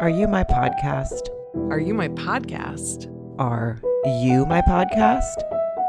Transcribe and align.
Are 0.00 0.08
you 0.08 0.26
my 0.26 0.44
podcast? 0.44 1.28
Are 1.70 1.78
you 1.78 1.92
my 1.92 2.08
podcast? 2.08 3.06
Are 3.38 3.76
you 4.22 4.46
my 4.46 4.62
podcast? 4.62 5.42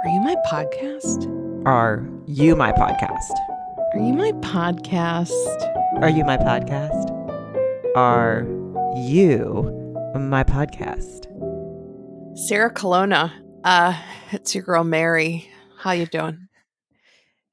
Are 0.03 0.09
you 0.09 0.19
my 0.19 0.35
podcast? 0.51 1.63
Are 1.65 2.11
you 2.27 2.53
my 2.57 2.73
podcast? 2.73 3.31
Are 3.93 3.99
you 3.99 4.13
my 4.13 4.33
podcast? 4.33 5.31
Are 6.01 6.09
you 6.09 6.25
my 6.25 6.35
podcast? 6.35 7.09
Are 7.95 8.45
you 8.97 9.71
my 10.13 10.43
podcast? 10.43 11.27
Sarah 12.37 12.69
Colonna. 12.69 13.33
Uh, 13.63 13.97
it's 14.33 14.53
your 14.53 14.65
girl 14.65 14.83
Mary. 14.83 15.49
How 15.77 15.91
you 15.91 16.05
doing? 16.05 16.49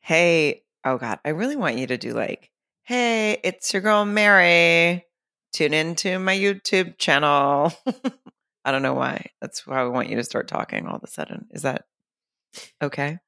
Hey, 0.00 0.64
oh 0.84 0.98
God, 0.98 1.20
I 1.25 1.29
really 1.29 1.54
want 1.54 1.79
you 1.79 1.86
to 1.86 1.96
do 1.96 2.14
like, 2.14 2.50
hey, 2.82 3.38
it's 3.45 3.72
your 3.72 3.80
girl 3.80 4.04
Mary. 4.04 5.04
Tune 5.53 5.75
into 5.75 6.19
my 6.19 6.37
YouTube 6.37 6.99
channel. 6.99 7.72
I 8.64 8.71
don't 8.72 8.82
know 8.82 8.95
why. 8.95 9.27
That's 9.41 9.67
why 9.67 9.81
I 9.81 9.85
want 9.85 10.09
you 10.09 10.17
to 10.17 10.25
start 10.25 10.49
talking 10.49 10.86
all 10.86 10.96
of 10.96 11.05
a 11.05 11.09
sudden. 11.09 11.46
Is 11.50 11.63
that 11.63 11.85
okay? 12.82 13.18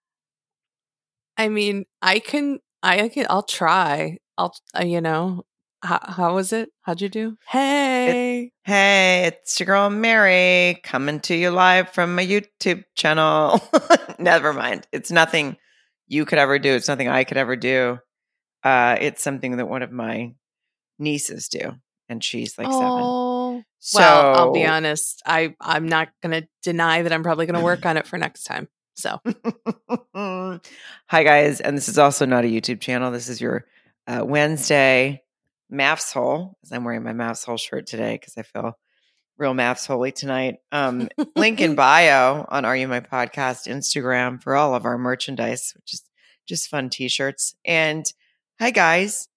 I 1.37 1.49
mean, 1.49 1.87
I 2.03 2.19
can, 2.19 2.61
I 2.83 3.09
can, 3.09 3.27
I'll 3.30 3.43
try. 3.43 4.19
I'll, 4.37 4.55
uh, 4.79 4.85
you 4.85 5.01
know, 5.01 5.45
how, 5.83 6.01
how 6.03 6.35
was 6.35 6.53
it? 6.53 6.69
How'd 6.83 7.01
you 7.01 7.09
do? 7.09 7.37
Hey, 7.49 8.51
Hey, 8.71 9.25
it's 9.27 9.59
your 9.59 9.66
girl 9.66 9.91
Mary 9.91 10.79
coming 10.85 11.19
to 11.23 11.35
you 11.35 11.51
live 11.51 11.89
from 11.91 12.15
my 12.15 12.25
YouTube 12.25 12.85
channel. 12.95 13.61
Never 14.21 14.52
mind. 14.52 14.87
It's 14.93 15.11
nothing 15.11 15.57
you 16.07 16.25
could 16.25 16.39
ever 16.39 16.59
do. 16.61 16.75
It's 16.75 16.87
nothing 16.87 17.09
I 17.09 17.25
could 17.25 17.37
ever 17.37 17.57
do. 17.57 17.99
Uh, 18.63 18.97
it's 19.01 19.23
something 19.25 19.57
that 19.57 19.69
one 19.69 19.83
of 19.83 19.91
my 19.91 20.35
nieces 21.01 21.49
do, 21.49 21.73
and 22.11 22.23
she's 22.23 22.59
like 22.59 22.67
seven. 22.67 22.83
oh, 22.83 23.63
So 23.79 24.01
well, 24.01 24.37
I'll 24.37 24.53
be 24.53 24.67
honest. 24.67 25.23
I, 25.25 25.55
I'm 25.61 25.87
not 25.89 26.09
gonna 26.23 26.43
deny 26.63 27.02
that 27.02 27.13
I'm 27.13 27.23
probably 27.23 27.47
gonna 27.47 27.63
work 27.63 27.87
on 27.87 27.97
it 27.97 28.07
for 28.07 28.19
next 28.19 28.43
time. 28.45 28.69
So, 28.95 29.19
Hi, 30.15 30.61
guys. 31.25 31.61
And 31.61 31.77
this 31.77 31.89
is 31.89 31.97
also 31.97 32.27
not 32.27 32.45
a 32.45 32.49
YouTube 32.49 32.80
channel. 32.80 33.11
This 33.13 33.29
is 33.30 33.41
your 33.41 33.65
uh, 34.07 34.23
Wednesday 34.27 35.23
MAFS 35.73 36.13
hole. 36.13 36.59
As 36.65 36.73
I'm 36.73 36.85
wearing 36.85 37.05
my 37.05 37.13
MAFS 37.13 37.47
hole 37.47 37.57
shirt 37.57 37.87
today 37.87 38.17
because 38.21 38.35
I 38.37 38.43
feel 38.43 38.77
real 39.39 39.55
MAFS 39.55 39.87
holy 39.87 40.13
tonight. 40.13 40.57
Um, 40.73 41.09
link 41.37 41.61
in 41.61 41.74
bio 41.77 42.45
on 42.49 42.65
Are 42.67 42.77
You 42.77 42.89
My 42.89 43.01
Podcast 43.01 43.69
Instagram 43.69 44.43
for 44.43 44.57
all 44.57 44.74
of 44.74 44.85
our 44.85 44.99
merchandise, 44.99 45.73
which 45.77 45.95
is 45.95 46.02
just 46.47 46.69
fun 46.69 46.91
t 46.91 47.09
shirts. 47.09 47.55
And 47.65 48.05
hi, 48.59 48.73
guys. 48.73 49.29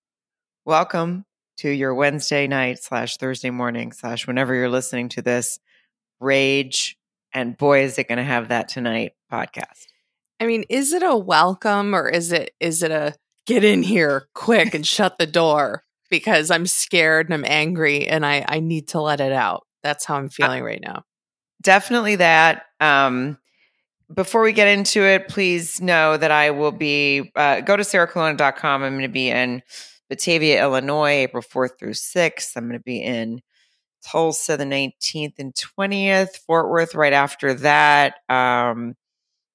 Welcome 0.66 1.26
to 1.58 1.70
your 1.70 1.94
Wednesday 1.94 2.48
night 2.48 2.82
slash 2.82 3.18
Thursday 3.18 3.50
morning 3.50 3.92
slash 3.92 4.28
whenever 4.28 4.54
you're 4.54 4.70
listening 4.70 5.09
to 5.09 5.22
this 5.22 5.59
rage. 6.20 6.98
And 7.34 7.58
boy, 7.58 7.84
is 7.84 7.98
it 7.98 8.08
going 8.08 8.18
to 8.18 8.23
have 8.23 8.50
that 8.50 8.70
tonight 8.70 9.14
podcast. 9.32 9.88
I 10.40 10.46
mean, 10.46 10.64
is 10.70 10.94
it 10.94 11.04
a 11.04 11.16
welcome 11.16 11.96
or 11.96 12.09
is 12.09 12.31
it 12.31 12.52
is 12.59 12.84
it 12.84 12.92
a 12.92 13.16
get 13.46 13.64
in 13.64 13.84
here 13.84 14.28
quick 14.34 14.74
and 14.74 14.86
shut 14.86 15.18
the 15.18 15.28
door 15.28 15.84
because 16.09 16.52
I'm 16.52 16.68
scared 16.68 17.28
and 17.28 17.34
I'm 17.34 17.46
angry 17.48 18.08
and 18.08 18.26
I 18.26 18.46
I 18.48 18.59
need 18.59 18.90
to 18.90 19.02
let 19.02 19.20
it 19.20 19.31
out. 19.31 19.66
That's 19.81 20.06
how 20.06 20.16
I'm 20.16 20.30
feeling 20.30 20.64
right 20.64 20.81
now. 20.81 21.04
definitely 21.62 22.18
that. 22.18 22.66
Um, 22.80 23.38
before 24.14 24.42
we 24.42 24.54
get 24.54 24.68
into 24.68 25.02
it, 25.02 25.28
please 25.28 25.81
know 25.81 26.16
that 26.18 26.30
I 26.30 26.52
will 26.52 26.72
be, 26.72 27.31
uh, 27.36 27.62
go 27.62 27.76
to 27.76 27.84
sarahcolonna.com. 27.84 28.84
I'm 28.84 28.94
going 28.94 29.02
to 29.04 29.08
be 29.08 29.30
in 29.30 29.64
Batavia, 30.14 30.61
Illinois, 30.61 31.09
April 31.09 31.42
4th 31.42 31.80
through 31.80 31.94
6th. 31.94 32.56
I'm 32.56 32.67
going 32.67 32.78
to 32.78 32.83
be 32.83 33.02
in 33.02 33.42
Tulsa 34.06 34.58
the 34.58 34.64
19th 34.64 35.39
and 35.39 35.56
20th, 35.56 36.38
Fort 36.45 36.69
Worth 36.69 36.94
right 36.94 37.14
after 37.14 37.56
that. 37.56 38.17
Um, 38.30 38.94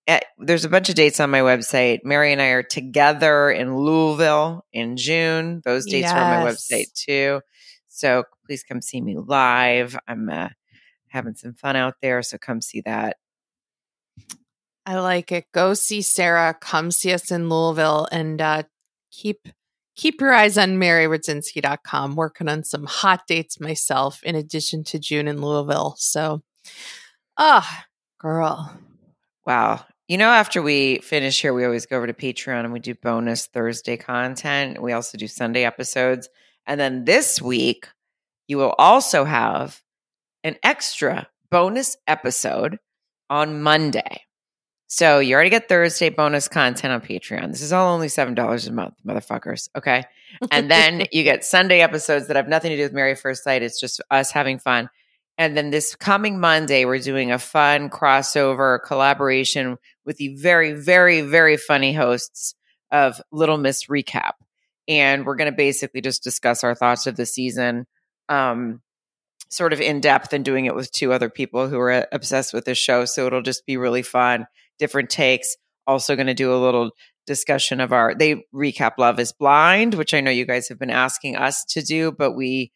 eh, 0.08 0.18
there's 0.36 0.64
a 0.64 0.68
bunch 0.68 0.88
of 0.88 0.96
dates 0.96 1.20
on 1.20 1.30
my 1.30 1.42
website. 1.42 2.00
Mary 2.02 2.32
and 2.32 2.42
I 2.42 2.48
are 2.48 2.64
together 2.64 3.52
in 3.52 3.76
Louisville 3.76 4.64
in 4.72 4.97
June. 4.97 5.62
Those 5.64 5.86
dates 5.86 6.10
are 6.10 6.18
on 6.18 6.44
my 6.44 6.50
website 6.50 6.92
too. 6.92 7.41
So 7.86 8.24
please 8.44 8.64
come 8.64 8.82
see 8.82 9.00
me 9.00 9.16
live. 9.16 9.97
I'm 10.08 10.28
uh, 10.28 10.48
having 11.06 11.36
some 11.36 11.54
fun 11.54 11.76
out 11.76 11.94
there. 12.02 12.20
So 12.24 12.36
come 12.36 12.60
see 12.60 12.80
that. 12.80 13.16
I 14.84 14.98
like 14.98 15.30
it. 15.30 15.52
Go 15.52 15.74
see 15.74 16.02
Sarah. 16.02 16.56
Come 16.60 16.91
see 16.91 17.12
us 17.12 17.30
in 17.30 17.48
Louisville 17.48 18.08
and 18.10 18.41
uh, 18.41 18.62
keep 19.12 19.47
keep 19.98 20.20
your 20.20 20.32
eyes 20.32 20.56
on 20.56 20.78
maryradzinski.com. 20.81 22.14
Working 22.14 22.48
on 22.48 22.64
some 22.64 22.86
hot 22.86 23.26
dates 23.26 23.60
myself 23.60 24.22
in 24.22 24.34
addition 24.34 24.84
to 24.84 24.98
June 24.98 25.28
in 25.28 25.42
Louisville. 25.42 25.97
So, 25.98 26.41
ah, 27.36 27.84
girl. 28.19 28.75
Wow. 29.44 29.84
You 30.06 30.16
know, 30.16 30.28
after 30.28 30.62
we 30.62 31.00
finish 31.00 31.42
here, 31.42 31.53
we 31.53 31.64
always 31.66 31.84
go 31.84 31.98
over 31.98 32.06
to 32.06 32.14
Patreon 32.14 32.64
and 32.64 32.72
we 32.72 32.78
do 32.78 32.94
bonus 32.94 33.47
Thursday 33.47 33.98
content. 33.98 34.81
We 34.81 34.92
also 34.92 35.19
do 35.19 35.26
Sunday 35.26 35.64
episodes. 35.64 36.30
And 36.66 36.80
then 36.80 37.04
this 37.04 37.42
week, 37.42 37.88
you 38.47 38.56
will 38.56 38.75
also 38.78 39.25
have 39.25 39.82
an 40.44 40.56
extra 40.62 41.28
bonus 41.50 41.97
episode 42.06 42.78
on 43.28 43.62
Monday. 43.62 44.22
So 44.88 45.19
you 45.19 45.34
already 45.34 45.50
get 45.50 45.69
Thursday 45.69 46.09
bonus 46.09 46.49
content 46.49 46.93
on 46.94 47.03
Patreon. 47.03 47.53
This 47.53 47.60
is 47.60 47.75
all 47.75 47.93
only 47.93 48.09
$7 48.09 48.69
a 48.69 48.72
month, 48.72 48.94
motherfuckers. 49.06 49.69
Okay. 49.76 50.04
And 50.50 50.71
then 50.71 51.04
you 51.12 51.25
get 51.25 51.44
Sunday 51.44 51.81
episodes 51.81 52.26
that 52.26 52.37
have 52.37 52.49
nothing 52.49 52.71
to 52.71 52.76
do 52.76 52.84
with 52.84 52.94
Mary 52.94 53.15
First 53.15 53.44
Sight. 53.44 53.62
It's 53.62 53.78
just 53.78 54.00
us 54.10 54.31
having 54.31 54.59
fun. 54.59 54.88
And 55.37 55.56
then 55.56 55.71
this 55.71 55.94
coming 55.94 56.41
Monday, 56.41 56.87
we're 56.87 56.98
doing 56.98 57.31
a 57.31 57.38
fun 57.38 57.91
crossover 57.91 58.78
collaboration 58.84 59.77
with 60.06 60.16
the 60.16 60.34
very, 60.37 60.72
very, 60.72 61.21
very 61.21 61.56
funny 61.59 61.93
hosts 61.93 62.54
of 62.91 63.21
Little 63.31 63.59
Miss 63.59 63.84
Recap. 63.84 64.32
And 64.88 65.27
we're 65.27 65.37
going 65.37 65.50
to 65.50 65.56
basically 65.56 66.00
just 66.00 66.25
discuss 66.25 66.65
our 66.65 66.75
thoughts 66.75 67.06
of 67.06 67.15
the 67.15 67.27
season, 67.27 67.87
um, 68.31 68.81
sort 69.50 69.75
of 69.75 69.82
in 69.82 70.00
depth, 70.00 70.32
and 70.32 70.44
doing 70.44 70.65
it 70.65 70.75
with 70.75 70.91
two 70.91 71.12
other 71.12 71.28
people 71.28 71.69
who 71.69 71.78
are 71.78 72.06
obsessed 72.10 72.54
with 72.54 72.65
this 72.65 72.78
show. 72.78 73.04
So 73.04 73.27
it'll 73.27 73.43
just 73.43 73.66
be 73.66 73.77
really 73.77 74.03
fun, 74.03 74.47
different 74.78 75.11
takes. 75.11 75.56
Also, 75.87 76.16
going 76.16 76.27
to 76.27 76.34
do 76.34 76.55
a 76.55 76.56
little 76.56 76.91
discussion 77.27 77.81
of 77.81 77.93
our, 77.93 78.15
they 78.15 78.44
recap 78.55 78.93
Love 78.99 79.19
is 79.19 79.33
Blind, 79.33 79.94
which 79.94 80.15
I 80.15 80.21
know 80.21 80.31
you 80.31 80.47
guys 80.47 80.69
have 80.69 80.78
been 80.78 80.91
asking 80.91 81.37
us 81.37 81.65
to 81.66 81.83
do, 81.83 82.12
but 82.12 82.33
we, 82.33 82.72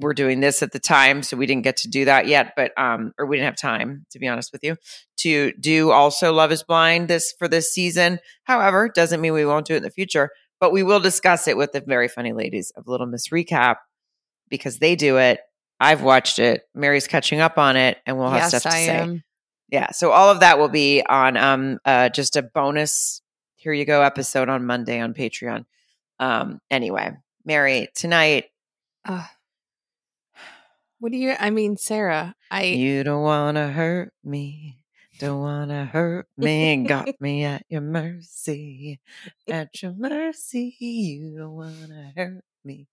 were 0.00 0.14
doing 0.14 0.40
this 0.40 0.62
at 0.62 0.72
the 0.72 0.78
time, 0.78 1.22
so 1.22 1.36
we 1.36 1.46
didn't 1.46 1.64
get 1.64 1.76
to 1.78 1.88
do 1.88 2.04
that 2.04 2.26
yet. 2.26 2.52
But 2.56 2.72
um, 2.78 3.12
or 3.18 3.26
we 3.26 3.36
didn't 3.36 3.46
have 3.46 3.56
time, 3.56 4.06
to 4.10 4.18
be 4.18 4.28
honest 4.28 4.52
with 4.52 4.62
you, 4.62 4.76
to 5.18 5.52
do 5.58 5.90
also 5.90 6.32
Love 6.32 6.52
Is 6.52 6.62
Blind 6.62 7.08
this 7.08 7.34
for 7.38 7.48
this 7.48 7.72
season. 7.72 8.20
However, 8.44 8.88
doesn't 8.88 9.20
mean 9.20 9.32
we 9.32 9.46
won't 9.46 9.66
do 9.66 9.74
it 9.74 9.78
in 9.78 9.82
the 9.82 9.90
future. 9.90 10.30
But 10.60 10.72
we 10.72 10.82
will 10.82 10.98
discuss 10.98 11.46
it 11.46 11.56
with 11.56 11.70
the 11.70 11.80
very 11.80 12.08
funny 12.08 12.32
ladies 12.32 12.72
of 12.76 12.88
Little 12.88 13.06
Miss 13.06 13.28
Recap 13.28 13.76
because 14.48 14.78
they 14.78 14.96
do 14.96 15.16
it. 15.18 15.38
I've 15.78 16.02
watched 16.02 16.40
it. 16.40 16.62
Mary's 16.74 17.06
catching 17.06 17.38
up 17.38 17.58
on 17.58 17.76
it, 17.76 17.98
and 18.04 18.18
we'll 18.18 18.30
have 18.30 18.40
yes, 18.40 18.48
stuff 18.48 18.62
to 18.62 18.68
I 18.70 18.86
say. 18.86 18.96
am. 18.96 19.22
Yeah, 19.70 19.90
so 19.90 20.10
all 20.12 20.30
of 20.30 20.40
that 20.40 20.58
will 20.58 20.68
be 20.68 21.02
on 21.08 21.36
um 21.36 21.78
uh 21.84 22.08
just 22.08 22.36
a 22.36 22.42
bonus 22.42 23.20
here 23.56 23.72
you 23.72 23.84
go 23.84 24.02
episode 24.02 24.48
on 24.48 24.64
Monday 24.66 25.00
on 25.00 25.14
Patreon. 25.14 25.64
Um 26.18 26.60
anyway, 26.70 27.12
Mary, 27.44 27.88
tonight 27.94 28.46
Uh, 29.04 29.24
what 31.00 31.12
do 31.12 31.18
you? 31.18 31.34
I 31.38 31.50
mean, 31.50 31.76
Sarah. 31.76 32.34
I 32.50 32.64
You 32.64 33.04
don't 33.04 33.22
wanna 33.22 33.70
hurt 33.70 34.12
me. 34.24 34.78
Don't 35.18 35.40
wanna 35.40 35.84
hurt 35.84 36.26
me. 36.36 36.84
Got 36.84 37.08
me 37.20 37.44
at 37.44 37.64
your 37.68 37.80
mercy. 37.82 39.00
At 39.48 39.82
your 39.82 39.92
mercy. 39.92 40.76
You 40.80 41.36
don't 41.38 41.54
wanna 41.54 42.12
hurt 42.16 42.44
me. 42.64 42.88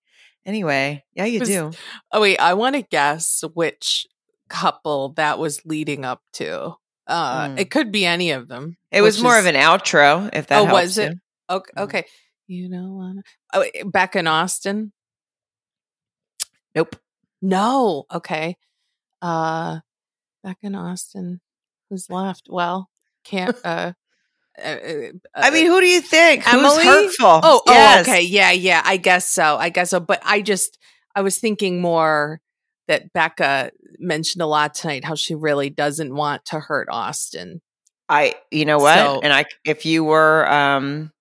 Anyway, 0.45 1.03
yeah, 1.15 1.25
you 1.25 1.39
do. 1.39 1.71
oh 2.11 2.21
wait, 2.21 2.37
I 2.37 2.53
want 2.53 2.75
to 2.75 2.83
guess 2.83 3.43
which 3.55 4.05
couple 4.49 5.09
that 5.13 5.39
was 5.39 5.65
leading 5.65 6.05
up 6.05 6.21
to. 6.33 6.75
Uh, 7.07 7.47
Mm. 7.49 7.59
it 7.59 7.69
could 7.71 7.91
be 7.91 8.05
any 8.05 8.31
of 8.31 8.47
them. 8.47 8.77
It 8.91 9.01
was 9.01 9.21
more 9.21 9.33
is- 9.37 9.45
of 9.45 9.45
an 9.45 9.55
outro, 9.55 10.29
if 10.33 10.47
that 10.47 10.61
Oh, 10.69 10.73
was 10.73 10.97
it? 10.97 11.13
you. 11.13 11.19
Okay, 11.49 11.71
Mhm. 11.77 11.83
okay. 11.83 12.05
You 12.47 12.69
to. 12.69 13.21
Oh, 13.53 13.65
Becca 13.85 14.19
and 14.19 14.27
Austin. 14.27 14.91
Nope. 16.73 16.95
No. 17.41 18.05
Okay. 18.11 18.57
Uh, 19.21 19.79
Becca 20.43 20.59
and 20.63 20.75
Austin. 20.75 21.41
Who's 21.89 22.09
left? 22.09 22.47
Well, 22.49 22.89
can't. 23.23 23.55
Uh, 23.65 23.93
uh, 24.63 24.67
uh, 24.69 25.07
I 25.35 25.49
mean, 25.49 25.65
who 25.65 25.81
do 25.81 25.85
you 25.85 25.99
think? 25.99 26.47
Emily? 26.47 26.85
Who's 26.85 27.17
hurtful? 27.19 27.41
Oh, 27.43 27.61
Yes. 27.67 28.07
oh, 28.07 28.09
okay. 28.09 28.21
Yeah, 28.21 28.51
yeah. 28.51 28.81
I 28.85 28.95
guess 28.95 29.29
so. 29.29 29.57
I 29.57 29.67
guess 29.67 29.89
so. 29.89 29.99
But 29.99 30.21
I 30.23 30.41
just, 30.41 30.77
I 31.13 31.21
was 31.23 31.39
thinking 31.39 31.81
more 31.81 32.39
that 32.87 33.13
Becca 33.13 33.71
mentioned 33.99 34.41
a 34.41 34.45
lot 34.47 34.73
tonight 34.75 35.03
how 35.03 35.15
she 35.15 35.35
really 35.35 35.69
doesn't 35.69 36.13
want 36.13 36.45
to 36.45 36.59
hurt 36.59 36.87
Austin. 36.91 37.61
I, 38.07 38.35
you 38.51 38.65
know 38.65 38.77
what? 38.77 38.95
So- 38.97 39.19
and 39.23 39.33
I, 39.33 39.45
if 39.65 39.85
you 39.85 40.03
were, 40.03 40.47
um, 40.51 41.11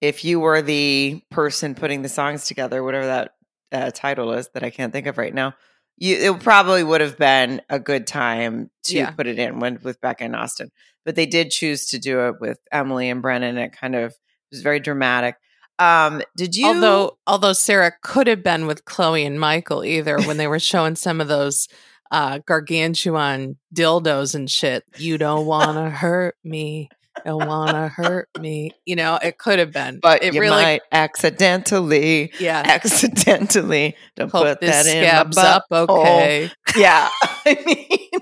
if 0.00 0.24
you 0.24 0.40
were 0.40 0.62
the 0.62 1.22
person 1.30 1.74
putting 1.74 2.02
the 2.02 2.08
songs 2.08 2.46
together, 2.46 2.82
whatever 2.82 3.06
that 3.06 3.34
uh, 3.72 3.90
title 3.90 4.32
is 4.32 4.48
that 4.54 4.62
I 4.62 4.70
can't 4.70 4.92
think 4.92 5.06
of 5.06 5.18
right 5.18 5.32
now, 5.34 5.54
you, 5.96 6.16
it 6.16 6.40
probably 6.40 6.82
would 6.82 7.00
have 7.00 7.16
been 7.18 7.62
a 7.70 7.78
good 7.78 8.06
time 8.06 8.70
to 8.84 8.96
Yeah. 8.96 9.10
put 9.10 9.26
it 9.26 9.38
in 9.38 9.60
when, 9.60 9.78
with 9.82 10.00
Becca 10.00 10.24
and 10.24 10.34
Austin, 10.36 10.70
but 11.04 11.14
they 11.14 11.26
did 11.26 11.50
choose 11.50 11.86
to 11.86 11.98
do 11.98 12.26
it 12.28 12.36
with 12.40 12.58
Emily 12.72 13.08
and 13.10 13.22
Brennan. 13.22 13.56
It 13.58 13.72
kind 13.72 13.94
of 13.94 14.14
was 14.50 14.62
very 14.62 14.80
dramatic. 14.80 15.36
Um, 15.78 16.22
did 16.36 16.56
you? 16.56 16.66
Although 16.66 17.18
although 17.26 17.52
Sarah 17.52 17.92
could 18.02 18.26
have 18.26 18.42
been 18.42 18.66
with 18.66 18.84
Chloe 18.84 19.24
and 19.24 19.38
Michael 19.40 19.84
either 19.84 20.20
when 20.22 20.36
they 20.36 20.46
were 20.46 20.58
showing 20.60 20.94
some 20.96 21.20
of 21.20 21.28
those 21.28 21.68
uh 22.10 22.38
gargantuan 22.46 23.56
dildos 23.74 24.34
and 24.34 24.48
shit. 24.50 24.84
You 24.96 25.18
don't 25.18 25.46
wanna 25.46 25.90
hurt 25.90 26.36
me. 26.44 26.88
Don't 27.24 27.46
wanna 27.46 27.88
hurt 27.88 28.28
me. 28.36 28.70
You 28.84 28.96
know, 28.96 29.18
it 29.20 29.38
could 29.38 29.58
have 29.58 29.72
been. 29.72 29.98
but 30.00 30.22
it 30.22 30.32
really 30.34 30.50
might 30.50 30.82
accidentally, 30.92 32.32
yeah. 32.38 32.62
accidentally 32.64 33.96
don't 34.16 34.30
Hope 34.30 34.46
put 34.46 34.60
that 34.60 34.86
in 34.86 35.02
my 35.34 35.42
up 35.42 35.64
okay. 35.72 36.50
Yeah, 36.76 37.08
I 37.46 37.58
mean, 37.66 38.20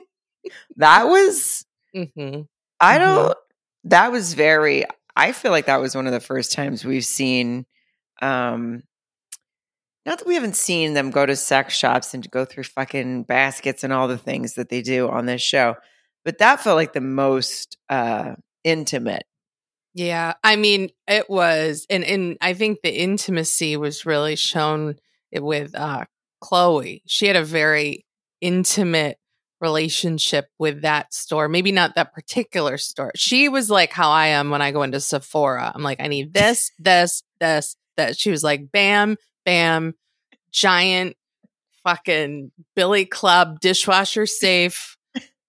that 0.77 1.05
was 1.05 1.65
hmm 1.95 2.43
I 2.81 2.99
Mhm. 2.99 2.99
don't. 2.99 3.39
That 3.85 4.13
was 4.13 4.35
very. 4.35 4.85
I 5.17 5.33
feel 5.33 5.51
like 5.51 5.67
that 5.67 5.81
was 5.81 5.95
one 5.95 6.07
of 6.07 6.13
the 6.13 6.21
first 6.21 6.53
times 6.53 6.85
we've 6.85 7.05
seen. 7.05 7.67
um 8.23 8.83
Not 10.05 10.19
that 10.19 10.27
we 10.27 10.35
haven't 10.35 10.57
seen 10.57 10.95
them 10.95 11.11
go 11.11 11.27
to 11.27 11.37
sex 11.37 11.75
shops 11.77 12.13
and 12.15 12.29
go 12.31 12.45
through 12.45 12.65
fucking 12.65 13.25
baskets 13.25 13.85
and 13.85 13.93
all 13.93 14.09
the 14.09 14.19
things 14.19 14.55
that 14.55 14.69
they 14.69 14.83
do 14.83 15.09
on 15.09 15.27
this 15.27 15.43
show, 15.43 15.77
but 16.25 16.39
that 16.39 16.61
felt 16.61 16.77
like 16.77 16.93
the 16.93 17.01
most 17.01 17.77
uh 17.89 18.35
intimate. 18.65 19.25
Yeah, 19.95 20.35
I 20.43 20.57
mean, 20.57 20.91
it 21.09 21.29
was, 21.29 21.87
and 21.91 22.05
and 22.05 22.39
I 22.41 22.55
think 22.55 22.81
the 22.83 22.91
intimacy 22.97 23.77
was 23.77 24.07
really 24.07 24.37
shown 24.37 24.97
with 25.35 25.75
uh, 25.75 26.07
Chloe. 26.41 27.03
She 27.07 27.27
had 27.27 27.37
a 27.37 27.45
very 27.45 28.07
intimate 28.41 29.19
relationship 29.63 30.49
with 30.59 30.83
that 30.83 31.15
store. 31.15 31.49
Maybe 31.49 31.73
not 31.73 31.95
that 31.95 32.13
particular 32.13 32.77
store. 32.77 33.13
She 33.17 33.49
was 33.49 33.71
like 33.71 33.93
how 33.93 34.11
I 34.11 34.29
am 34.29 34.51
when 34.51 34.61
I 34.61 34.73
go 34.73 34.83
into 34.83 35.01
Sephora. 35.01 35.73
I'm 35.75 35.83
like, 35.83 36.01
I 36.01 36.09
need 36.09 36.35
this, 36.35 36.71
this, 36.79 37.23
this, 37.41 37.77
that. 37.97 38.19
She 38.19 38.31
was 38.31 38.43
like, 38.43 38.71
bam, 38.71 39.17
bam, 39.47 39.95
giant, 40.51 41.17
fucking 41.85 42.53
Billy 42.77 43.07
Club 43.07 43.61
dishwasher 43.61 44.27
safe 44.27 44.97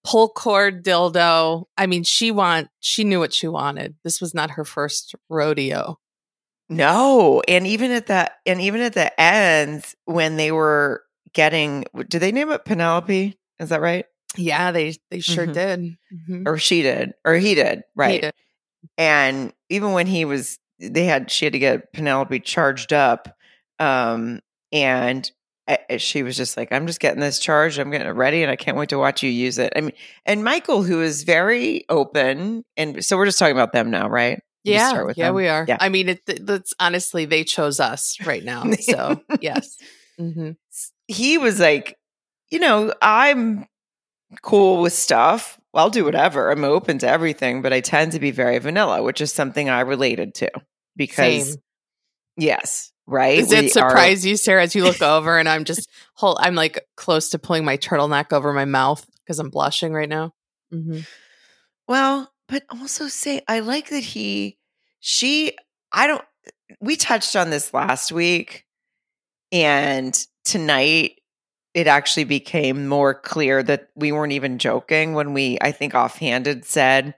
pull 0.04 0.28
cord 0.28 0.84
dildo. 0.84 1.64
I 1.76 1.86
mean, 1.86 2.04
she 2.04 2.30
want 2.30 2.68
she 2.80 3.02
knew 3.02 3.18
what 3.18 3.32
she 3.32 3.48
wanted. 3.48 3.96
This 4.04 4.20
was 4.20 4.34
not 4.34 4.52
her 4.52 4.64
first 4.64 5.14
rodeo. 5.28 5.98
No, 6.68 7.42
and 7.48 7.66
even 7.66 7.90
at 7.90 8.06
that, 8.06 8.36
and 8.46 8.60
even 8.60 8.80
at 8.80 8.94
the 8.94 9.20
end 9.20 9.84
when 10.04 10.36
they 10.36 10.52
were 10.52 11.02
getting, 11.32 11.84
did 12.08 12.20
they 12.20 12.32
name 12.32 12.50
it 12.50 12.64
Penelope? 12.64 13.36
Is 13.58 13.68
that 13.70 13.80
right? 13.80 14.06
Yeah, 14.36 14.72
they 14.72 14.96
they 15.10 15.20
sure 15.20 15.46
Mhm. 15.46 15.52
did. 15.54 15.80
Mhm. 16.28 16.42
Or 16.46 16.58
she 16.58 16.82
did, 16.82 17.12
or 17.24 17.34
he 17.34 17.54
did, 17.54 17.78
He 17.78 17.82
right? 17.94 18.20
did. 18.22 18.34
and 18.98 19.52
even 19.70 19.92
when 19.92 20.06
he 20.06 20.24
was 20.24 20.58
they 20.78 21.04
had 21.04 21.30
she 21.30 21.46
had 21.46 21.52
to 21.52 21.58
get 21.58 21.92
penelope 21.92 22.38
charged 22.40 22.92
up 22.92 23.34
um 23.78 24.40
and 24.72 25.30
I- 25.66 25.78
I- 25.88 25.96
she 25.96 26.22
was 26.22 26.36
just 26.36 26.56
like 26.56 26.70
i'm 26.72 26.86
just 26.86 27.00
getting 27.00 27.20
this 27.20 27.38
charged 27.38 27.78
i'm 27.78 27.90
getting 27.90 28.06
it 28.08 28.10
ready 28.10 28.42
and 28.42 28.50
i 28.50 28.56
can't 28.56 28.76
wait 28.76 28.90
to 28.90 28.98
watch 28.98 29.22
you 29.22 29.30
use 29.30 29.56
it 29.58 29.72
i 29.76 29.80
mean 29.80 29.92
and 30.26 30.44
michael 30.44 30.82
who 30.82 31.00
is 31.00 31.22
very 31.22 31.84
open 31.88 32.62
and 32.76 33.02
so 33.04 33.16
we're 33.16 33.24
just 33.24 33.38
talking 33.38 33.56
about 33.56 33.72
them 33.72 33.90
now 33.90 34.06
right 34.08 34.42
Yeah, 34.64 34.92
yeah, 35.16 35.26
them. 35.28 35.34
we 35.34 35.48
are. 35.48 35.64
Yeah. 35.68 35.76
I 35.80 35.88
mean, 35.88 36.08
it, 36.10 36.20
it's 36.26 36.74
honestly 36.80 37.24
they 37.24 37.44
chose 37.44 37.80
us 37.80 38.16
right 38.26 38.42
now. 38.44 38.64
So 38.80 39.20
yes, 39.40 39.76
hmm 40.18 40.52
he 41.06 41.36
was 41.38 41.60
like 41.60 41.96
you 42.54 42.60
know 42.60 42.92
i'm 43.02 43.66
cool 44.42 44.80
with 44.80 44.92
stuff 44.92 45.60
i'll 45.74 45.90
do 45.90 46.04
whatever 46.04 46.50
i'm 46.50 46.64
open 46.64 46.98
to 46.98 47.08
everything 47.08 47.60
but 47.62 47.72
i 47.72 47.80
tend 47.80 48.12
to 48.12 48.20
be 48.20 48.30
very 48.30 48.58
vanilla 48.58 49.02
which 49.02 49.20
is 49.20 49.32
something 49.32 49.68
i 49.68 49.80
related 49.80 50.34
to 50.34 50.48
because 50.96 51.48
same. 51.50 51.56
yes 52.36 52.92
right 53.06 53.38
Does 53.38 53.52
it 53.52 53.64
are- 53.76 53.90
surprise 53.90 54.24
you, 54.24 54.36
Sarah, 54.36 54.62
as 54.62 54.74
you 54.74 54.82
look 54.84 55.02
over 55.02 55.38
and 55.38 55.46
I'm 55.48 55.64
just 55.64 55.90
whole? 56.14 56.38
I'm 56.40 56.54
like 56.54 56.86
close 56.96 57.28
to 57.30 57.38
pulling 57.38 57.64
my 57.64 57.76
turtleneck 57.76 58.32
over 58.32 58.52
my 58.54 58.64
mouth 58.64 59.04
because 59.22 59.38
I'm 59.38 59.50
blushing 59.50 59.92
right 59.92 60.08
now. 60.08 60.32
hmm 60.70 61.00
Well, 61.86 62.32
but 62.48 62.62
also 62.70 63.08
say 63.08 63.42
I 63.46 63.60
like 63.60 63.90
that 63.90 64.02
he 64.04 64.56
she 65.00 65.54
I 65.92 66.06
don't 66.06 66.24
we 66.80 66.96
touched 66.96 67.36
on 67.36 67.50
this 67.50 67.74
last 67.74 68.10
week 68.10 68.64
and 69.52 70.16
tonight 70.44 71.18
it 71.74 71.86
actually 71.88 72.24
became 72.24 72.86
more 72.86 73.14
clear 73.14 73.62
that 73.62 73.88
we 73.96 74.12
weren't 74.12 74.32
even 74.32 74.58
joking 74.58 75.14
when 75.14 75.32
we 75.34 75.58
I 75.60 75.72
think 75.72 75.94
offhanded 75.94 76.64
said 76.64 77.14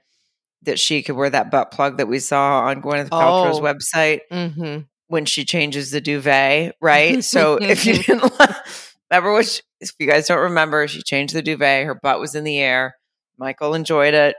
that 0.62 0.78
she 0.78 1.02
could 1.02 1.14
wear 1.16 1.30
that 1.30 1.50
butt 1.50 1.70
plug 1.70 1.98
that 1.98 2.08
we 2.08 2.18
saw 2.18 2.60
on 2.62 2.82
Gwyneth 2.82 3.10
Paltrow's 3.10 3.60
Oh. 3.60 3.62
website 3.62 4.20
hmm 4.30 4.78
when 5.08 5.24
she 5.24 5.44
changes 5.44 5.92
the 5.92 6.00
duvet, 6.00 6.74
right? 6.80 7.22
so 7.22 7.58
if 7.62 7.86
you 7.86 7.92
didn't 8.02 8.24
remember 9.10 9.32
what 9.32 9.46
she, 9.46 9.60
if 9.80 9.92
you 10.00 10.06
guys 10.08 10.26
don't 10.26 10.40
remember, 10.40 10.88
she 10.88 11.00
changed 11.00 11.32
the 11.32 11.42
duvet, 11.42 11.86
her 11.86 11.94
butt 11.94 12.18
was 12.18 12.34
in 12.34 12.42
the 12.42 12.58
air. 12.58 12.96
Michael 13.38 13.74
enjoyed 13.74 14.14
it. 14.14 14.34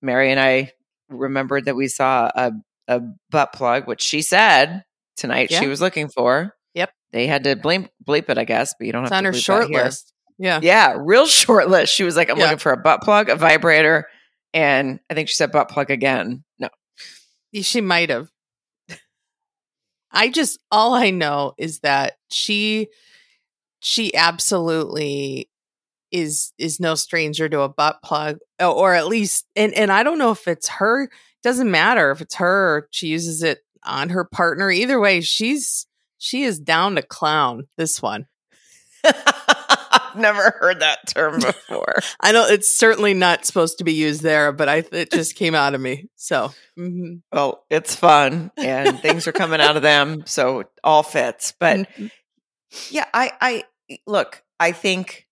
Mary 0.00 0.30
and 0.30 0.38
I 0.38 0.70
remembered 1.08 1.64
that 1.64 1.74
we 1.74 1.88
saw 1.88 2.30
a, 2.32 2.52
a 2.86 3.00
butt 3.30 3.52
plug, 3.52 3.88
which 3.88 4.00
she 4.00 4.22
said 4.22 4.84
tonight 5.16 5.50
Yeah. 5.50 5.58
she 5.58 5.66
was 5.66 5.80
looking 5.80 6.08
for. 6.08 6.54
They 7.12 7.26
had 7.26 7.44
to 7.44 7.56
blame 7.56 7.88
bleep 8.04 8.28
it, 8.28 8.38
I 8.38 8.44
guess, 8.44 8.74
but 8.78 8.86
you 8.86 8.92
don't 8.92 9.04
It's 9.04 9.10
have 9.12 9.18
on 9.18 9.24
to 9.32 9.36
her 9.36 9.42
short 9.42 9.70
list. 9.70 10.12
Yeah. 10.38 10.60
Yeah, 10.62 10.96
real 10.98 11.26
short 11.26 11.68
list. 11.68 11.94
She 11.94 12.04
was 12.04 12.16
like, 12.16 12.30
I'm 12.30 12.36
Yeah. 12.36 12.44
looking 12.44 12.58
for 12.58 12.72
a 12.72 12.76
butt 12.76 13.02
plug, 13.02 13.28
a 13.28 13.36
vibrator, 13.36 14.06
and 14.54 15.00
I 15.10 15.14
think 15.14 15.28
she 15.28 15.34
said 15.34 15.50
butt 15.52 15.68
plug 15.68 15.90
again. 15.90 16.44
No. 16.58 16.68
She 17.54 17.80
might 17.80 18.10
have. 18.10 18.30
I 20.10 20.28
just 20.30 20.58
all 20.70 20.94
I 20.94 21.10
know 21.10 21.54
is 21.58 21.80
that 21.80 22.14
she 22.30 22.88
she 23.80 24.14
absolutely 24.14 25.50
is 26.10 26.52
is 26.58 26.80
no 26.80 26.94
stranger 26.94 27.48
to 27.48 27.60
a 27.60 27.68
butt 27.68 27.98
plug 28.02 28.38
or- 28.58 28.94
at 28.94 29.06
least 29.08 29.46
and 29.54 29.74
and 29.74 29.92
I 29.92 30.02
don't 30.02 30.18
know 30.18 30.30
if 30.30 30.48
it's 30.48 30.68
her 30.68 31.10
doesn't 31.42 31.70
matter 31.70 32.10
if 32.10 32.22
it's 32.22 32.36
her 32.36 32.76
or 32.76 32.88
she 32.90 33.08
uses 33.08 33.42
it 33.42 33.58
on 33.84 34.08
her 34.08 34.24
partner 34.24 34.70
either 34.70 34.98
way 34.98 35.20
she's 35.20 35.86
she 36.18 36.42
is 36.44 36.58
down 36.58 36.96
to 36.96 37.02
clown 37.02 37.64
this 37.76 38.02
one 38.02 38.26
I've 39.04 40.16
never 40.16 40.54
heard 40.58 40.80
that 40.80 41.06
term 41.06 41.34
before. 41.40 41.94
I 42.20 42.32
know 42.32 42.46
it's 42.46 42.68
certainly 42.68 43.14
not 43.14 43.44
supposed 43.44 43.78
to 43.78 43.84
be 43.84 43.92
used 43.92 44.22
there 44.22 44.52
but 44.52 44.68
I 44.68 44.84
it 44.92 45.10
just 45.12 45.34
came 45.36 45.54
out 45.54 45.74
of 45.74 45.80
me 45.80 46.08
so 46.16 46.52
mhm. 46.78 47.22
well, 47.32 47.64
it's 47.70 47.94
fun 47.94 48.50
and 48.56 48.98
things 49.00 49.26
are 49.26 49.32
coming 49.32 49.60
out 49.60 49.76
of 49.76 49.82
them, 49.82 50.24
so 50.26 50.60
it 50.60 50.66
all 50.82 51.02
fits. 51.02 51.54
But 51.58 51.88
Mhm. 51.96 52.10
yeah, 52.90 53.06
I 53.14 53.32
I 53.40 53.64
look, 54.06 54.42
I 54.58 54.72
think 54.72 55.26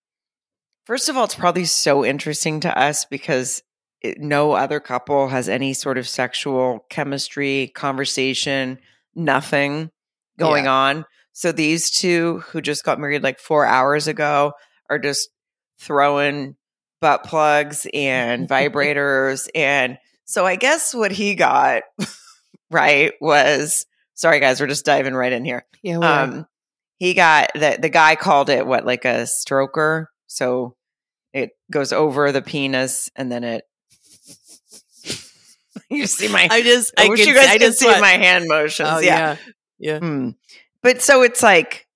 first 0.84 1.08
of 1.08 1.16
all 1.16 1.24
it's 1.24 1.34
probably 1.34 1.64
so 1.64 2.04
interesting 2.04 2.60
to 2.60 2.78
us 2.78 3.04
because 3.04 3.62
it, 4.02 4.20
no 4.20 4.52
other 4.52 4.78
couple 4.78 5.28
has 5.28 5.48
any 5.48 5.74
sort 5.74 5.98
of 5.98 6.06
sexual 6.08 6.86
chemistry, 6.90 7.72
conversation, 7.74 8.78
nothing 9.14 9.90
going 10.38 10.66
on. 10.66 11.04
So 11.32 11.52
these 11.52 11.90
two 11.90 12.38
who 12.46 12.60
just 12.60 12.84
got 12.84 12.98
married 12.98 13.22
like 13.22 13.38
4 13.38 13.66
hours 13.66 14.08
ago 14.08 14.52
are 14.88 14.98
just 14.98 15.28
throwing 15.78 16.56
butt 17.00 17.24
plugs 17.24 17.86
and 17.92 18.48
vibrators 18.48 19.48
and 19.54 19.98
so 20.24 20.44
I 20.44 20.56
guess 20.56 20.94
what 20.94 21.12
he 21.12 21.34
got 21.34 21.82
right 22.70 23.12
was 23.20 23.86
sorry 24.14 24.40
guys, 24.40 24.60
we're 24.60 24.66
just 24.66 24.84
diving 24.84 25.14
right 25.14 25.32
in 25.32 25.44
here. 25.44 25.64
yeah 25.82 25.98
we 25.98 26.06
are. 26.06 26.24
Um, 26.24 26.46
he 26.98 27.14
got 27.14 27.50
the 27.54 27.78
the 27.80 27.90
guy 27.90 28.16
called 28.16 28.48
it 28.48 28.66
what 28.66 28.86
like 28.86 29.04
a 29.04 29.24
stroker. 29.24 30.06
So 30.26 30.74
it 31.32 31.50
goes 31.70 31.92
over 31.92 32.32
the 32.32 32.42
penis 32.42 33.10
and 33.14 33.30
then 33.30 33.44
it. 33.44 33.64
you 35.90 36.06
see 36.06 36.28
my. 36.28 36.48
I 36.50 36.62
just 36.62 36.94
I, 36.98 37.08
wish 37.08 37.20
can, 37.20 37.28
you 37.28 37.34
guys 37.34 37.48
I 37.48 37.52
could 37.52 37.60
just 37.60 37.78
see 37.78 38.00
my 38.00 38.12
hand 38.12 38.46
motions. 38.48 38.88
oh 38.90 38.98
yeah. 39.00 39.18
yeah 39.18 39.36
yeah 39.78 39.98
Hmm. 39.98 40.30
But 40.82 41.02
so 41.02 41.22
it's 41.22 41.42
like, 41.42 41.86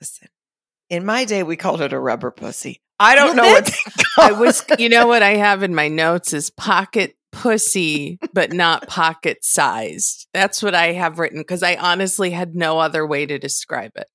listen. 0.00 0.28
In 0.90 1.04
my 1.06 1.24
day, 1.24 1.42
we 1.42 1.56
called 1.56 1.80
it 1.80 1.92
a 1.92 1.98
rubber 1.98 2.30
pussy. 2.30 2.80
I 3.00 3.14
don't 3.14 3.36
Well, 3.36 3.46
know 3.46 3.52
what 3.52 3.66
they 3.66 4.04
I 4.18 4.32
was, 4.32 4.64
it. 4.70 4.80
you 4.80 4.88
know 4.88 5.06
what 5.06 5.22
I 5.22 5.36
have 5.36 5.62
in 5.62 5.74
my 5.74 5.88
notes 5.88 6.32
is 6.32 6.50
pocket 6.50 7.14
pussy, 7.32 8.18
but 8.32 8.52
not 8.52 8.86
pocket 8.88 9.44
sized. 9.44 10.26
That's 10.34 10.62
what 10.62 10.74
I 10.74 10.92
have 10.92 11.18
written 11.18 11.40
because 11.40 11.62
I 11.62 11.76
honestly 11.76 12.30
had 12.30 12.54
no 12.54 12.78
other 12.78 13.06
way 13.06 13.24
to 13.26 13.38
describe 13.38 13.92
it. 13.96 14.08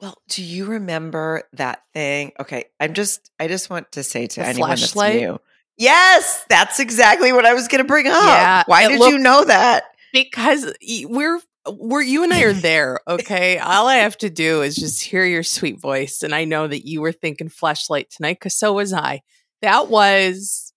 Well, 0.00 0.16
do 0.28 0.42
you 0.44 0.66
remember 0.66 1.42
that 1.54 1.82
thing? 1.92 2.32
Okay, 2.40 2.64
I'm 2.80 2.94
just 2.94 3.30
I 3.40 3.48
just 3.48 3.68
want 3.70 3.92
to 3.92 4.02
say 4.04 4.26
to 4.28 4.40
The 4.40 4.46
anyone 4.46 4.70
that's 4.70 4.94
new. 4.96 5.38
Yes, 5.76 6.44
that's 6.48 6.80
exactly 6.80 7.32
what 7.32 7.44
I 7.44 7.54
was 7.54 7.68
going 7.68 7.82
to 7.82 7.86
bring 7.88 8.06
up. 8.06 8.14
Yeah, 8.14 8.62
Why 8.66 8.88
did 8.88 8.98
looked- 9.00 9.12
you 9.12 9.18
know 9.18 9.44
that? 9.44 9.84
Because 10.12 10.72
we're 11.04 11.40
we're 11.78 12.02
you 12.02 12.22
and 12.24 12.32
I 12.32 12.42
are 12.44 12.52
there, 12.52 13.00
okay? 13.08 13.58
All 13.58 13.86
I 13.86 13.96
have 13.96 14.16
to 14.18 14.30
do 14.30 14.62
is 14.62 14.76
just 14.76 15.02
hear 15.04 15.24
your 15.24 15.42
sweet 15.42 15.80
voice, 15.80 16.22
and 16.22 16.34
I 16.34 16.44
know 16.44 16.66
that 16.66 16.86
you 16.86 17.00
were 17.00 17.12
thinking 17.12 17.48
flashlight 17.48 18.10
tonight, 18.10 18.34
because 18.40 18.54
so 18.54 18.72
was 18.74 18.92
I. 18.92 19.22
That 19.62 19.88
was, 19.88 20.72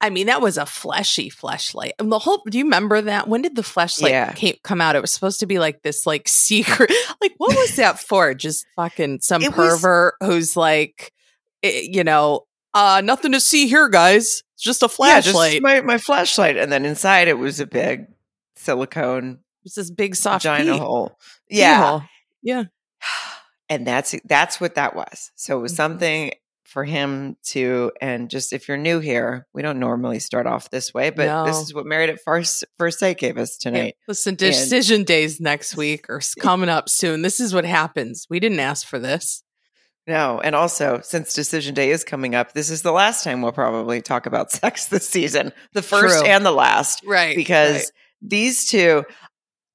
I 0.00 0.10
mean, 0.10 0.26
that 0.28 0.40
was 0.40 0.56
a 0.58 0.66
fleshy 0.66 1.28
flashlight. 1.28 1.92
And 1.98 2.12
the 2.12 2.20
whole, 2.20 2.42
do 2.48 2.56
you 2.56 2.64
remember 2.64 3.00
that? 3.02 3.26
When 3.26 3.42
did 3.42 3.56
the 3.56 3.64
flashlight 3.64 4.12
Yeah. 4.12 4.32
came, 4.32 4.54
come 4.62 4.80
out? 4.80 4.94
It 4.94 5.00
was 5.00 5.10
supposed 5.12 5.40
to 5.40 5.46
be 5.46 5.58
like 5.58 5.82
this, 5.82 6.06
like 6.06 6.28
secret. 6.28 6.92
Like, 7.20 7.34
what 7.38 7.56
was 7.56 7.74
that 7.76 7.98
for? 7.98 8.32
Just 8.32 8.64
fucking 8.76 9.18
some 9.22 9.42
It 9.42 9.48
was- 9.56 9.56
pervert 9.80 10.14
who's 10.20 10.56
like, 10.56 11.12
eh, 11.64 11.82
you 11.90 12.04
know, 12.04 12.46
uh, 12.74 13.00
nothing 13.04 13.32
to 13.32 13.40
see 13.40 13.66
here, 13.66 13.88
guys. 13.88 14.44
It's 14.54 14.62
just 14.62 14.82
a 14.84 14.86
Yeah, 15.00 15.20
just 15.20 15.34
flashlight. 15.34 15.62
my, 15.62 15.80
my 15.80 15.98
flashlight. 15.98 16.56
And 16.56 16.70
then 16.70 16.84
inside 16.84 17.26
it 17.26 17.38
was 17.38 17.58
a 17.58 17.66
big 17.66 18.06
silicone 18.58 19.38
it's 19.64 19.74
this 19.74 19.90
big 19.90 20.14
soft 20.16 20.44
vagina 20.44 20.72
pee- 20.74 20.78
hole. 20.78 21.18
Yeah. 21.50 21.90
hole. 21.90 22.02
Yeah. 22.42 22.64
And 23.70 23.86
that's 23.86 24.14
that's 24.24 24.60
what 24.62 24.76
that 24.76 24.96
was. 24.96 25.30
So 25.34 25.58
it 25.58 25.60
was 25.62 25.72
Mhm. 25.72 25.76
something 25.76 26.32
for 26.64 26.84
him 26.84 27.36
to 27.48 27.92
and 28.00 28.30
just 28.30 28.52
if 28.54 28.66
you're 28.68 28.78
new 28.78 28.98
here, 29.00 29.46
we 29.52 29.60
don't 29.62 29.78
normally 29.78 30.20
start 30.20 30.46
off 30.46 30.70
this 30.70 30.94
way, 30.94 31.10
but 31.10 31.44
this 31.44 31.58
is 31.58 31.74
what 31.74 31.84
Married 31.86 32.08
at 32.08 32.18
First 32.24 32.64
First 32.78 32.98
Sight 32.98 33.18
gave 33.18 33.36
us 33.36 33.58
Yeah. 33.60 33.70
tonight. 33.70 33.96
Listen, 34.06 34.34
decision 34.36 35.04
days 35.04 35.38
next 35.38 35.76
week 35.76 36.08
or 36.08 36.20
coming 36.40 36.70
up 36.70 36.88
soon. 36.88 37.20
This 37.22 37.40
is 37.40 37.52
what 37.52 37.66
happens. 37.66 38.26
We 38.30 38.40
didn't 38.40 38.60
ask 38.60 38.86
for 38.86 38.98
this. 38.98 39.42
No, 40.06 40.40
and 40.40 40.54
also 40.54 41.00
since 41.04 41.34
decision 41.34 41.74
day 41.74 41.90
is 41.90 42.04
coming 42.04 42.34
up, 42.34 42.54
this 42.54 42.70
is 42.70 42.80
the 42.80 42.92
last 42.92 43.22
time 43.22 43.42
we'll 43.42 43.52
probably 43.52 44.00
talk 44.00 44.24
about 44.24 44.50
sex 44.62 44.86
this 44.86 45.06
season, 45.06 45.52
the 45.74 45.82
first 45.82 46.20
True. 46.20 46.26
and 46.28 46.46
the 46.46 46.52
last, 46.52 47.02
Right. 47.04 47.36
because 47.36 47.92
these 48.22 48.66
two. 48.66 49.04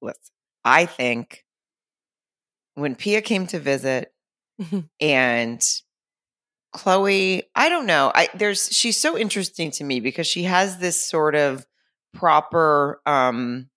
Listen, 0.02 0.20
I 0.64 0.86
think 0.86 1.44
when 2.74 2.94
Pia 2.94 3.22
came 3.22 3.46
to 3.48 3.58
visit 3.58 4.12
Mhm. 4.60 4.88
and 5.00 5.62
Chloe, 6.72 7.44
I 7.54 7.68
don't 7.68 7.86
know. 7.86 8.10
I 8.14 8.28
there's 8.34 8.68
she's 8.74 9.00
so 9.00 9.16
interesting 9.16 9.70
to 9.72 9.84
me 9.84 10.00
because 10.00 10.26
she 10.26 10.42
has 10.44 10.78
this 10.78 11.00
sort 11.02 11.34
of 11.36 11.66
proper 12.12 13.00
um 13.06 13.68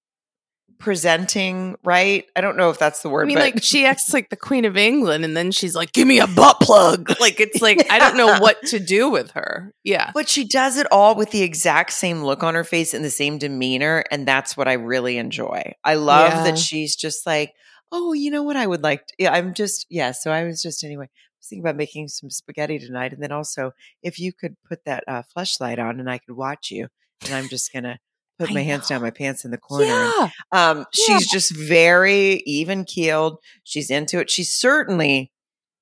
presenting, 0.80 1.76
right? 1.84 2.26
I 2.36 2.42
don't 2.42 2.58
know 2.58 2.70
if 2.70 2.80
that's 2.80 3.02
the 3.02 3.10
word, 3.10 3.24
I 3.24 3.26
mean, 3.28 3.38
but 3.38 3.44
like 3.56 3.64
she 3.64 3.86
acts 3.86 4.14
like 4.14 4.30
the 4.30 4.36
Queen 4.36 4.66
of 4.66 4.78
England, 4.78 5.24
and 5.26 5.36
then 5.36 5.52
she's 5.52 5.76
like, 5.76 5.94
"Give 5.94 6.08
me 6.08 6.20
a 6.20 6.28
butt 6.28 6.60
plug." 6.62 7.12
Like 7.20 7.40
it's 7.40 7.62
like 7.62 7.86
I 7.92 8.00
don't 8.00 8.16
know 8.18 8.38
what 8.40 8.62
to 8.68 8.80
do 8.80 9.10
with 9.10 9.32
her. 9.32 9.74
Yeah, 9.84 10.12
But 10.14 10.30
she 10.30 10.46
does 10.46 10.78
it 10.78 10.88
all 10.92 11.16
with 11.16 11.32
the 11.32 11.42
exact 11.42 11.94
same 11.94 12.24
look 12.24 12.44
on 12.44 12.54
her 12.56 12.64
face 12.64 12.94
and 12.94 13.04
the 13.04 13.10
same 13.10 13.38
demeanor. 13.38 14.04
And 14.12 14.28
that's 14.28 14.56
what 14.56 14.68
I 14.68 14.74
really 14.74 15.18
enjoy. 15.18 15.74
I 15.84 15.96
love 15.96 16.32
Yeah. 16.32 16.44
that 16.44 16.58
she's 16.58 16.96
just 16.96 17.26
like, 17.26 17.54
oh, 17.92 18.14
you 18.14 18.30
know 18.32 18.44
what 18.44 18.56
I 18.56 18.68
would 18.68 18.84
like? 18.84 19.08
To, 19.08 19.14
yeah, 19.20 19.34
I'm 19.34 19.54
just, 19.54 19.86
yeah. 19.90 20.12
So 20.12 20.32
I 20.32 20.44
was 20.44 20.62
just, 20.62 20.84
anyway, 20.84 21.06
I 21.06 21.10
was 21.40 21.48
thinking 21.50 21.64
about 21.64 21.76
making 21.78 22.08
some 22.10 22.30
spaghetti 22.30 22.80
tonight. 22.80 23.14
And 23.14 23.22
then 23.24 23.32
also, 23.32 23.72
if 24.04 24.20
you 24.20 24.32
could 24.34 24.56
put 24.68 24.84
that 24.86 25.04
uh, 25.08 25.24
flashlight 25.34 25.80
on 25.80 26.00
and 26.00 26.10
I 26.10 26.18
could 26.20 26.36
watch 26.36 26.70
you, 26.72 26.88
and 27.26 27.34
I'm 27.34 27.48
just 27.50 27.74
going 27.74 27.84
to 27.84 27.98
put 28.40 28.50
I 28.52 28.54
my 28.54 28.62
hands 28.64 28.88
down 28.88 29.02
my 29.02 29.12
pants 29.12 29.46
in 29.46 29.52
the 29.52 29.58
corner. 29.58 29.86
yeah. 29.86 30.30
um, 30.52 30.78
Yeah. 30.80 30.86
she's 31.18 31.30
just 31.30 31.56
very 31.56 32.42
even 32.46 32.86
keeled. 32.86 33.40
She's 33.64 33.90
into 33.90 34.20
it. 34.20 34.30
She's 34.30 34.54
certainly 34.54 35.32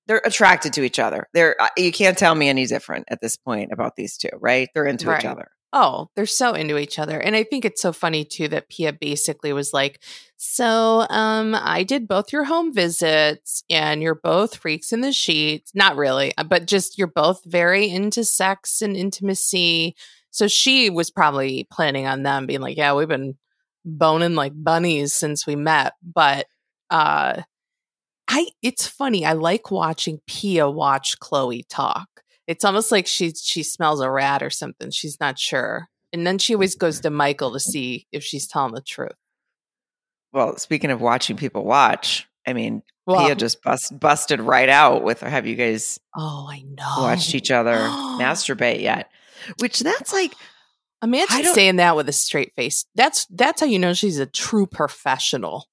they're 0.08 0.22
attracted 0.24 0.74
to 0.74 0.84
each 0.84 1.00
other. 1.00 1.28
They're 1.34 1.56
uh, 1.60 1.68
you 1.78 1.92
can't 1.92 2.18
tell 2.18 2.36
me 2.36 2.48
any 2.50 2.66
different 2.68 3.06
at 3.10 3.22
this 3.22 3.38
point 3.38 3.72
about 3.72 3.96
these 3.96 4.18
two, 4.18 4.30
right? 4.40 4.70
They're 4.74 4.86
into 4.86 5.08
Right. 5.08 5.20
each 5.20 5.26
other. 5.26 5.50
Oh, 5.78 6.10
they're 6.16 6.26
so 6.26 6.54
into 6.54 6.78
each 6.78 7.00
other. 7.00 7.20
And 7.20 7.36
I 7.36 7.44
think 7.44 7.66
it's 7.66 7.82
so 7.82 7.92
funny 7.92 8.24
too 8.24 8.48
that 8.50 8.70
Pia 8.70 8.94
basically 8.94 9.52
was 9.52 9.74
like, 9.74 10.00
So 10.38 11.06
um 11.10 11.56
I 11.56 11.84
did 11.84 12.08
both 12.08 12.32
your 12.32 12.46
home 12.46 12.72
visits 12.74 13.64
and 13.70 14.02
you're 14.02 14.16
both 14.16 14.56
freaks 14.58 14.94
in 14.94 15.02
the 15.02 15.12
sheets. 15.12 15.72
Not 15.74 15.98
really, 15.98 16.32
uh, 16.38 16.44
but 16.46 16.68
just 16.68 16.98
you're 16.98 17.08
both 17.08 17.42
very 17.44 17.90
into 17.90 18.24
sex 18.24 18.82
and 18.82 18.96
intimacy. 18.96 19.96
So 20.36 20.50
she 20.50 20.90
was 20.90 21.10
probably 21.10 21.66
planning 21.72 22.08
on 22.08 22.24
them 22.24 22.46
being 22.46 22.60
like, 22.60 22.76
Yeah, 22.76 22.94
we've 22.94 23.08
been 23.08 23.38
boning 23.86 24.36
like 24.36 24.52
bunnies 24.54 25.14
since 25.14 25.48
we 25.48 25.56
met. 25.56 25.94
But 26.04 26.48
uh 26.90 27.42
I 28.28 28.48
it's 28.62 28.86
funny. 28.86 29.26
I 29.26 29.32
like 29.32 29.72
watching 29.72 30.20
Pia 30.28 30.70
watch 30.70 31.18
Chloe 31.20 31.64
talk. 31.70 32.08
It's 32.48 32.66
almost 32.66 32.92
like 32.92 33.08
she 33.08 33.32
she 33.32 33.64
smells 33.64 34.02
a 34.02 34.12
rat 34.12 34.44
or 34.44 34.50
something. 34.50 34.92
She's 34.92 35.22
not 35.22 35.40
sure. 35.40 35.88
And 36.12 36.28
then 36.28 36.38
she 36.38 36.54
always 36.54 36.76
goes 36.76 37.00
to 37.00 37.10
Michael 37.10 37.54
to 37.54 37.60
see 37.60 38.06
if 38.12 38.22
she's 38.22 38.46
telling 38.46 38.74
the 38.74 38.82
truth. 38.82 39.16
Well, 40.34 40.58
speaking 40.58 40.92
of 40.92 41.00
watching 41.00 41.38
people 41.38 41.64
watch, 41.64 42.28
I 42.46 42.52
mean, 42.52 42.84
Well, 43.06 43.26
Pia 43.26 43.36
just 43.36 43.64
bust, 43.64 43.98
busted 43.98 44.42
right 44.42 44.68
out 44.68 45.02
with 45.02 45.22
have 45.22 45.48
you 45.48 45.56
guys 45.56 45.98
oh, 46.14 46.46
I 46.52 46.62
know. 46.64 47.04
watched 47.04 47.34
each 47.36 47.52
other 47.52 47.78
masturbate 48.20 48.82
yet? 48.82 49.10
Which 49.60 49.80
that's 49.80 50.12
like 50.14 50.34
Imagine 51.04 51.54
saying 51.54 51.76
that 51.76 51.96
with 51.96 52.10
a 52.10 52.14
straight 52.14 52.54
face. 52.56 52.86
That's 52.96 53.26
that's 53.28 53.62
how 53.62 53.68
you 53.68 53.78
know 53.80 53.94
she's 53.94 54.18
a 54.20 54.26
true 54.26 54.66
professional. 54.66 55.68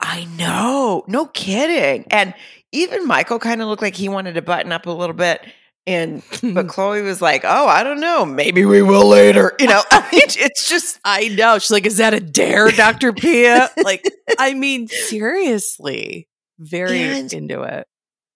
I 0.00 0.24
know, 0.36 1.04
no 1.06 1.26
kidding. 1.26 2.04
And 2.10 2.34
even 2.72 3.06
Michael 3.06 3.38
kind 3.38 3.62
of 3.62 3.68
looked 3.68 3.80
like 3.82 3.94
he 3.94 4.08
wanted 4.08 4.34
to 4.34 4.42
button 4.42 4.72
up 4.72 4.86
a 4.86 4.90
little 4.90 5.14
bit. 5.14 5.40
And 5.86 6.22
but 6.54 6.68
Chloe 6.68 7.02
was 7.02 7.22
like, 7.22 7.42
"Oh, 7.44 7.66
I 7.68 7.82
don't 7.84 8.00
know. 8.00 8.24
Maybe 8.26 8.64
we 8.64 8.82
will 8.82 9.08
later." 9.08 9.52
You 9.60 9.68
know, 9.68 9.82
I 9.90 10.00
mean, 10.12 10.22
it's 10.28 10.68
just 10.68 10.98
I 11.04 11.28
know. 11.28 11.58
She's 11.58 11.70
like, 11.70 11.86
is 11.86 11.98
that 11.98 12.12
a 12.14 12.20
dare, 12.20 12.70
Dr. 12.70 13.12
Pia? 13.12 13.70
like, 13.82 14.04
I 14.38 14.54
mean, 14.54 14.88
seriously. 14.88 16.28
Very 16.58 17.02
And- 17.02 17.32
into 17.32 17.62
it. 17.62 17.86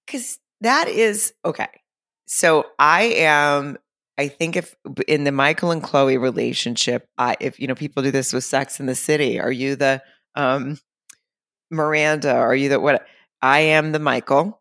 because 0.06 0.38
that 0.60 0.88
is 0.88 1.32
okay. 1.44 1.68
So 2.26 2.66
I 2.78 3.02
am. 3.16 3.78
I 4.18 4.28
think 4.28 4.56
if 4.56 4.74
in 5.06 5.24
the 5.24 5.32
Michael 5.32 5.70
and 5.70 5.82
Chloe 5.82 6.16
relationship, 6.18 7.06
I 7.16 7.36
if 7.40 7.60
you 7.60 7.66
know 7.68 7.74
people 7.74 8.02
do 8.02 8.10
this 8.10 8.32
with 8.32 8.44
Sex 8.44 8.80
in 8.80 8.86
the 8.86 8.94
City, 8.96 9.38
are 9.40 9.52
you 9.52 9.76
the 9.76 10.02
um 10.34 10.78
Miranda? 11.70 12.34
Are 12.34 12.54
you 12.54 12.68
the 12.68 12.80
what? 12.80 13.06
I 13.40 13.60
am 13.60 13.92
the 13.92 13.98
Michael. 14.00 14.60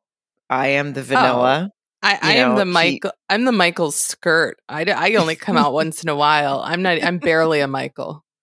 I 0.50 0.68
am 0.70 0.94
the 0.94 1.02
vanilla. 1.04 1.72
I, 2.04 2.20
I 2.22 2.36
You 2.36 2.42
am 2.44 2.50
know, 2.52 2.56
the 2.60 2.66
he- 2.66 2.72
Michael. 2.72 3.12
I'm 3.30 3.46
the 3.46 3.52
Michael 3.52 3.92
skirt. 3.92 4.60
I, 4.70 4.84
I 4.86 5.16
only 5.16 5.36
come 5.36 5.58
out 5.58 5.74
once 5.74 6.04
in 6.04 6.10
a 6.10 6.16
while. 6.16 6.62
I'm 6.64 6.82
not. 6.84 7.04
I'm 7.04 7.18
barely 7.18 7.60
a 7.60 7.68
Michael. 7.68 8.24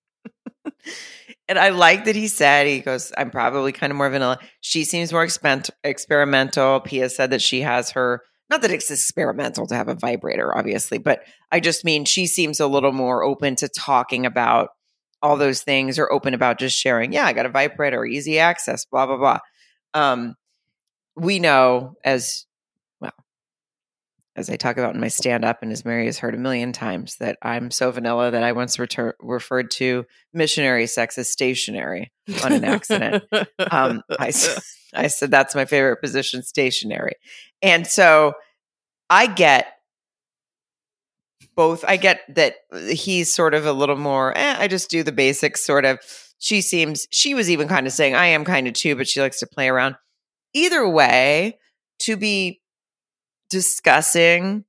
And 1.46 1.58
I 1.58 1.68
like 1.68 2.06
that 2.06 2.16
he 2.16 2.26
said, 2.28 2.66
he 2.66 2.80
goes, 2.80 3.12
I'm 3.18 3.30
probably 3.30 3.70
kind 3.70 3.90
of 3.90 3.98
more 3.98 4.08
vanilla. 4.08 4.38
She 4.62 4.82
seems 4.84 5.12
more 5.12 5.26
expen- 5.26 5.68
experimental. 5.82 6.80
Pia 6.80 7.10
said 7.10 7.30
that 7.32 7.42
she 7.42 7.60
has 7.60 7.90
her, 7.90 8.22
not 8.50 8.62
that 8.62 8.70
it's 8.70 8.90
experimental 8.90 9.66
to 9.66 9.74
have 9.74 9.88
a 9.88 9.94
vibrator, 9.94 10.56
obviously, 10.56 10.98
but 10.98 11.20
I 11.50 11.60
just 11.60 11.84
mean 11.84 12.04
she 12.04 12.26
seems 12.26 12.60
a 12.60 12.66
little 12.66 12.92
more 12.92 13.22
open 13.22 13.56
to 13.56 13.68
talking 13.68 14.26
about 14.26 14.70
all 15.22 15.36
those 15.36 15.62
things 15.62 15.98
or 15.98 16.12
open 16.12 16.34
about 16.34 16.58
just 16.58 16.78
sharing, 16.78 17.12
yeah, 17.12 17.24
I 17.24 17.32
got 17.32 17.46
a 17.46 17.50
vibrator, 17.50 18.04
easy 18.04 18.38
access, 18.38 18.84
blah, 18.84 19.06
blah, 19.06 19.16
blah. 19.16 19.38
Um, 19.94 20.34
we 21.16 21.38
know 21.38 21.94
as 22.04 22.44
as 24.36 24.50
I 24.50 24.56
talk 24.56 24.76
about 24.76 24.94
in 24.94 25.00
my 25.00 25.08
stand 25.08 25.44
up 25.44 25.62
and 25.62 25.70
as 25.70 25.84
Mary 25.84 26.06
has 26.06 26.18
heard 26.18 26.34
a 26.34 26.38
million 26.38 26.72
times, 26.72 27.16
that 27.16 27.38
I'm 27.42 27.70
so 27.70 27.90
vanilla 27.90 28.30
that 28.30 28.42
I 28.42 28.52
once 28.52 28.76
retur- 28.78 29.14
referred 29.20 29.70
to 29.72 30.06
missionary 30.32 30.86
sex 30.86 31.16
as 31.18 31.30
stationary 31.30 32.12
on 32.42 32.52
an 32.52 32.64
accident. 32.64 33.24
Um, 33.70 34.02
I, 34.10 34.32
I 34.94 35.06
said 35.06 35.30
that's 35.30 35.54
my 35.54 35.64
favorite 35.64 36.00
position, 36.00 36.42
stationary. 36.42 37.14
And 37.62 37.86
so 37.86 38.34
I 39.08 39.26
get 39.26 39.68
both. 41.54 41.84
I 41.86 41.96
get 41.96 42.20
that 42.34 42.56
he's 42.90 43.32
sort 43.32 43.54
of 43.54 43.66
a 43.66 43.72
little 43.72 43.96
more, 43.96 44.36
eh, 44.36 44.56
I 44.58 44.66
just 44.68 44.90
do 44.90 45.02
the 45.02 45.12
basics 45.12 45.64
sort 45.64 45.84
of. 45.84 45.98
She 46.38 46.60
seems, 46.60 47.06
she 47.10 47.34
was 47.34 47.48
even 47.48 47.68
kind 47.68 47.86
of 47.86 47.92
saying, 47.92 48.14
I 48.14 48.26
am 48.26 48.44
kind 48.44 48.66
of 48.66 48.74
too, 48.74 48.96
but 48.96 49.08
she 49.08 49.20
likes 49.20 49.38
to 49.38 49.46
play 49.46 49.68
around. 49.68 49.94
Either 50.52 50.86
way, 50.88 51.58
to 52.00 52.16
be 52.16 52.60
discussing 53.54 54.64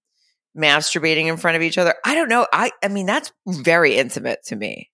masturbating 0.56 1.26
in 1.26 1.38
front 1.38 1.58
of 1.58 1.64
each 1.64 1.78
other, 1.80 1.96
I 2.06 2.14
don't 2.14 2.30
know. 2.30 2.46
I, 2.54 2.72
I 2.84 2.88
mean, 2.88 3.08
that's 3.08 3.34
very 3.48 3.98
intimate 3.98 4.44
to 4.46 4.56
me. 4.56 4.92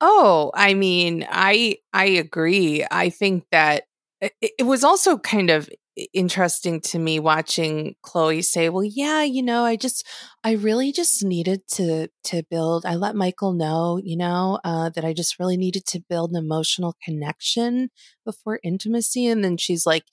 Oh, 0.00 0.50
I 0.54 0.74
mean, 0.74 1.26
I 1.30 1.76
I 1.92 2.06
agree. 2.06 2.84
I 2.90 3.10
think 3.10 3.44
that 3.52 3.84
it, 4.20 4.32
it 4.58 4.62
was 4.64 4.82
also 4.82 5.16
kind 5.18 5.50
of 5.50 5.68
interesting 6.14 6.80
to 6.80 6.98
me 6.98 7.18
watching 7.20 7.94
Chloe 8.02 8.42
say, 8.42 8.68
"Well, 8.70 8.84
yeah, 8.84 9.22
you 9.22 9.42
know, 9.42 9.64
I 9.64 9.76
just 9.76 10.06
I 10.42 10.52
really 10.52 10.90
just 10.92 11.22
needed 11.24 11.60
to 11.74 12.08
to 12.24 12.42
build 12.50 12.86
I 12.86 12.94
let 12.96 13.14
Michael 13.14 13.52
know, 13.52 14.00
you 14.02 14.16
know, 14.16 14.58
uh 14.64 14.88
that 14.90 15.04
I 15.04 15.12
just 15.12 15.38
really 15.38 15.56
needed 15.58 15.86
to 15.88 16.02
build 16.08 16.30
an 16.30 16.36
emotional 16.36 16.96
connection 17.04 17.90
before 18.24 18.58
intimacy." 18.64 19.26
And 19.26 19.44
then 19.44 19.56
she's 19.58 19.86
like, 19.86 20.04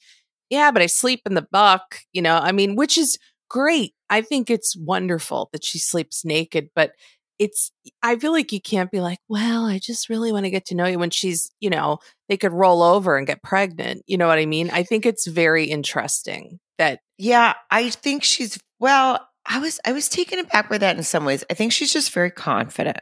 "Yeah, 0.49 0.71
but 0.71 0.81
I 0.81 0.87
sleep 0.87 1.21
in 1.25 1.33
the 1.35 1.47
buck," 1.51 1.99
you 2.13 2.21
know. 2.21 2.37
I 2.37 2.51
mean, 2.51 2.75
which 2.75 2.97
is 2.97 3.17
great. 3.49 3.93
I 4.09 4.21
think 4.21 4.49
it's 4.49 4.75
wonderful 4.77 5.49
that 5.53 5.63
she 5.65 5.79
sleeps 5.79 6.23
naked, 6.25 6.69
but 6.75 6.91
it's 7.39 7.71
I 8.01 8.15
feel 8.17 8.31
like 8.31 8.51
you 8.51 8.59
can't 8.61 8.89
be 8.91 8.99
like, 9.01 9.19
well, 9.29 9.65
I 9.65 9.79
just 9.79 10.09
really 10.09 10.31
want 10.31 10.45
to 10.45 10.49
get 10.49 10.65
to 10.67 10.75
know 10.75 10.85
you 10.87 10.97
when 10.99 11.11
she's, 11.11 11.51
you 11.59 11.69
know, 11.69 11.99
they 12.29 12.37
could 12.37 12.51
roll 12.53 12.81
over 12.81 13.15
and 13.17 13.27
get 13.27 13.43
pregnant. 13.43 14.03
You 14.07 14.17
know 14.17 14.27
what 14.27 14.39
I 14.39 14.45
mean? 14.47 14.69
I 14.71 14.83
think 14.83 15.05
it's 15.05 15.27
very 15.27 15.65
interesting 15.65 16.59
that 16.79 16.99
Yeah, 17.17 17.53
I 17.71 17.89
think 17.91 18.23
she's 18.23 18.59
well, 18.79 19.27
I 19.45 19.59
was 19.59 19.79
I 19.85 19.91
was 19.93 20.09
taken 20.09 20.39
aback 20.39 20.69
by 20.69 20.77
that 20.79 20.97
in 20.97 21.03
some 21.03 21.25
ways. 21.25 21.43
I 21.49 21.53
think 21.53 21.71
she's 21.73 21.93
just 21.93 22.11
very 22.11 22.31
confident, 22.31 22.99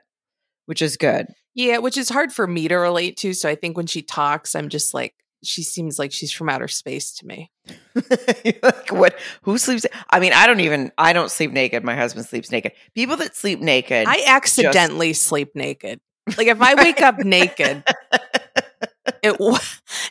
which 0.65 0.81
is 0.81 0.97
good. 0.97 1.27
yeah, 1.55 1.77
which 1.79 1.97
is 1.97 2.09
hard 2.09 2.33
for 2.33 2.47
me 2.47 2.67
to 2.67 2.75
relate 2.75 3.17
to. 3.17 3.33
So 3.33 3.49
I 3.49 3.55
think 3.55 3.77
when 3.77 3.87
she 3.87 4.01
talks, 4.01 4.55
I'm 4.55 4.69
just 4.69 4.93
like, 4.93 5.15
she 5.45 5.63
seems 5.63 5.97
like 5.99 6.11
she's 6.11 6.31
from 6.31 6.49
outer 6.49 6.67
space 6.67 7.13
to 7.15 7.25
me. 7.25 7.51
like 8.63 8.91
what 8.91 9.17
who 9.43 9.57
sleeps 9.57 9.85
I 10.09 10.19
mean, 10.19 10.33
I 10.33 10.47
don't 10.47 10.59
even 10.59 10.91
I 10.97 11.13
don't 11.13 11.31
sleep 11.31 11.51
naked. 11.51 11.83
My 11.83 11.95
husband 11.95 12.25
sleeps 12.25 12.51
naked. 12.51 12.73
People 12.93 13.17
that 13.17 13.35
sleep 13.35 13.59
naked 13.59 14.07
I 14.07 14.23
accidentally 14.27 15.13
sleep 15.13 15.55
naked. 15.55 15.99
Like 16.37 16.47
if 16.47 16.61
I 16.61 16.75
wake 16.75 17.01
up 17.01 17.19
naked, 17.19 17.83
it 19.23 19.39
wa- 19.39 19.59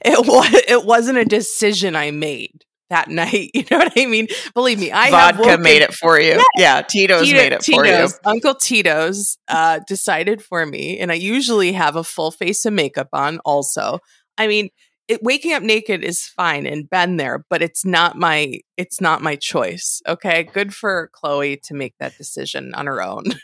it 0.04 0.26
was 0.26 0.62
it 0.68 0.84
wasn't 0.84 1.18
a 1.18 1.24
decision 1.24 1.96
I 1.96 2.10
made 2.12 2.64
that 2.90 3.08
night. 3.08 3.50
You 3.54 3.64
know 3.70 3.78
what 3.78 3.92
I 3.96 4.06
mean? 4.06 4.28
Believe 4.54 4.78
me, 4.78 4.92
I 4.92 5.10
vodka 5.10 5.58
made 5.58 5.82
it 5.82 5.94
for 5.94 6.18
you. 6.20 6.44
Yeah, 6.56 6.82
Tito's 6.82 7.22
Tito- 7.26 7.36
made 7.38 7.52
it 7.52 7.64
for 7.64 7.84
you. 7.84 7.92
Tito's, 7.92 8.20
Uncle 8.24 8.54
Tito's 8.54 9.38
uh, 9.48 9.80
decided 9.86 10.42
for 10.42 10.64
me, 10.66 10.98
and 10.98 11.10
I 11.10 11.14
usually 11.14 11.72
have 11.72 11.96
a 11.96 12.04
full 12.04 12.30
face 12.30 12.64
of 12.64 12.72
makeup 12.72 13.08
on. 13.12 13.38
Also, 13.44 14.00
I 14.36 14.46
mean, 14.48 14.68
it, 15.08 15.22
waking 15.22 15.52
up 15.52 15.62
naked 15.62 16.02
is 16.02 16.26
fine 16.26 16.66
and 16.66 16.88
been 16.88 17.16
there, 17.16 17.44
but 17.50 17.62
it's 17.62 17.84
not 17.84 18.16
my 18.16 18.60
it's 18.76 19.00
not 19.00 19.22
my 19.22 19.36
choice. 19.36 20.00
Okay, 20.06 20.44
good 20.44 20.74
for 20.74 21.10
Chloe 21.12 21.58
to 21.64 21.74
make 21.74 21.94
that 21.98 22.16
decision 22.16 22.74
on 22.74 22.86
her 22.86 23.02
own. 23.02 23.24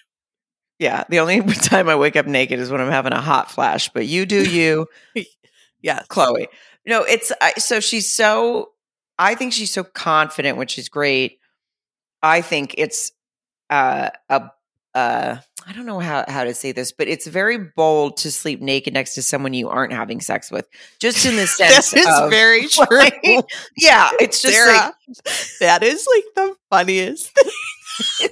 Yeah, 0.80 1.04
the 1.10 1.20
only 1.20 1.42
time 1.54 1.90
I 1.90 1.94
wake 1.94 2.16
up 2.16 2.26
naked 2.26 2.58
is 2.58 2.70
when 2.70 2.80
I'm 2.80 2.90
having 2.90 3.12
a 3.12 3.20
hot 3.20 3.50
flash. 3.50 3.90
But 3.90 4.06
you 4.06 4.24
do 4.24 4.42
you, 4.42 4.86
yeah, 5.82 6.00
Chloe. 6.08 6.48
No, 6.86 7.02
it's 7.02 7.30
I, 7.40 7.52
so 7.58 7.78
she's 7.78 8.10
so. 8.10 8.70
I 9.18 9.34
think 9.34 9.52
she's 9.52 9.70
so 9.70 9.84
confident, 9.84 10.56
which 10.56 10.78
is 10.78 10.88
great. 10.88 11.38
I 12.22 12.40
think 12.40 12.74
it's 12.78 13.12
uh, 13.68 14.08
a. 14.30 14.50
Uh, 14.94 15.36
I 15.66 15.72
don't 15.72 15.86
know 15.86 16.00
how 16.00 16.24
how 16.26 16.44
to 16.44 16.54
say 16.54 16.72
this, 16.72 16.90
but 16.90 17.06
it's 17.06 17.26
very 17.26 17.58
bold 17.58 18.16
to 18.18 18.30
sleep 18.32 18.60
naked 18.60 18.92
next 18.94 19.14
to 19.14 19.22
someone 19.22 19.54
you 19.54 19.68
aren't 19.68 19.92
having 19.92 20.20
sex 20.20 20.50
with. 20.50 20.66
Just 20.98 21.24
in 21.26 21.36
the 21.36 21.46
sense, 21.46 21.90
that 21.92 21.98
is 21.98 22.06
of, 22.18 22.30
very 22.30 22.66
true. 22.68 23.42
yeah, 23.76 24.10
it's 24.20 24.42
just 24.42 24.54
Sarah, 24.54 24.72
like 24.72 25.24
that 25.60 25.82
is 25.82 26.06
like 26.14 26.24
the 26.34 26.54
funniest 26.70 27.30
thing. 27.34 28.28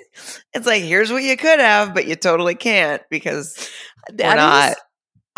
it's 0.54 0.66
like 0.66 0.82
here's 0.82 1.12
what 1.12 1.22
you 1.22 1.36
could 1.36 1.60
have, 1.60 1.94
but 1.94 2.06
you 2.06 2.16
totally 2.16 2.54
can't 2.54 3.02
because 3.10 3.70
That 4.14 4.36
not. 4.36 4.70
is- 4.72 4.76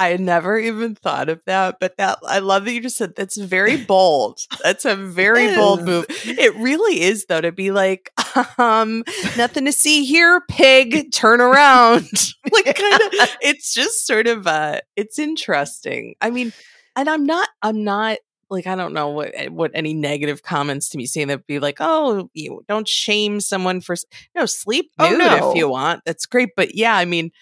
I 0.01 0.17
never 0.17 0.59
even 0.59 0.95
thought 0.95 1.29
of 1.29 1.45
that, 1.45 1.77
but 1.79 1.99
that 1.99 2.21
I 2.27 2.39
love 2.39 2.65
that 2.65 2.73
you 2.73 2.81
just 2.81 2.97
said 2.97 3.15
that's 3.15 3.37
very 3.37 3.77
bold. 3.77 4.41
That's 4.63 4.87
a 4.87 4.97
very 4.97 5.55
bold 5.55 5.85
move. 5.85 6.07
It 6.25 6.55
really 6.57 7.03
is 7.03 7.27
though 7.27 7.43
to 7.43 7.53
be 7.53 7.71
like, 7.71 8.11
um, 8.57 9.05
nothing 9.37 9.67
to 9.67 9.73
see 9.73 10.07
here, 10.07 10.41
pig, 10.49 11.13
turn 11.13 11.43
around. 11.43 12.09
like 12.51 12.65
kind 12.65 12.95
of 13.03 13.11
it's 13.43 13.75
just 13.75 14.07
sort 14.07 14.27
of 14.27 14.47
uh 14.47 14.81
it's 14.97 15.19
interesting. 15.19 16.15
I 16.23 16.31
mean, 16.31 16.55
and 16.97 17.07
I'm 17.07 17.27
not 17.27 17.51
I'm 17.61 17.85
not 17.85 18.17
like 18.49 18.67
I 18.67 18.77
don't 18.77 18.95
know 18.95 19.11
what 19.11 19.35
what 19.51 19.71
any 19.75 19.93
negative 19.93 20.43
comments 20.43 20.89
to 20.89 20.97
me 20.97 21.05
saying 21.05 21.29
that 21.29 21.47
be 21.47 21.59
like, 21.59 21.77
oh, 21.81 22.31
you 22.33 22.65
don't 22.69 22.89
shame 22.89 23.39
someone 23.41 23.83
for 23.83 23.97
no 24.35 24.47
sleep 24.47 24.93
Oh, 24.99 25.15
no. 25.15 25.51
if 25.51 25.57
you 25.57 25.69
want. 25.69 26.01
That's 26.07 26.25
great, 26.25 26.49
but 26.57 26.75
yeah, 26.75 26.97
I 26.97 27.05
mean, 27.05 27.33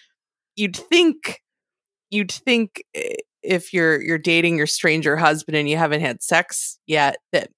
you'd 0.57 0.77
think 0.77 1.41
you'd 2.11 2.33
think 2.33 2.85
eh, 2.95 3.15
if 3.43 3.73
you're 3.73 4.01
you're 4.01 4.19
dating 4.19 4.57
your 4.57 4.67
stranger 4.67 5.17
husband 5.17 5.57
and 5.57 5.69
you 5.69 5.77
haven't 5.77 6.01
had 6.01 6.23
sex 6.23 6.79
yet 6.87 7.17
that 7.33 7.51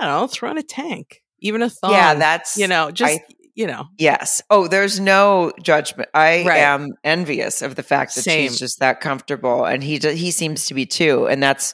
I 0.00 0.06
don't 0.06 0.20
know, 0.22 0.26
throw 0.26 0.50
in 0.50 0.58
a 0.58 0.62
tank, 0.62 1.22
even 1.40 1.62
a 1.62 1.70
thong. 1.70 1.92
yeah, 1.92 2.14
that's 2.14 2.56
you 2.56 2.66
know, 2.66 2.90
just 2.90 3.20
I- 3.20 3.24
you 3.56 3.68
know, 3.68 3.86
Yes. 3.98 4.42
Oh, 4.50 4.66
there's 4.66 4.98
no 4.98 5.52
judgment. 5.62 6.08
I 6.12 6.42
Right. 6.44 6.58
am 6.58 6.94
envious 7.04 7.62
of 7.62 7.76
the 7.76 7.84
fact 7.84 8.16
that 8.16 8.22
Same. 8.22 8.48
she's 8.48 8.58
just 8.58 8.80
that 8.80 9.00
comfortable, 9.00 9.64
and 9.64 9.82
he 9.84 9.98
he 9.98 10.32
seems 10.32 10.66
to 10.66 10.74
be 10.74 10.86
too, 10.86 11.28
and 11.28 11.40
that's 11.40 11.72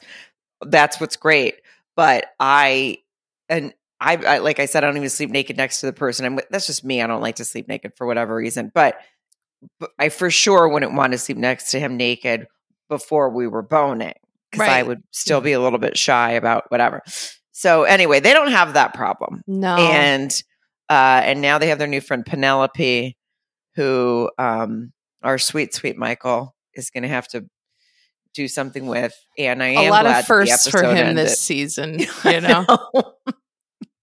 that's 0.61 0.99
what's 1.01 1.15
great. 1.15 1.55
But 1.95 2.27
I 2.39 2.97
and 3.49 3.73
I, 3.99 4.15
I 4.17 4.37
like 4.37 4.59
I 4.59 4.65
said, 4.67 4.83
I 4.83 4.87
don't 4.87 4.97
even 4.97 5.09
sleep 5.09 5.31
naked 5.31 5.57
next 5.57 5.79
to 5.79 5.87
the 5.87 5.93
person. 5.93 6.23
I'm 6.27 6.39
that's 6.51 6.67
just 6.67 6.83
me. 6.85 7.01
I 7.01 7.07
don't 7.07 7.21
like 7.21 7.37
to 7.37 7.45
sleep 7.45 7.67
naked 7.67 7.93
for 7.95 8.05
whatever 8.05 8.35
reason, 8.35 8.71
but, 8.73 8.95
but 8.95 9.01
I 9.99 10.09
for 10.09 10.29
sure 10.29 10.67
wouldn't 10.67 10.93
want 10.93 11.13
to 11.13 11.17
sleep 11.17 11.37
next 11.37 11.71
to 11.71 11.79
him 11.79 11.97
naked 11.97 12.47
before 12.89 13.29
we 13.29 13.47
were 13.47 13.61
boning 13.61 14.13
because 14.51 14.67
I 14.67 14.83
would 14.83 15.01
still 15.11 15.41
be 15.41 15.53
a 15.53 15.59
little 15.61 15.79
bit 15.79 15.97
shy 15.97 16.31
about 16.31 16.65
whatever. 16.69 17.01
So 17.51 17.83
anyway, 17.83 18.19
they 18.19 18.33
don't 18.33 18.51
have 18.51 18.73
that 18.73 18.93
problem 18.93 19.43
no. 19.47 19.77
and 19.77 20.31
uh, 20.89 21.21
and 21.23 21.41
now 21.41 21.57
they 21.57 21.67
have 21.67 21.79
their 21.79 21.87
new 21.87 22.01
friend 22.01 22.25
Penelope, 22.25 23.15
who 23.75 24.29
um, 24.37 24.91
our 25.23 25.37
sweet 25.37 25.73
sweet 25.73 25.97
Michael 25.97 26.53
is 26.73 26.89
going 26.89 27.03
to 27.03 27.09
have 27.09 27.27
to 27.29 27.45
do 28.33 28.47
something 28.47 28.87
with. 28.87 29.13
And 29.37 29.63
I 29.63 29.67
a 29.67 29.79
am 29.79 29.87
a 29.87 29.89
lot 29.89 30.05
of 30.05 30.25
firsts 30.25 30.69
for 30.69 30.83
him 30.83 30.97
ended. 30.97 31.27
this 31.27 31.39
season, 31.39 31.99
you 32.25 32.41
know. 32.41 32.65
know. 32.67 33.13
A 33.25 33.33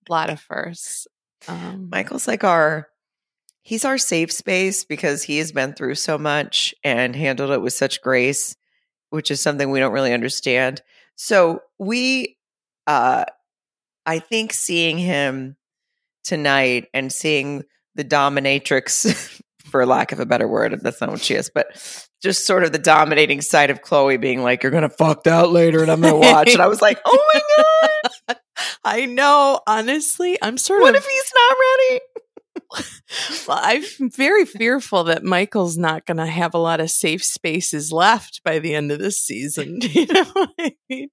lot 0.08 0.30
of 0.30 0.40
firsts. 0.40 1.06
Um, 1.46 1.88
Michael's 1.90 2.26
like 2.26 2.44
our 2.44 2.88
he's 3.62 3.84
our 3.84 3.98
safe 3.98 4.32
space 4.32 4.84
because 4.84 5.22
he 5.22 5.38
has 5.38 5.52
been 5.52 5.74
through 5.74 5.94
so 5.96 6.18
much 6.18 6.74
and 6.84 7.14
handled 7.14 7.50
it 7.50 7.60
with 7.60 7.72
such 7.72 8.00
grace, 8.02 8.56
which 9.10 9.30
is 9.30 9.40
something 9.40 9.70
we 9.70 9.80
don't 9.80 9.92
really 9.92 10.12
understand. 10.12 10.82
So 11.16 11.60
we 11.78 12.36
uh 12.86 13.24
I 14.06 14.18
think 14.20 14.52
seeing 14.54 14.98
him 14.98 15.56
tonight 16.24 16.86
and 16.94 17.12
seeing 17.12 17.64
the 17.94 18.04
dominatrix 18.04 19.40
for 19.70 19.84
lack 19.84 20.12
of 20.12 20.20
a 20.20 20.26
better 20.26 20.48
word, 20.48 20.80
that's 20.80 21.00
not 21.00 21.10
what 21.10 21.20
she 21.20 21.34
is, 21.34 21.50
but 21.52 21.66
just 22.22 22.46
sort 22.46 22.64
of 22.64 22.72
the 22.72 22.78
dominating 22.78 23.40
side 23.42 23.70
of 23.70 23.82
Chloe 23.82 24.16
being 24.16 24.42
like, 24.42 24.62
You're 24.62 24.72
gonna 24.72 24.88
fuck 24.88 25.24
that 25.24 25.50
later 25.50 25.82
and 25.82 25.90
I'm 25.90 26.00
gonna 26.00 26.16
watch. 26.16 26.52
and 26.52 26.62
I 26.62 26.66
was 26.68 26.80
like, 26.80 27.00
Oh 27.06 27.30
my 27.34 27.40
god, 27.56 28.36
I 28.84 29.06
know. 29.06 29.60
Honestly, 29.66 30.38
I'm 30.40 30.56
sort 30.58 30.80
what 30.80 30.90
of. 30.90 30.94
What 30.94 31.02
if 31.02 31.08
he's 31.08 31.32
not 31.34 31.56
ready? 31.60 32.00
well, 33.48 33.60
I'm 33.62 33.82
very 34.10 34.44
fearful 34.44 35.04
that 35.04 35.24
Michael's 35.24 35.78
not 35.78 36.06
going 36.06 36.18
to 36.18 36.26
have 36.26 36.54
a 36.54 36.58
lot 36.58 36.80
of 36.80 36.90
safe 36.90 37.24
spaces 37.24 37.92
left 37.92 38.42
by 38.44 38.58
the 38.58 38.74
end 38.74 38.92
of 38.92 38.98
this 38.98 39.22
season. 39.22 39.80
You 39.88 40.06
know 40.06 40.46
I 40.58 40.76
mean? 40.88 41.08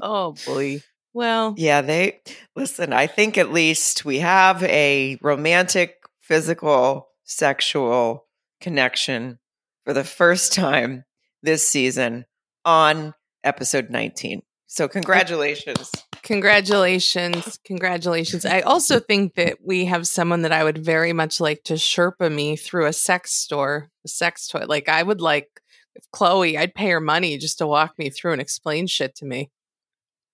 Oh 0.00 0.34
boy. 0.46 0.82
Well, 1.12 1.54
Yeah, 1.58 1.82
they 1.82 2.20
listen. 2.56 2.92
I 2.92 3.06
think 3.06 3.36
at 3.36 3.52
least 3.52 4.04
we 4.04 4.20
have 4.20 4.62
a 4.62 5.18
romantic, 5.20 5.96
physical, 6.20 7.08
sexual 7.24 8.26
connection 8.60 9.38
for 9.84 9.92
the 9.92 10.04
first 10.04 10.52
time 10.54 11.04
this 11.42 11.68
season 11.68 12.24
on 12.64 13.14
episode 13.44 13.90
19. 13.90 14.42
So, 14.66 14.88
congratulations. 14.88 15.90
Congratulations. 16.32 17.58
Congratulations. 17.66 18.46
I 18.46 18.60
also 18.60 18.98
think 18.98 19.34
that 19.34 19.58
we 19.62 19.84
have 19.84 20.06
someone 20.06 20.42
that 20.42 20.52
I 20.52 20.64
would 20.64 20.78
very 20.78 21.12
much 21.12 21.40
like 21.40 21.62
to 21.64 21.74
Sherpa 21.74 22.32
me 22.32 22.56
through 22.56 22.86
a 22.86 22.92
sex 22.94 23.32
store, 23.34 23.90
a 24.06 24.08
sex 24.08 24.48
toy. 24.48 24.64
Like, 24.66 24.88
I 24.88 25.02
would 25.02 25.20
like 25.20 25.60
if 25.94 26.10
Chloe, 26.10 26.56
I'd 26.56 26.74
pay 26.74 26.88
her 26.88 27.00
money 27.00 27.36
just 27.36 27.58
to 27.58 27.66
walk 27.66 27.98
me 27.98 28.08
through 28.08 28.32
and 28.32 28.40
explain 28.40 28.86
shit 28.86 29.14
to 29.16 29.26
me. 29.26 29.50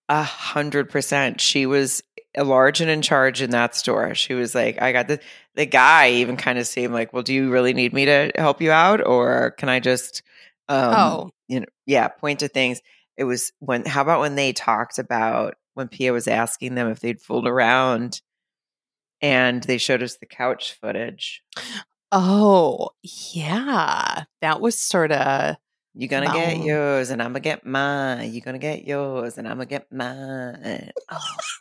A 0.09 0.23
hundred 0.23 0.89
percent. 0.89 1.41
She 1.41 1.67
was 1.67 2.01
large 2.37 2.81
and 2.81 2.89
in 2.89 3.03
charge 3.03 3.43
in 3.43 3.51
that 3.51 3.75
store. 3.75 4.15
She 4.15 4.35
was 4.35 4.55
like, 4.55 4.81
I 4.81 4.93
got 4.93 5.09
the 5.09 5.19
the 5.57 5.67
guy 5.67 6.11
even 6.13 6.37
kind 6.37 6.61
of 6.61 6.67
seemed 6.69 6.95
like, 6.95 7.13
Well, 7.13 7.25
do 7.25 7.35
you 7.35 7.51
really 7.51 7.75
need 7.75 7.93
me 7.93 8.05
to 8.05 8.31
help 8.37 8.63
you 8.63 8.71
out? 8.71 9.05
Or 9.05 9.51
can 9.59 9.69
I 9.69 9.81
just 9.81 10.23
um 10.69 10.95
oh, 10.95 11.31
you 11.49 11.61
know, 11.61 11.67
yeah, 11.87 12.07
point 12.07 12.41
to 12.41 12.49
things. 12.49 12.81
It 13.17 13.25
was 13.25 13.53
when 13.59 13.85
how 13.85 14.03
about 14.03 14.21
when 14.21 14.37
they 14.37 14.53
talked 14.53 15.01
about 15.01 15.57
when 15.79 15.89
Pia 15.89 16.13
was 16.13 16.29
asking 16.29 16.75
them 16.75 16.89
if 16.91 17.01
they'd 17.01 17.21
fooled 17.21 17.47
around 17.47 18.21
and 19.23 19.63
they 19.63 19.79
showed 19.79 20.03
us 20.03 20.17
the 20.17 20.27
couch 20.27 20.77
footage. 20.81 21.43
oh, 22.13 22.91
yeah. 23.33 24.25
That 24.43 24.61
was 24.61 24.77
sort 24.79 25.13
of. 25.13 25.57
You're 25.95 26.09
gonna 26.09 26.33
get 26.33 26.59
yours 26.59 27.11
and 27.11 27.21
I'm 27.21 27.31
gonna 27.31 27.41
get 27.41 27.67
mine. 27.67 28.33
You're 28.33 28.45
gonna 28.45 28.59
get 28.59 28.85
yours 28.85 29.37
and 29.39 29.49
I'm 29.49 29.57
gonna 29.57 29.67
get 29.67 29.91
mine. 29.91 30.91
Oh, 31.11 31.19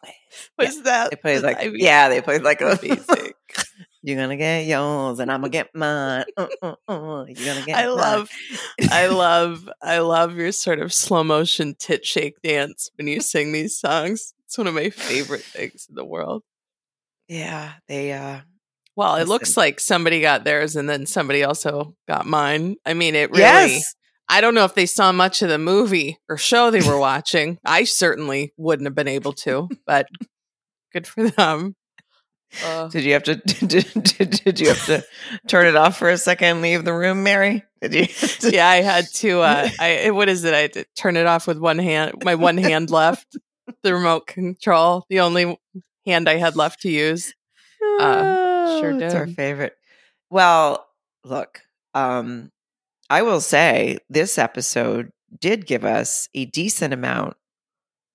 Was 0.60 0.84
that? 0.84 1.10
they 1.10 1.16
played 1.16 1.42
like 1.42 1.60
I 1.60 1.66
mean, 1.70 1.78
yeah, 1.78 2.10
they 2.10 2.22
played 2.22 2.44
like 2.44 2.62
a 2.62 2.72
amazing. 2.84 3.32
You're 4.04 4.18
gonna 4.18 4.38
get 4.38 4.66
yours 4.66 5.20
and 5.20 5.32
I'm 5.32 5.42
gonna 5.42 5.50
get 5.50 5.74
mine. 5.76 6.26
Uh, 6.38 6.48
uh, 6.62 6.76
uh, 6.88 7.26
you're 7.28 7.54
gonna 7.54 7.66
get. 7.66 7.78
I 7.78 7.88
mine. 7.88 7.96
love, 7.98 8.30
I 8.92 9.08
love, 9.08 9.70
I 9.82 10.00
love 10.00 10.36
your 10.36 10.52
sort 10.52 10.80
of 10.80 10.94
slow 10.94 11.24
motion 11.24 11.76
tit 11.78 12.06
shake 12.06 12.42
dance 12.42 12.90
when 12.96 13.08
you 13.08 13.22
sing 13.22 13.52
these 13.52 13.80
songs. 13.80 14.34
It's 14.46 14.58
one 14.58 14.68
of 14.68 14.74
my 14.76 14.90
favorite 14.92 15.42
things 15.44 15.88
in 15.90 15.96
the 15.96 16.06
world. 16.06 16.44
Yeah, 17.28 17.74
they 17.88 18.14
uh 18.14 18.42
Well, 18.96 19.16
it 19.16 19.20
Listen. 19.22 19.30
looks 19.30 19.58
like 19.58 19.80
somebody 19.80 20.22
got 20.22 20.44
theirs 20.46 20.76
and 20.76 20.88
then 20.90 21.06
somebody 21.06 21.44
also 21.44 21.96
got 22.08 22.26
mine. 22.26 22.76
I 22.86 22.94
mean, 22.94 23.16
it 23.16 23.30
really. 23.32 23.42
Yes. 23.42 23.94
I 24.30 24.42
don't 24.42 24.56
know 24.56 24.66
if 24.66 24.76
they 24.76 24.86
saw 24.86 25.12
much 25.12 25.42
of 25.42 25.50
the 25.50 25.58
movie 25.58 26.18
or 26.30 26.38
show 26.38 26.70
they 26.70 26.82
were 26.82 27.00
watching. 27.00 27.58
I 27.66 27.86
certainly 27.86 28.54
wouldn't 28.58 28.86
have 28.86 28.96
been 28.96 29.08
able 29.08 29.34
to, 29.34 29.70
but 29.86 30.08
good 30.94 31.08
for 31.08 31.30
them. 31.30 31.76
Uh, 32.64 32.88
Did 32.88 33.04
you 33.04 33.14
have 33.14 33.24
to 33.24 33.36
did, 33.66 33.86
did, 33.94 34.30
did 34.44 34.60
you 34.60 34.70
have 34.70 34.86
to 34.86 35.04
turn 35.48 35.68
it 35.68 35.76
off 35.76 35.98
for 35.98 36.10
a 36.10 36.18
second 36.18 36.48
and 36.48 36.62
leave 36.62 36.86
the 36.86 36.94
room, 36.94 37.24
Mary? 37.24 37.64
Did 37.82 37.94
you? 37.94 38.08
yeah, 38.50 38.68
I 38.68 38.78
had 38.78 39.06
to. 39.16 39.42
Uh, 39.42 39.70
I 39.80 40.12
what 40.12 40.30
is 40.30 40.44
it? 40.44 40.54
I 40.54 40.60
had 40.60 40.74
to 40.74 40.86
turn 40.96 41.18
it 41.18 41.26
off 41.26 41.46
with 41.48 41.58
one 41.58 41.78
hand. 41.78 42.24
My 42.24 42.36
one 42.36 42.58
hand 42.58 42.90
left, 42.90 43.38
the 43.84 43.94
remote 43.94 44.28
control, 44.28 45.06
the 45.10 45.20
only 45.20 45.60
hand 46.06 46.30
I 46.30 46.38
had 46.38 46.56
left 46.56 46.82
to 46.82 46.90
use. 46.90 47.34
Uh, 48.00 48.80
sure 48.80 49.02
It's 49.02 49.16
our 49.16 49.28
favorite. 49.28 49.74
Well, 50.30 50.86
look, 51.24 51.62
um, 51.94 52.52
I 53.10 53.22
will 53.22 53.42
say 53.42 54.00
this 54.10 54.38
episode 54.38 55.12
did 55.40 55.66
give 55.66 55.84
us 55.86 56.28
a 56.34 56.46
decent 56.46 56.94
amount 56.94 57.38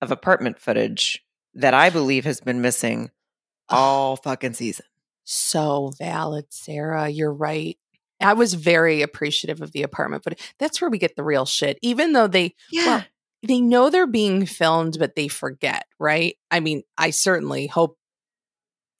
of 0.00 0.10
apartment 0.10 0.58
footage 0.58 1.24
that 1.54 1.74
I 1.74 1.90
believe 1.90 2.24
has 2.24 2.40
been 2.40 2.60
missing 2.60 3.10
all 3.68 4.16
fucking 4.16 4.54
season. 4.54 4.86
So 5.24 5.92
valid, 5.98 6.46
Sarah. 6.50 7.08
You're 7.08 7.32
right. 7.32 7.78
I 8.20 8.34
was 8.34 8.54
very 8.54 9.02
appreciative 9.02 9.60
of 9.62 9.72
the 9.72 9.82
apartment, 9.82 10.22
but 10.24 10.38
that's 10.58 10.80
where 10.80 10.90
we 10.90 10.98
get 10.98 11.16
the 11.16 11.24
real 11.24 11.44
shit. 11.46 11.78
Even 11.82 12.12
though 12.12 12.26
they 12.28 12.54
Yeah. 12.70 13.02
they 13.42 13.60
know 13.60 13.90
they're 13.90 14.06
being 14.06 14.46
filmed, 14.46 14.96
but 14.98 15.16
they 15.16 15.26
forget, 15.28 15.84
right? 15.98 16.36
I 16.50 16.60
mean, 16.60 16.82
I 16.96 17.10
certainly 17.10 17.66
hope 17.66 17.98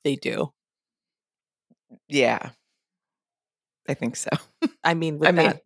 they 0.04 0.16
do. 0.16 0.52
yeah. 2.08 2.50
I 3.88 3.94
think 3.94 4.14
so. 4.16 4.30
I 4.84 4.94
mean, 4.94 5.18
with 5.18 5.28
I 5.28 5.32
mean, 5.32 5.46
that, 5.46 5.62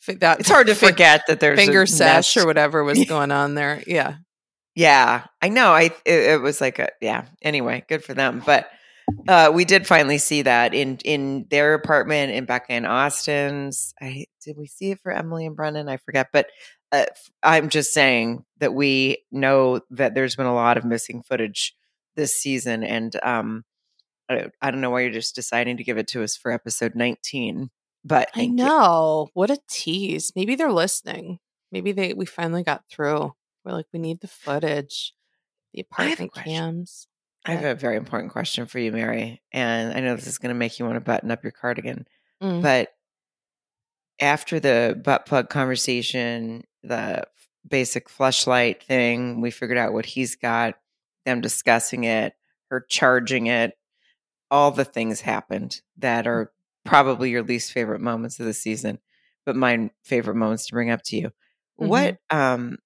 fi- 0.00 0.14
that 0.14 0.40
It's 0.40 0.48
hard 0.48 0.66
to 0.68 0.74
forget 0.86 1.22
that 1.28 1.40
there's 1.40 1.58
finger 1.58 1.82
a 1.82 1.86
sesh 1.86 2.34
nest. 2.34 2.36
or 2.38 2.46
whatever 2.46 2.82
was 2.84 3.04
going 3.08 3.30
on 3.30 3.54
there. 3.54 3.82
Yeah. 3.86 4.16
Yeah, 4.74 5.24
I 5.42 5.48
know. 5.48 5.72
I 5.72 5.82
it, 6.04 6.20
it 6.30 6.40
was 6.40 6.60
like 6.60 6.78
a 6.78 6.88
yeah. 7.00 7.26
Anyway, 7.42 7.84
good 7.88 8.04
for 8.04 8.14
them. 8.14 8.42
But 8.44 8.70
uh, 9.28 9.50
we 9.52 9.64
did 9.64 9.86
finally 9.86 10.18
see 10.18 10.42
that 10.42 10.74
in 10.74 10.98
in 11.04 11.46
their 11.50 11.74
apartment 11.74 12.32
in 12.32 12.44
Becca 12.44 12.72
and 12.72 12.86
Austin's. 12.86 13.94
I 14.00 14.26
did 14.44 14.56
we 14.56 14.66
see 14.66 14.92
it 14.92 15.00
for 15.00 15.12
Emily 15.12 15.46
and 15.46 15.56
Brennan? 15.56 15.88
I 15.88 15.96
forget. 15.98 16.28
But 16.32 16.46
uh, 16.92 17.06
I'm 17.42 17.68
just 17.68 17.92
saying 17.92 18.44
that 18.58 18.72
we 18.74 19.24
know 19.32 19.80
that 19.90 20.14
there's 20.14 20.36
been 20.36 20.46
a 20.46 20.54
lot 20.54 20.76
of 20.76 20.84
missing 20.84 21.22
footage 21.22 21.74
this 22.16 22.34
season, 22.36 22.82
and 22.84 23.14
um, 23.22 23.64
I, 24.28 24.34
don't- 24.36 24.52
I 24.62 24.70
don't 24.70 24.80
know 24.80 24.90
why 24.90 25.00
you're 25.02 25.10
just 25.10 25.34
deciding 25.34 25.76
to 25.78 25.84
give 25.84 25.98
it 25.98 26.08
to 26.08 26.22
us 26.22 26.36
for 26.36 26.50
episode 26.52 26.94
19. 26.94 27.70
But 28.04 28.28
I 28.34 28.38
thank 28.38 28.58
you. 28.58 28.64
know. 28.64 29.28
What 29.34 29.50
a 29.50 29.58
tease. 29.68 30.32
Maybe 30.34 30.54
they're 30.54 30.72
listening. 30.72 31.38
Maybe 31.72 31.92
they 31.92 32.14
we 32.14 32.24
finally 32.26 32.62
got 32.62 32.82
through. 32.90 33.34
We're 33.64 33.72
like, 33.72 33.86
we 33.92 33.98
need 33.98 34.20
the 34.20 34.28
footage. 34.28 35.14
The 35.72 35.80
I 35.80 36.04
apartment 36.04 36.32
question. 36.32 36.52
cams. 36.52 37.06
I 37.46 37.52
have 37.52 37.64
a 37.64 37.74
very 37.74 37.96
important 37.96 38.32
question 38.32 38.66
for 38.66 38.78
you, 38.78 38.92
Mary, 38.92 39.40
and 39.50 39.94
I 39.94 40.00
know 40.00 40.14
this 40.14 40.26
is 40.26 40.38
going 40.38 40.50
to 40.54 40.58
make 40.58 40.78
you 40.78 40.84
want 40.84 40.96
to 40.96 41.00
button 41.00 41.30
up 41.30 41.42
your 41.42 41.52
cardigan. 41.52 42.06
Mm. 42.42 42.60
But 42.60 42.90
after 44.20 44.60
the 44.60 45.00
butt 45.02 45.24
plug 45.24 45.48
conversation, 45.48 46.64
the 46.82 47.24
basic 47.66 48.08
fleshlight 48.08 48.82
thing, 48.82 49.40
we 49.40 49.50
figured 49.50 49.78
out 49.78 49.94
what 49.94 50.04
he's 50.04 50.36
got, 50.36 50.74
them 51.24 51.40
discussing 51.40 52.04
it, 52.04 52.34
her 52.70 52.84
charging 52.88 53.46
it, 53.46 53.72
all 54.50 54.70
the 54.70 54.84
things 54.84 55.22
happened 55.22 55.80
that 55.98 56.26
are 56.26 56.52
probably 56.84 57.30
your 57.30 57.42
least 57.42 57.72
favorite 57.72 58.00
moments 58.00 58.38
of 58.38 58.46
the 58.46 58.52
season, 58.52 58.98
but 59.46 59.56
my 59.56 59.90
favorite 60.04 60.36
moments 60.36 60.66
to 60.66 60.72
bring 60.72 60.90
up 60.90 61.02
to 61.04 61.16
you. 61.16 61.30
What 61.76 62.18
um 62.28 62.76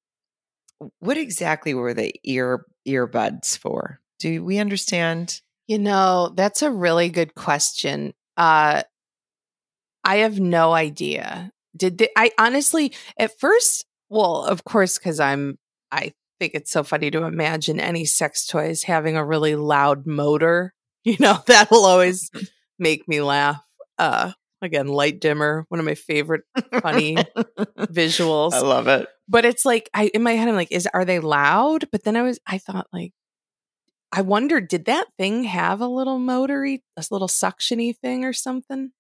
what 1.01 1.17
exactly 1.17 1.75
were 1.75 1.95
the 1.95 2.13
ear 2.25 2.67
earbuds 2.87 3.57
for? 3.59 4.01
Do 4.19 4.45
we 4.45 4.59
understand? 4.59 5.41
You 5.67 5.79
know, 5.79 6.33
that's 6.35 6.63
a 6.63 6.71
really 6.71 7.09
good 7.09 7.35
question. 7.35 8.15
Uh 8.37 8.83
I 10.05 10.17
have 10.17 10.39
no 10.39 10.73
idea. 10.75 11.51
Did 11.77 11.99
they, 11.99 12.09
I 12.17 12.31
honestly 12.39 12.93
at 13.19 13.39
first, 13.41 13.87
well, 14.11 14.45
of 14.45 14.65
course 14.65 14.99
cuz 14.99 15.19
I'm 15.21 15.59
I 15.91 16.13
think 16.41 16.55
it's 16.55 16.71
so 16.71 16.83
funny 16.83 17.11
to 17.11 17.25
imagine 17.25 17.81
any 17.81 18.05
sex 18.05 18.47
toys 18.47 18.83
having 18.83 19.17
a 19.17 19.25
really 19.25 19.57
loud 19.57 20.07
motor. 20.07 20.73
You 21.07 21.17
know, 21.21 21.39
that 21.49 21.71
will 21.71 21.85
always 21.85 22.31
make 22.79 23.07
me 23.07 23.21
laugh. 23.21 23.61
Uh 23.99 24.33
again, 24.63 24.89
light 24.89 25.21
dimmer, 25.21 25.67
one 25.69 25.79
of 25.79 25.85
my 25.85 25.95
favorite 25.95 26.45
funny 26.81 27.17
visuals 27.79 28.55
I 28.55 28.61
love 28.61 28.89
it. 28.89 29.07
But 29.29 29.45
it's 29.45 29.65
like 29.65 29.89
I 29.95 30.07
in 30.15 30.23
my 30.23 30.33
head 30.33 30.49
I'm 30.49 30.55
like, 30.55 30.73
is 30.73 30.89
are 30.93 31.05
they 31.05 31.21
loud? 31.21 31.91
But 31.91 32.05
then 32.05 32.17
I 32.17 32.23
was 32.23 32.39
I 32.47 32.59
thought 32.59 32.87
like 32.93 33.13
I 34.13 34.21
wondered, 34.23 34.69
did 34.69 34.85
that 34.85 35.07
thing 35.19 35.43
have 35.45 35.81
a 35.81 35.89
little 35.89 36.19
motory, 36.21 36.83
a 36.97 37.05
little 37.11 37.27
suctiony 37.29 37.97
thing 37.97 38.25
or 38.25 38.33
something? 38.33 38.93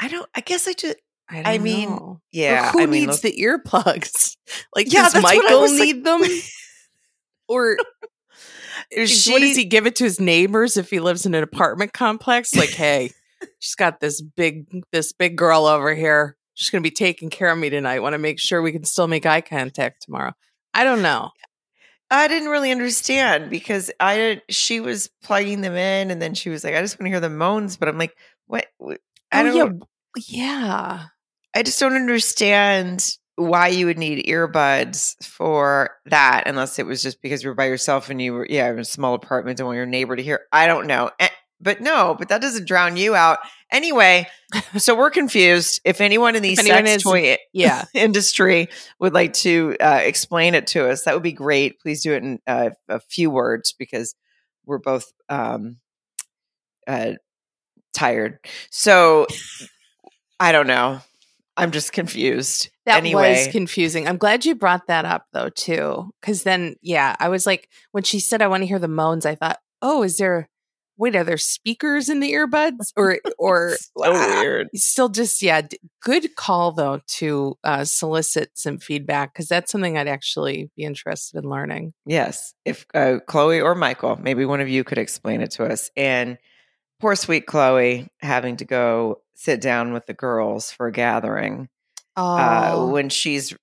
I 0.00 0.08
don't. 0.08 0.28
I 0.34 0.40
guess 0.40 0.66
I 0.66 0.72
just. 0.72 0.96
I, 1.28 1.36
don't 1.36 1.46
I 1.46 1.58
mean, 1.58 1.90
know. 1.90 2.20
Yeah. 2.32 2.72
who 2.72 2.80
I 2.80 2.86
mean, 2.86 3.06
needs 3.06 3.22
look- 3.22 3.34
the 3.34 3.40
earplugs? 3.40 4.36
Like, 4.74 4.92
Yeah, 4.92 5.02
does 5.04 5.12
that's 5.12 5.22
what 5.22 5.32
I 5.32 5.40
Michael 5.40 5.60
was 5.60 5.70
like- 5.78 5.80
need 5.80 6.04
them? 6.04 6.22
or 7.48 7.76
is- 8.90 9.28
what 9.28 9.40
does 9.40 9.56
he 9.56 9.64
give 9.64 9.86
it 9.86 9.94
to 9.96 10.04
his 10.04 10.18
neighbors 10.18 10.76
if 10.76 10.90
he 10.90 10.98
lives 10.98 11.26
in 11.26 11.34
an 11.34 11.42
apartment 11.44 11.92
complex? 11.92 12.56
Like, 12.56 12.70
hey, 12.70 13.12
she's 13.60 13.76
got 13.76 14.00
this 14.00 14.20
big 14.20 14.66
this 14.90 15.12
big 15.12 15.36
girl 15.36 15.66
over 15.66 15.94
here. 15.94 16.36
She's 16.60 16.68
gonna 16.68 16.82
be 16.82 16.90
taking 16.90 17.30
care 17.30 17.50
of 17.50 17.56
me 17.56 17.70
tonight. 17.70 18.00
Want 18.00 18.12
to 18.12 18.18
make 18.18 18.38
sure 18.38 18.60
we 18.60 18.70
can 18.72 18.84
still 18.84 19.08
make 19.08 19.24
eye 19.24 19.40
contact 19.40 20.02
tomorrow. 20.02 20.32
I 20.74 20.84
don't 20.84 21.00
know. 21.00 21.30
I 22.10 22.28
didn't 22.28 22.50
really 22.50 22.70
understand 22.70 23.48
because 23.48 23.90
I 23.98 24.16
didn't. 24.16 24.42
She 24.50 24.78
was 24.80 25.08
plugging 25.22 25.62
them 25.62 25.74
in, 25.74 26.10
and 26.10 26.20
then 26.20 26.34
she 26.34 26.50
was 26.50 26.62
like, 26.62 26.74
"I 26.74 26.82
just 26.82 26.98
want 27.00 27.06
to 27.06 27.10
hear 27.10 27.20
the 27.20 27.30
moans," 27.30 27.78
but 27.78 27.88
I'm 27.88 27.96
like, 27.96 28.14
"What? 28.46 28.66
I 28.82 28.96
Oh, 29.40 29.42
don't. 29.44 29.56
yeah. 29.56 29.64
know. 29.64 29.80
Yeah. 30.28 31.04
I 31.54 31.62
just 31.62 31.80
don't 31.80 31.94
understand 31.94 33.16
why 33.36 33.68
you 33.68 33.86
would 33.86 33.96
need 33.96 34.26
earbuds 34.26 35.14
for 35.24 35.92
that, 36.06 36.42
unless 36.46 36.78
it 36.78 36.84
was 36.84 37.00
just 37.02 37.22
because 37.22 37.42
you 37.42 37.48
were 37.48 37.54
by 37.54 37.64
yourself 37.66 38.10
and 38.10 38.20
you 38.20 38.34
were, 38.34 38.46
yeah, 38.50 38.70
in 38.70 38.78
a 38.78 38.84
small 38.84 39.14
apartment, 39.14 39.56
don't 39.56 39.66
want 39.68 39.76
your 39.76 39.86
neighbor 39.86 40.14
to 40.14 40.22
hear. 40.22 40.40
I 40.52 40.66
don't 40.66 40.86
know, 40.86 41.10
but 41.60 41.80
no, 41.80 42.14
but 42.18 42.28
that 42.28 42.40
doesn't 42.40 42.66
drown 42.66 42.96
you 42.96 43.14
out 43.14 43.38
anyway. 43.70 44.26
so 44.78 44.96
we're 44.96 45.10
confused. 45.10 45.80
If 45.84 46.00
anyone 46.00 46.36
in 46.36 46.42
the 46.42 46.52
If 46.52 46.60
sex 46.60 46.90
is- 46.90 47.02
toy 47.02 47.36
Yeah. 47.52 47.84
industry 47.94 48.68
would 48.98 49.12
like 49.12 49.32
to 49.34 49.76
uh, 49.80 50.00
explain 50.02 50.54
it 50.54 50.66
to 50.68 50.88
us, 50.88 51.04
that 51.04 51.14
would 51.14 51.22
be 51.22 51.32
great. 51.32 51.80
Please 51.80 52.02
do 52.02 52.12
it 52.14 52.22
in 52.22 52.40
uh, 52.46 52.70
a 52.88 53.00
few 53.00 53.30
words 53.30 53.74
because 53.78 54.14
we're 54.66 54.78
both 54.78 55.12
um, 55.28 55.76
uh, 56.86 57.12
tired. 57.92 58.38
So 58.70 59.26
I 60.38 60.52
don't 60.52 60.66
know. 60.66 61.00
I'm 61.56 61.72
just 61.72 61.92
confused. 61.92 62.70
That 62.86 62.96
anyway, 62.98 63.44
was 63.44 63.48
confusing. 63.52 64.08
I'm 64.08 64.16
glad 64.16 64.44
you 64.46 64.54
brought 64.54 64.86
that 64.86 65.04
up 65.04 65.26
though, 65.32 65.50
too. 65.50 66.10
Cause 66.22 66.42
then, 66.42 66.76
yeah, 66.80 67.14
I 67.20 67.28
was 67.28 67.44
like, 67.44 67.68
when 67.92 68.02
she 68.02 68.18
said, 68.18 68.40
I 68.40 68.46
want 68.48 68.62
to 68.62 68.66
hear 68.66 68.78
the 68.78 68.88
moans, 68.88 69.26
I 69.26 69.34
thought, 69.34 69.58
oh, 69.82 70.02
is 70.02 70.16
there, 70.16 70.48
wait, 71.00 71.16
are 71.16 71.24
there 71.24 71.38
speakers 71.38 72.08
in 72.08 72.20
the 72.20 72.32
earbuds? 72.32 72.92
Or, 72.96 73.18
or, 73.38 73.76
so 73.76 73.88
ah, 74.04 74.40
weird. 74.40 74.68
still 74.74 75.08
just, 75.08 75.42
yeah, 75.42 75.62
good 76.02 76.36
call 76.36 76.72
though 76.72 77.00
to 77.06 77.58
uh, 77.64 77.84
solicit 77.84 78.50
some 78.54 78.78
feedback 78.78 79.32
because 79.32 79.48
that's 79.48 79.72
something 79.72 79.96
I'd 79.96 80.06
actually 80.06 80.70
be 80.76 80.84
interested 80.84 81.42
in 81.42 81.50
learning. 81.50 81.94
Yes. 82.06 82.54
If 82.64 82.84
uh, 82.94 83.18
Chloe 83.26 83.60
or 83.60 83.74
Michael, 83.74 84.16
maybe 84.16 84.44
one 84.44 84.60
of 84.60 84.68
you 84.68 84.84
could 84.84 84.98
explain 84.98 85.40
it 85.40 85.52
to 85.52 85.64
us. 85.64 85.90
And 85.96 86.38
poor 87.00 87.16
sweet 87.16 87.46
Chloe 87.46 88.06
having 88.20 88.56
to 88.58 88.64
go 88.64 89.22
sit 89.34 89.60
down 89.60 89.92
with 89.92 90.06
the 90.06 90.14
girls 90.14 90.70
for 90.70 90.86
a 90.88 90.92
gathering 90.92 91.68
Oh, 92.16 92.36
uh, 92.36 92.86
when 92.90 93.08
she's 93.08 93.56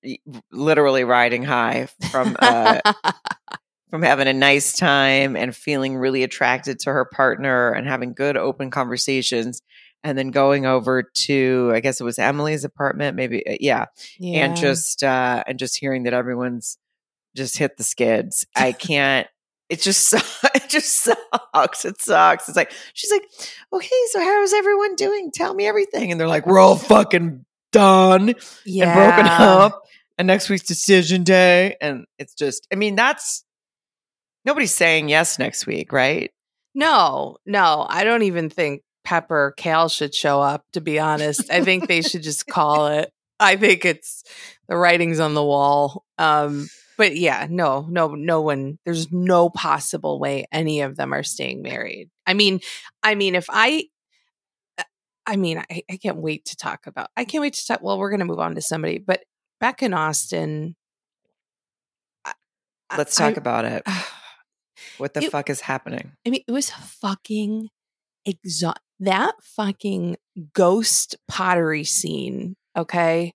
literally 0.51 1.03
riding 1.03 1.43
high 1.43 1.89
from 2.11 2.35
uh, 2.39 2.79
from 3.89 4.01
having 4.01 4.27
a 4.27 4.33
nice 4.33 4.77
time 4.77 5.35
and 5.35 5.55
feeling 5.55 5.97
really 5.97 6.23
attracted 6.23 6.79
to 6.79 6.91
her 6.91 7.05
partner 7.05 7.71
and 7.71 7.87
having 7.87 8.13
good 8.13 8.37
open 8.37 8.69
conversations 8.69 9.61
and 10.03 10.17
then 10.17 10.29
going 10.29 10.65
over 10.65 11.03
to 11.03 11.71
i 11.73 11.79
guess 11.79 11.99
it 11.99 12.03
was 12.03 12.19
emily's 12.19 12.63
apartment 12.63 13.15
maybe 13.15 13.45
uh, 13.47 13.57
yeah, 13.59 13.85
yeah. 14.19 14.45
and 14.45 14.55
just 14.57 15.03
uh 15.03 15.43
and 15.47 15.57
just 15.57 15.77
hearing 15.77 16.03
that 16.03 16.13
everyone's 16.13 16.77
just 17.37 17.57
hit 17.57 17.77
the 17.77 17.83
skids. 17.83 18.45
I 18.55 18.73
can't 18.73 19.27
it 19.69 19.79
just 19.79 20.13
it 20.55 20.67
just 20.67 21.03
sucks 21.03 21.85
it 21.85 22.01
sucks. 22.01 22.49
It's 22.49 22.57
like 22.57 22.73
she's 22.93 23.11
like 23.11 23.29
okay 23.71 23.95
so 24.11 24.19
how's 24.19 24.53
everyone 24.53 24.95
doing? 24.95 25.31
Tell 25.31 25.53
me 25.53 25.67
everything. 25.67 26.11
And 26.11 26.19
they're 26.19 26.27
like 26.27 26.45
we're 26.45 26.59
all 26.59 26.75
fucking 26.75 27.45
done 27.71 28.33
yeah. 28.65 28.85
and 28.85 28.95
broken 28.95 29.31
up 29.31 29.83
and 30.17 30.25
next 30.27 30.49
week's 30.49 30.65
decision 30.65 31.23
day. 31.23 31.77
And 31.79 32.05
it's 32.17 32.33
just 32.33 32.67
i 32.73 32.75
mean 32.75 32.95
that's 32.95 33.45
nobody's 34.47 34.73
saying 34.73 35.09
yes 35.09 35.37
next 35.37 35.67
week 35.67 35.93
right 35.93 36.31
No, 36.73 37.37
no, 37.45 37.85
I 37.87 38.03
don't 38.03 38.23
even 38.23 38.49
think 38.49 38.81
Pastor 39.07 39.53
Cal 39.55 39.87
should 39.87 40.13
show 40.13 40.41
up, 40.41 40.65
to 40.73 40.81
be 40.81 40.99
honest. 40.99 41.49
I 41.49 41.63
think 41.63 41.87
they 41.87 42.01
should 42.01 42.23
just 42.23 42.45
call 42.45 42.87
it. 42.87 43.09
I 43.39 43.55
think 43.55 43.85
it's 43.85 44.23
the 44.67 44.75
writing's 44.75 45.21
on 45.21 45.33
the 45.33 45.43
wall. 45.43 46.03
Um, 46.17 46.67
but 46.97 47.15
yeah, 47.15 47.47
no, 47.49 47.87
no, 47.89 48.09
no 48.09 48.41
one, 48.41 48.79
there's 48.85 49.11
no 49.11 49.49
possible 49.49 50.19
way 50.19 50.45
any 50.51 50.81
of 50.81 50.97
them 50.97 51.13
are 51.13 51.23
staying 51.23 51.61
married. 51.61 52.09
I 52.25 52.33
mean, 52.33 52.59
I 53.01 53.15
mean, 53.15 53.35
if 53.35 53.45
I, 53.49 53.85
I 55.25 55.37
mean, 55.37 55.63
I, 55.69 55.83
I 55.89 55.95
can't 55.97 56.17
wait 56.17 56.43
to 56.45 56.57
talk 56.57 56.85
about, 56.85 57.09
I 57.15 57.23
can't 57.23 57.41
wait 57.41 57.53
to 57.53 57.65
talk. 57.65 57.81
Well, 57.81 57.97
we're 57.97 58.09
going 58.09 58.19
to 58.19 58.25
move 58.25 58.39
on 58.39 58.55
to 58.55 58.61
somebody, 58.61 58.97
but 58.97 59.23
Becca 59.61 59.85
and 59.85 59.95
Austin. 59.95 60.75
Let's 62.97 63.15
talk 63.15 63.35
I, 63.35 63.37
about 63.37 63.65
it. 63.65 63.83
What 64.97 65.13
the 65.13 65.23
it, 65.23 65.31
fuck 65.31 65.49
is 65.49 65.61
happening? 65.61 66.11
I 66.25 66.29
mean, 66.29 66.43
it 66.47 66.51
was 66.51 66.69
fucking 66.69 67.69
exhaust 68.25 68.79
that 68.99 69.35
fucking 69.41 70.17
ghost 70.53 71.15
pottery 71.27 71.83
scene, 71.83 72.55
okay? 72.75 73.33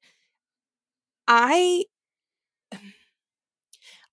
I 1.29 1.85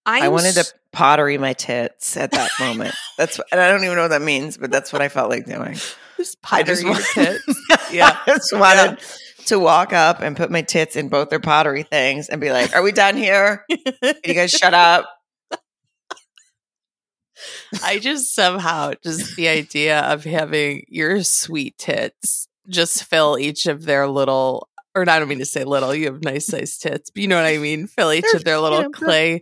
I, 0.05 0.25
I 0.25 0.27
wanted 0.29 0.53
to 0.53 0.65
pottery 0.91 1.37
my 1.37 1.53
tits 1.53 2.17
at 2.17 2.31
that 2.31 2.49
moment. 2.59 2.95
That's 3.17 3.39
and 3.51 3.59
I 3.59 3.69
don't 3.69 3.83
even 3.83 3.95
know 3.95 4.03
what 4.03 4.09
that 4.09 4.21
means, 4.21 4.57
but 4.57 4.71
that's 4.71 4.93
what 4.93 5.01
I 5.01 5.09
felt 5.09 5.29
like 5.29 5.45
doing. 5.45 5.77
Just 6.17 6.41
pottery 6.41 6.75
just 6.75 6.85
wanted, 6.85 7.05
tits. 7.13 7.91
yeah, 7.91 8.17
I 8.25 8.31
just 8.35 8.53
wanted 8.53 8.99
yeah. 8.99 9.45
to 9.47 9.59
walk 9.59 9.93
up 9.93 10.21
and 10.21 10.35
put 10.35 10.51
my 10.51 10.61
tits 10.61 10.95
in 10.95 11.09
both 11.09 11.29
their 11.29 11.39
pottery 11.39 11.83
things 11.83 12.29
and 12.29 12.41
be 12.41 12.51
like, 12.51 12.75
"Are 12.75 12.81
we 12.81 12.91
done 12.91 13.17
here? 13.17 13.65
Can 13.69 14.15
you 14.23 14.33
guys 14.33 14.51
shut 14.51 14.73
up?" 14.73 15.09
I 17.83 17.99
just 17.99 18.33
somehow 18.33 18.93
just 19.03 19.35
the 19.35 19.47
idea 19.47 19.99
of 20.01 20.23
having 20.23 20.85
your 20.87 21.23
sweet 21.23 21.77
tits 21.77 22.47
just 22.67 23.03
fill 23.03 23.37
each 23.39 23.65
of 23.65 23.85
their 23.85 24.07
little 24.07 24.69
or 24.95 25.05
not 25.05 25.15
I 25.15 25.19
don't 25.19 25.27
mean 25.29 25.39
to 25.39 25.45
say 25.45 25.63
little, 25.63 25.93
you 25.93 26.05
have 26.05 26.23
nice 26.23 26.47
sized 26.47 26.81
tits, 26.81 27.09
but 27.09 27.21
you 27.21 27.27
know 27.27 27.35
what 27.35 27.45
I 27.45 27.57
mean? 27.57 27.87
Fill 27.87 28.11
each 28.11 28.33
of 28.33 28.43
their 28.43 28.59
little 28.59 28.89
clay 28.91 29.41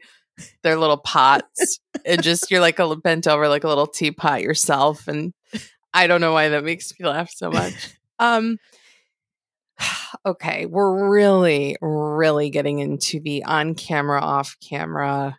their 0.64 0.78
little 0.78 0.98
pots 0.98 1.80
and 2.06 2.22
just 2.22 2.52
you're 2.52 2.62
like 2.62 2.80
a 2.80 2.96
bent 2.96 3.28
over 3.28 3.48
like 3.48 3.64
a 3.64 3.68
little 3.68 3.88
teapot 3.88 4.42
yourself 4.42 5.08
and 5.08 5.34
I 5.94 6.08
don't 6.08 6.22
know 6.22 6.34
why 6.34 6.50
that 6.50 6.64
makes 6.64 6.94
me 7.00 7.08
laugh 7.08 7.32
so 7.34 7.50
much. 7.50 7.74
Um 8.20 8.58
okay, 10.26 10.66
we're 10.66 11.10
really 11.10 11.76
really 11.82 12.50
getting 12.50 12.80
into 12.80 13.20
the 13.20 13.44
on 13.46 13.74
camera 13.76 14.22
off 14.22 14.58
camera 14.62 15.38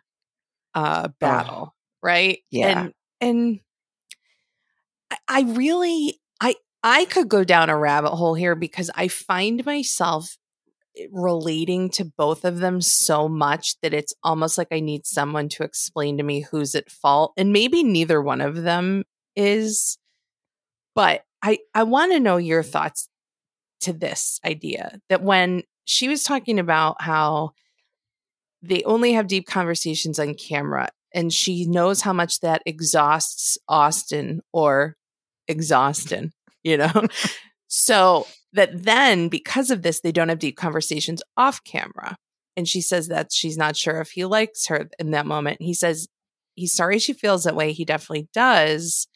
uh 0.75 1.07
battle 1.19 1.73
right? 2.01 2.39
Yeah. 2.51 2.81
And 2.81 2.93
and 3.21 3.59
I 5.27 5.41
really 5.41 6.19
I 6.41 6.55
I 6.83 7.05
could 7.05 7.29
go 7.29 7.43
down 7.43 7.69
a 7.69 7.77
rabbit 7.77 8.11
hole 8.11 8.35
here 8.35 8.55
because 8.55 8.89
I 8.95 9.07
find 9.07 9.65
myself 9.65 10.37
eh, 10.97 11.07
relating 11.11 11.89
to 11.91 12.05
both 12.05 12.45
of 12.45 12.59
them 12.59 12.81
so 12.81 13.27
much 13.27 13.79
that 13.81 13.93
it's 13.93 14.13
almost 14.23 14.57
like 14.57 14.69
I 14.71 14.79
need 14.79 15.05
someone 15.05 15.49
to 15.49 15.63
explain 15.63 16.17
to 16.17 16.23
me 16.23 16.41
who's 16.41 16.75
at 16.75 16.91
fault. 16.91 17.33
And 17.37 17.51
maybe 17.51 17.83
neither 17.83 18.21
one 18.21 18.41
of 18.41 18.63
them 18.63 19.03
is, 19.35 19.97
but 20.95 21.23
I 21.41 21.59
I 21.73 21.83
want 21.83 22.11
to 22.13 22.19
know 22.19 22.37
your 22.37 22.63
thoughts 22.63 23.09
to 23.81 23.93
this 23.93 24.39
idea 24.45 24.99
that 25.09 25.23
when 25.23 25.63
she 25.85 26.07
was 26.07 26.23
talking 26.23 26.59
about 26.59 27.01
how 27.01 27.51
they 28.61 28.83
only 28.83 29.13
have 29.13 29.27
deep 29.27 29.47
conversations 29.47 30.19
on 30.19 30.35
camera 30.35 30.89
and 31.13 31.33
she 31.33 31.65
knows 31.65 32.01
how 32.01 32.13
much 32.13 32.39
that 32.41 32.61
exhausts 32.65 33.57
Austin 33.67 34.41
or 34.53 34.95
exhaustin, 35.47 36.31
you 36.63 36.77
know? 36.77 37.07
so 37.67 38.27
that 38.53 38.83
then 38.83 39.29
because 39.29 39.71
of 39.71 39.81
this, 39.81 40.01
they 40.01 40.11
don't 40.11 40.29
have 40.29 40.39
deep 40.39 40.57
conversations 40.57 41.21
off 41.37 41.63
camera. 41.63 42.17
And 42.57 42.67
she 42.67 42.81
says 42.81 43.07
that 43.07 43.31
she's 43.31 43.57
not 43.57 43.75
sure 43.75 44.01
if 44.01 44.11
he 44.11 44.25
likes 44.25 44.67
her 44.67 44.89
in 44.99 45.11
that 45.11 45.25
moment. 45.25 45.61
He 45.61 45.73
says 45.73 46.07
he's 46.55 46.73
sorry 46.73 46.99
she 46.99 47.13
feels 47.13 47.43
that 47.43 47.55
way. 47.55 47.71
He 47.71 47.85
definitely 47.85 48.27
does. 48.33 49.07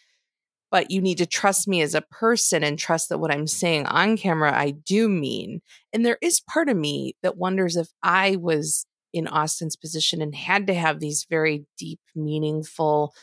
But 0.72 0.90
you 0.90 1.02
need 1.02 1.20
to 1.20 1.28
trust 1.28 1.68
me 1.68 1.82
as 1.82 1.94
a 1.94 2.02
person 2.02 2.64
and 2.64 2.80
trust 2.80 3.10
that 3.10 3.20
what 3.20 3.32
I'm 3.32 3.46
saying 3.46 3.86
on 3.86 4.18
camera, 4.18 4.58
I 4.58 4.72
do 4.72 5.08
mean. 5.08 5.62
And 5.92 6.04
there 6.04 6.18
is 6.22 6.42
part 6.42 6.68
of 6.68 6.78
me 6.78 7.16
that 7.22 7.38
wonders 7.38 7.76
if 7.76 7.90
I 8.02 8.38
was 8.38 8.86
in 9.14 9.28
Austin's 9.28 9.76
position 9.76 10.22
and 10.22 10.36
had 10.36 10.68
to 10.68 10.74
have 10.74 11.00
these 11.00 11.26
very 11.30 11.66
deep, 11.78 12.00
meaningful, 12.16 13.14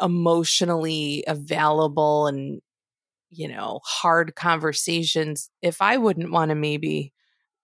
emotionally 0.00 1.22
available 1.26 2.26
and 2.26 2.60
you 3.30 3.48
know 3.48 3.80
hard 3.84 4.34
conversations 4.34 5.50
if 5.62 5.80
i 5.80 5.96
wouldn't 5.96 6.30
want 6.30 6.50
to 6.50 6.54
maybe 6.54 7.12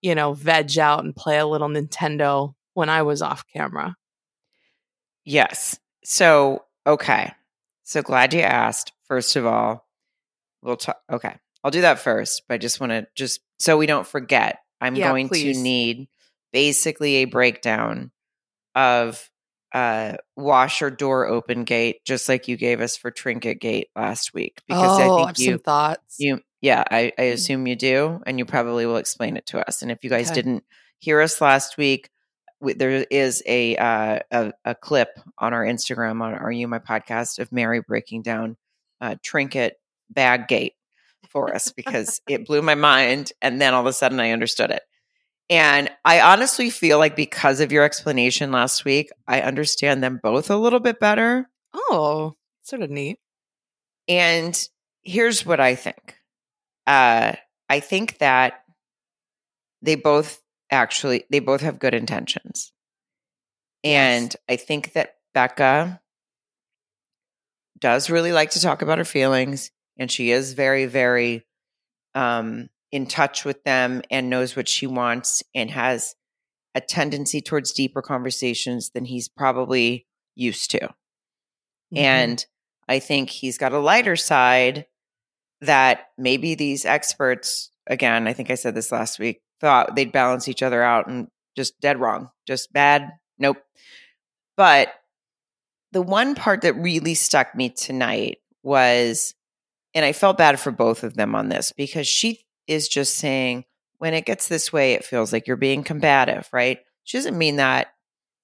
you 0.00 0.14
know 0.14 0.32
veg 0.32 0.78
out 0.78 1.04
and 1.04 1.14
play 1.14 1.38
a 1.38 1.46
little 1.46 1.68
nintendo 1.68 2.54
when 2.74 2.88
i 2.88 3.02
was 3.02 3.22
off 3.22 3.44
camera. 3.52 3.96
Yes. 5.24 5.78
So 6.04 6.64
okay. 6.86 7.32
So 7.82 8.02
glad 8.02 8.32
you 8.32 8.40
asked 8.40 8.92
first 9.08 9.36
of 9.36 9.44
all 9.44 9.86
we'll 10.62 10.76
talk 10.76 10.98
okay 11.10 11.34
i'll 11.64 11.70
do 11.70 11.80
that 11.80 11.98
first 11.98 12.42
but 12.46 12.54
i 12.54 12.58
just 12.58 12.78
want 12.80 12.90
to 12.90 13.06
just 13.14 13.40
so 13.58 13.76
we 13.76 13.86
don't 13.86 14.06
forget 14.06 14.60
i'm 14.80 14.94
yeah, 14.94 15.08
going 15.08 15.28
please. 15.28 15.56
to 15.56 15.62
need 15.62 16.08
basically 16.52 17.16
a 17.16 17.24
breakdown 17.26 18.10
of 18.74 19.30
uh 19.74 20.14
washer 20.36 20.90
door 20.90 21.26
open 21.26 21.64
gate 21.64 22.02
just 22.04 22.28
like 22.28 22.48
you 22.48 22.56
gave 22.56 22.80
us 22.80 22.96
for 22.96 23.10
trinket 23.10 23.60
gate 23.60 23.88
last 23.94 24.32
week 24.32 24.62
because 24.66 24.98
oh, 25.00 25.18
i 25.18 25.24
think 25.26 25.38
you 25.38 25.58
thoughts 25.58 26.16
you 26.18 26.40
yeah 26.62 26.82
I, 26.90 27.12
I 27.18 27.22
mm. 27.22 27.32
assume 27.32 27.66
you 27.66 27.76
do 27.76 28.20
and 28.24 28.38
you 28.38 28.46
probably 28.46 28.86
will 28.86 28.96
explain 28.96 29.36
it 29.36 29.46
to 29.46 29.66
us 29.66 29.82
and 29.82 29.90
if 29.90 30.02
you 30.02 30.10
guys 30.10 30.30
okay. 30.30 30.36
didn't 30.36 30.64
hear 31.00 31.20
us 31.20 31.40
last 31.40 31.76
week 31.76 32.08
we, 32.60 32.72
there 32.72 33.06
is 33.10 33.42
a, 33.46 33.76
uh, 33.76 34.18
a, 34.32 34.52
a 34.64 34.74
clip 34.74 35.20
on 35.36 35.52
our 35.52 35.64
instagram 35.64 36.22
on 36.22 36.32
are 36.34 36.50
you 36.50 36.66
my 36.66 36.78
podcast 36.78 37.38
of 37.38 37.52
mary 37.52 37.82
breaking 37.86 38.22
down 38.22 38.56
uh, 39.02 39.16
trinket 39.22 39.74
bag 40.08 40.48
gate 40.48 40.74
for 41.28 41.54
us 41.54 41.72
because 41.76 42.22
it 42.26 42.46
blew 42.46 42.62
my 42.62 42.74
mind 42.74 43.32
and 43.42 43.60
then 43.60 43.74
all 43.74 43.82
of 43.82 43.86
a 43.86 43.92
sudden 43.92 44.18
i 44.18 44.30
understood 44.30 44.70
it 44.70 44.82
and 45.50 45.90
I 46.04 46.20
honestly 46.20 46.70
feel 46.70 46.98
like 46.98 47.16
because 47.16 47.60
of 47.60 47.72
your 47.72 47.84
explanation 47.84 48.52
last 48.52 48.84
week, 48.84 49.10
I 49.26 49.40
understand 49.40 50.02
them 50.02 50.20
both 50.22 50.50
a 50.50 50.56
little 50.56 50.80
bit 50.80 51.00
better. 51.00 51.48
Oh, 51.74 52.34
sort 52.62 52.82
of 52.82 52.90
neat. 52.90 53.18
And 54.08 54.58
here's 55.02 55.46
what 55.46 55.60
I 55.60 55.74
think. 55.74 56.16
Uh, 56.86 57.32
I 57.68 57.80
think 57.80 58.18
that 58.18 58.64
they 59.82 59.94
both 59.94 60.40
actually 60.70 61.24
they 61.30 61.38
both 61.38 61.62
have 61.62 61.78
good 61.78 61.94
intentions. 61.94 62.72
And 63.84 64.34
I 64.48 64.56
think 64.56 64.92
that 64.94 65.14
Becca 65.34 66.00
does 67.78 68.10
really 68.10 68.32
like 68.32 68.50
to 68.50 68.60
talk 68.60 68.82
about 68.82 68.98
her 68.98 69.04
feelings 69.04 69.70
and 69.96 70.10
she 70.10 70.32
is 70.32 70.54
very 70.54 70.86
very 70.86 71.46
um 72.16 72.68
in 72.90 73.06
touch 73.06 73.44
with 73.44 73.62
them 73.64 74.02
and 74.10 74.30
knows 74.30 74.56
what 74.56 74.68
she 74.68 74.86
wants 74.86 75.42
and 75.54 75.70
has 75.70 76.14
a 76.74 76.80
tendency 76.80 77.40
towards 77.40 77.72
deeper 77.72 78.02
conversations 78.02 78.90
than 78.90 79.04
he's 79.04 79.28
probably 79.28 80.06
used 80.34 80.70
to. 80.70 80.80
Mm-hmm. 80.80 81.98
And 81.98 82.46
I 82.88 82.98
think 82.98 83.30
he's 83.30 83.58
got 83.58 83.72
a 83.72 83.78
lighter 83.78 84.16
side 84.16 84.86
that 85.60 86.08
maybe 86.16 86.54
these 86.54 86.84
experts, 86.84 87.70
again, 87.86 88.28
I 88.28 88.32
think 88.32 88.50
I 88.50 88.54
said 88.54 88.74
this 88.74 88.92
last 88.92 89.18
week, 89.18 89.42
thought 89.60 89.96
they'd 89.96 90.12
balance 90.12 90.48
each 90.48 90.62
other 90.62 90.82
out 90.82 91.08
and 91.08 91.28
just 91.56 91.80
dead 91.80 92.00
wrong, 92.00 92.30
just 92.46 92.72
bad. 92.72 93.10
Nope. 93.38 93.58
But 94.56 94.92
the 95.92 96.02
one 96.02 96.34
part 96.34 96.62
that 96.62 96.74
really 96.74 97.14
stuck 97.14 97.54
me 97.54 97.70
tonight 97.70 98.38
was, 98.62 99.34
and 99.94 100.04
I 100.04 100.12
felt 100.12 100.38
bad 100.38 100.60
for 100.60 100.70
both 100.70 101.02
of 101.02 101.14
them 101.14 101.34
on 101.34 101.48
this 101.48 101.72
because 101.72 102.06
she 102.06 102.44
is 102.68 102.88
just 102.88 103.16
saying, 103.16 103.64
when 103.98 104.14
it 104.14 104.26
gets 104.26 104.46
this 104.46 104.72
way, 104.72 104.92
it 104.92 105.04
feels 105.04 105.32
like 105.32 105.46
you're 105.46 105.56
being 105.56 105.82
combative, 105.82 106.48
right? 106.52 106.78
She 107.04 107.18
doesn't 107.18 107.36
mean 107.36 107.56
that. 107.56 107.88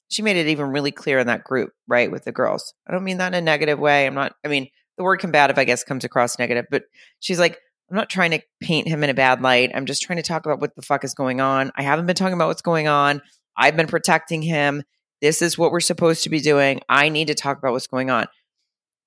She 0.08 0.22
made 0.22 0.36
it 0.36 0.48
even 0.48 0.66
really 0.66 0.90
clear 0.90 1.18
in 1.18 1.28
that 1.28 1.44
group, 1.44 1.72
right, 1.86 2.10
with 2.10 2.24
the 2.24 2.32
girls. 2.32 2.74
I 2.88 2.92
don't 2.92 3.04
mean 3.04 3.18
that 3.18 3.32
in 3.32 3.38
a 3.38 3.40
negative 3.40 3.78
way. 3.78 4.06
I'm 4.06 4.14
not, 4.14 4.34
I 4.44 4.48
mean, 4.48 4.68
the 4.96 5.04
word 5.04 5.18
combative, 5.18 5.58
I 5.58 5.64
guess, 5.64 5.84
comes 5.84 6.04
across 6.04 6.38
negative, 6.38 6.66
but 6.70 6.84
she's 7.20 7.38
like, 7.38 7.58
I'm 7.90 7.96
not 7.96 8.08
trying 8.08 8.30
to 8.32 8.40
paint 8.60 8.88
him 8.88 9.04
in 9.04 9.10
a 9.10 9.14
bad 9.14 9.42
light. 9.42 9.70
I'm 9.74 9.86
just 9.86 10.02
trying 10.02 10.16
to 10.16 10.22
talk 10.22 10.46
about 10.46 10.60
what 10.60 10.74
the 10.74 10.82
fuck 10.82 11.04
is 11.04 11.14
going 11.14 11.40
on. 11.40 11.70
I 11.76 11.82
haven't 11.82 12.06
been 12.06 12.16
talking 12.16 12.34
about 12.34 12.48
what's 12.48 12.62
going 12.62 12.88
on. 12.88 13.20
I've 13.56 13.76
been 13.76 13.86
protecting 13.86 14.42
him. 14.42 14.82
This 15.20 15.42
is 15.42 15.58
what 15.58 15.70
we're 15.70 15.80
supposed 15.80 16.24
to 16.24 16.30
be 16.30 16.40
doing. 16.40 16.80
I 16.88 17.08
need 17.08 17.28
to 17.28 17.34
talk 17.34 17.58
about 17.58 17.72
what's 17.72 17.86
going 17.86 18.10
on. 18.10 18.26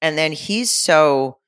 And 0.02 0.18
then 0.18 0.32
he's 0.32 0.72
so 0.72 1.40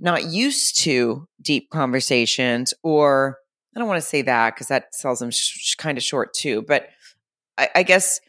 not 0.00 0.24
used 0.24 0.78
to 0.80 1.26
deep 1.40 1.70
conversations 1.70 2.74
or 2.82 3.38
I 3.74 3.78
don't 3.78 3.88
want 3.88 4.02
to 4.02 4.08
say 4.08 4.22
that 4.22 4.54
because 4.54 4.68
that 4.68 4.94
sells 4.94 5.22
him 5.22 5.30
sh- 5.30 5.76
kind 5.76 5.98
of 5.98 6.04
short 6.04 6.34
too. 6.34 6.62
But 6.62 6.88
I, 7.56 7.68
I 7.76 7.82
guess 7.82 8.20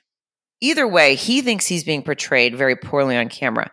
either 0.62 0.88
way, 0.88 1.16
he 1.16 1.42
thinks 1.42 1.66
he's 1.66 1.84
being 1.84 2.04
portrayed 2.04 2.56
very 2.56 2.76
poorly 2.76 3.18
on 3.18 3.30
camera. 3.30 3.72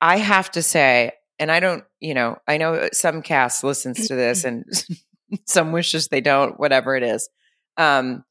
I 0.00 0.16
have 0.16 0.50
to 0.52 0.62
say, 0.62 1.12
and 1.38 1.50
I 1.52 1.60
don't, 1.60 1.84
you 2.00 2.14
know, 2.14 2.38
I 2.48 2.56
know 2.56 2.88
some 2.92 3.22
cast 3.22 3.64
listens 3.64 4.08
to 4.08 4.14
this 4.14 4.44
and 4.44 4.64
some 5.46 5.72
wishes 5.72 6.08
they 6.08 6.20
don't, 6.20 6.58
whatever 6.58 6.96
it 6.96 7.02
is. 7.02 7.28
Um, 7.76 8.24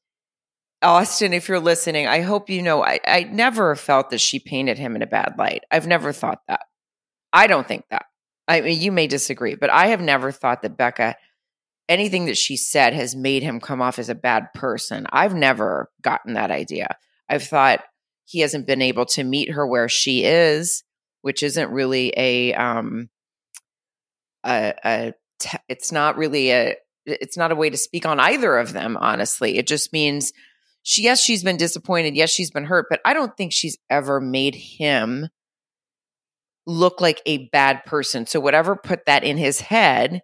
Austin, 0.82 1.34
if 1.34 1.48
you're 1.48 1.60
listening, 1.60 2.06
I 2.06 2.22
hope 2.22 2.48
you 2.48 2.62
know 2.62 2.82
I, 2.82 3.00
I 3.06 3.24
never 3.24 3.76
felt 3.76 4.10
that 4.10 4.20
she 4.20 4.38
painted 4.38 4.78
him 4.78 4.96
in 4.96 5.02
a 5.02 5.06
bad 5.06 5.34
light. 5.38 5.64
I've 5.70 5.86
never 5.86 6.12
thought 6.12 6.40
that. 6.48 6.62
I 7.32 7.46
don't 7.46 7.68
think 7.68 7.84
that. 7.90 8.06
I 8.48 8.60
mean, 8.60 8.80
you 8.80 8.92
may 8.92 9.06
disagree, 9.06 9.54
but 9.54 9.70
I 9.70 9.88
have 9.88 10.00
never 10.00 10.32
thought 10.32 10.62
that 10.62 10.76
Becca, 10.76 11.16
anything 11.88 12.26
that 12.26 12.36
she 12.38 12.56
said 12.56 12.94
has 12.94 13.14
made 13.14 13.42
him 13.42 13.60
come 13.60 13.80
off 13.80 13.98
as 13.98 14.08
a 14.08 14.14
bad 14.14 14.52
person. 14.54 15.06
I've 15.12 15.34
never 15.34 15.90
gotten 16.02 16.34
that 16.34 16.50
idea. 16.50 16.96
I've 17.28 17.44
thought 17.44 17.84
he 18.24 18.40
hasn't 18.40 18.66
been 18.66 18.82
able 18.82 19.06
to 19.06 19.24
meet 19.24 19.52
her 19.52 19.66
where 19.66 19.88
she 19.88 20.24
is, 20.24 20.84
which 21.22 21.42
isn't 21.42 21.70
really 21.70 22.12
a, 22.16 22.54
um, 22.54 23.08
a, 24.44 24.74
a 24.84 25.12
t- 25.38 25.58
it's 25.68 25.92
not 25.92 26.16
really 26.16 26.50
a, 26.50 26.76
it's 27.06 27.36
not 27.36 27.52
a 27.52 27.56
way 27.56 27.70
to 27.70 27.76
speak 27.76 28.06
on 28.06 28.20
either 28.20 28.56
of 28.56 28.72
them, 28.72 28.96
honestly. 28.96 29.58
It 29.58 29.66
just 29.66 29.92
means 29.92 30.32
she, 30.82 31.02
yes, 31.02 31.22
she's 31.22 31.42
been 31.42 31.56
disappointed. 31.56 32.16
Yes, 32.16 32.30
she's 32.30 32.50
been 32.50 32.64
hurt, 32.64 32.86
but 32.88 33.00
I 33.04 33.14
don't 33.14 33.36
think 33.36 33.52
she's 33.52 33.78
ever 33.88 34.20
made 34.20 34.54
him 34.54 35.28
look 36.66 37.00
like 37.00 37.22
a 37.26 37.48
bad 37.48 37.84
person. 37.84 38.26
So 38.26 38.40
whatever 38.40 38.76
put 38.76 39.06
that 39.06 39.24
in 39.24 39.36
his 39.36 39.60
head, 39.60 40.22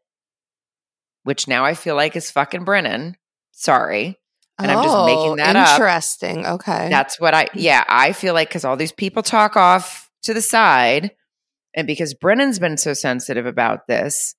which 1.25 1.49
now 1.49 1.65
I 1.65 1.75
feel 1.75 1.97
like 1.97 2.17
is 2.17 2.31
fucking 2.31 2.65
Brennan. 2.65 3.17
Sorry. 3.53 4.19
And 4.59 4.71
oh, 4.71 4.79
I'm 4.79 4.85
just 4.85 5.07
making 5.07 5.33
oh, 5.33 5.37
that 5.37 5.57
interesting. 5.57 5.67
up. 5.67 5.81
Interesting. 5.81 6.47
Okay. 6.47 6.89
That's 6.89 7.21
what 7.21 7.35
I, 7.35 7.47
mm. 7.47 7.51
yeah, 7.55 7.85
I 7.89 8.13
feel 8.13 8.35
like 8.35 8.49
because 8.49 8.65
all 8.65 8.77
these 8.77 8.93
people 8.93 9.23
talk 9.23 9.57
off 9.57 10.11
to 10.23 10.35
the 10.35 10.43
side, 10.43 11.13
and 11.75 11.87
because 11.87 12.15
Brennan's 12.15 12.59
been 12.59 12.79
so 12.79 12.95
sensitive 12.95 13.45
about 13.45 13.87
this, 13.87 14.35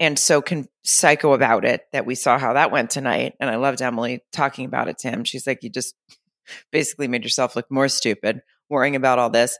and 0.00 0.18
so 0.18 0.42
con- 0.42 0.68
psycho 0.82 1.32
about 1.32 1.64
it 1.64 1.82
that 1.92 2.06
we 2.06 2.16
saw 2.16 2.36
how 2.36 2.54
that 2.54 2.72
went 2.72 2.90
tonight. 2.90 3.34
And 3.38 3.48
I 3.48 3.56
loved 3.56 3.80
Emily 3.80 4.24
talking 4.32 4.64
about 4.64 4.88
it 4.88 4.98
to 4.98 5.10
him. 5.10 5.22
She's 5.22 5.46
like, 5.46 5.62
you 5.62 5.70
just 5.70 5.94
basically 6.72 7.06
made 7.06 7.22
yourself 7.22 7.54
look 7.54 7.70
more 7.70 7.88
stupid 7.88 8.40
worrying 8.68 8.96
about 8.96 9.20
all 9.20 9.30
this. 9.30 9.56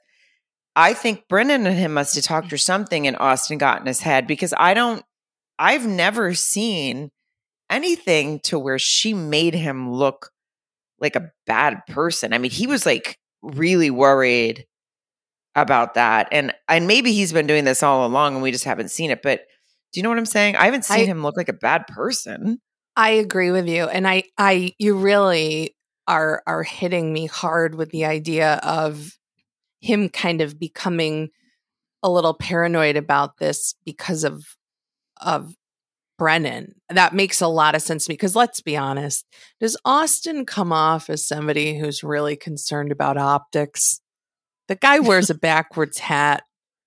I 0.75 0.95
think 0.95 1.29
Brennan 1.29 1.67
and 1.67 1.77
him 1.77 1.95
must 1.95 2.15
have 2.15 2.25
talked 2.25 2.49
mm. 2.49 2.53
or 2.53 2.59
something 2.59 3.07
and 3.07 3.17
Austin 3.19 3.59
got 3.59 3.81
in 3.81 3.87
his 3.87 4.01
head 4.01 4.27
because 4.27 4.55
I 4.57 4.75
don't, 4.75 5.05
I've 5.59 5.87
never 5.87 6.35
seen 6.35 7.11
anything 7.71 8.41
to 8.41 8.59
where 8.59 8.79
she 8.79 9.15
made 9.15 9.55
him 9.55 9.93
look 9.93 10.31
like 10.99 11.17
a 11.17 11.31
bad 11.47 11.83
person. 11.89 12.33
I 12.33 12.39
mean, 12.39 12.51
he 12.51 12.67
was 12.67 12.87
like 12.87 13.19
really 13.43 13.91
worried 13.91 14.67
about 15.55 15.95
that. 15.95 16.29
And 16.33 16.55
and 16.69 16.87
maybe 16.87 17.13
he's 17.13 17.33
been 17.33 17.47
doing 17.47 17.65
this 17.65 17.83
all 17.83 18.07
along 18.07 18.35
and 18.35 18.43
we 18.43 18.53
just 18.53 18.65
haven't 18.65 18.91
seen 18.91 19.11
it, 19.11 19.23
but 19.23 19.41
do 19.93 20.01
you 20.01 20.03
know 20.03 20.09
what 20.09 20.19
I'm 20.19 20.27
saying? 20.27 20.57
I 20.57 20.65
haven't 20.65 20.85
seen 20.85 21.01
I, 21.01 21.05
him 21.05 21.23
look 21.23 21.37
like 21.37 21.51
a 21.51 21.55
bad 21.55 21.87
person. 21.87 22.59
I 22.97 23.11
agree 23.11 23.51
with 23.51 23.69
you. 23.69 23.85
And 23.85 24.09
I 24.09 24.25
I 24.39 24.73
you 24.79 24.97
really 24.97 25.77
are 26.07 26.43
are 26.47 26.63
hitting 26.63 27.13
me 27.13 27.27
hard 27.27 27.75
with 27.75 27.91
the 27.91 28.05
idea 28.07 28.55
of 28.63 29.13
him 29.83 30.09
kind 30.09 30.41
of 30.41 30.59
becoming 30.59 31.29
a 32.03 32.11
little 32.11 32.35
paranoid 32.35 32.97
about 32.97 33.37
this 33.39 33.75
because 33.85 34.25
of 34.25 34.45
of 35.21 35.55
Brennan. 36.19 36.75
That 36.89 37.15
makes 37.15 37.41
a 37.41 37.49
lot 37.49 37.75
of 37.75 37.83
sense 37.83 38.07
to 38.07 38.11
me 38.11 38.15
because 38.15 38.35
let's 38.35 38.61
be 38.61 38.77
honest, 38.77 39.27
does 39.61 39.77
Austin 39.85 40.47
come 40.47 40.73
off 40.73 41.11
as 41.11 41.27
somebody 41.27 41.79
who's 41.79 42.03
really 42.03 42.37
concerned 42.37 42.93
about 42.93 43.19
optics? 43.19 44.01
The 44.69 44.77
guy 44.77 45.01
wears 45.01 45.31
a 45.31 45.35
backwards 45.39 45.99
hat 45.99 46.45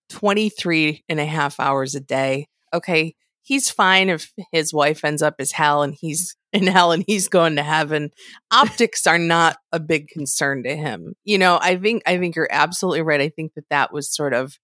23 0.09 1.03
and 1.07 1.19
a 1.19 1.25
half 1.25 1.59
hours 1.59 1.95
a 1.95 1.99
day 1.99 2.47
okay, 2.75 3.15
he's 3.45 3.69
fine 3.69 4.09
if 4.09 4.33
his 4.51 4.73
wife 4.73 5.05
ends 5.05 5.21
up 5.21 5.35
as 5.39 5.51
hell 5.51 5.83
and 5.83 5.93
he's 5.93 6.35
in 6.53 6.67
hell 6.67 6.91
and 6.91 7.03
he's 7.07 7.27
going 7.27 7.55
to 7.55 7.63
heaven. 7.63 8.11
Optics 8.51 9.05
are 9.07 9.19
not 9.19 9.57
a 9.71 9.79
big 9.79 10.07
concern 10.07 10.63
to 10.63 10.75
him. 10.75 11.13
You 11.23 11.37
know, 11.37 11.59
I 11.61 11.77
think 11.77 12.03
I 12.05 12.17
think 12.17 12.35
you're 12.35 12.49
absolutely 12.51 13.01
right. 13.01 13.21
I 13.21 13.29
think 13.29 13.53
that 13.53 13.69
that 13.69 13.93
was 13.93 14.13
sort 14.13 14.33
of 14.33 14.57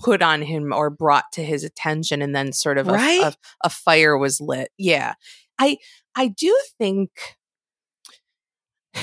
put 0.00 0.22
on 0.22 0.42
him 0.42 0.72
or 0.72 0.90
brought 0.90 1.24
to 1.32 1.44
his 1.44 1.62
attention 1.62 2.20
and 2.20 2.34
then 2.34 2.52
sort 2.52 2.78
of 2.78 2.88
right? 2.88 3.22
a, 3.22 3.26
a, 3.28 3.34
a 3.64 3.70
fire 3.70 4.18
was 4.18 4.40
lit. 4.40 4.70
Yeah. 4.76 5.14
I 5.58 5.78
I 6.16 6.28
do 6.28 6.58
think 6.78 7.10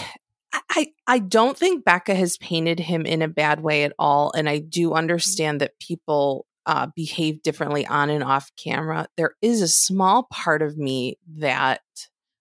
I, 0.73 0.87
I 1.07 1.19
don't 1.19 1.57
think 1.57 1.85
Becca 1.85 2.13
has 2.13 2.37
painted 2.37 2.79
him 2.79 3.05
in 3.05 3.21
a 3.21 3.27
bad 3.29 3.61
way 3.61 3.83
at 3.83 3.93
all. 3.97 4.33
And 4.35 4.49
I 4.49 4.59
do 4.59 4.89
mm-hmm. 4.89 4.97
understand 4.97 5.61
that 5.61 5.79
people 5.79 6.45
uh, 6.65 6.87
behave 6.95 7.41
differently 7.41 7.85
on 7.87 8.09
and 8.09 8.23
off 8.23 8.51
camera, 8.55 9.07
there 9.17 9.35
is 9.41 9.61
a 9.61 9.67
small 9.67 10.23
part 10.31 10.61
of 10.61 10.77
me 10.77 11.17
that 11.37 11.81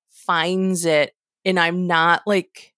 finds 0.09 0.85
it, 0.85 1.15
and 1.45 1.59
I'm 1.59 1.87
not 1.87 2.23
like, 2.27 2.75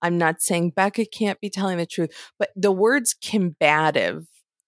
I'm 0.00 0.18
not 0.18 0.40
saying 0.40 0.70
Becca 0.70 1.06
can't 1.06 1.40
be 1.40 1.50
telling 1.50 1.78
the 1.78 1.86
truth, 1.86 2.10
but 2.38 2.50
the 2.56 2.72
words 2.72 3.14
combative 3.14 4.26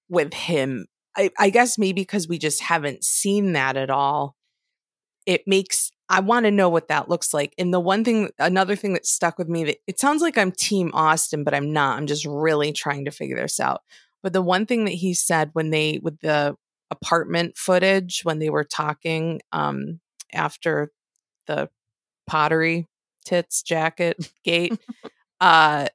with 0.09 0.35
him, 0.35 0.87
I, 1.17 1.31
I 1.39 1.51
guess 1.51 1.79
maybe 1.79 2.03
because 2.03 2.29
we 2.29 2.39
just 2.39 2.61
haven't 2.63 3.05
seen 3.05 3.53
that 3.53 3.77
at 3.77 3.91
all, 3.91 4.37
it 5.27 5.47
makes 5.47 5.91
I 6.11 6.19
want 6.19 6.45
to 6.45 6.51
know 6.51 6.69
what 6.69 6.89
that 6.89 7.09
looks 7.09 7.33
like. 7.33 7.55
And 7.57 7.73
the 7.73 7.79
one 7.79 8.03
thing, 8.03 8.31
another 8.41 8.75
thing 8.75 8.95
that 8.95 9.07
stuck 9.07 9.39
with 9.39 9.49
me 9.49 9.63
that 9.65 9.77
it 9.87 10.01
sounds 10.01 10.23
like 10.23 10.37
I'm 10.37 10.51
Team 10.51 10.91
Austin, 10.93 11.45
but 11.45 11.55
I'm 11.55 11.73
not. 11.73 11.99
I'm 11.99 12.09
just 12.09 12.27
really 12.27 12.73
trying 12.73 13.05
to 13.05 13.13
figure 13.13 13.37
this 13.37 13.61
out. 13.61 13.83
But 14.23 14.33
the 14.33 14.43
one 14.43 14.67
thing 14.67 14.85
that 14.85 14.93
he 14.93 15.15
said 15.15 15.51
when 15.53 15.71
they, 15.71 15.99
with 16.03 16.21
the 16.21 16.57
apartment 16.91 17.57
footage, 17.57 18.21
when 18.23 18.39
they 18.39 18.51
were 18.51 18.65
talking 18.65 19.41
um, 19.53 20.01
after 20.33 20.91
the 21.47 21.69
pottery 22.27 22.87
tits 23.25 23.63
jacket 23.63 24.33
gate, 24.45 24.79
uh, 25.41 25.87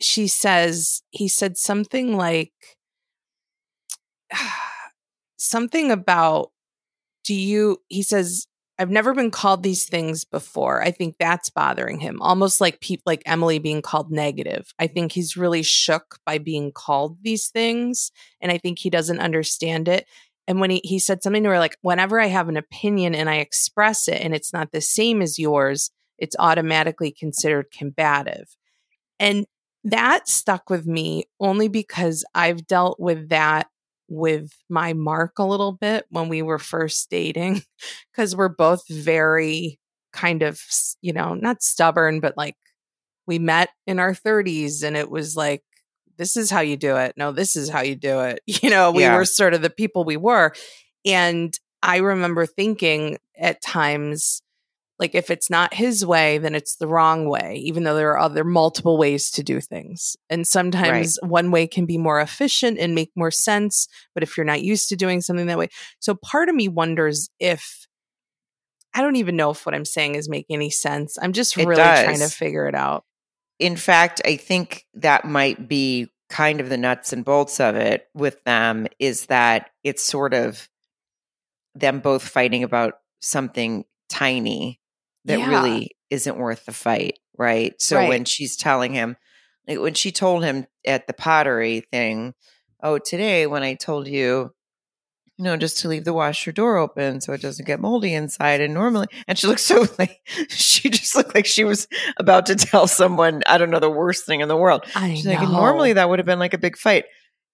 she 0.00 0.26
says, 0.26 1.02
he 1.10 1.28
said 1.28 1.56
something 1.56 2.16
like, 2.16 2.52
something 5.36 5.90
about, 5.90 6.50
do 7.24 7.34
you, 7.34 7.78
he 7.88 8.02
says, 8.02 8.46
I've 8.82 8.90
never 8.90 9.14
been 9.14 9.30
called 9.30 9.62
these 9.62 9.84
things 9.84 10.24
before. 10.24 10.82
I 10.82 10.90
think 10.90 11.14
that's 11.16 11.50
bothering 11.50 12.00
him. 12.00 12.20
Almost 12.20 12.60
like 12.60 12.84
like 13.06 13.22
Emily 13.26 13.60
being 13.60 13.80
called 13.80 14.10
negative. 14.10 14.74
I 14.76 14.88
think 14.88 15.12
he's 15.12 15.36
really 15.36 15.62
shook 15.62 16.18
by 16.26 16.38
being 16.38 16.72
called 16.72 17.18
these 17.22 17.46
things 17.46 18.10
and 18.40 18.50
I 18.50 18.58
think 18.58 18.80
he 18.80 18.90
doesn't 18.90 19.20
understand 19.20 19.86
it. 19.86 20.08
And 20.48 20.58
when 20.60 20.70
he, 20.70 20.80
he 20.82 20.98
said 20.98 21.22
something 21.22 21.44
to 21.44 21.50
her 21.50 21.60
like, 21.60 21.78
whenever 21.82 22.18
I 22.18 22.26
have 22.26 22.48
an 22.48 22.56
opinion 22.56 23.14
and 23.14 23.30
I 23.30 23.36
express 23.36 24.08
it 24.08 24.20
and 24.20 24.34
it's 24.34 24.52
not 24.52 24.72
the 24.72 24.80
same 24.80 25.22
as 25.22 25.38
yours, 25.38 25.92
it's 26.18 26.34
automatically 26.40 27.12
considered 27.12 27.70
combative. 27.70 28.56
And 29.20 29.46
that 29.84 30.28
stuck 30.28 30.70
with 30.70 30.86
me 30.86 31.26
only 31.38 31.68
because 31.68 32.24
I've 32.34 32.66
dealt 32.66 32.98
with 32.98 33.28
that 33.28 33.68
with 34.12 34.50
my 34.68 34.92
mark 34.92 35.38
a 35.38 35.44
little 35.44 35.72
bit 35.72 36.04
when 36.10 36.28
we 36.28 36.42
were 36.42 36.58
first 36.58 37.08
dating 37.10 37.62
because 38.12 38.36
we're 38.36 38.48
both 38.48 38.82
very 38.88 39.78
kind 40.12 40.42
of, 40.42 40.60
you 41.00 41.14
know, 41.14 41.32
not 41.32 41.62
stubborn, 41.62 42.20
but 42.20 42.36
like 42.36 42.54
we 43.26 43.38
met 43.38 43.70
in 43.86 43.98
our 43.98 44.12
30s 44.12 44.84
and 44.84 44.96
it 44.96 45.10
was 45.10 45.34
like, 45.34 45.62
this 46.18 46.36
is 46.36 46.50
how 46.50 46.60
you 46.60 46.76
do 46.76 46.96
it. 46.96 47.14
No, 47.16 47.32
this 47.32 47.56
is 47.56 47.70
how 47.70 47.80
you 47.80 47.96
do 47.96 48.20
it. 48.20 48.40
You 48.62 48.68
know, 48.68 48.92
we 48.92 49.02
yeah. 49.02 49.16
were 49.16 49.24
sort 49.24 49.54
of 49.54 49.62
the 49.62 49.70
people 49.70 50.04
we 50.04 50.18
were. 50.18 50.52
And 51.06 51.58
I 51.82 51.96
remember 51.96 52.44
thinking 52.44 53.18
at 53.38 53.62
times, 53.62 54.42
like 54.98 55.14
if 55.14 55.30
it's 55.30 55.50
not 55.50 55.74
his 55.74 56.04
way 56.04 56.38
then 56.38 56.54
it's 56.54 56.76
the 56.76 56.86
wrong 56.86 57.28
way 57.28 57.56
even 57.56 57.84
though 57.84 57.94
there 57.94 58.10
are 58.10 58.18
other 58.18 58.44
multiple 58.44 58.96
ways 58.96 59.30
to 59.30 59.42
do 59.42 59.60
things 59.60 60.16
and 60.30 60.46
sometimes 60.46 61.18
right. 61.22 61.30
one 61.30 61.50
way 61.50 61.66
can 61.66 61.86
be 61.86 61.98
more 61.98 62.20
efficient 62.20 62.78
and 62.78 62.94
make 62.94 63.10
more 63.16 63.30
sense 63.30 63.88
but 64.14 64.22
if 64.22 64.36
you're 64.36 64.46
not 64.46 64.62
used 64.62 64.88
to 64.88 64.96
doing 64.96 65.20
something 65.20 65.46
that 65.46 65.58
way 65.58 65.68
so 65.98 66.14
part 66.14 66.48
of 66.48 66.54
me 66.54 66.68
wonders 66.68 67.30
if 67.38 67.86
i 68.94 69.02
don't 69.02 69.16
even 69.16 69.36
know 69.36 69.50
if 69.50 69.66
what 69.66 69.74
i'm 69.74 69.84
saying 69.84 70.14
is 70.14 70.28
making 70.28 70.54
any 70.54 70.70
sense 70.70 71.18
i'm 71.20 71.32
just 71.32 71.56
it 71.56 71.66
really 71.66 71.76
does. 71.76 72.04
trying 72.04 72.18
to 72.18 72.28
figure 72.28 72.68
it 72.68 72.74
out 72.74 73.04
in 73.58 73.76
fact 73.76 74.20
i 74.24 74.36
think 74.36 74.86
that 74.94 75.24
might 75.24 75.68
be 75.68 76.08
kind 76.28 76.60
of 76.60 76.70
the 76.70 76.78
nuts 76.78 77.12
and 77.12 77.26
bolts 77.26 77.60
of 77.60 77.76
it 77.76 78.08
with 78.14 78.42
them 78.44 78.86
is 78.98 79.26
that 79.26 79.70
it's 79.84 80.02
sort 80.02 80.32
of 80.32 80.68
them 81.74 82.00
both 82.00 82.26
fighting 82.26 82.64
about 82.64 82.94
something 83.20 83.84
tiny 84.08 84.80
that 85.24 85.38
yeah. 85.38 85.48
really 85.48 85.90
isn't 86.10 86.36
worth 86.36 86.64
the 86.64 86.72
fight, 86.72 87.18
right? 87.38 87.80
So 87.80 87.96
right. 87.96 88.08
when 88.08 88.24
she's 88.24 88.56
telling 88.56 88.92
him, 88.94 89.16
like 89.66 89.78
when 89.78 89.94
she 89.94 90.12
told 90.12 90.44
him 90.44 90.66
at 90.86 91.06
the 91.06 91.12
pottery 91.12 91.80
thing, 91.80 92.34
oh, 92.82 92.98
today 92.98 93.46
when 93.46 93.62
I 93.62 93.74
told 93.74 94.08
you, 94.08 94.52
you 95.38 95.44
know, 95.44 95.56
just 95.56 95.78
to 95.78 95.88
leave 95.88 96.04
the 96.04 96.12
washer 96.12 96.52
door 96.52 96.76
open 96.76 97.20
so 97.20 97.32
it 97.32 97.40
doesn't 97.40 97.66
get 97.66 97.80
moldy 97.80 98.14
inside. 98.14 98.60
And 98.60 98.74
normally, 98.74 99.06
and 99.26 99.38
she 99.38 99.46
looked 99.46 99.60
so 99.60 99.86
like 99.98 100.20
she 100.48 100.90
just 100.90 101.14
looked 101.14 101.34
like 101.34 101.46
she 101.46 101.64
was 101.64 101.88
about 102.16 102.46
to 102.46 102.56
tell 102.56 102.86
someone, 102.86 103.42
I 103.46 103.58
don't 103.58 103.70
know, 103.70 103.80
the 103.80 103.90
worst 103.90 104.26
thing 104.26 104.40
in 104.40 104.48
the 104.48 104.56
world. 104.56 104.84
I 104.94 105.14
She's 105.14 105.24
know. 105.24 105.32
like, 105.32 105.48
normally 105.48 105.94
that 105.94 106.08
would 106.08 106.18
have 106.18 106.26
been 106.26 106.38
like 106.38 106.54
a 106.54 106.58
big 106.58 106.76
fight. 106.76 107.04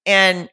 And 0.07 0.49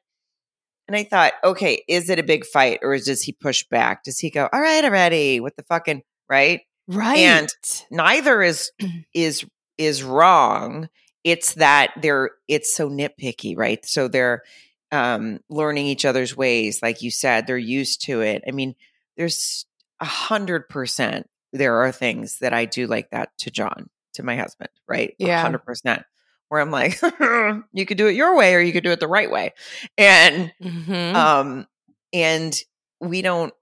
And 0.88 0.96
I 0.96 1.04
thought, 1.04 1.34
okay, 1.44 1.84
is 1.88 2.10
it 2.10 2.20
a 2.20 2.24
big 2.24 2.46
fight 2.46 2.80
or 2.84 2.94
is 2.94 3.06
does 3.06 3.24
he 3.24 3.32
push 3.32 3.64
back? 3.70 4.04
Does 4.04 4.20
he 4.20 4.30
go, 4.30 4.48
all 4.52 4.62
right, 4.62 4.84
already 4.84 5.40
with 5.40 5.56
the 5.56 5.64
fucking 5.64 6.04
right? 6.30 6.62
Right. 6.88 7.18
And 7.18 7.50
neither 7.92 8.42
is 8.42 8.72
is 9.14 9.46
is 9.78 10.04
wrong. 10.04 10.90
It's 11.24 11.54
that 11.56 11.92
they're 12.02 12.32
it's 12.48 12.74
so 12.76 12.90
nitpicky, 12.90 13.58
right? 13.58 13.84
So 13.86 14.08
they're 14.08 14.44
um 14.92 15.40
learning 15.50 15.88
each 15.88 16.06
other's 16.06 16.36
ways, 16.38 16.82
like 16.82 17.02
you 17.02 17.12
said, 17.12 17.48
they're 17.48 17.58
used 17.58 18.02
to 18.06 18.22
it. 18.22 18.44
I 18.48 18.52
mean, 18.52 18.76
there's 19.18 19.66
a 20.00 20.06
hundred 20.06 20.70
percent 20.70 21.28
there 21.54 21.78
are 21.78 21.92
things 21.92 22.40
that 22.40 22.54
I 22.54 22.66
do 22.66 22.86
like 22.86 23.12
that 23.12 23.30
to 23.40 23.50
John, 23.52 23.90
to 24.14 24.24
my 24.24 24.36
husband, 24.36 24.70
right? 24.88 25.16
Yeah. 25.18 25.42
hundred 25.42 25.66
percent. 25.66 26.04
Where 26.50 26.62
I'm 26.62 26.70
like, 26.70 27.00
you 27.74 27.86
could 27.88 27.98
do 27.98 28.08
it 28.08 28.16
your 28.16 28.38
way 28.38 28.54
or 28.54 28.60
you 28.60 28.72
could 28.72 28.84
do 28.84 28.92
it 28.92 29.00
the 29.00 29.08
right 29.08 29.32
way. 29.32 29.54
And 29.98 30.54
Mhm. 30.62 31.16
um 31.16 31.68
and 32.14 32.56
we 33.02 33.22
don't 33.24 33.54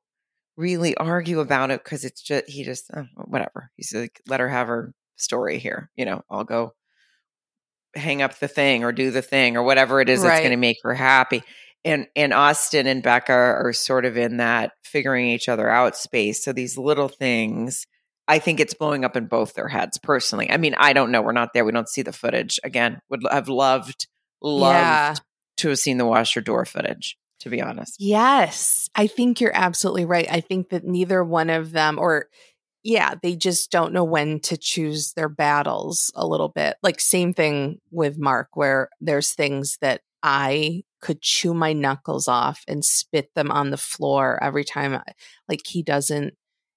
really 0.57 0.95
argue 0.97 1.39
about 1.39 1.71
it 1.71 1.83
because 1.83 2.03
it's 2.05 2.21
just 2.21 2.47
he 2.49 2.63
just 2.63 2.89
uh, 2.93 3.03
whatever. 3.15 3.71
He's 3.75 3.93
like 3.93 4.21
let 4.27 4.39
her 4.39 4.49
have 4.49 4.67
her 4.67 4.93
story 5.15 5.59
here 5.59 5.91
you 5.95 6.05
know 6.05 6.21
i'll 6.29 6.43
go 6.43 6.73
hang 7.95 8.21
up 8.21 8.37
the 8.39 8.47
thing 8.47 8.83
or 8.83 8.91
do 8.91 9.11
the 9.11 9.21
thing 9.21 9.55
or 9.55 9.63
whatever 9.63 10.01
it 10.01 10.09
is 10.09 10.23
that's 10.23 10.39
going 10.39 10.51
to 10.51 10.57
make 10.57 10.77
her 10.83 10.93
happy. 10.95 11.43
And 11.85 12.07
and 12.15 12.33
austin 12.33 12.87
and 12.87 13.03
becca 13.03 13.31
are 13.31 13.73
sort 13.73 14.05
of 14.05 14.17
in 14.17 14.37
that 14.37 14.71
figuring 14.83 15.27
each 15.27 15.47
other 15.49 15.69
out 15.69 15.95
space. 15.95 16.43
So 16.43 16.51
these 16.53 16.77
little 16.77 17.09
things 17.09 17.85
i 18.27 18.39
think 18.39 18.59
it's 18.59 18.73
blowing 18.73 19.05
up 19.05 19.15
in 19.15 19.27
both 19.27 19.53
their 19.53 19.67
heads 19.67 19.97
personally. 19.99 20.49
I 20.49 20.57
mean 20.57 20.73
i 20.77 20.93
don't 20.93 21.11
know 21.11 21.21
we're 21.21 21.31
not 21.33 21.53
there 21.53 21.63
we 21.65 21.71
don't 21.71 21.89
see 21.89 22.01
the 22.01 22.11
footage 22.13 22.59
again. 22.63 22.99
Would 23.09 23.23
have 23.29 23.49
loved 23.49 24.07
loved 24.41 24.73
Yeah. 24.75 25.15
to 25.57 25.69
have 25.69 25.79
seen 25.79 25.97
the 25.99 26.05
washer 26.07 26.41
door 26.41 26.65
footage 26.65 27.17
to 27.43 27.49
be 27.49 27.61
honest 27.61 27.95
Yes, 27.99 28.89
I 28.95 29.07
think 29.07 29.39
you're 29.39 29.55
absolutely 29.55 30.05
right. 30.05 30.27
I 30.29 30.39
think 30.41 30.69
that 30.69 30.85
neither 30.85 31.23
one 31.23 31.49
of 31.49 31.71
them, 31.71 31.99
or 31.99 32.27
yeah, 32.83 33.15
they 33.21 33.35
just 33.35 33.71
don't 33.71 33.93
know 33.93 34.03
when 34.03 34.39
to 34.41 34.57
choose 34.57 35.13
their 35.13 35.29
battles 35.29 36.11
a 36.15 36.27
little 36.27 36.49
bit. 36.49 36.75
Like, 36.83 36.99
same 36.99 37.33
thing 37.33 37.79
with 37.91 38.17
Mark, 38.17 38.49
where 38.55 38.89
there's 38.99 39.31
things 39.31 39.77
that 39.81 40.01
I 40.21 40.83
could 41.01 41.21
chew 41.21 41.53
my 41.53 41.73
knuckles 41.73 42.27
off 42.27 42.63
and 42.67 42.83
spit 42.83 43.33
them 43.35 43.51
on 43.51 43.69
the 43.69 43.77
floor 43.77 44.41
every 44.41 44.63
time. 44.65 45.01
Like, 45.47 45.65
he 45.65 45.83
doesn't, 45.83 46.33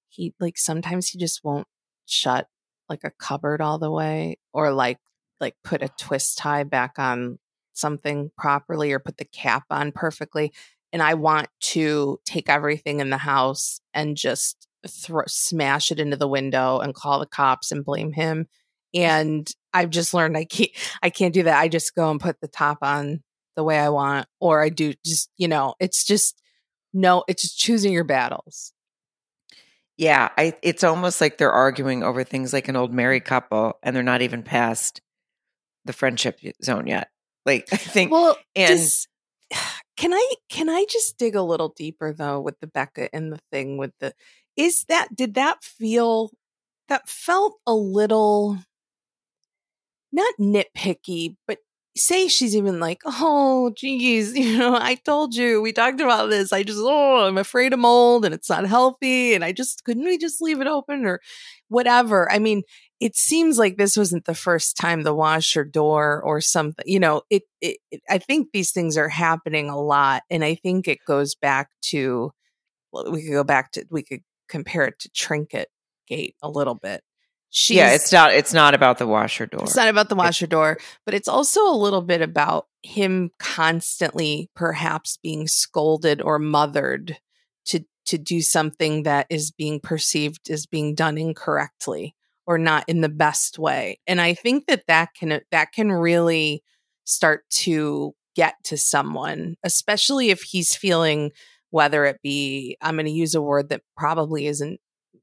he, 0.09 0.35
like, 0.41 0.59
sometimes 0.59 1.09
he 1.09 1.19
just 1.19 1.43
won't 1.45 1.67
shut 2.07 2.47
like 2.89 3.03
a 3.05 3.11
cupboard 3.11 3.61
all 3.61 3.79
the 3.79 3.91
way 3.91 4.39
or 4.53 4.73
like, 4.73 4.99
like 5.41 5.55
put 5.64 5.83
a 5.83 5.89
twist 5.99 6.39
tie 6.39 6.64
back 6.64 6.99
on 6.99 7.39
something 7.79 8.31
properly 8.37 8.93
or 8.93 8.99
put 8.99 9.18
the 9.18 9.24
cap 9.24 9.64
on 9.70 9.93
perfectly 9.93 10.53
and 10.93 11.03
I 11.03 11.14
want 11.14 11.49
to 11.61 12.20
take 12.24 12.49
everything 12.49 13.01
in 13.01 13.11
the 13.11 13.18
house 13.18 13.81
and 13.93 14.16
just 14.16 14.66
throw 14.89 15.24
smash 15.27 15.91
it 15.91 16.01
into 16.01 16.16
the 16.16 16.29
window 16.29 16.79
and 16.79 16.95
call 16.95 17.18
the 17.18 17.27
cops 17.27 17.72
and 17.72 17.85
blame 17.85 18.12
him. 18.12 18.47
And 18.95 19.47
I've 19.74 19.91
just 19.91 20.14
learned 20.14 20.37
I 20.37 20.45
can't 20.45 20.70
I 21.03 21.11
can't 21.11 21.35
do 21.35 21.43
that. 21.43 21.61
I 21.61 21.68
just 21.68 21.95
go 21.95 22.11
and 22.11 22.20
put 22.20 22.41
the 22.41 22.49
top 22.49 22.79
on 22.83 23.22
the 23.57 23.64
way 23.64 23.79
I 23.79 23.89
want, 23.89 24.27
or 24.41 24.62
I 24.62 24.68
do 24.68 24.95
just 25.05 25.31
you 25.37 25.49
know 25.49 25.74
it's 25.81 26.05
just 26.05 26.41
no, 26.95 27.24
it's 27.29 27.43
just 27.43 27.59
choosing 27.59 27.93
your 27.93 28.05
battles. 28.05 28.72
Yeah, 29.99 30.31
I 30.39 30.55
it's 30.62 30.85
almost 30.85 31.20
like 31.20 31.37
they're 31.37 31.53
arguing 31.53 32.05
over 32.05 32.24
things 32.24 32.53
like 32.53 32.68
an 32.68 32.77
old 32.77 32.93
married 32.93 33.24
couple 33.24 33.79
and 33.83 33.95
they're 33.95 34.03
not 34.03 34.22
even 34.22 34.43
past 34.43 35.01
the 35.85 35.93
friendship 35.93 36.41
zone 36.62 36.87
yet. 36.87 37.11
Like 37.47 37.68
I 37.72 37.76
think 37.76 38.12
Well, 38.12 38.36
and 38.57 38.68
does- 38.70 39.09
can 39.97 40.12
I 40.14 40.34
can 40.51 40.68
I 40.68 40.86
just 40.90 41.18
dig 41.18 41.34
a 41.36 41.42
little 41.42 41.70
deeper 41.70 42.12
though 42.12 42.40
with 42.40 42.61
the 42.61 42.66
Becca 42.66 43.14
and 43.14 43.32
the 43.32 43.40
thing 43.53 43.78
with 43.78 43.92
the 44.01 44.14
is 44.57 44.84
that 44.88 45.14
did 45.16 45.34
that 45.34 45.62
feel 45.64 46.30
that 46.88 47.09
felt 47.09 47.59
a 47.66 47.74
little 47.74 48.59
not 50.12 50.34
nitpicky, 50.38 51.36
but 51.47 51.59
say 51.97 52.28
she's 52.28 52.57
even 52.57 52.80
like, 52.80 53.03
oh 53.05 53.72
geez, 53.76 54.36
you 54.38 54.59
know, 54.59 54.76
I 54.76 54.97
told 54.97 55.34
you 55.34 55.61
we 55.62 55.72
talked 55.72 56.01
about 56.01 56.30
this. 56.30 56.53
I 56.53 56.62
just 56.62 56.78
oh 56.80 57.26
I'm 57.26 57.38
afraid 57.38 57.72
of 57.72 57.78
mold 57.78 58.24
and 58.24 58.34
it's 58.34 58.51
not 58.51 58.66
healthy 58.66 59.34
and 59.34 59.44
I 59.44 59.53
just 59.53 59.84
couldn't 59.84 60.05
we 60.05 60.18
just 60.18 60.40
leave 60.42 60.61
it 60.61 60.66
open 60.66 61.07
or 61.07 61.20
whatever. 61.68 62.30
I 62.30 62.38
mean, 62.38 62.62
it 63.01 63.16
seems 63.16 63.59
like 63.59 63.76
this 63.76 63.97
wasn't 63.97 64.24
the 64.24 64.34
first 64.34 64.76
time 64.76 65.03
the 65.03 65.14
washer 65.14 65.64
door 65.64 66.22
or 66.22 66.40
something 66.40 66.84
you 66.86 66.99
know 66.99 67.22
it, 67.30 67.42
it, 67.61 67.78
it 67.90 68.01
i 68.09 68.18
think 68.18 68.49
these 68.53 68.72
things 68.72 68.97
are 68.97 69.09
happening 69.09 69.68
a 69.68 69.78
lot 69.78 70.22
and 70.30 70.44
i 70.44 70.55
think 70.55 70.88
it 70.88 70.99
goes 71.07 71.34
back 71.34 71.68
to 71.82 72.32
well, 72.92 73.11
we 73.11 73.22
could 73.22 73.32
go 73.32 73.44
back 73.44 73.72
to 73.72 73.84
we 73.90 74.03
could 74.03 74.20
compare 74.49 74.84
it 74.84 74.99
to 74.99 75.11
trinket 75.11 75.68
gate 76.07 76.34
a 76.42 76.49
little 76.49 76.74
bit 76.74 77.03
She's, 77.59 77.78
yeah, 77.78 77.94
it's 77.94 78.12
not 78.12 78.34
it's 78.34 78.52
not 78.52 78.74
about 78.74 78.98
the 78.98 79.07
washer 79.07 79.46
door. 79.46 79.62
it's 79.62 79.76
not 79.76 79.88
about 79.88 80.11
the 80.11 80.14
washer 80.14 80.46
door, 80.46 80.76
but 81.07 81.14
it's 81.14 81.26
also 81.26 81.66
a 81.66 81.72
little 81.72 82.02
bit 82.02 82.20
about 82.20 82.66
him 82.82 83.30
constantly 83.38 84.50
perhaps 84.54 85.18
being 85.22 85.48
scolded 85.48 86.20
or 86.20 86.38
mothered 86.38 87.16
to 87.64 87.80
to 88.04 88.18
do 88.18 88.42
something 88.42 89.04
that 89.04 89.26
is 89.30 89.52
being 89.52 89.80
perceived 89.80 90.50
as 90.50 90.66
being 90.66 90.94
done 90.94 91.16
incorrectly 91.16 92.14
or 92.46 92.59
not 92.59 92.84
in 92.88 93.00
the 93.00 93.09
best 93.09 93.59
way. 93.59 94.00
And 94.07 94.20
I 94.20 94.34
think 94.34 94.66
that 94.66 94.84
that 94.88 95.14
can 95.14 95.40
that 95.50 95.72
can 95.72 95.90
really 95.90 96.62
start 97.04 97.48
to 97.52 98.14
get 98.34 98.57
to 98.64 98.76
someone, 98.76 99.57
especially 99.64 100.28
if 100.28 100.42
he's 100.42 100.76
feeling 100.76 101.30
whether 101.70 102.04
it 102.04 102.20
be 102.22 102.76
I'm 102.82 102.96
going 102.96 103.07
to 103.07 103.12
use 103.12 103.34
a 103.34 103.40
word 103.40 103.70
that 103.70 103.80
probably 103.96 104.46
isn't 104.46 104.78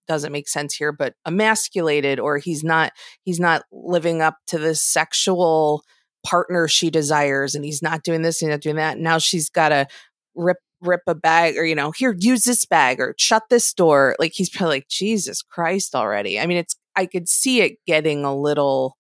doesn't 0.08 0.32
make 0.32 0.48
sense 0.48 0.74
here 0.74 0.92
but 0.92 1.14
emasculated 1.26 2.20
or 2.20 2.38
he's 2.38 2.64
not 2.64 2.92
he's 3.24 3.40
not 3.40 3.64
living 3.72 4.22
up 4.22 4.38
to 4.48 4.58
the 4.58 4.76
sexual 4.76 5.84
partner 6.24 6.68
she 6.68 6.90
desires 6.90 7.54
and 7.54 7.66
he's 7.66 7.82
not 7.82 8.04
doing 8.04 8.22
this 8.22 8.42
and 8.42 8.52
not 8.52 8.62
doing 8.62 8.78
that. 8.78 8.98
Now 8.98 9.18
she's 9.18 9.50
got 9.50 9.70
to 9.70 9.88
rip 10.36 10.58
rip 10.82 11.02
a 11.08 11.16
bag 11.16 11.58
or 11.58 11.64
you 11.64 11.76
know 11.76 11.92
here 11.92 12.14
use 12.20 12.44
this 12.44 12.66
bag 12.66 13.00
or 13.00 13.16
shut 13.18 13.44
this 13.50 13.74
door. 13.74 14.16
Like 14.20 14.34
he's 14.34 14.50
probably 14.50 14.78
like 14.78 14.88
jesus 14.90 15.42
christ 15.42 15.96
already. 15.96 16.40
I 16.40 16.46
mean 16.46 16.58
it's 16.58 16.76
i 16.96 17.06
could 17.06 17.28
see 17.28 17.62
it 17.62 17.78
getting 17.86 18.26
a 18.26 18.36
little 18.36 18.98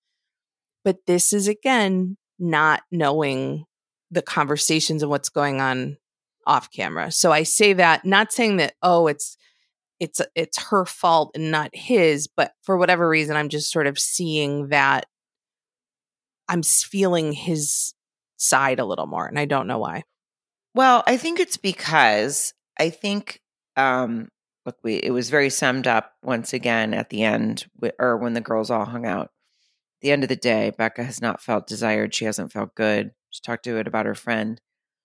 but 0.85 0.97
this 1.07 1.33
is 1.33 1.47
again 1.47 2.17
not 2.39 2.83
knowing 2.91 3.65
the 4.11 4.21
conversations 4.21 5.01
and 5.01 5.09
what's 5.09 5.29
going 5.29 5.59
on 5.59 5.97
off 6.45 6.69
camera. 6.71 7.11
So 7.11 7.31
i 7.31 7.43
say 7.43 7.73
that 7.73 8.05
not 8.05 8.31
saying 8.31 8.57
that 8.57 8.75
oh 8.81 9.07
it's 9.07 9.37
it's 10.03 10.21
it's 10.35 10.57
her 10.69 10.85
fault 10.85 11.31
and 11.35 11.49
not 11.51 11.69
his 11.73 12.27
but 12.27 12.51
for 12.61 12.77
whatever 12.77 13.07
reason 13.07 13.35
i'm 13.35 13.49
just 13.49 13.71
sort 13.71 13.87
of 13.87 13.97
seeing 13.97 14.67
that 14.67 15.05
i'm 16.49 16.61
feeling 16.63 17.31
his 17.33 17.93
side 18.37 18.79
a 18.79 18.85
little 18.85 19.07
more 19.07 19.25
and 19.25 19.39
i 19.39 19.45
don't 19.45 19.67
know 19.67 19.79
why 19.79 20.03
Well, 20.75 21.03
I 21.05 21.17
think 21.17 21.39
it's 21.39 21.57
because 21.57 22.53
I 22.79 22.89
think 22.89 23.39
um 23.77 24.29
look 24.65 24.77
we 24.83 24.95
it 24.95 25.11
was 25.11 25.29
very 25.29 25.49
summed 25.49 25.87
up 25.87 26.13
once 26.23 26.53
again 26.53 26.93
at 26.93 27.09
the 27.09 27.23
end 27.23 27.65
or 27.99 28.17
when 28.17 28.33
the 28.33 28.41
girls 28.41 28.69
all 28.71 28.85
hung 28.85 29.05
out. 29.05 29.29
The 30.01 30.11
end 30.11 30.23
of 30.23 30.29
the 30.29 30.35
day, 30.35 30.71
Becca 30.77 31.03
has 31.03 31.21
not 31.21 31.41
felt 31.41 31.67
desired. 31.67 32.13
She 32.13 32.25
hasn't 32.25 32.51
felt 32.51 32.75
good. 32.75 33.11
She 33.29 33.41
talked 33.41 33.63
to 33.65 33.77
it 33.77 33.87
about 33.87 34.05
her 34.05 34.15
friend. 34.15 34.59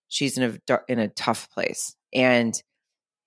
She's 0.09 0.39
in 0.39 0.45
a 0.45 0.81
in 0.89 0.99
a 0.99 1.09
tough 1.09 1.51
place. 1.51 1.95
And 2.15 2.61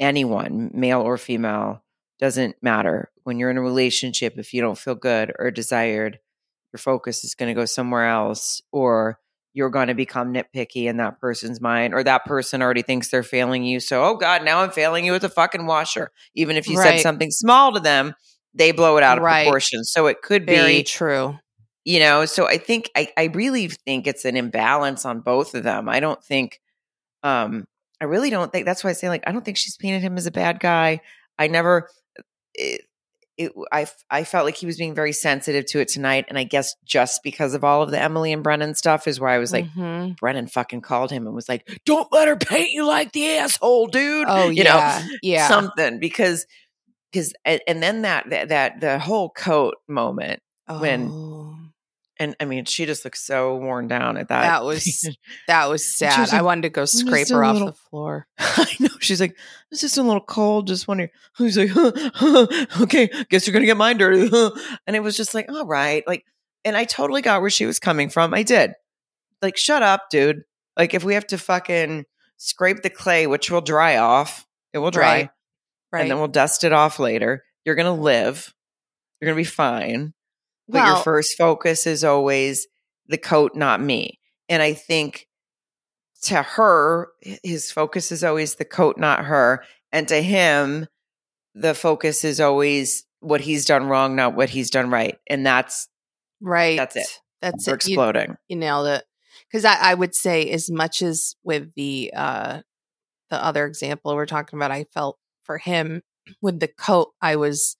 anyone, 0.01 0.71
male 0.73 1.01
or 1.01 1.17
female, 1.17 1.83
doesn't 2.19 2.57
matter. 2.61 3.09
When 3.23 3.39
you're 3.39 3.49
in 3.51 3.57
a 3.57 3.61
relationship, 3.61 4.37
if 4.37 4.53
you 4.53 4.61
don't 4.61 4.77
feel 4.77 4.95
good 4.95 5.31
or 5.39 5.51
desired, 5.51 6.19
your 6.73 6.79
focus 6.79 7.23
is 7.23 7.35
going 7.35 7.53
to 7.53 7.59
go 7.59 7.65
somewhere 7.65 8.07
else 8.07 8.61
or 8.71 9.19
you're 9.53 9.69
going 9.69 9.87
to 9.87 9.93
become 9.93 10.33
nitpicky 10.33 10.85
in 10.85 10.97
that 10.97 11.19
person's 11.19 11.61
mind 11.61 11.93
or 11.93 12.03
that 12.03 12.25
person 12.25 12.61
already 12.61 12.81
thinks 12.81 13.09
they're 13.09 13.23
failing 13.23 13.63
you. 13.63 13.79
So, 13.79 14.03
oh 14.03 14.15
God, 14.15 14.43
now 14.43 14.59
I'm 14.61 14.71
failing 14.71 15.05
you 15.05 15.11
with 15.13 15.23
a 15.23 15.29
fucking 15.29 15.65
washer. 15.65 16.11
Even 16.35 16.55
if 16.57 16.67
you 16.69 16.77
said 16.77 16.99
something 16.99 17.31
small 17.31 17.73
to 17.73 17.79
them, 17.79 18.15
they 18.53 18.71
blow 18.71 18.97
it 18.97 19.03
out 19.03 19.17
of 19.17 19.23
Right. 19.23 19.43
proportion. 19.43 19.83
So 19.83 20.07
it 20.07 20.21
could 20.21 20.45
very 20.45 20.79
be 20.79 20.83
true 20.83 21.37
you 21.83 21.99
know 21.99 22.25
so 22.25 22.47
i 22.47 22.57
think 22.57 22.89
I, 22.95 23.09
I 23.17 23.23
really 23.33 23.67
think 23.67 24.07
it's 24.07 24.25
an 24.25 24.35
imbalance 24.37 25.05
on 25.05 25.21
both 25.21 25.55
of 25.55 25.63
them 25.63 25.89
i 25.89 25.99
don't 25.99 26.23
think 26.23 26.59
um 27.23 27.65
i 28.01 28.05
really 28.05 28.29
don't 28.29 28.51
think 28.51 28.65
that's 28.65 28.83
why 28.83 28.89
i 28.89 28.93
say 28.93 29.07
like 29.07 29.23
i 29.27 29.31
don't 29.31 29.45
think 29.45 29.55
she's 29.57 29.77
painted 29.77 30.01
him 30.01 30.17
as 30.17 30.25
a 30.25 30.31
bad 30.31 30.59
guy 30.59 30.99
i 31.39 31.47
never 31.47 31.87
it, 32.55 32.81
it 33.37 33.51
i 33.71 33.87
i 34.09 34.23
felt 34.25 34.43
like 34.45 34.55
he 34.57 34.65
was 34.65 34.77
being 34.77 34.93
very 34.93 35.13
sensitive 35.13 35.65
to 35.65 35.79
it 35.79 35.87
tonight 35.87 36.25
and 36.27 36.37
i 36.37 36.43
guess 36.43 36.75
just 36.85 37.21
because 37.23 37.53
of 37.53 37.63
all 37.63 37.81
of 37.81 37.89
the 37.91 38.01
emily 38.01 38.33
and 38.33 38.43
brennan 38.43 38.75
stuff 38.75 39.07
is 39.07 39.19
where 39.19 39.29
i 39.29 39.37
was 39.37 39.53
like 39.53 39.65
Mhm. 39.71 40.17
brennan 40.17 40.47
fucking 40.47 40.81
called 40.81 41.11
him 41.11 41.25
and 41.25 41.33
was 41.33 41.47
like 41.47 41.65
don't 41.85 42.11
let 42.11 42.27
her 42.27 42.35
paint 42.35 42.71
you 42.71 42.85
like 42.85 43.13
the 43.13 43.37
asshole 43.37 43.87
dude 43.87 44.25
oh 44.27 44.49
you 44.49 44.63
yeah 44.63 45.01
know 45.03 45.15
yeah 45.21 45.47
something 45.47 45.99
because 45.99 46.45
because 47.11 47.33
and, 47.45 47.61
and 47.67 47.81
then 47.83 48.01
that, 48.03 48.29
that 48.29 48.49
that 48.49 48.79
the 48.81 48.97
whole 48.99 49.29
coat 49.29 49.75
moment 49.87 50.41
when- 50.67 51.09
Oh. 51.11 51.50
And 52.21 52.35
I 52.39 52.45
mean, 52.45 52.65
she 52.65 52.85
just 52.85 53.03
looks 53.03 53.25
so 53.25 53.55
worn 53.55 53.87
down 53.87 54.15
at 54.15 54.27
that. 54.27 54.41
That 54.41 54.63
was 54.63 55.09
that 55.47 55.67
was 55.69 55.83
sad. 55.97 56.19
was 56.19 56.31
I 56.33 56.43
wanted 56.43 56.61
to 56.61 56.69
go 56.69 56.85
scrape 56.85 57.29
her 57.29 57.43
off 57.43 57.53
little- 57.53 57.67
the 57.69 57.73
floor. 57.89 58.27
I 58.37 58.67
know. 58.79 58.89
She's 58.99 59.19
like, 59.19 59.35
it's 59.71 59.81
just 59.81 59.97
a 59.97 60.03
little 60.03 60.21
cold. 60.21 60.67
Just 60.67 60.87
wondering. 60.87 61.09
He's 61.39 61.57
like, 61.57 61.75
okay, 62.81 63.09
guess 63.29 63.47
you're 63.47 63.53
gonna 63.53 63.65
get 63.65 63.75
mine 63.77 63.97
dirty. 63.97 64.29
and 64.85 64.95
it 64.95 65.01
was 65.01 65.17
just 65.17 65.33
like, 65.33 65.51
all 65.51 65.65
right, 65.65 66.05
like, 66.05 66.23
and 66.63 66.77
I 66.77 66.83
totally 66.83 67.23
got 67.23 67.41
where 67.41 67.49
she 67.49 67.65
was 67.65 67.79
coming 67.79 68.09
from. 68.09 68.33
I 68.35 68.43
did. 68.43 68.73
Like, 69.41 69.57
shut 69.57 69.81
up, 69.81 70.09
dude. 70.11 70.43
Like, 70.77 70.93
if 70.93 71.03
we 71.03 71.15
have 71.15 71.25
to 71.27 71.39
fucking 71.39 72.05
scrape 72.37 72.83
the 72.83 72.91
clay, 72.91 73.25
which 73.25 73.49
will 73.49 73.61
dry 73.61 73.97
off, 73.97 74.45
it 74.73 74.77
will 74.77 74.91
dry, 74.91 75.07
Right. 75.21 75.29
Right. 75.91 76.01
and 76.01 76.11
then 76.11 76.19
we'll 76.19 76.27
dust 76.27 76.63
it 76.63 76.71
off 76.71 76.99
later. 76.99 77.43
You're 77.65 77.73
gonna 77.75 77.95
live. 77.95 78.53
You're 79.19 79.29
gonna 79.31 79.37
be 79.41 79.43
fine. 79.43 80.13
But 80.67 80.87
your 80.87 80.97
first 80.97 81.37
focus 81.37 81.85
is 81.85 82.03
always 82.03 82.67
the 83.07 83.17
coat, 83.17 83.55
not 83.55 83.81
me. 83.81 84.19
And 84.47 84.61
I 84.61 84.73
think 84.73 85.27
to 86.23 86.41
her, 86.41 87.09
his 87.43 87.71
focus 87.71 88.11
is 88.11 88.23
always 88.23 88.55
the 88.55 88.65
coat, 88.65 88.97
not 88.97 89.25
her. 89.25 89.63
And 89.91 90.07
to 90.07 90.21
him, 90.21 90.87
the 91.53 91.73
focus 91.73 92.23
is 92.23 92.39
always 92.39 93.05
what 93.19 93.41
he's 93.41 93.65
done 93.65 93.87
wrong, 93.87 94.15
not 94.15 94.35
what 94.35 94.49
he's 94.49 94.69
done 94.69 94.89
right. 94.89 95.17
And 95.27 95.45
that's 95.45 95.87
right. 96.39 96.77
that's 96.77 96.95
it. 96.95 97.19
That's 97.41 97.65
for 97.65 97.71
it. 97.71 97.87
You- 97.87 97.93
exploding. 97.93 98.35
you 98.47 98.55
nailed 98.55 98.87
it 98.87 99.03
because 99.49 99.65
I, 99.65 99.75
I 99.91 99.93
would 99.93 100.15
say 100.15 100.49
as 100.51 100.69
much 100.69 101.01
as 101.01 101.35
with 101.43 101.73
the 101.75 102.13
uh 102.15 102.61
the 103.29 103.43
other 103.43 103.65
example 103.65 104.13
we're 104.13 104.25
talking 104.25 104.57
about 104.59 104.71
i 104.71 104.85
felt 104.93 105.17
for 105.43 105.57
him 105.57 106.03
with 106.41 106.59
the 106.59 106.67
coat 106.67 107.09
i 107.21 107.35
was 107.35 107.77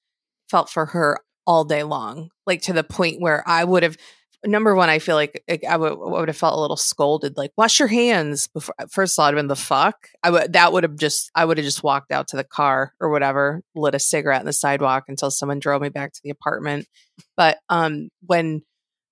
felt 0.50 0.70
for 0.70 0.88
her 0.88 1.20
all 1.52 1.66
day 1.66 1.84
long 1.84 2.30
like 2.48 2.62
to 2.62 2.72
the 2.72 2.84
point 2.84 3.20
where 3.20 3.44
i 3.46 3.62
would 3.62 3.84
have 3.84 3.98
number 4.46 4.74
one 4.74 4.88
i 4.88 5.00
feel 5.00 5.16
like 5.16 5.44
i 5.70 5.76
would, 5.76 5.98
would 5.98 6.30
have 6.30 6.38
felt 6.38 6.56
a 6.56 6.62
little 6.62 6.78
scolded 6.78 7.36
like 7.36 7.52
wash 7.58 7.78
your 7.78 7.90
hands 7.90 8.48
before 8.48 8.74
first 8.90 9.20
of 9.20 9.22
all 9.22 9.28
i'd 9.28 9.34
have 9.34 9.36
been 9.36 9.48
the 9.48 9.56
fuck. 9.58 10.08
I 10.24 10.30
would 10.30 10.54
that 10.54 10.72
would 10.72 10.84
have 10.84 10.96
just 10.96 11.30
i 11.36 11.44
would 11.44 11.58
have 11.58 11.66
just 11.66 11.84
walked 11.84 12.10
out 12.14 12.30
to 12.30 12.38
the 12.38 12.46
car 12.46 12.94
or 13.02 13.10
whatever 13.10 13.64
lit 13.76 13.96
a 13.96 14.00
cigarette 14.00 14.40
in 14.40 14.46
the 14.46 14.54
sidewalk 14.54 15.04
until 15.10 15.30
someone 15.30 15.60
drove 15.60 15.82
me 15.82 15.90
back 15.90 16.14
to 16.14 16.22
the 16.24 16.30
apartment. 16.30 16.88
But 17.36 17.58
um 17.68 18.08
when 18.26 18.62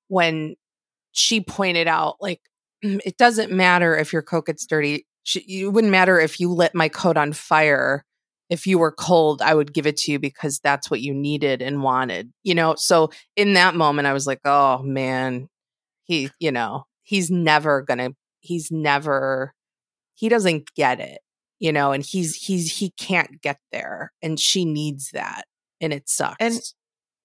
when 0.07 0.55
she 1.11 1.41
pointed 1.41 1.89
out 1.89 2.15
like 2.21 2.39
it 2.81 3.17
doesn't 3.17 3.51
matter 3.51 3.97
if 3.97 4.13
your 4.13 4.21
coat 4.21 4.45
gets 4.45 4.65
dirty 4.65 5.05
she, 5.23 5.41
it 5.41 5.73
wouldn't 5.73 5.91
matter 5.91 6.17
if 6.17 6.39
you 6.39 6.53
lit 6.53 6.73
my 6.73 6.87
coat 6.87 7.17
on 7.17 7.33
fire 7.33 8.05
if 8.49 8.65
you 8.67 8.77
were 8.79 8.91
cold 8.91 9.41
i 9.41 9.53
would 9.53 9.73
give 9.73 9.85
it 9.87 9.97
to 9.97 10.11
you 10.11 10.19
because 10.19 10.59
that's 10.59 10.89
what 10.91 11.01
you 11.01 11.13
needed 11.13 11.61
and 11.61 11.83
wanted 11.83 12.31
you 12.43 12.55
know 12.55 12.75
so 12.75 13.09
in 13.35 13.53
that 13.53 13.75
moment 13.75 14.07
i 14.07 14.13
was 14.13 14.27
like 14.27 14.39
oh 14.45 14.79
man 14.83 15.47
he 16.03 16.29
you 16.39 16.51
know 16.51 16.85
he's 17.03 17.29
never 17.31 17.81
gonna 17.81 18.09
he's 18.41 18.71
never 18.71 19.53
he 20.15 20.29
doesn't 20.29 20.73
get 20.75 20.99
it 20.99 21.19
you 21.59 21.71
know 21.71 21.91
and 21.91 22.03
he's 22.05 22.35
he's 22.35 22.77
he 22.77 22.91
can't 22.91 23.41
get 23.41 23.59
there 23.71 24.11
and 24.21 24.39
she 24.39 24.65
needs 24.65 25.11
that 25.11 25.43
and 25.81 25.93
it 25.93 26.09
sucks 26.09 26.37
And- 26.39 26.61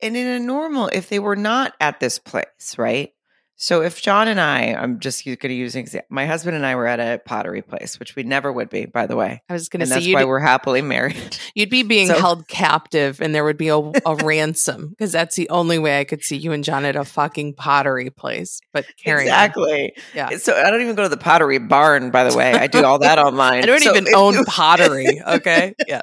And 0.03 0.17
in 0.17 0.27
a 0.27 0.39
normal, 0.39 0.89
if 0.93 1.09
they 1.09 1.19
were 1.21 1.37
not 1.37 1.73
at 1.81 1.99
this 2.01 2.19
place, 2.19 2.77
right? 2.77 3.14
So 3.57 3.83
if 3.83 4.03
John 4.03 4.27
and 4.29 4.41
I, 4.41 4.75
I'm 4.75 4.99
just 4.99 5.25
going 5.25 5.37
to 5.39 5.55
use 5.55 5.75
an 5.77 5.81
example. 5.81 6.09
My 6.11 6.27
husband 6.27 6.57
and 6.57 6.67
I 6.67 6.75
were 6.75 6.87
at 6.89 6.99
a 6.99 7.21
pottery 7.25 7.63
place, 7.63 7.99
which 8.01 8.17
we 8.17 8.25
never 8.25 8.53
would 8.53 8.69
be, 8.69 8.87
by 8.87 9.07
the 9.07 9.15
way. 9.17 9.43
i 9.49 9.53
was 9.53 9.69
gonna 9.69 9.85
And 9.85 9.89
say 9.91 10.01
that's 10.01 10.13
why 10.13 10.25
we're 10.25 10.41
happily 10.41 10.83
married. 10.83 11.39
you'd 11.55 11.71
be 11.71 11.85
being 11.85 12.09
So- 12.09 12.19
held 12.19 12.49
captive 12.49 13.21
and 13.21 13.35
there 13.35 13.45
would 13.45 13.57
be 13.57 13.69
a, 13.69 13.77
a 13.79 14.17
ransom 14.23 14.89
because 14.91 15.13
that's 15.13 15.37
the 15.37 15.49
only 15.51 15.79
way 15.79 16.01
i 16.01 16.05
could 16.05 16.23
see 16.23 16.37
you 16.37 16.53
and 16.53 16.65
john 16.65 16.85
at 16.85 16.97
a 16.97 17.05
fucking 17.05 17.55
pottery 17.55 18.11
place 18.11 18.61
but 18.73 18.85
carry 18.97 19.23
on. 19.23 19.27
exactly. 19.29 19.95
Yeah. 20.15 20.31
So 20.37 20.55
I 20.55 20.71
don't 20.71 20.81
even 20.83 20.97
go 20.97 21.05
to 21.05 21.09
the 21.09 21.17
pottery 21.17 21.59
barn, 21.59 22.11
by 22.11 22.25
the 22.29 22.37
way. 22.37 22.53
I 22.53 22.67
do 22.67 22.85
all 22.85 22.99
that 22.99 23.19
online. 23.27 23.63
I 23.63 23.67
don't 23.67 23.81
So 23.83 23.91
even 23.95 24.13
own 24.15 24.45
pottery. 24.47 25.23
Okay. 25.25 25.75
Yeah. 25.87 26.03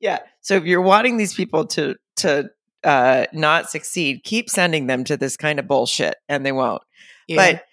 Yeah. 0.00 0.20
So 0.40 0.54
if 0.56 0.64
you're 0.64 0.80
wanting 0.80 1.16
these 1.18 1.34
people 1.34 1.66
to 1.68 1.96
to 2.16 2.50
uh 2.84 3.26
not 3.32 3.70
succeed, 3.70 4.24
keep 4.24 4.50
sending 4.50 4.86
them 4.86 5.04
to 5.04 5.16
this 5.16 5.36
kind 5.36 5.58
of 5.58 5.66
bullshit 5.68 6.16
and 6.28 6.44
they 6.44 6.52
won't. 6.52 6.82
yeah. 7.28 7.36
But 7.36 7.64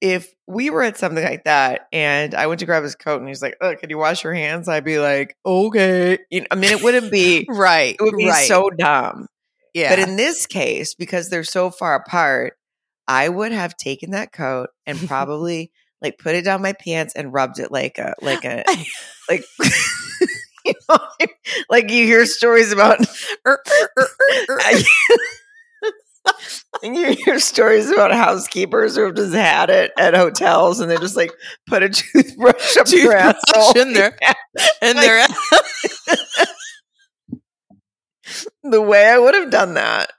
if 0.00 0.34
we 0.48 0.68
were 0.68 0.82
at 0.82 0.98
something 0.98 1.22
like 1.22 1.44
that 1.44 1.86
and 1.92 2.34
I 2.34 2.48
went 2.48 2.58
to 2.58 2.66
grab 2.66 2.82
his 2.82 2.96
coat 2.96 3.20
and 3.20 3.28
he's 3.28 3.40
like, 3.40 3.56
Oh, 3.60 3.76
can 3.76 3.88
you 3.88 3.98
wash 3.98 4.24
your 4.24 4.34
hands? 4.34 4.68
I'd 4.68 4.84
be 4.84 4.98
like, 4.98 5.36
Okay. 5.46 6.18
You 6.30 6.40
know, 6.40 6.46
I 6.50 6.56
mean, 6.56 6.72
it 6.72 6.82
wouldn't 6.82 7.12
be 7.12 7.46
right. 7.50 7.94
it 7.98 8.02
would 8.02 8.16
be 8.16 8.28
right. 8.28 8.48
so 8.48 8.68
dumb. 8.70 9.28
yeah. 9.74 9.94
But 9.94 10.08
in 10.08 10.16
this 10.16 10.46
case, 10.46 10.94
because 10.94 11.30
they're 11.30 11.44
so 11.44 11.70
far 11.70 11.94
apart, 11.94 12.54
I 13.06 13.28
would 13.28 13.52
have 13.52 13.76
taken 13.76 14.10
that 14.10 14.32
coat 14.32 14.70
and 14.86 14.98
probably 15.08 15.70
like 16.00 16.18
put 16.18 16.34
it 16.34 16.44
down 16.44 16.62
my 16.62 16.72
pants 16.72 17.14
and 17.14 17.32
rubbed 17.32 17.60
it 17.60 17.70
like 17.70 17.98
a 17.98 18.14
like 18.20 18.44
a 18.44 18.64
like 19.30 19.44
you 20.66 20.74
know, 20.88 20.98
like 21.70 21.90
you 21.90 22.04
hear 22.06 22.26
stories 22.26 22.72
about 22.72 23.00
Er, 23.46 23.58
er, 23.98 24.08
er, 24.48 24.58
and 26.82 26.96
you 26.96 27.12
hear 27.24 27.38
stories 27.40 27.90
about 27.90 28.12
housekeepers 28.12 28.94
who 28.96 29.02
have 29.06 29.14
just 29.16 29.34
had 29.34 29.70
it 29.70 29.90
at 29.98 30.14
hotels 30.14 30.80
and 30.80 30.90
they 30.90 30.96
just 30.98 31.16
like 31.16 31.32
put 31.66 31.82
a 31.82 31.88
toothbrush 31.88 32.76
up 32.76 32.86
their 32.86 33.02
Toothbrush 33.02 33.34
asshole. 33.48 33.78
in 33.82 33.92
there. 33.92 34.16
and 34.80 34.96
Like- 34.96 35.06
they're 35.06 35.26
the 38.62 38.80
way 38.80 39.06
I 39.08 39.18
would 39.18 39.34
have 39.34 39.50
done 39.50 39.74
that 39.74 40.12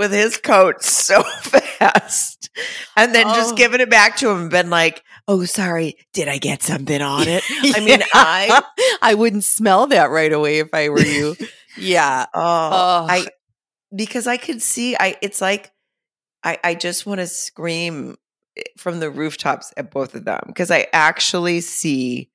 with 0.00 0.12
his 0.12 0.38
coat 0.38 0.82
so 0.82 1.22
fast 1.42 2.48
and 2.96 3.14
then 3.14 3.26
just 3.26 3.52
Oh. 3.52 3.56
given 3.56 3.82
it 3.82 3.90
back 3.90 4.16
to 4.16 4.30
him 4.30 4.40
and 4.42 4.50
been 4.50 4.70
like, 4.70 5.02
oh, 5.28 5.44
sorry, 5.44 5.96
did 6.14 6.26
I 6.26 6.38
get 6.38 6.62
something 6.62 7.02
on 7.02 7.28
it? 7.28 7.44
I 7.76 7.80
mean, 7.84 8.02
I, 8.14 8.62
I 9.02 9.12
wouldn't 9.14 9.44
smell 9.44 9.86
that 9.88 10.10
right 10.10 10.32
away 10.32 10.60
if 10.60 10.72
I 10.72 10.88
were 10.88 11.02
you. 11.02 11.36
yeah. 11.76 12.24
oh, 12.34 12.40
Oh. 12.40 13.06
I, 13.10 13.26
because 13.94 14.26
I 14.26 14.38
could 14.38 14.62
see, 14.62 14.96
I, 14.98 15.16
it's 15.20 15.42
like, 15.42 15.70
I, 16.42 16.58
I 16.64 16.74
just 16.76 17.04
want 17.04 17.20
to 17.20 17.26
scream 17.26 18.16
eh, 18.56 18.62
from 18.78 19.00
the 19.00 19.10
rooftops 19.10 19.72
at 19.76 19.90
both 19.90 20.14
of 20.14 20.24
them 20.24 20.40
because 20.46 20.70
I 20.70 20.86
actually 20.94 21.60
see 21.60 22.30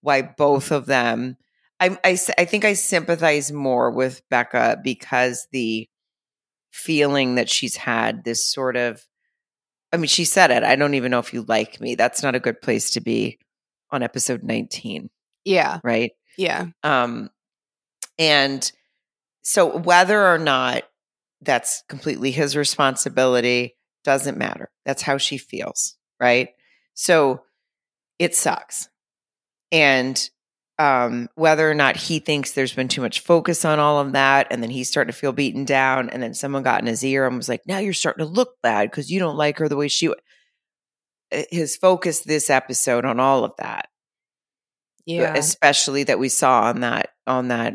why 0.00 0.22
both 0.22 0.70
of 0.72 0.86
them. 0.86 1.36
I, 1.78 1.98
I, 2.04 2.18
I 2.38 2.44
think 2.46 2.64
I 2.64 2.72
sympathize 2.72 3.52
more 3.52 3.90
with 3.90 4.22
Becca 4.30 4.80
because 4.82 5.46
the 5.52 5.88
feeling 6.72 7.36
that 7.36 7.48
she's 7.48 7.76
had 7.76 8.24
this 8.24 8.46
sort 8.50 8.76
of. 8.76 9.00
I 9.92 9.98
mean, 9.98 10.08
she 10.08 10.24
said 10.24 10.50
it. 10.50 10.64
I 10.64 10.74
don't 10.76 10.94
even 10.94 11.10
know 11.10 11.18
if 11.18 11.32
you 11.34 11.42
like 11.42 11.80
me. 11.80 11.94
That's 11.94 12.22
not 12.22 12.34
a 12.34 12.40
good 12.40 12.60
place 12.62 12.92
to 12.92 13.00
be 13.00 13.38
on 13.90 14.02
episode 14.02 14.42
19, 14.42 15.10
Yeah. 15.44 15.80
right? 15.84 16.12
Yeah. 16.38 16.68
Um, 16.82 17.28
and 18.18 18.72
so 19.42 19.76
whether 19.78 20.26
or 20.26 20.38
not 20.38 20.84
that's 21.42 21.82
completely 21.90 22.30
his 22.30 22.56
responsibility 22.56 23.76
doesn't 24.02 24.38
matter. 24.38 24.70
That's 24.86 25.02
how 25.02 25.18
she 25.18 25.36
feels, 25.36 25.96
right? 26.18 26.48
So 26.94 27.42
it 28.18 28.34
sucks. 28.34 28.88
And 29.70 30.18
um, 30.82 31.28
whether 31.34 31.70
or 31.70 31.74
not 31.74 31.96
he 31.96 32.18
thinks 32.18 32.52
there's 32.52 32.72
been 32.72 32.88
too 32.88 33.00
much 33.02 33.20
focus 33.20 33.64
on 33.64 33.78
all 33.78 34.00
of 34.00 34.12
that, 34.12 34.48
and 34.50 34.62
then 34.62 34.70
he's 34.70 34.88
starting 34.90 35.12
to 35.12 35.18
feel 35.18 35.32
beaten 35.32 35.64
down, 35.64 36.10
and 36.10 36.22
then 36.22 36.34
someone 36.34 36.62
got 36.62 36.80
in 36.80 36.86
his 36.86 37.04
ear 37.04 37.26
and 37.26 37.36
was 37.36 37.48
like, 37.48 37.62
"Now 37.66 37.78
you're 37.78 37.92
starting 37.92 38.24
to 38.24 38.30
look 38.30 38.54
bad 38.62 38.90
because 38.90 39.10
you 39.10 39.18
don't 39.20 39.36
like 39.36 39.58
her 39.58 39.68
the 39.68 39.76
way 39.76 39.88
she." 39.88 40.06
w-" 40.06 40.20
Uh, 41.32 41.42
His 41.50 41.76
focus 41.76 42.20
this 42.20 42.50
episode 42.50 43.04
on 43.04 43.20
all 43.20 43.44
of 43.44 43.52
that 43.58 43.88
Yeah. 45.06 45.34
especially 45.34 46.04
that 46.04 46.18
we 46.18 46.28
saw 46.28 46.62
on 46.64 46.80
that 46.80 47.10
on 47.26 47.48
that 47.48 47.74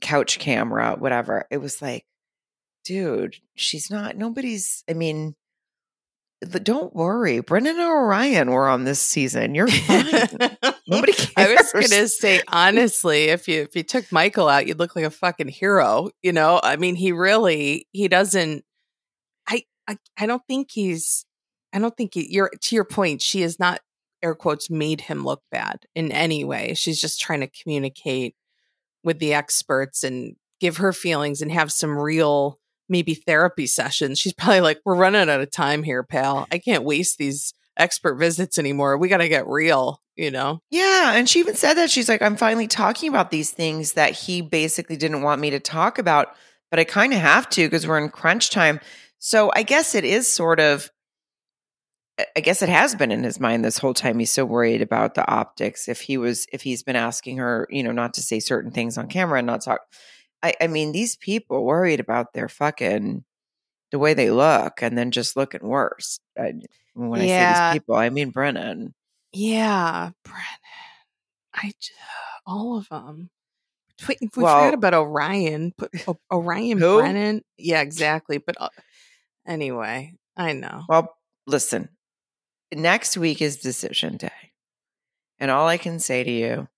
couch 0.00 0.38
camera 0.38 0.96
whatever 0.98 1.46
it 1.50 1.58
was 1.58 1.80
like 1.82 2.04
dude 2.84 3.36
she's 3.56 3.90
not 3.90 4.16
nobody's 4.16 4.82
i 4.88 4.92
mean 4.94 5.34
don't 6.44 6.94
worry 6.94 7.40
brennan 7.40 7.78
and 7.78 7.88
orion 7.88 8.50
were 8.50 8.68
on 8.68 8.84
this 8.84 9.00
season 9.00 9.54
you're 9.54 9.68
fine 9.68 10.06
nobody 10.86 11.12
cares 11.12 11.34
I 11.44 11.54
was 11.54 11.72
gonna 11.72 12.08
say 12.08 12.42
honestly, 12.48 13.24
if 13.24 13.48
you 13.48 13.62
if 13.62 13.76
you 13.76 13.82
took 13.82 14.10
Michael 14.10 14.48
out, 14.48 14.66
you'd 14.66 14.78
look 14.78 14.96
like 14.96 15.04
a 15.04 15.10
fucking 15.10 15.48
hero. 15.48 16.10
You 16.22 16.32
know, 16.32 16.60
I 16.62 16.76
mean, 16.76 16.94
he 16.94 17.12
really 17.12 17.86
he 17.92 18.08
doesn't. 18.08 18.64
I 19.48 19.64
I, 19.88 19.98
I 20.16 20.26
don't 20.26 20.42
think 20.46 20.70
he's. 20.70 21.26
I 21.72 21.78
don't 21.80 21.96
think 21.96 22.14
he, 22.14 22.32
you're 22.32 22.50
to 22.60 22.74
your 22.74 22.84
point. 22.84 23.20
She 23.20 23.42
has 23.42 23.58
not 23.58 23.80
air 24.22 24.34
quotes 24.34 24.70
made 24.70 25.02
him 25.02 25.24
look 25.24 25.42
bad 25.50 25.84
in 25.94 26.12
any 26.12 26.44
way. 26.44 26.74
She's 26.74 27.00
just 27.00 27.20
trying 27.20 27.40
to 27.40 27.48
communicate 27.48 28.34
with 29.02 29.18
the 29.18 29.34
experts 29.34 30.02
and 30.02 30.36
give 30.60 30.78
her 30.78 30.92
feelings 30.92 31.42
and 31.42 31.52
have 31.52 31.70
some 31.70 31.98
real 31.98 32.58
maybe 32.88 33.14
therapy 33.14 33.66
sessions. 33.66 34.18
She's 34.18 34.32
probably 34.32 34.60
like, 34.60 34.80
"We're 34.84 34.96
running 34.96 35.28
out 35.28 35.40
of 35.40 35.50
time 35.50 35.82
here, 35.82 36.02
pal. 36.02 36.46
I 36.50 36.58
can't 36.58 36.84
waste 36.84 37.18
these 37.18 37.54
expert 37.76 38.14
visits 38.16 38.58
anymore. 38.58 38.96
We 38.98 39.08
got 39.08 39.18
to 39.18 39.28
get 39.28 39.46
real." 39.46 40.00
You 40.16 40.30
know. 40.30 40.60
yeah 40.70 41.14
and 41.16 41.28
she 41.28 41.40
even 41.40 41.56
said 41.56 41.74
that 41.74 41.90
she's 41.90 42.08
like 42.08 42.22
i'm 42.22 42.36
finally 42.36 42.68
talking 42.68 43.08
about 43.08 43.32
these 43.32 43.50
things 43.50 43.94
that 43.94 44.12
he 44.12 44.42
basically 44.42 44.96
didn't 44.96 45.22
want 45.22 45.40
me 45.40 45.50
to 45.50 45.58
talk 45.58 45.98
about 45.98 46.28
but 46.70 46.78
i 46.78 46.84
kind 46.84 47.12
of 47.12 47.18
have 47.18 47.50
to 47.50 47.66
because 47.66 47.84
we're 47.84 47.98
in 47.98 48.10
crunch 48.10 48.50
time 48.50 48.78
so 49.18 49.50
i 49.56 49.64
guess 49.64 49.96
it 49.96 50.04
is 50.04 50.30
sort 50.30 50.60
of 50.60 50.88
I 52.36 52.40
guess 52.40 52.62
it 52.62 52.68
has 52.68 52.94
been 52.94 53.10
in 53.10 53.24
his 53.24 53.40
mind 53.40 53.64
this 53.64 53.78
whole 53.78 53.94
time. 53.94 54.20
He's 54.20 54.30
so 54.30 54.44
worried 54.44 54.82
about 54.82 55.14
the 55.14 55.28
optics. 55.28 55.88
If 55.88 56.00
he 56.00 56.16
was, 56.16 56.46
if 56.52 56.62
he's 56.62 56.84
been 56.84 56.94
asking 56.94 57.38
her, 57.38 57.66
you 57.70 57.82
know, 57.82 57.90
not 57.90 58.14
to 58.14 58.22
say 58.22 58.38
certain 58.38 58.70
things 58.70 58.96
on 58.96 59.08
camera 59.08 59.38
and 59.38 59.46
not 59.48 59.62
talk. 59.62 59.80
I, 60.44 60.54
I 60.60 60.66
mean, 60.66 60.92
these 60.92 61.16
people 61.16 61.64
worried 61.64 62.00
about 62.00 62.32
their 62.34 62.48
fucking 62.48 63.24
the 63.90 63.98
way 63.98 64.12
they 64.14 64.30
look, 64.30 64.82
and 64.82 64.96
then 64.98 65.10
just 65.10 65.36
looking 65.36 65.66
worse. 65.66 66.20
I, 66.38 66.52
when 66.94 67.20
I 67.20 67.24
Yeah. 67.24 67.54
say 67.54 67.70
these 67.72 67.80
people, 67.80 67.94
I 67.96 68.10
mean 68.10 68.30
Brennan. 68.30 68.94
Yeah, 69.32 70.10
Brennan. 70.24 70.44
I 71.54 71.72
j- 71.80 71.94
all 72.46 72.76
of 72.76 72.88
them. 72.88 73.30
Wait, 74.08 74.18
we 74.20 74.42
Well- 74.42 74.58
forgot 74.64 74.74
about 74.74 74.94
Orion. 74.94 75.72
Put 75.78 75.90
O- 76.08 76.18
Orion 76.30 76.78
Who? 76.78 76.98
Brennan. 76.98 77.42
Yeah, 77.56 77.80
exactly. 77.80 78.38
But 78.38 78.56
uh, 78.60 78.68
anyway, 79.46 80.14
I 80.36 80.52
know. 80.52 80.82
Well, 80.88 81.16
listen, 81.46 81.88
next 82.72 83.16
week 83.16 83.40
is 83.40 83.56
decision 83.58 84.16
day. 84.16 84.52
And 85.38 85.50
all 85.50 85.66
I 85.68 85.78
can 85.78 85.98
say 86.00 86.22
to 86.24 86.30
you 86.30 86.68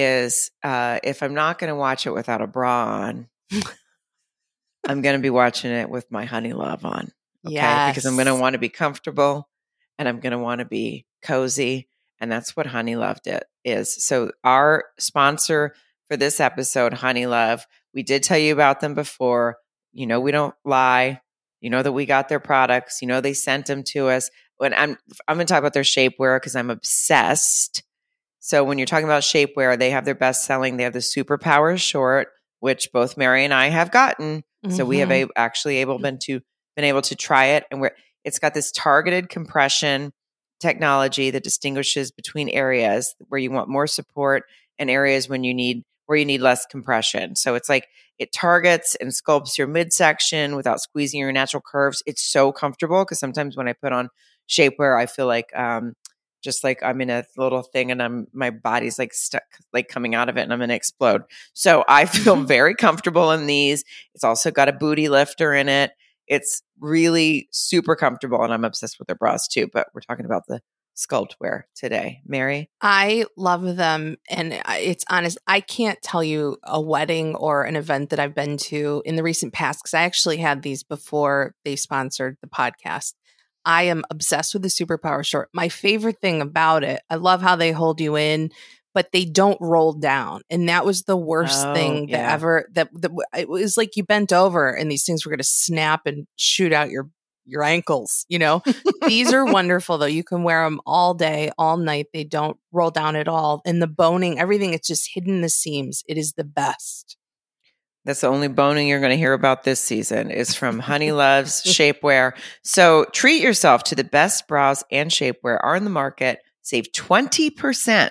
is 0.00 0.50
uh, 0.62 0.98
if 1.02 1.22
I'm 1.22 1.34
not 1.34 1.58
going 1.58 1.68
to 1.68 1.76
watch 1.76 2.06
it 2.06 2.14
without 2.14 2.42
a 2.42 2.46
bra 2.46 3.02
on, 3.02 3.28
I'm 4.86 5.02
going 5.02 5.16
to 5.16 5.22
be 5.22 5.30
watching 5.30 5.70
it 5.70 5.88
with 5.88 6.10
my 6.10 6.26
Honeylove 6.26 6.84
on. 6.84 7.12
Okay. 7.46 7.90
Because 7.90 8.06
I'm 8.06 8.14
going 8.14 8.26
to 8.26 8.34
want 8.34 8.54
to 8.54 8.58
be 8.58 8.68
comfortable 8.68 9.48
and 9.98 10.08
I'm 10.08 10.20
going 10.20 10.32
to 10.32 10.38
want 10.38 10.60
to 10.60 10.64
be 10.64 11.06
cozy. 11.22 11.88
And 12.18 12.30
that's 12.30 12.56
what 12.56 12.66
Honeylove 12.66 13.26
it 13.26 13.44
is. 13.64 14.04
So, 14.04 14.32
our 14.44 14.84
sponsor 14.98 15.74
for 16.08 16.16
this 16.16 16.40
episode, 16.40 16.92
Honeylove, 16.92 17.62
we 17.94 18.02
did 18.02 18.22
tell 18.22 18.38
you 18.38 18.52
about 18.52 18.80
them 18.80 18.94
before. 18.94 19.56
You 19.92 20.06
know, 20.06 20.20
we 20.20 20.32
don't 20.32 20.54
lie. 20.64 21.20
You 21.60 21.70
know 21.70 21.82
that 21.82 21.92
we 21.92 22.06
got 22.06 22.28
their 22.28 22.40
products. 22.40 23.00
You 23.00 23.08
know, 23.08 23.20
they 23.20 23.32
sent 23.32 23.66
them 23.66 23.82
to 23.84 24.08
us. 24.08 24.30
When 24.58 24.74
I'm, 24.74 24.98
I'm 25.26 25.36
going 25.36 25.46
to 25.46 25.52
talk 25.52 25.60
about 25.60 25.72
their 25.72 25.82
shapewear 25.82 26.36
because 26.36 26.56
I'm 26.56 26.70
obsessed. 26.70 27.82
So, 28.40 28.64
when 28.64 28.78
you're 28.78 28.86
talking 28.86 29.04
about 29.06 29.22
shapewear, 29.22 29.78
they 29.78 29.90
have 29.90 30.04
their 30.04 30.14
best 30.14 30.44
selling. 30.44 30.76
They 30.76 30.84
have 30.84 30.92
the 30.94 30.98
Superpower 31.00 31.78
short, 31.78 32.28
which 32.60 32.90
both 32.92 33.16
Mary 33.16 33.44
and 33.44 33.54
I 33.54 33.68
have 33.68 33.90
gotten. 33.90 34.42
So 34.68 34.84
we 34.84 34.98
have 34.98 35.10
Mhm. 35.10 35.26
a, 35.36 35.38
actually 35.40 35.76
able 35.78 35.98
been 35.98 36.18
to 36.20 36.40
been 36.76 36.84
able 36.84 37.02
to 37.02 37.14
try 37.16 37.46
it, 37.46 37.64
and 37.70 37.80
we're 37.80 37.94
it's 38.24 38.38
got 38.38 38.54
this 38.54 38.70
targeted 38.72 39.28
compression 39.28 40.12
technology 40.60 41.30
that 41.30 41.42
distinguishes 41.42 42.10
between 42.10 42.48
areas 42.50 43.14
where 43.28 43.38
you 43.40 43.50
want 43.50 43.68
more 43.68 43.86
support 43.86 44.44
and 44.78 44.90
areas 44.90 45.28
when 45.28 45.44
you 45.44 45.54
need 45.54 45.82
where 46.06 46.18
you 46.18 46.24
need 46.24 46.40
less 46.40 46.66
compression. 46.66 47.36
So 47.36 47.54
it's 47.54 47.68
like 47.68 47.88
it 48.18 48.32
targets 48.32 48.94
and 48.96 49.10
sculpts 49.10 49.56
your 49.58 49.66
midsection 49.68 50.56
without 50.56 50.80
squeezing 50.80 51.20
your 51.20 51.32
natural 51.32 51.62
curves. 51.64 52.02
It's 52.06 52.22
so 52.22 52.52
comfortable 52.52 53.04
because 53.04 53.18
sometimes 53.20 53.56
when 53.56 53.68
I 53.68 53.72
put 53.74 53.92
on 53.92 54.08
shapewear, 54.48 54.98
I 55.00 55.06
feel 55.06 55.26
like 55.26 55.54
um 55.56 55.94
just 56.42 56.64
like 56.64 56.82
I'm 56.82 57.00
in 57.00 57.10
a 57.10 57.24
little 57.36 57.62
thing 57.62 57.90
and 57.90 58.02
I'm 58.02 58.26
my 58.32 58.50
body's 58.50 58.98
like 58.98 59.12
stuck 59.12 59.42
like 59.72 59.88
coming 59.88 60.14
out 60.14 60.28
of 60.28 60.36
it 60.36 60.42
and 60.42 60.52
I'm 60.52 60.60
gonna 60.60 60.74
explode. 60.74 61.22
So 61.52 61.84
I 61.88 62.04
feel 62.06 62.36
mm-hmm. 62.36 62.46
very 62.46 62.74
comfortable 62.74 63.30
in 63.32 63.46
these. 63.46 63.84
It's 64.14 64.24
also 64.24 64.50
got 64.50 64.68
a 64.68 64.72
booty 64.72 65.08
lifter 65.08 65.54
in 65.54 65.68
it. 65.68 65.92
It's 66.26 66.62
really 66.78 67.48
super 67.50 67.96
comfortable 67.96 68.42
and 68.42 68.52
I'm 68.52 68.64
obsessed 68.64 68.98
with 68.98 69.08
their 69.08 69.16
bras 69.16 69.48
too, 69.48 69.68
but 69.72 69.88
we're 69.94 70.00
talking 70.00 70.26
about 70.26 70.44
the 70.46 70.60
sculpt 71.00 71.34
wear 71.40 71.66
today. 71.74 72.20
Mary? 72.26 72.70
I 72.80 73.24
love 73.36 73.76
them. 73.76 74.16
And 74.28 74.60
it's 74.68 75.04
honest, 75.08 75.38
I 75.46 75.60
can't 75.60 76.00
tell 76.02 76.22
you 76.22 76.58
a 76.64 76.80
wedding 76.80 77.34
or 77.34 77.64
an 77.64 77.76
event 77.76 78.10
that 78.10 78.20
I've 78.20 78.34
been 78.34 78.56
to 78.58 79.02
in 79.04 79.16
the 79.16 79.22
recent 79.22 79.52
past 79.52 79.80
because 79.82 79.94
I 79.94 80.02
actually 80.02 80.38
had 80.38 80.62
these 80.62 80.82
before 80.82 81.54
they 81.64 81.76
sponsored 81.76 82.36
the 82.42 82.48
podcast. 82.48 83.14
I 83.64 83.84
am 83.84 84.04
obsessed 84.10 84.54
with 84.54 84.62
the 84.62 84.68
superpower 84.68 85.24
short. 85.24 85.48
My 85.52 85.68
favorite 85.68 86.20
thing 86.20 86.40
about 86.40 86.84
it, 86.84 87.02
I 87.10 87.16
love 87.16 87.42
how 87.42 87.56
they 87.56 87.72
hold 87.72 88.00
you 88.00 88.16
in, 88.16 88.50
but 88.94 89.12
they 89.12 89.24
don't 89.24 89.58
roll 89.60 89.92
down. 89.92 90.42
And 90.50 90.68
that 90.68 90.84
was 90.84 91.02
the 91.02 91.16
worst 91.16 91.68
Oh, 91.68 91.74
thing 91.74 92.08
that 92.10 92.30
ever 92.32 92.68
that, 92.72 92.88
that 93.00 93.10
it 93.36 93.48
was 93.48 93.76
like 93.76 93.96
you 93.96 94.04
bent 94.04 94.32
over 94.32 94.70
and 94.70 94.90
these 94.90 95.04
things 95.04 95.24
were 95.24 95.30
going 95.30 95.38
to 95.38 95.44
snap 95.44 96.02
and 96.06 96.26
shoot 96.36 96.72
out 96.72 96.90
your 96.90 97.08
your 97.46 97.62
ankles, 97.64 98.26
you 98.28 98.38
know. 98.38 98.62
These 99.06 99.32
are 99.32 99.44
wonderful 99.52 99.98
though. 99.98 100.06
You 100.06 100.22
can 100.22 100.42
wear 100.44 100.64
them 100.64 100.80
all 100.86 101.14
day, 101.14 101.50
all 101.58 101.76
night. 101.76 102.06
They 102.12 102.24
don't 102.24 102.56
roll 102.72 102.90
down 102.90 103.16
at 103.16 103.28
all. 103.28 103.60
And 103.64 103.82
the 103.82 103.86
boning, 103.88 104.38
everything, 104.38 104.72
it's 104.72 104.86
just 104.86 105.10
hidden 105.14 105.40
the 105.40 105.48
seams. 105.48 106.02
It 106.08 106.16
is 106.18 106.34
the 106.34 106.44
best. 106.44 107.16
That's 108.04 108.22
the 108.22 108.28
only 108.28 108.48
boning 108.48 108.88
you're 108.88 109.00
going 109.00 109.10
to 109.10 109.16
hear 109.16 109.34
about 109.34 109.64
this 109.64 109.80
season 109.80 110.30
is 110.30 110.54
from 110.54 110.78
Honey 110.78 111.12
Loves 111.12 111.62
Shapewear. 111.66 112.32
So 112.64 113.04
treat 113.12 113.42
yourself 113.42 113.84
to 113.84 113.94
the 113.94 114.04
best 114.04 114.48
bras 114.48 114.82
and 114.90 115.10
shapewear 115.10 115.58
are 115.62 115.76
in 115.76 115.84
the 115.84 115.90
market. 115.90 116.40
Save 116.62 116.92
20% 116.92 118.10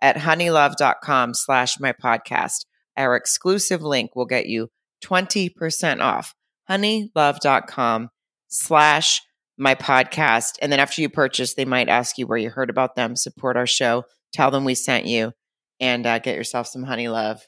at 0.00 0.16
honeylove.com 0.16 1.34
slash 1.34 1.78
my 1.78 1.92
podcast. 1.92 2.64
Our 2.96 3.16
exclusive 3.16 3.82
link 3.82 4.16
will 4.16 4.26
get 4.26 4.46
you 4.46 4.68
20% 5.04 6.00
off. 6.00 6.34
Honeylove.com 6.70 8.08
slash 8.48 9.22
my 9.58 9.74
podcast. 9.74 10.56
And 10.62 10.72
then 10.72 10.80
after 10.80 11.02
you 11.02 11.08
purchase, 11.08 11.54
they 11.54 11.64
might 11.64 11.88
ask 11.88 12.16
you 12.16 12.26
where 12.26 12.38
you 12.38 12.50
heard 12.50 12.70
about 12.70 12.94
them, 12.94 13.16
support 13.16 13.56
our 13.56 13.66
show, 13.66 14.04
tell 14.32 14.50
them 14.50 14.64
we 14.64 14.74
sent 14.74 15.06
you, 15.06 15.32
and 15.80 16.06
uh, 16.06 16.18
get 16.18 16.36
yourself 16.36 16.66
some 16.66 16.84
Honeylove. 16.84 17.40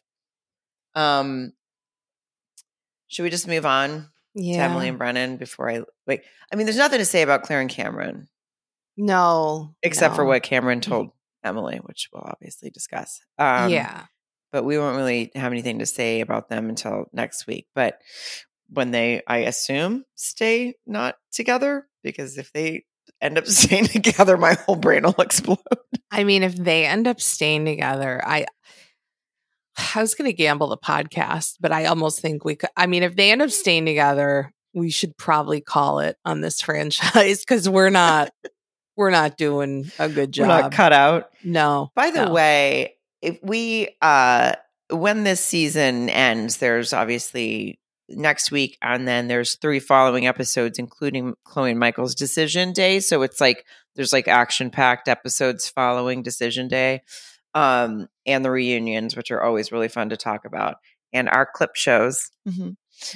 Um, 0.94 1.52
should 3.11 3.24
we 3.24 3.30
just 3.30 3.46
move 3.48 3.66
on 3.66 4.08
to 4.38 4.42
Emily 4.44 4.88
and 4.88 4.96
Brennan 4.98 5.36
before 5.36 5.70
I 5.70 5.82
wait? 6.06 6.22
I 6.52 6.56
mean, 6.56 6.64
there's 6.66 6.78
nothing 6.78 6.98
to 7.00 7.04
say 7.04 7.22
about 7.22 7.42
Claire 7.42 7.61
and 7.61 7.68
Cameron 7.68 8.28
No. 8.96 9.74
except 9.82 10.14
for 10.16 10.24
what 10.24 10.42
Cameron 10.42 10.80
told 10.90 11.11
Emily, 11.44 11.78
which 11.84 12.08
we'll 12.12 12.22
obviously 12.24 12.70
discuss. 12.70 13.20
Um, 13.38 13.70
yeah. 13.70 14.04
but 14.52 14.64
we 14.64 14.78
won't 14.78 14.96
really 14.96 15.30
have 15.34 15.52
anything 15.52 15.80
to 15.80 15.86
say 15.86 16.20
about 16.20 16.48
them 16.48 16.68
until 16.68 17.04
next 17.12 17.46
week. 17.46 17.66
But 17.74 17.98
when 18.68 18.90
they, 18.92 19.22
I 19.26 19.38
assume, 19.38 20.04
stay 20.14 20.74
not 20.86 21.16
together, 21.32 21.86
because 22.02 22.38
if 22.38 22.52
they 22.52 22.84
end 23.20 23.38
up 23.38 23.46
staying 23.48 23.86
together, 23.86 24.36
my 24.36 24.54
whole 24.54 24.76
brain 24.76 25.02
will 25.02 25.14
explode. 25.18 25.58
I 26.11 26.24
mean, 26.24 26.42
if 26.42 26.54
they 26.54 26.86
end 26.86 27.06
up 27.08 27.20
staying 27.20 27.64
together, 27.64 28.20
I 28.24 28.46
I 29.76 30.00
was 30.00 30.14
gonna 30.14 30.32
gamble 30.32 30.68
the 30.68 30.76
podcast, 30.76 31.56
but 31.60 31.72
I 31.72 31.86
almost 31.86 32.20
think 32.20 32.44
we 32.44 32.56
could 32.56 32.70
I 32.76 32.86
mean, 32.86 33.02
if 33.02 33.16
they 33.16 33.30
end 33.30 33.42
up 33.42 33.50
staying 33.50 33.86
together, 33.86 34.52
we 34.74 34.90
should 34.90 35.16
probably 35.16 35.60
call 35.60 36.00
it 36.00 36.16
on 36.24 36.40
this 36.40 36.60
franchise 36.62 37.40
because 37.40 37.68
we're 37.68 37.90
not 37.90 38.30
we're 38.96 39.10
not 39.10 39.36
doing 39.38 39.90
a 39.98 40.08
good 40.08 40.28
We're 40.36 40.46
job. 40.46 40.48
not 40.48 40.72
cut 40.72 40.92
out. 40.92 41.30
no. 41.44 41.90
By 41.94 42.10
the 42.10 42.26
no. 42.26 42.32
way, 42.32 42.96
if 43.22 43.38
we 43.42 43.96
uh 44.02 44.54
when 44.90 45.24
this 45.24 45.44
season 45.44 46.10
ends, 46.10 46.56
there's 46.58 46.92
obviously 46.92 47.78
next 48.08 48.50
week 48.50 48.76
and 48.82 49.06
then 49.06 49.28
there's 49.28 49.54
three 49.56 49.78
following 49.78 50.26
episodes 50.26 50.78
including 50.80 51.34
Chloe 51.44 51.70
and 51.70 51.78
Michael's 51.78 52.14
decision 52.14 52.72
day. 52.72 53.00
So 53.00 53.22
it's 53.22 53.40
like 53.40 53.64
there's 53.94 54.12
like 54.12 54.28
action 54.28 54.70
packed 54.70 55.08
episodes 55.08 55.68
following 55.68 56.22
decision 56.22 56.68
day. 56.68 57.02
Um 57.55 58.09
and 58.26 58.44
the 58.44 58.51
reunions, 58.51 59.16
which 59.16 59.30
are 59.30 59.42
always 59.42 59.72
really 59.72 59.88
fun 59.88 60.11
to 60.11 60.16
talk 60.16 60.44
about. 60.44 60.76
And 61.12 61.28
our 61.28 61.46
clip 61.53 61.74
shows, 61.74 62.30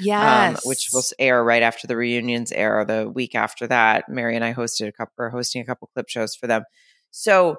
Yes. 0.01 0.57
um, 0.57 0.68
which 0.68 0.89
will 0.93 1.03
air 1.18 1.45
right 1.45 1.62
after 1.62 1.87
the 1.87 1.97
reunions 1.97 2.51
air 2.53 2.85
the 2.85 3.09
week 3.09 3.35
after 3.35 3.66
that. 3.68 4.09
Mary 4.09 4.35
and 4.35 4.45
I 4.45 4.53
hosted 4.55 4.89
a 4.89 4.93
couple, 4.93 5.12
are 5.18 5.30
hosting 5.30 5.62
a 5.62 5.64
couple 5.64 5.89
clip 5.93 6.09
shows 6.09 6.35
for 6.35 6.47
them. 6.47 6.64
So, 7.11 7.59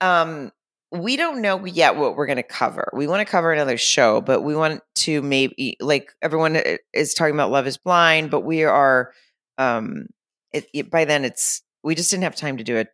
um, 0.00 0.52
we 0.90 1.16
don't 1.16 1.40
know 1.40 1.64
yet 1.64 1.96
what 1.96 2.16
we're 2.16 2.26
going 2.26 2.36
to 2.36 2.42
cover. 2.42 2.90
We 2.92 3.06
want 3.06 3.26
to 3.26 3.30
cover 3.30 3.52
another 3.52 3.78
show, 3.78 4.20
but 4.20 4.42
we 4.42 4.54
want 4.54 4.82
to 4.96 5.22
maybe 5.22 5.76
like 5.80 6.12
everyone 6.22 6.60
is 6.92 7.14
talking 7.14 7.34
about 7.34 7.50
Love 7.50 7.66
Is 7.66 7.78
Blind, 7.78 8.30
but 8.30 8.40
we 8.40 8.64
are, 8.64 9.12
um, 9.58 10.06
it, 10.52 10.66
it 10.74 10.90
by 10.90 11.04
then 11.06 11.24
it's 11.24 11.62
we 11.82 11.94
just 11.94 12.10
didn't 12.10 12.24
have 12.24 12.36
time 12.36 12.58
to 12.58 12.64
do 12.64 12.76
it 12.76 12.88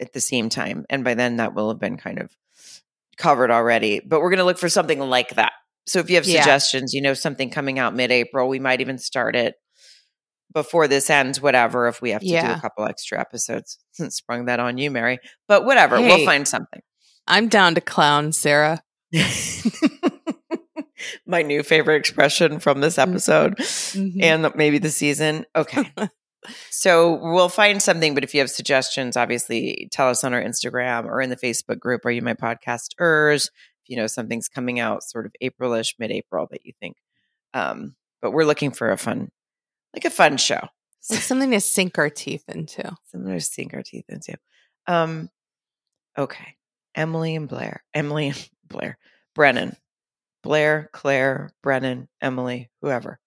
at 0.00 0.12
the 0.12 0.20
same 0.20 0.48
time, 0.48 0.84
and 0.90 1.04
by 1.04 1.14
then 1.14 1.36
that 1.36 1.54
will 1.54 1.68
have 1.68 1.80
been 1.80 1.96
kind 1.96 2.18
of 2.20 2.30
covered 3.16 3.50
already. 3.50 4.00
But 4.00 4.20
we're 4.20 4.30
going 4.30 4.38
to 4.38 4.44
look 4.44 4.58
for 4.58 4.68
something 4.68 5.00
like 5.00 5.34
that. 5.34 5.52
So 5.86 5.98
if 6.00 6.10
you 6.10 6.16
have 6.16 6.26
Yeah. 6.26 6.40
suggestions, 6.42 6.92
you 6.94 7.00
know, 7.02 7.14
something 7.14 7.50
coming 7.50 7.78
out 7.78 7.94
mid-April, 7.94 8.48
we 8.48 8.58
might 8.58 8.80
even 8.80 8.98
start 8.98 9.34
it 9.34 9.54
before 10.52 10.86
this 10.88 11.10
ends. 11.10 11.40
Whatever, 11.40 11.88
if 11.88 12.00
we 12.02 12.10
have 12.10 12.20
to 12.22 12.28
do 12.28 12.36
a 12.36 12.60
couple 12.60 12.84
extra 12.86 13.18
episodes, 13.20 13.78
sprung 14.10 14.46
that 14.46 14.60
on 14.60 14.78
you, 14.78 14.90
Mary. 14.90 15.18
But 15.48 15.64
whatever, 15.64 16.00
we'll 16.00 16.24
find 16.24 16.46
something. 16.46 16.80
I'm 17.26 17.48
down 17.48 17.74
to 17.74 17.80
clown, 17.80 18.32
Sarah. 18.32 18.82
My 21.26 21.42
new 21.42 21.62
favorite 21.62 21.96
expression 21.96 22.58
from 22.58 22.80
this 22.80 22.98
episode 22.98 23.56
Mhm. 23.58 24.22
and 24.22 24.52
maybe 24.56 24.78
the 24.78 24.90
season. 24.90 25.44
Okay. 25.54 25.92
So 26.70 27.14
we'll 27.14 27.48
find 27.48 27.82
something, 27.82 28.14
but 28.14 28.24
if 28.24 28.34
you 28.34 28.40
have 28.40 28.50
suggestions, 28.50 29.16
obviously 29.16 29.88
tell 29.90 30.08
us 30.08 30.24
on 30.24 30.34
our 30.34 30.42
Instagram 30.42 31.04
or 31.04 31.20
in 31.20 31.30
the 31.30 31.36
Facebook 31.36 31.78
group, 31.78 32.04
Are 32.04 32.10
You 32.10 32.22
My 32.22 32.34
Podcasters? 32.34 33.48
If 33.48 33.88
you 33.88 33.96
know 33.96 34.06
something's 34.06 34.48
coming 34.48 34.80
out 34.80 35.02
sort 35.02 35.26
of 35.26 35.32
Aprilish, 35.42 35.94
mid 35.98 36.10
April 36.10 36.46
that 36.50 36.64
you 36.64 36.72
think. 36.80 36.96
Um, 37.54 37.96
but 38.20 38.32
we're 38.32 38.44
looking 38.44 38.70
for 38.70 38.90
a 38.90 38.96
fun, 38.96 39.30
like 39.94 40.04
a 40.04 40.10
fun 40.10 40.36
show. 40.36 40.68
Like 41.10 41.20
something 41.20 41.50
to 41.52 41.60
sink 41.60 41.98
our 41.98 42.10
teeth 42.10 42.44
into. 42.48 42.94
Something 43.06 43.32
to 43.32 43.40
sink 43.40 43.72
our 43.72 43.82
teeth 43.82 44.04
into. 44.08 44.36
Um, 44.86 45.30
okay. 46.18 46.56
Emily 46.94 47.34
and 47.34 47.48
Blair. 47.48 47.82
Emily 47.94 48.28
and 48.28 48.50
Blair. 48.68 48.98
Brennan. 49.34 49.76
Blair, 50.42 50.88
Claire, 50.92 51.50
Brennan, 51.62 52.08
Emily, 52.20 52.70
whoever. 52.80 53.18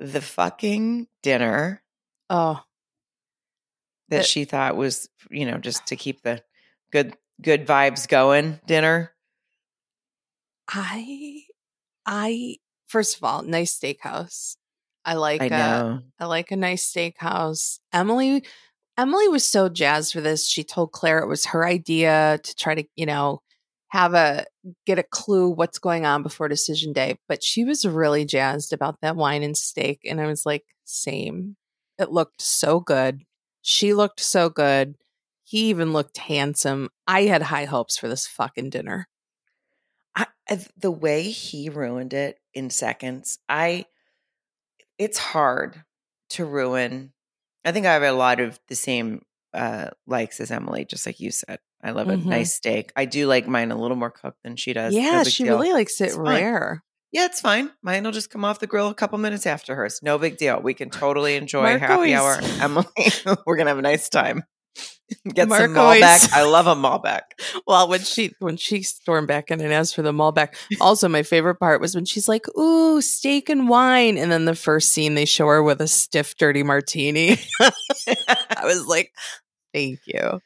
The 0.00 0.22
fucking 0.22 1.06
dinner 1.22 1.82
Oh, 2.30 2.62
that 4.08 4.24
she 4.24 4.44
thought 4.44 4.76
was, 4.76 5.08
you 5.30 5.44
know, 5.44 5.58
just 5.58 5.86
to 5.86 5.96
keep 5.96 6.22
the 6.22 6.42
good 6.90 7.14
good 7.42 7.66
vibes 7.66 8.08
going 8.08 8.60
dinner. 8.66 9.12
I, 10.68 11.42
I, 12.06 12.56
first 12.86 13.16
of 13.16 13.24
all, 13.24 13.42
nice 13.42 13.78
steakhouse. 13.78 14.56
I 15.04 15.14
like 15.14 15.42
I 15.42 15.46
a. 15.46 16.00
I 16.18 16.26
like 16.26 16.50
a 16.50 16.56
nice 16.56 16.92
steakhouse. 16.92 17.80
Emily, 17.92 18.44
Emily 18.96 19.28
was 19.28 19.46
so 19.46 19.68
jazzed 19.68 20.12
for 20.12 20.20
this. 20.20 20.48
She 20.48 20.62
told 20.62 20.92
Claire 20.92 21.18
it 21.18 21.28
was 21.28 21.46
her 21.46 21.66
idea 21.66 22.38
to 22.42 22.54
try 22.54 22.74
to, 22.74 22.84
you 22.96 23.06
know, 23.06 23.42
have 23.90 24.14
a 24.14 24.46
get 24.86 24.98
a 24.98 25.04
clue 25.04 25.50
what's 25.50 25.78
going 25.78 26.06
on 26.06 26.22
before 26.22 26.48
decision 26.48 26.92
day. 26.92 27.18
But 27.28 27.42
she 27.42 27.64
was 27.64 27.84
really 27.84 28.24
jazzed 28.24 28.72
about 28.72 29.00
that 29.02 29.16
wine 29.16 29.42
and 29.42 29.56
steak, 29.56 30.00
and 30.04 30.20
I 30.20 30.26
was 30.26 30.46
like, 30.46 30.64
same. 30.84 31.56
It 31.98 32.10
looked 32.10 32.40
so 32.40 32.80
good. 32.80 33.22
She 33.62 33.92
looked 33.92 34.20
so 34.20 34.48
good. 34.48 34.94
He 35.44 35.68
even 35.68 35.92
looked 35.92 36.18
handsome. 36.18 36.88
I 37.06 37.22
had 37.22 37.42
high 37.42 37.66
hopes 37.66 37.98
for 37.98 38.08
this 38.08 38.26
fucking 38.26 38.70
dinner. 38.70 39.08
I, 40.16 40.26
the 40.76 40.90
way 40.90 41.24
he 41.30 41.68
ruined 41.68 42.12
it 42.14 42.38
in 42.54 42.70
seconds, 42.70 43.38
I 43.48 43.86
it's 44.98 45.18
hard 45.18 45.82
to 46.30 46.44
ruin. 46.44 47.12
I 47.64 47.72
think 47.72 47.86
I 47.86 47.94
have 47.94 48.02
a 48.02 48.12
lot 48.12 48.40
of 48.40 48.58
the 48.68 48.76
same 48.76 49.22
uh 49.52 49.88
likes 50.06 50.40
as 50.40 50.50
Emily, 50.50 50.84
just 50.84 51.06
like 51.06 51.20
you 51.20 51.30
said. 51.32 51.58
I 51.82 51.92
love 51.92 52.08
Mhm. 52.08 52.24
a 52.26 52.28
nice 52.28 52.54
steak. 52.54 52.92
I 52.96 53.04
do 53.06 53.26
like 53.26 53.46
mine 53.48 53.70
a 53.70 53.76
little 53.80 53.96
more 53.96 54.10
cooked 54.10 54.38
than 54.44 54.56
she 54.56 54.72
does. 54.72 54.94
Yeah, 54.94 55.22
big 55.24 55.32
she 55.32 55.44
deal. 55.44 55.58
really 55.58 55.72
likes 55.72 56.00
it 56.00 56.06
It's 56.06 56.14
fine. 56.16 56.24
rare. 56.26 56.82
Yeah, 57.12 57.24
it's 57.24 57.40
fine. 57.40 57.70
Mine 57.82 58.04
will 58.04 58.12
just 58.12 58.30
come 58.30 58.44
off 58.44 58.60
the 58.60 58.66
grill 58.68 58.88
a 58.88 58.94
couple 58.94 59.18
minutes 59.18 59.44
after 59.46 59.74
hers. 59.74 60.00
No 60.02 60.16
big 60.18 60.36
deal. 60.36 60.60
We 60.60 60.74
can 60.74 60.90
totally 60.90 61.34
enjoy 61.36 61.62
Mark 61.62 61.80
happy 61.80 62.14
hour. 62.14 62.38
Emily, 62.60 62.86
we're 63.46 63.56
gonna 63.56 63.70
have 63.70 63.78
a 63.78 63.82
nice 63.82 64.08
time. 64.08 64.44
Get 65.34 65.48
Mark 65.48 65.62
some 65.62 65.76
always- 65.76 66.02
Malbec. 66.04 66.32
I 66.32 66.44
love 66.44 66.66
a 66.68 66.76
Malbec. 66.76 67.22
Well, 67.66 67.88
when 67.88 68.00
she 68.00 68.32
when 68.38 68.56
she 68.56 68.82
stormed 68.82 69.26
back 69.26 69.50
in 69.50 69.60
and 69.60 69.72
asked 69.72 69.94
for 69.96 70.02
the 70.02 70.12
Malbec, 70.12 70.54
also 70.80 71.08
my 71.08 71.22
favorite 71.24 71.56
part 71.56 71.80
was 71.80 71.94
when 71.96 72.04
she's 72.04 72.28
like, 72.28 72.46
"Ooh, 72.56 73.00
steak 73.00 73.48
and 73.48 73.68
wine," 73.68 74.16
and 74.18 74.30
then 74.30 74.44
the 74.44 74.54
first 74.54 74.90
scene 74.92 75.14
they 75.14 75.24
show 75.24 75.46
her 75.48 75.62
with 75.62 75.80
a 75.80 75.88
stiff, 75.88 76.36
dirty 76.36 76.62
martini. 76.62 77.38
I 77.60 78.62
was 78.64 78.86
like, 78.86 79.12
"Thank 79.74 80.00
you." 80.06 80.40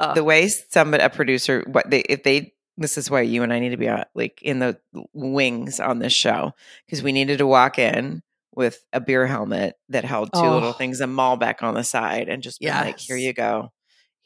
Uh, 0.00 0.14
the 0.14 0.24
way 0.24 0.48
somebody 0.48 1.02
a 1.04 1.10
producer 1.10 1.62
what 1.66 1.88
they 1.90 2.00
if 2.00 2.22
they 2.22 2.54
this 2.78 2.96
is 2.96 3.10
why 3.10 3.20
you 3.20 3.42
and 3.42 3.52
I 3.52 3.58
need 3.58 3.70
to 3.70 3.76
be 3.76 3.88
uh, 3.88 4.04
like 4.14 4.40
in 4.42 4.58
the 4.58 4.80
wings 5.12 5.78
on 5.80 5.98
this 5.98 6.14
show 6.14 6.52
because 6.86 7.02
we 7.02 7.12
needed 7.12 7.38
to 7.38 7.46
walk 7.46 7.78
in 7.78 8.22
with 8.54 8.82
a 8.92 9.00
beer 9.00 9.26
helmet 9.26 9.74
that 9.90 10.04
held 10.04 10.30
two 10.32 10.40
little 10.40 10.70
Oh. 10.70 10.72
things 10.72 11.00
and 11.00 11.14
Malbec 11.16 11.62
on 11.62 11.74
the 11.74 11.84
side 11.84 12.28
and 12.30 12.42
just 12.42 12.60
been 12.60 12.70
like 12.74 12.98
here 12.98 13.16
you 13.16 13.32
go 13.34 13.72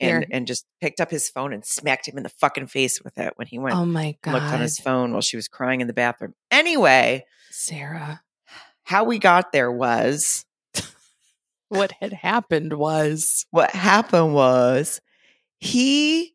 and 0.00 0.22
Here. 0.22 0.28
and 0.30 0.46
just 0.46 0.64
picked 0.80 1.00
up 1.00 1.10
his 1.10 1.28
phone 1.28 1.52
and 1.52 1.64
smacked 1.64 2.06
him 2.08 2.16
in 2.16 2.22
the 2.22 2.28
fucking 2.28 2.68
face 2.68 3.02
with 3.02 3.18
it 3.18 3.32
when 3.36 3.48
he 3.48 3.58
went 3.58 3.74
oh 3.76 3.84
my 3.84 4.16
god, 4.22 4.34
looked 4.34 4.46
on 4.46 4.60
his 4.60 4.78
phone 4.78 5.10
while 5.12 5.20
she 5.22 5.36
was 5.36 5.48
crying 5.48 5.80
in 5.80 5.86
the 5.88 5.92
bathroom 5.92 6.34
anyway 6.52 7.24
Sarah. 7.50 8.22
how 8.84 9.02
we 9.04 9.18
got 9.18 9.50
there 9.52 9.72
was 9.72 10.44
What 11.68 11.92
had 12.00 12.12
happened 12.12 12.74
was 12.74 13.46
what 13.50 13.70
happened 13.72 14.34
was 14.34 15.00
he 15.64 16.34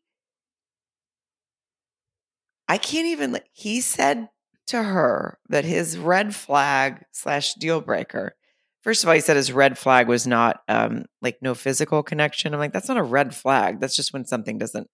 I 2.68 2.78
can't 2.78 3.06
even 3.08 3.38
he 3.52 3.80
said 3.80 4.28
to 4.68 4.82
her 4.82 5.38
that 5.48 5.64
his 5.64 5.98
red 5.98 6.34
flag 6.34 7.04
slash 7.12 7.54
deal 7.54 7.80
breaker. 7.80 8.36
First 8.82 9.02
of 9.02 9.08
all, 9.08 9.14
he 9.14 9.20
said 9.20 9.36
his 9.36 9.52
red 9.52 9.76
flag 9.76 10.08
was 10.08 10.26
not 10.26 10.62
um 10.68 11.04
like 11.20 11.38
no 11.42 11.54
physical 11.54 12.02
connection. 12.02 12.54
I'm 12.54 12.60
like, 12.60 12.72
that's 12.72 12.88
not 12.88 12.96
a 12.96 13.02
red 13.02 13.34
flag. 13.34 13.80
That's 13.80 13.96
just 13.96 14.12
when 14.12 14.24
something 14.24 14.58
doesn't 14.58 14.88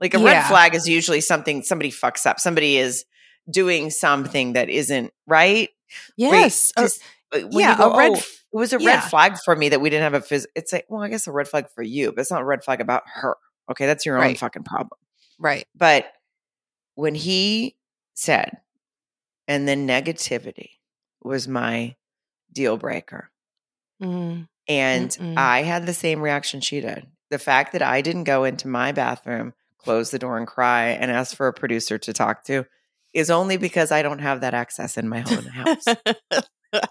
like 0.00 0.14
a 0.14 0.18
red 0.18 0.44
flag 0.46 0.74
is 0.74 0.88
usually 0.88 1.20
something 1.20 1.62
somebody 1.62 1.90
fucks 1.90 2.26
up. 2.26 2.40
Somebody 2.40 2.76
is 2.78 3.04
doing 3.50 3.90
something 3.90 4.54
that 4.54 4.68
isn't 4.68 5.12
right. 5.26 5.68
Yes, 6.16 6.72
just- 6.78 7.00
uh, 7.32 7.40
yeah, 7.50 7.76
go, 7.76 7.92
a 7.92 7.96
red. 7.96 8.12
"Oh, 8.14 8.18
it 8.18 8.56
was 8.56 8.72
a 8.72 8.80
Yeah. 8.80 8.94
red 8.96 9.04
flag 9.04 9.36
for 9.44 9.54
me 9.56 9.68
that 9.70 9.80
we 9.80 9.90
didn't 9.90 10.12
have 10.12 10.14
a 10.14 10.24
phys. 10.26 10.46
It's 10.54 10.72
like, 10.72 10.86
well, 10.88 11.02
I 11.02 11.08
guess 11.08 11.26
a 11.26 11.32
red 11.32 11.48
flag 11.48 11.66
for 11.74 11.82
you, 11.82 12.12
but 12.12 12.20
it's 12.22 12.30
not 12.30 12.42
a 12.42 12.44
red 12.44 12.62
flag 12.64 12.80
about 12.80 13.02
her. 13.14 13.36
Okay, 13.70 13.86
that's 13.86 14.04
your 14.06 14.22
own 14.22 14.34
fucking 14.36 14.64
problem. 14.64 14.98
right. 15.38 15.66
But 15.74 16.06
when 16.94 17.14
he 17.14 17.76
said, 18.14 18.58
and 19.48 19.66
then 19.66 19.86
negativity 19.86 20.70
was 21.22 21.48
my 21.48 21.96
deal 22.52 22.76
breaker, 22.76 23.30
Mm, 24.02 24.48
and 24.68 25.10
Mm-mm. 25.10 25.34
I 25.36 25.62
had 25.62 25.86
the 25.86 25.94
same 25.94 26.20
reaction 26.20 26.60
she 26.60 26.80
did. 26.80 27.06
The 27.30 27.38
fact 27.38 27.72
that 27.72 27.82
I 27.82 28.00
didn't 28.00 28.24
go 28.24 28.44
into 28.44 28.68
my 28.68 28.92
bathroom, 28.92 29.54
close 29.78 30.10
the 30.10 30.18
door, 30.18 30.36
and 30.36 30.46
cry 30.46 30.88
and 30.88 31.10
ask 31.10 31.36
for 31.36 31.46
a 31.46 31.52
producer 31.52 31.98
to 31.98 32.12
talk 32.12 32.44
to 32.44 32.66
is 33.12 33.30
only 33.30 33.56
because 33.56 33.92
I 33.92 34.02
don't 34.02 34.18
have 34.18 34.40
that 34.40 34.54
access 34.54 34.98
in 34.98 35.08
my 35.08 35.22
own 35.22 35.46
house. 35.46 35.84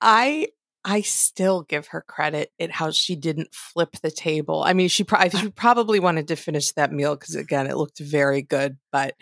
I 0.00 0.48
I 0.88 1.00
still 1.00 1.62
give 1.62 1.88
her 1.88 2.00
credit 2.00 2.52
at 2.60 2.70
how 2.70 2.92
she 2.92 3.16
didn't 3.16 3.52
flip 3.52 3.96
the 4.02 4.10
table. 4.10 4.62
I 4.62 4.72
mean, 4.72 4.88
she, 4.88 5.02
pro- 5.02 5.28
she 5.28 5.50
probably 5.50 5.98
wanted 5.98 6.28
to 6.28 6.36
finish 6.36 6.70
that 6.72 6.92
meal 6.92 7.16
because 7.16 7.34
again, 7.34 7.66
it 7.66 7.76
looked 7.76 7.98
very 7.98 8.40
good. 8.40 8.78
But 8.92 9.14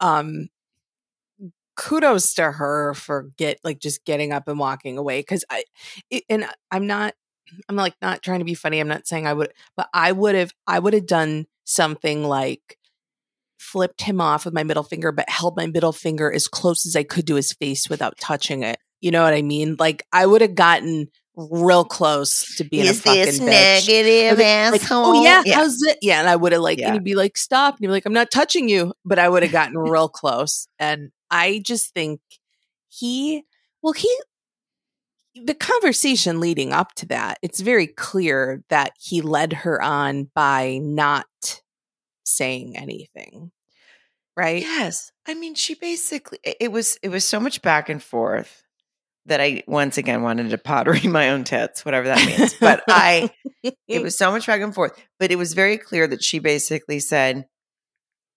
um, 0.00 0.48
kudos 1.76 2.34
to 2.34 2.50
her 2.50 2.94
for 2.94 3.30
get 3.36 3.60
like 3.62 3.78
just 3.78 4.04
getting 4.04 4.32
up 4.32 4.48
and 4.48 4.58
walking 4.58 4.98
away. 4.98 5.20
Because 5.20 5.44
I 5.48 5.62
it, 6.10 6.24
and 6.28 6.46
I'm 6.72 6.88
not 6.88 7.14
I'm 7.68 7.76
like 7.76 7.94
not 8.02 8.22
trying 8.22 8.40
to 8.40 8.44
be 8.44 8.54
funny. 8.54 8.80
I'm 8.80 8.88
not 8.88 9.06
saying 9.06 9.26
I 9.26 9.34
would, 9.34 9.52
but 9.76 9.88
I 9.94 10.10
would 10.10 10.34
have 10.34 10.52
I 10.66 10.80
would 10.80 10.94
have 10.94 11.06
done 11.06 11.46
something 11.64 12.24
like 12.24 12.76
flipped 13.58 14.02
him 14.02 14.20
off 14.20 14.44
with 14.44 14.54
my 14.54 14.64
middle 14.64 14.82
finger, 14.82 15.12
but 15.12 15.28
held 15.28 15.56
my 15.56 15.66
middle 15.66 15.92
finger 15.92 16.32
as 16.32 16.48
close 16.48 16.86
as 16.86 16.96
I 16.96 17.04
could 17.04 17.26
to 17.28 17.36
his 17.36 17.52
face 17.52 17.88
without 17.88 18.18
touching 18.18 18.64
it. 18.64 18.78
You 19.04 19.10
know 19.10 19.22
what 19.22 19.34
I 19.34 19.42
mean? 19.42 19.76
Like 19.78 20.06
I 20.12 20.24
would 20.24 20.40
have 20.40 20.54
gotten 20.54 21.08
real 21.36 21.84
close 21.84 22.56
to 22.56 22.64
being 22.64 22.88
a 22.88 22.94
fucking 22.94 23.24
bitch. 23.24 23.86
negative 23.86 24.38
Like, 24.38 24.82
oh 24.90 25.22
yeah, 25.22 25.42
Yeah. 25.44 25.54
how's 25.56 25.82
it? 25.82 25.98
Yeah, 26.00 26.20
and 26.20 26.28
I 26.28 26.36
would 26.36 26.52
have 26.52 26.62
like, 26.62 26.78
Yeah. 26.78 26.86
and 26.86 26.94
he'd 26.94 27.04
be 27.04 27.14
like, 27.14 27.36
stop, 27.36 27.74
and 27.74 27.80
he'd 27.80 27.88
be 27.88 27.92
like, 27.92 28.06
I'm 28.06 28.12
not 28.12 28.30
touching 28.30 28.68
you, 28.68 28.94
but 29.04 29.18
I 29.18 29.28
would 29.28 29.42
have 29.42 29.52
gotten 29.52 29.76
real 29.78 30.08
close. 30.08 30.68
And 30.78 31.10
I 31.30 31.60
just 31.64 31.92
think 31.92 32.20
he, 32.88 33.42
well, 33.82 33.92
he, 33.92 34.08
the 35.34 35.54
conversation 35.54 36.40
leading 36.40 36.72
up 36.72 36.94
to 36.94 37.06
that, 37.06 37.38
it's 37.42 37.60
very 37.60 37.88
clear 37.88 38.62
that 38.70 38.92
he 38.98 39.20
led 39.20 39.52
her 39.52 39.82
on 39.82 40.30
by 40.34 40.78
not 40.80 41.26
saying 42.24 42.76
anything, 42.76 43.50
right? 44.36 44.62
Yes. 44.62 45.10
I 45.26 45.34
mean, 45.34 45.54
she 45.56 45.74
basically 45.74 46.38
it 46.44 46.70
was 46.70 46.96
it 47.02 47.08
was 47.08 47.24
so 47.24 47.40
much 47.40 47.60
back 47.62 47.88
and 47.88 48.02
forth 48.02 48.62
that 49.26 49.40
I 49.40 49.62
once 49.66 49.98
again 49.98 50.22
wanted 50.22 50.50
to 50.50 50.58
pottery 50.58 51.00
my 51.08 51.30
own 51.30 51.44
tits, 51.44 51.84
whatever 51.84 52.08
that 52.08 52.26
means. 52.26 52.54
But 52.54 52.84
I 52.88 53.30
it 53.88 54.02
was 54.02 54.16
so 54.16 54.30
much 54.30 54.46
back 54.46 54.60
and 54.60 54.74
forth. 54.74 54.98
But 55.18 55.30
it 55.30 55.36
was 55.36 55.54
very 55.54 55.78
clear 55.78 56.06
that 56.06 56.22
she 56.22 56.38
basically 56.38 57.00
said, 57.00 57.46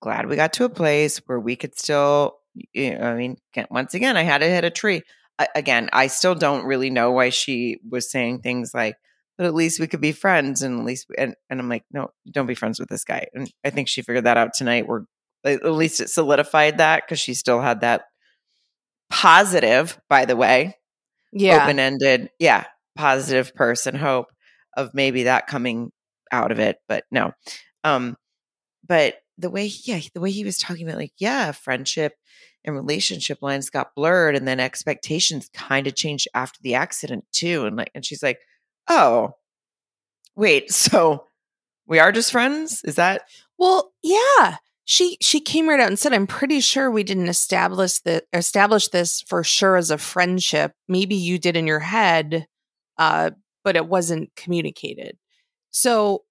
Glad 0.02 0.28
we 0.28 0.36
got 0.36 0.54
to 0.54 0.66
a 0.66 0.70
place 0.70 1.18
where 1.26 1.40
we 1.40 1.56
could 1.56 1.78
still 1.78 2.38
you 2.74 2.98
know, 2.98 3.06
I 3.06 3.16
mean, 3.16 3.38
once 3.70 3.94
again, 3.94 4.18
I 4.18 4.24
had 4.24 4.40
to 4.40 4.50
hit 4.50 4.64
a 4.64 4.70
tree. 4.70 5.04
I, 5.40 5.48
again, 5.56 5.90
I 5.94 6.08
still 6.08 6.36
don't 6.36 6.66
really 6.66 6.90
know 6.90 7.12
why 7.12 7.30
she 7.30 7.80
was 7.88 8.10
saying 8.10 8.42
things 8.42 8.72
like, 8.74 8.96
but 9.38 9.46
at 9.46 9.54
least 9.54 9.80
we 9.80 9.88
could 9.88 10.02
be 10.02 10.12
friends 10.12 10.64
and 10.64 10.80
at 10.80 10.86
least 10.86 11.08
and, 11.18 11.36
and 11.50 11.60
I'm 11.60 11.70
like, 11.70 11.84
no, 11.92 12.10
don't 12.32 12.48
be 12.48 12.56
friends 12.56 12.80
with 12.80 12.90
this 12.90 13.04
guy. 13.04 13.28
And 13.34 13.52
I 13.64 13.70
think 13.70 13.88
she 13.88 14.02
figured 14.02 14.26
that 14.26 14.38
out 14.38 14.54
tonight. 14.56 14.88
We're 14.88 15.04
at 15.46 15.64
least 15.66 16.02
it 16.02 16.10
solidified 16.10 16.80
that 16.80 17.04
because 17.06 17.20
she 17.20 17.34
still 17.34 17.62
had 17.62 17.82
that 17.82 18.06
positive, 19.10 20.00
by 20.10 20.26
the 20.26 20.36
way, 20.36 20.78
yeah. 21.32 21.64
open 21.64 21.80
ended, 21.80 22.30
yeah, 22.40 22.66
positive 22.96 23.54
person 23.56 23.96
hope 23.96 24.28
of 24.76 24.92
maybe 24.94 25.24
that 25.24 25.48
coming 25.48 25.92
out 26.32 26.52
of 26.52 26.60
it. 26.60 26.78
But 26.88 27.04
no. 27.12 27.32
Um, 27.84 28.18
but 28.88 29.16
the 29.38 29.50
way, 29.50 29.72
yeah, 29.84 30.00
the 30.14 30.22
way 30.22 30.32
he 30.32 30.44
was 30.44 30.58
talking 30.58 30.88
about 30.88 31.00
like, 31.00 31.14
yeah, 31.18 31.52
friendship 31.52 32.14
and 32.64 32.76
relationship 32.76 33.40
lines 33.42 33.70
got 33.70 33.96
blurred 33.96 34.36
and 34.36 34.48
then 34.48 34.60
expectations 34.60 35.50
kind 35.54 35.88
of 35.88 35.96
changed 35.96 36.28
after 36.34 36.60
the 36.62 36.76
accident 36.76 37.26
too. 37.32 37.66
And 37.66 37.76
like 37.78 37.92
and 37.96 38.06
she's 38.06 38.22
like, 38.22 38.40
Oh, 38.90 39.32
wait, 40.36 40.72
so 40.74 41.26
we 41.88 42.00
are 42.00 42.12
just 42.12 42.32
friends? 42.32 42.82
Is 42.84 42.96
that 42.96 43.24
Well, 43.58 43.92
yeah. 44.04 44.58
She 44.90 45.18
she 45.20 45.42
came 45.42 45.68
right 45.68 45.82
out 45.82 45.90
and 45.90 46.00
said, 46.00 46.14
"I'm 46.14 46.28
pretty 46.28 46.62
sure 46.62 46.90
we 46.90 47.04
didn't 47.04 47.28
establish 47.28 48.00
the 48.00 48.24
establish 48.32 48.88
this 48.88 49.22
for 49.22 49.44
sure 49.44 49.76
as 49.76 49.92
a 49.92 49.98
friendship. 49.98 50.72
Maybe 50.88 51.16
you 51.16 51.38
did 51.38 51.58
in 51.58 51.68
your 51.68 51.82
head, 51.82 52.48
uh, 52.98 53.32
but 53.66 53.76
it 53.76 53.86
wasn't 53.86 54.34
communicated. 54.38 55.18
So 55.72 56.24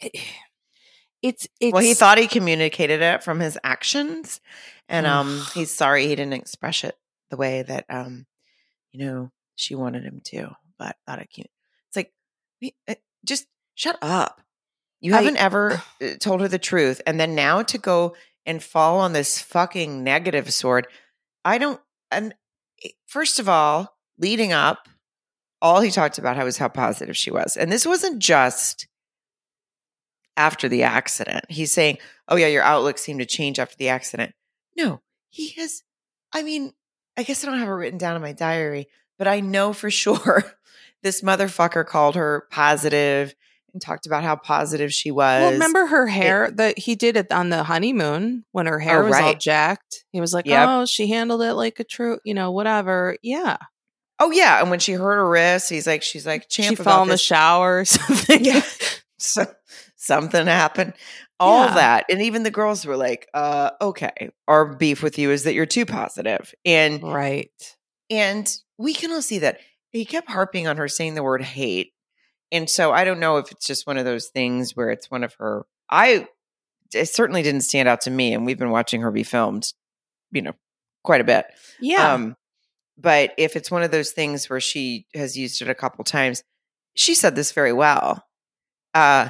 it's 0.00 1.46
it's 1.60 1.72
well, 1.74 1.82
he 1.82 1.92
thought 1.92 2.16
he 2.16 2.26
communicated 2.26 3.02
it 3.02 3.22
from 3.22 3.38
his 3.40 3.58
actions, 3.62 4.40
and 4.88 5.06
um, 5.06 5.42
he's 5.52 5.70
sorry 5.70 6.06
he 6.06 6.16
didn't 6.16 6.32
express 6.32 6.84
it 6.84 6.96
the 7.30 7.36
way 7.36 7.60
that 7.62 7.84
um, 7.90 8.24
you 8.92 9.04
know, 9.04 9.30
she 9.56 9.74
wanted 9.74 10.04
him 10.04 10.22
to. 10.24 10.56
But 10.78 10.96
thought 11.06 11.18
I 11.18 11.26
can't. 11.26 11.50
It's 11.88 11.96
like, 11.96 12.12
eh, 12.88 12.94
just 13.26 13.46
shut 13.74 13.98
up. 14.00 14.40
You 15.00 15.12
haven't 15.12 15.36
I, 15.36 15.40
ever 15.40 15.82
eh, 16.00 16.16
told 16.16 16.40
her 16.40 16.48
the 16.48 16.58
truth, 16.58 17.00
and 17.06 17.20
then 17.20 17.34
now 17.34 17.62
to 17.62 17.78
go 17.78 18.16
and 18.44 18.62
fall 18.62 19.00
on 19.00 19.12
this 19.12 19.40
fucking 19.40 20.02
negative 20.02 20.52
sword. 20.52 20.86
I 21.44 21.58
don't. 21.58 21.80
And 22.10 22.34
eh, 22.84 22.90
first 23.06 23.38
of 23.38 23.48
all, 23.48 23.96
leading 24.18 24.52
up, 24.52 24.88
all 25.60 25.80
he 25.80 25.90
talked 25.90 26.18
about 26.18 26.36
how 26.36 26.44
was 26.44 26.58
how 26.58 26.68
positive 26.68 27.16
she 27.16 27.30
was, 27.30 27.56
and 27.56 27.70
this 27.70 27.86
wasn't 27.86 28.18
just 28.18 28.88
after 30.36 30.68
the 30.68 30.82
accident. 30.82 31.44
He's 31.48 31.72
saying, 31.72 31.98
"Oh 32.28 32.36
yeah, 32.36 32.48
your 32.48 32.62
outlook 32.62 32.98
seemed 32.98 33.20
to 33.20 33.26
change 33.26 33.58
after 33.58 33.76
the 33.76 33.88
accident." 33.88 34.34
No, 34.76 35.02
he 35.28 35.50
has. 35.50 35.82
I 36.32 36.42
mean, 36.42 36.72
I 37.16 37.22
guess 37.22 37.44
I 37.44 37.48
don't 37.48 37.58
have 37.58 37.68
it 37.68 37.72
written 37.72 37.98
down 37.98 38.16
in 38.16 38.22
my 38.22 38.32
diary, 38.32 38.88
but 39.18 39.28
I 39.28 39.40
know 39.40 39.72
for 39.72 39.90
sure 39.90 40.44
this 41.02 41.20
motherfucker 41.20 41.84
called 41.84 42.14
her 42.14 42.46
positive 42.50 43.34
and 43.76 43.82
talked 43.82 44.06
about 44.06 44.24
how 44.24 44.36
positive 44.36 44.90
she 44.90 45.10
was. 45.10 45.42
Well, 45.42 45.52
remember 45.52 45.84
her 45.84 46.06
hair 46.06 46.50
that 46.52 46.78
he 46.78 46.94
did 46.94 47.18
it 47.18 47.30
on 47.30 47.50
the 47.50 47.62
honeymoon 47.62 48.46
when 48.52 48.64
her 48.64 48.78
hair 48.78 49.02
oh, 49.02 49.04
was 49.04 49.12
right. 49.12 49.24
all 49.24 49.34
jacked. 49.34 50.06
He 50.12 50.20
was 50.20 50.32
like, 50.32 50.46
yep. 50.46 50.66
"Oh, 50.66 50.86
she 50.86 51.08
handled 51.08 51.42
it 51.42 51.52
like 51.52 51.78
a 51.78 51.84
true, 51.84 52.18
you 52.24 52.32
know, 52.32 52.52
whatever." 52.52 53.18
Yeah. 53.22 53.58
Oh 54.18 54.30
yeah, 54.30 54.62
and 54.62 54.70
when 54.70 54.78
she 54.78 54.92
hurt 54.92 55.16
her 55.16 55.28
wrist, 55.28 55.68
he's 55.68 55.86
like, 55.86 56.02
she's 56.02 56.26
like, 56.26 56.48
"Champ." 56.48 56.70
She 56.70 56.82
fell 56.82 57.02
in 57.02 57.10
the 57.10 57.18
shower 57.18 57.80
or 57.80 57.84
something. 57.84 58.42
Yeah. 58.42 58.62
so 59.18 59.44
something 59.96 60.46
happened. 60.46 60.94
All 61.38 61.66
yeah. 61.66 61.74
that. 61.74 62.04
And 62.08 62.22
even 62.22 62.44
the 62.44 62.50
girls 62.50 62.86
were 62.86 62.96
like, 62.96 63.28
uh, 63.34 63.72
okay, 63.82 64.30
our 64.48 64.74
beef 64.74 65.02
with 65.02 65.18
you 65.18 65.30
is 65.30 65.42
that 65.42 65.52
you're 65.52 65.66
too 65.66 65.84
positive. 65.84 66.54
And 66.64 67.02
right. 67.02 67.50
And 68.08 68.50
we 68.78 68.94
can 68.94 69.12
all 69.12 69.20
see 69.20 69.40
that. 69.40 69.60
He 69.90 70.06
kept 70.06 70.30
harping 70.30 70.66
on 70.66 70.78
her 70.78 70.88
saying 70.88 71.14
the 71.14 71.22
word 71.22 71.42
hate. 71.42 71.92
And 72.52 72.70
so 72.70 72.92
I 72.92 73.04
don't 73.04 73.20
know 73.20 73.38
if 73.38 73.50
it's 73.50 73.66
just 73.66 73.86
one 73.86 73.98
of 73.98 74.04
those 74.04 74.28
things 74.28 74.76
where 74.76 74.90
it's 74.90 75.10
one 75.10 75.24
of 75.24 75.34
her 75.34 75.66
I 75.90 76.26
it 76.94 77.08
certainly 77.08 77.42
didn't 77.42 77.62
stand 77.62 77.88
out 77.88 78.02
to 78.02 78.10
me, 78.10 78.32
and 78.32 78.46
we've 78.46 78.58
been 78.58 78.70
watching 78.70 79.00
her 79.02 79.10
be 79.10 79.22
filmed, 79.22 79.72
you 80.30 80.42
know, 80.42 80.52
quite 81.02 81.20
a 81.20 81.24
bit. 81.24 81.46
Yeah. 81.80 82.14
Um, 82.14 82.36
but 82.98 83.32
if 83.36 83.56
it's 83.56 83.70
one 83.70 83.82
of 83.82 83.90
those 83.90 84.12
things 84.12 84.48
where 84.48 84.60
she 84.60 85.06
has 85.14 85.36
used 85.36 85.60
it 85.60 85.68
a 85.68 85.74
couple 85.74 86.04
times, 86.04 86.42
she 86.94 87.14
said 87.14 87.36
this 87.36 87.52
very 87.52 87.72
well. 87.72 88.24
Uh, 88.94 89.28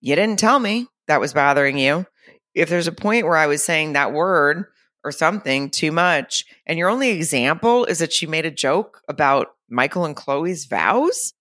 you 0.00 0.14
didn't 0.14 0.38
tell 0.38 0.58
me 0.58 0.86
that 1.08 1.20
was 1.20 1.34
bothering 1.34 1.76
you. 1.76 2.06
If 2.54 2.68
there's 2.68 2.86
a 2.86 2.92
point 2.92 3.26
where 3.26 3.36
I 3.36 3.46
was 3.46 3.64
saying 3.64 3.92
that 3.94 4.12
word 4.12 4.66
or 5.02 5.10
something 5.10 5.70
too 5.70 5.90
much, 5.90 6.44
and 6.66 6.78
your 6.78 6.88
only 6.88 7.10
example 7.10 7.84
is 7.84 7.98
that 7.98 8.12
she 8.12 8.26
made 8.26 8.46
a 8.46 8.50
joke 8.50 9.02
about 9.08 9.48
Michael 9.68 10.04
and 10.04 10.14
Chloe's 10.14 10.66
vows 10.66 11.32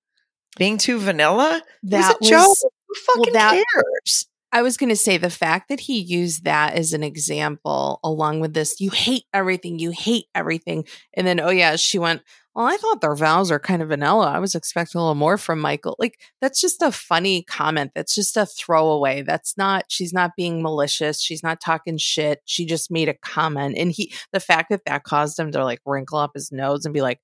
being 0.59 0.77
too 0.77 0.99
vanilla, 0.99 1.63
that 1.83 2.17
was 2.21 2.27
a 2.27 2.31
joke. 2.31 2.57
Who 2.87 2.95
fucking 2.95 3.33
well, 3.33 3.33
that, 3.33 3.63
cares? 3.73 4.27
I 4.51 4.63
was 4.63 4.77
going 4.77 4.89
to 4.89 4.95
say 4.95 5.17
the 5.17 5.29
fact 5.29 5.69
that 5.69 5.79
he 5.79 5.99
used 5.99 6.43
that 6.45 6.73
as 6.73 6.93
an 6.93 7.03
example 7.03 7.99
along 8.03 8.39
with 8.39 8.53
this, 8.53 8.81
you 8.81 8.89
hate 8.89 9.25
everything, 9.31 9.77
you 9.77 9.91
hate 9.91 10.25
everything. 10.33 10.85
And 11.13 11.25
then, 11.25 11.39
oh, 11.39 11.51
yeah, 11.51 11.75
she 11.75 11.99
went, 11.99 12.23
well, 12.55 12.65
I 12.65 12.77
thought 12.77 12.99
their 12.99 13.15
vows 13.15 13.51
are 13.51 13.59
kind 13.59 13.83
of 13.83 13.89
vanilla. 13.89 14.25
I 14.25 14.39
was 14.39 14.55
expecting 14.55 14.97
a 14.97 15.03
little 15.03 15.13
more 15.13 15.37
from 15.37 15.59
Michael. 15.59 15.95
Like, 15.99 16.19
that's 16.41 16.59
just 16.59 16.81
a 16.81 16.91
funny 16.91 17.43
comment. 17.43 17.91
That's 17.93 18.15
just 18.15 18.35
a 18.37 18.47
throwaway. 18.47 19.21
That's 19.21 19.55
not, 19.55 19.85
she's 19.87 20.13
not 20.13 20.31
being 20.35 20.63
malicious. 20.63 21.21
She's 21.21 21.43
not 21.43 21.61
talking 21.61 21.97
shit. 21.99 22.41
She 22.45 22.65
just 22.65 22.89
made 22.89 23.07
a 23.07 23.13
comment. 23.13 23.77
And 23.77 23.91
he, 23.91 24.11
the 24.33 24.39
fact 24.39 24.71
that 24.71 24.83
that 24.85 25.03
caused 25.03 25.37
him 25.37 25.51
to 25.51 25.63
like 25.63 25.79
wrinkle 25.85 26.17
up 26.17 26.31
his 26.33 26.51
nose 26.51 26.85
and 26.85 26.93
be 26.93 27.01
like, 27.01 27.19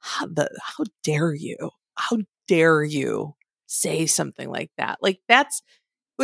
how, 0.00 0.26
the, 0.26 0.50
how 0.60 0.84
dare 1.04 1.32
you? 1.32 1.56
How 1.96 2.18
dare 2.48 2.82
you 2.82 3.34
say 3.66 4.06
something 4.06 4.48
like 4.48 4.70
that? 4.78 4.98
Like, 5.00 5.20
that's, 5.28 5.62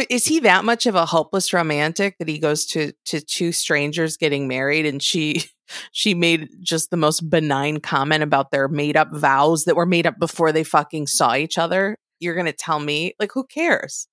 is 0.08 0.26
he 0.26 0.40
that 0.40 0.64
much 0.64 0.86
of 0.86 0.94
a 0.94 1.06
hopeless 1.06 1.52
romantic 1.52 2.16
that 2.18 2.28
he 2.28 2.38
goes 2.38 2.64
to 2.66 2.92
to 3.06 3.20
two 3.20 3.52
strangers 3.52 4.16
getting 4.16 4.46
married 4.46 4.86
and 4.86 5.02
she 5.02 5.42
she 5.92 6.14
made 6.14 6.48
just 6.60 6.90
the 6.90 6.96
most 6.96 7.28
benign 7.28 7.80
comment 7.80 8.22
about 8.22 8.50
their 8.50 8.68
made 8.68 8.96
up 8.96 9.12
vows 9.12 9.64
that 9.64 9.76
were 9.76 9.86
made 9.86 10.06
up 10.06 10.18
before 10.18 10.52
they 10.52 10.64
fucking 10.64 11.06
saw 11.06 11.34
each 11.34 11.58
other? 11.58 11.96
You're 12.20 12.34
going 12.34 12.46
to 12.46 12.52
tell 12.52 12.78
me 12.78 13.14
like 13.18 13.32
who 13.32 13.44
cares? 13.44 14.06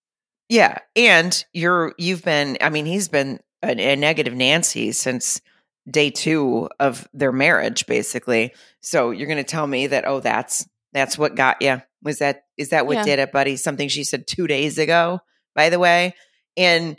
Yeah, 0.50 0.80
and 0.96 1.46
you're 1.54 1.94
you've 1.98 2.24
been 2.24 2.58
I 2.62 2.70
mean 2.70 2.86
he's 2.86 3.08
been 3.08 3.40
a, 3.62 3.72
a 3.72 3.96
negative 3.96 4.34
Nancy 4.34 4.92
since 4.92 5.42
day 5.90 6.10
2 6.10 6.70
of 6.80 7.08
their 7.14 7.32
marriage 7.32 7.86
basically. 7.86 8.54
So 8.82 9.12
you're 9.12 9.28
going 9.28 9.38
to 9.38 9.44
tell 9.44 9.68
me 9.68 9.88
that 9.88 10.08
oh 10.08 10.22
that's 10.22 10.68
that's 10.94 11.18
what 11.18 11.36
got 11.36 11.62
you. 11.62 11.82
Was 12.04 12.20
that 12.20 12.44
is 12.58 12.70
that 12.70 12.86
what 12.86 12.98
yeah. 12.98 13.04
did 13.04 13.20
it, 13.20 13.32
buddy? 13.32 13.56
Something 13.56 13.90
she 13.90 14.04
said 14.04 14.28
2 14.28 14.48
days 14.48 14.78
ago? 14.78 15.20
by 15.58 15.70
the 15.70 15.80
way. 15.80 16.14
And 16.56 16.98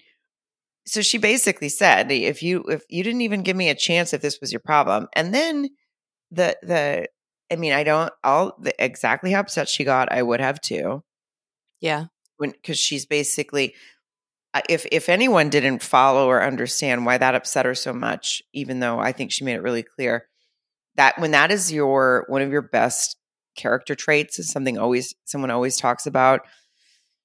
so 0.85 1.01
she 1.01 1.17
basically 1.17 1.71
said, 1.71 2.11
if 2.11 2.43
you 2.43 2.65
if 2.69 2.83
you 2.91 3.03
didn't 3.03 3.23
even 3.23 3.43
give 3.43 3.57
me 3.57 3.71
a 3.71 3.75
chance 3.75 4.13
if 4.13 4.21
this 4.21 4.41
was 4.41 4.53
your 4.53 4.61
problem. 4.61 5.09
And 5.15 5.33
then 5.33 5.69
the 6.31 6.59
the 6.63 7.09
I 7.51 7.57
mean, 7.57 7.73
I 7.73 7.85
don't 7.85 8.13
all 8.23 8.59
the 8.61 8.75
exactly 8.85 9.31
how 9.31 9.41
upset 9.41 9.69
she 9.69 9.85
got, 9.85 10.13
I 10.13 10.23
would 10.23 10.41
have 10.41 10.61
too. 10.61 11.03
Yeah. 11.81 12.07
When 12.37 12.53
cuz 12.65 12.79
she's 12.79 13.07
basically 13.07 13.75
if 14.69 14.87
if 14.91 15.09
anyone 15.09 15.51
didn't 15.51 15.83
follow 15.83 16.29
or 16.29 16.43
understand 16.43 17.07
why 17.07 17.17
that 17.19 17.35
upset 17.35 17.65
her 17.65 17.75
so 17.75 17.93
much, 17.93 18.43
even 18.53 18.81
though 18.81 18.99
I 18.99 19.13
think 19.13 19.31
she 19.31 19.45
made 19.45 19.55
it 19.55 19.63
really 19.63 19.85
clear 19.85 20.27
that 20.97 21.19
when 21.21 21.31
that 21.31 21.53
is 21.53 21.73
your 21.73 22.25
one 22.29 22.43
of 22.43 22.51
your 22.51 22.63
best 22.63 23.17
character 23.59 23.95
traits 23.95 24.39
is 24.39 24.51
something 24.51 24.79
always 24.79 25.15
someone 25.25 25.51
always 25.51 25.77
talks 25.77 26.07
about 26.07 26.41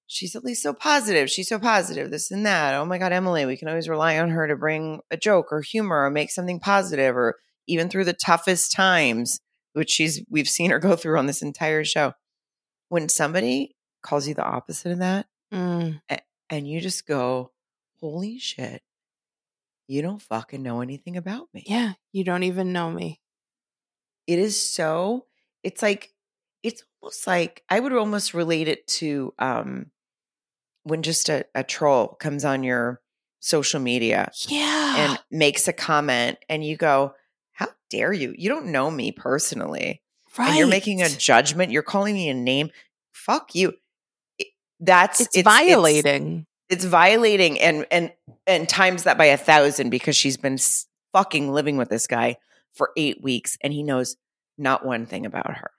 she's 0.08 0.36
at 0.36 0.44
least 0.44 0.62
so 0.62 0.74
positive. 0.74 1.30
She's 1.30 1.50
so 1.50 1.60
positive, 1.60 2.12
this 2.12 2.32
and 2.32 2.46
that. 2.46 2.76
Oh 2.76 2.86
my 2.86 2.98
God, 2.98 3.12
Emily, 3.12 3.46
we 3.46 3.58
can 3.58 3.68
always 3.68 3.90
rely 3.90 4.20
on 4.20 4.30
her 4.30 4.48
to 4.48 4.56
bring 4.56 5.02
a 5.10 5.18
joke 5.18 5.48
or 5.52 5.62
humor 5.62 6.06
or 6.06 6.10
make 6.10 6.32
something 6.32 6.60
positive 6.60 7.18
or 7.18 7.38
even 7.68 7.90
through 7.90 8.06
the 8.06 8.14
toughest 8.14 8.72
times, 8.72 9.40
which 9.74 9.90
she's 9.90 10.22
we've 10.30 10.50
seen 10.50 10.72
her 10.72 10.80
go 10.80 10.96
through 10.96 11.18
on 11.18 11.26
this 11.26 11.42
entire 11.42 11.84
show. 11.84 12.14
When 12.90 13.10
somebody 13.10 13.76
calls 14.04 14.28
you 14.28 14.36
the 14.36 14.44
opposite 14.44 14.92
of 14.92 15.00
that, 15.00 15.26
mm. 15.52 16.00
and 16.50 16.68
you 16.68 16.80
just 16.80 17.08
go, 17.08 17.52
Holy 18.00 18.38
shit, 18.38 18.84
you 19.88 20.02
don't 20.02 20.22
fucking 20.22 20.62
know 20.62 20.82
anything 20.82 21.18
about 21.18 21.48
me. 21.54 21.64
Yeah, 21.66 21.94
you 22.12 22.24
don't 22.24 22.44
even 22.44 22.72
know 22.72 22.92
me. 22.92 23.20
It 24.28 24.40
is 24.40 24.62
so, 24.62 25.26
it's 25.64 25.82
like, 25.82 26.13
it's 26.64 26.84
almost 27.02 27.28
like 27.28 27.64
I 27.70 27.80
would 27.80 27.94
almost 27.94 28.34
relate 28.34 28.68
it 28.68 28.88
to 28.88 29.34
um 29.38 29.92
when 30.84 31.02
just 31.02 31.30
a, 31.30 31.46
a 31.56 31.64
troll 31.64 32.10
comes 32.20 32.46
on 32.46 32.64
your 32.64 33.02
social 33.40 33.80
media 33.80 34.32
yeah. 34.48 34.96
and 34.98 35.20
makes 35.30 35.68
a 35.68 35.74
comment 35.74 36.38
and 36.48 36.64
you 36.64 36.78
go, 36.78 37.14
How 37.52 37.68
dare 37.90 38.14
you? 38.14 38.34
You 38.38 38.50
don't 38.50 38.68
know 38.68 38.90
me 38.90 39.12
personally. 39.12 40.02
Right. 40.38 40.50
And 40.50 40.58
you're 40.58 40.68
making 40.68 41.02
a 41.02 41.10
judgment. 41.10 41.72
You're 41.72 41.84
calling 41.84 42.16
me 42.16 42.30
a 42.30 42.34
name. 42.34 42.72
Fuck 43.12 43.54
you. 43.54 43.74
That's 44.80 45.22
it's, 45.22 45.38
it's 45.38 45.44
violating. 45.44 46.48
It's, 46.70 46.84
it's, 46.84 46.86
violating 46.86 47.60
and 47.60 47.86
and 47.92 48.12
and 48.48 48.68
times 48.68 49.04
that 49.04 49.18
by 49.18 49.26
a 49.26 49.38
thousand 49.38 49.90
because 49.90 50.16
she's 50.16 50.38
been 50.38 50.58
fucking 51.14 51.52
living 51.52 51.78
with 51.78 51.90
this 51.90 52.08
guy 52.08 52.38
for 52.74 52.92
eight 52.98 53.22
weeks 53.22 53.58
and 53.62 53.72
he 53.72 53.84
knows 53.84 54.18
not 54.58 54.86
one 54.86 55.06
thing 55.06 55.26
about 55.26 55.56
her. 55.56 55.72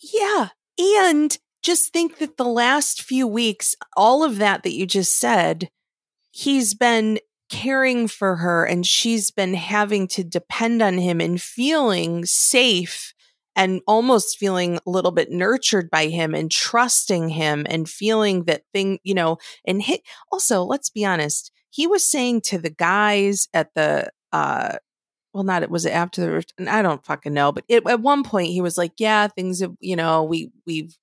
Yeah. 0.00 0.48
And 0.78 1.36
just 1.62 1.92
think 1.92 2.18
that 2.18 2.36
the 2.36 2.44
last 2.44 3.02
few 3.02 3.26
weeks, 3.26 3.74
all 3.96 4.22
of 4.24 4.38
that 4.38 4.62
that 4.62 4.72
you 4.72 4.86
just 4.86 5.18
said, 5.18 5.70
he's 6.30 6.74
been 6.74 7.18
caring 7.50 8.06
for 8.06 8.36
her 8.36 8.64
and 8.64 8.86
she's 8.86 9.30
been 9.30 9.54
having 9.54 10.06
to 10.08 10.22
depend 10.22 10.82
on 10.82 10.98
him 10.98 11.20
and 11.20 11.40
feeling 11.40 12.24
safe 12.24 13.12
and 13.56 13.80
almost 13.88 14.38
feeling 14.38 14.76
a 14.76 14.90
little 14.90 15.10
bit 15.10 15.32
nurtured 15.32 15.90
by 15.90 16.06
him 16.06 16.34
and 16.34 16.50
trusting 16.50 17.30
him 17.30 17.66
and 17.68 17.88
feeling 17.88 18.44
that 18.44 18.62
thing, 18.72 19.00
you 19.02 19.14
know, 19.14 19.38
and 19.66 19.82
hit. 19.82 20.02
Also, 20.30 20.62
let's 20.62 20.90
be 20.90 21.04
honest, 21.04 21.50
he 21.70 21.86
was 21.86 22.04
saying 22.04 22.42
to 22.42 22.58
the 22.58 22.70
guys 22.70 23.48
at 23.52 23.74
the, 23.74 24.10
uh, 24.32 24.76
well, 25.38 25.44
not 25.44 25.62
it 25.62 25.70
was 25.70 25.86
it 25.86 25.90
after 25.90 26.42
the, 26.58 26.70
I 26.70 26.82
don't 26.82 27.04
fucking 27.04 27.32
know, 27.32 27.52
but 27.52 27.64
it, 27.68 27.86
at 27.86 28.00
one 28.00 28.24
point 28.24 28.48
he 28.48 28.60
was 28.60 28.76
like, 28.76 28.94
yeah, 28.98 29.28
things 29.28 29.60
have, 29.60 29.74
you 29.78 29.94
know, 29.94 30.24
we, 30.24 30.50
we've, 30.66 30.98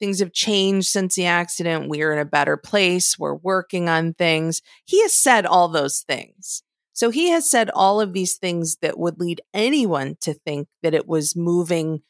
Things 0.00 0.18
have 0.18 0.32
changed 0.32 0.88
since 0.88 1.14
the 1.14 1.26
accident. 1.26 1.88
We're 1.88 2.12
in 2.12 2.18
a 2.18 2.24
better 2.24 2.56
place. 2.56 3.16
We're 3.16 3.36
working 3.36 3.88
on 3.88 4.12
things. 4.12 4.60
He 4.84 5.00
has 5.02 5.14
said 5.14 5.46
all 5.46 5.68
those 5.68 6.00
things. 6.00 6.62
So 6.92 7.10
he 7.10 7.30
has 7.30 7.48
said 7.48 7.70
all 7.70 8.00
of 8.00 8.12
these 8.12 8.34
things 8.34 8.76
that 8.82 8.98
would 8.98 9.20
lead 9.20 9.40
anyone 9.54 10.16
to 10.22 10.34
think 10.34 10.66
that 10.82 10.94
it 10.94 11.06
was 11.06 11.36
moving 11.36 12.02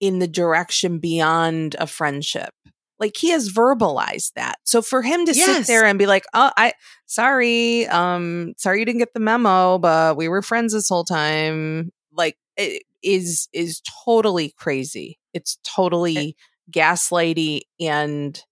in 0.00 0.20
the 0.20 0.28
direction 0.28 1.00
beyond 1.00 1.74
a 1.78 1.88
friendship. 1.88 2.54
Like 2.98 3.16
he 3.16 3.30
has 3.30 3.50
verbalized 3.52 4.32
that. 4.34 4.58
So 4.64 4.82
for 4.82 5.02
him 5.02 5.24
to 5.26 5.32
Yes. 5.34 5.58
sit 5.58 5.66
there 5.66 5.84
and 5.84 5.98
be 5.98 6.06
like, 6.06 6.24
"Oh, 6.34 6.50
I 6.56 6.72
sorry, 7.06 7.86
um 7.88 8.54
sorry 8.56 8.80
you 8.80 8.84
didn't 8.84 8.98
get 9.00 9.14
the 9.14 9.20
memo, 9.20 9.78
but 9.78 10.16
we 10.16 10.28
were 10.28 10.42
friends 10.42 10.72
this 10.72 10.88
whole 10.88 11.04
time." 11.04 11.92
Like 12.12 12.36
it 12.56 12.82
is 13.02 13.48
is 13.52 13.80
totally 14.04 14.52
crazy. 14.56 15.18
It's 15.32 15.58
totally 15.64 16.36
gaslighty 16.72 17.60
and 17.80 18.42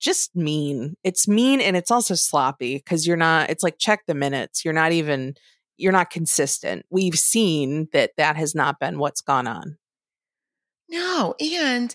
just 0.00 0.34
mean. 0.36 0.96
It's 1.04 1.26
mean 1.28 1.60
and 1.60 1.76
it's 1.76 1.90
also 1.90 2.14
sloppy 2.14 2.76
because 2.76 3.06
you're 3.06 3.16
not, 3.16 3.48
it's 3.50 3.62
like 3.62 3.76
check 3.78 4.00
the 4.06 4.14
minutes. 4.14 4.64
You're 4.64 4.74
not 4.74 4.92
even, 4.92 5.34
you're 5.78 5.92
not 5.92 6.10
consistent. 6.10 6.84
We've 6.90 7.18
seen 7.18 7.88
that 7.92 8.12
that 8.18 8.36
has 8.36 8.54
not 8.54 8.78
been 8.78 8.98
what's 8.98 9.20
gone 9.22 9.46
on. 9.46 9.78
No, 10.88 11.34
and 11.40 11.94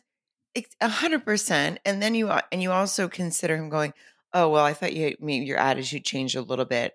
hundred 0.82 1.26
percent. 1.26 1.80
And 1.86 2.01
then 2.01 2.16
you 2.16 2.30
and 2.30 2.62
you 2.62 2.72
also 2.72 3.07
consider 3.07 3.55
him 3.55 3.70
going, 3.70 3.93
oh 4.34 4.49
well, 4.49 4.66
I 4.66 4.74
thought 4.74 4.93
you 4.93 5.16
maybe 5.20 5.45
your 5.45 5.57
attitude 5.57 6.03
changed 6.03 6.36
a 6.36 6.41
little 6.41 6.66
bit 6.66 6.93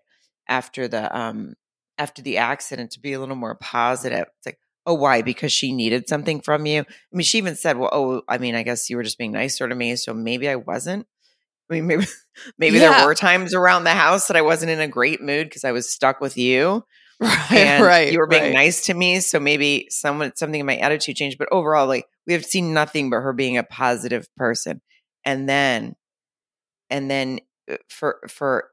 after 0.49 0.89
the 0.89 1.17
um 1.17 1.55
after 1.99 2.23
the 2.23 2.39
accident 2.39 2.93
to 2.93 3.01
be 3.01 3.13
a 3.13 3.21
little 3.21 3.37
more 3.37 3.55
positive. 3.55 4.27
It's 4.39 4.47
like, 4.47 4.59
oh, 4.87 4.95
why? 4.95 5.23
Because 5.23 5.53
she 5.53 5.73
needed 5.73 6.09
something 6.09 6.41
from 6.41 6.67
you. 6.67 6.81
I 6.81 6.85
mean, 7.13 7.25
she 7.25 7.39
even 7.39 7.55
said, 7.57 7.79
well, 7.79 7.91
oh, 7.93 8.23
I 8.29 8.39
mean, 8.39 8.55
I 8.55 8.63
guess 8.65 8.91
you 8.91 8.97
were 8.97 9.03
just 9.05 9.19
being 9.19 9.33
nicer 9.33 9.69
to 9.69 9.75
me, 9.75 9.97
so 9.97 10.13
maybe 10.13 10.49
I 10.49 10.57
wasn't. 10.57 11.07
I 11.71 11.75
mean, 11.75 11.87
maybe 11.87 12.07
maybe 12.59 12.79
Yeah. 12.79 12.93
there 12.99 13.07
were 13.07 13.15
times 13.15 13.55
around 13.55 13.85
the 13.85 13.91
house 13.91 14.27
that 14.29 14.37
I 14.37 14.43
wasn't 14.43 14.71
in 14.73 14.81
a 14.81 14.89
great 14.89 15.23
mood 15.23 15.47
because 15.49 15.65
I 15.65 15.73
was 15.73 15.89
stuck 15.91 16.21
with 16.21 16.37
you 16.37 16.85
Right. 17.21 17.53
and 17.53 18.13
you 18.13 18.19
were 18.19 18.27
being 18.27 18.43
right. 18.43 18.53
nice 18.53 18.87
to 18.87 18.95
me 18.95 19.21
so 19.21 19.39
maybe 19.39 19.87
someone 19.91 20.33
something 20.35 20.61
in 20.61 20.67
my 20.67 20.77
attitude 20.77 21.17
changed 21.17 21.39
but 21.39 21.49
overall 21.53 21.87
like 21.87 22.07
we 22.27 22.33
have 22.33 22.45
seen 22.45 22.75
nothing 22.75 23.09
but 23.11 23.21
her 23.21 23.33
being 23.33 23.57
a 23.57 23.63
positive 23.63 24.27
person 24.37 24.81
and 25.25 25.49
then 25.49 25.95
and 26.91 27.11
then 27.11 27.39
uh, 27.71 27.77
for 27.89 28.19
for 28.29 28.69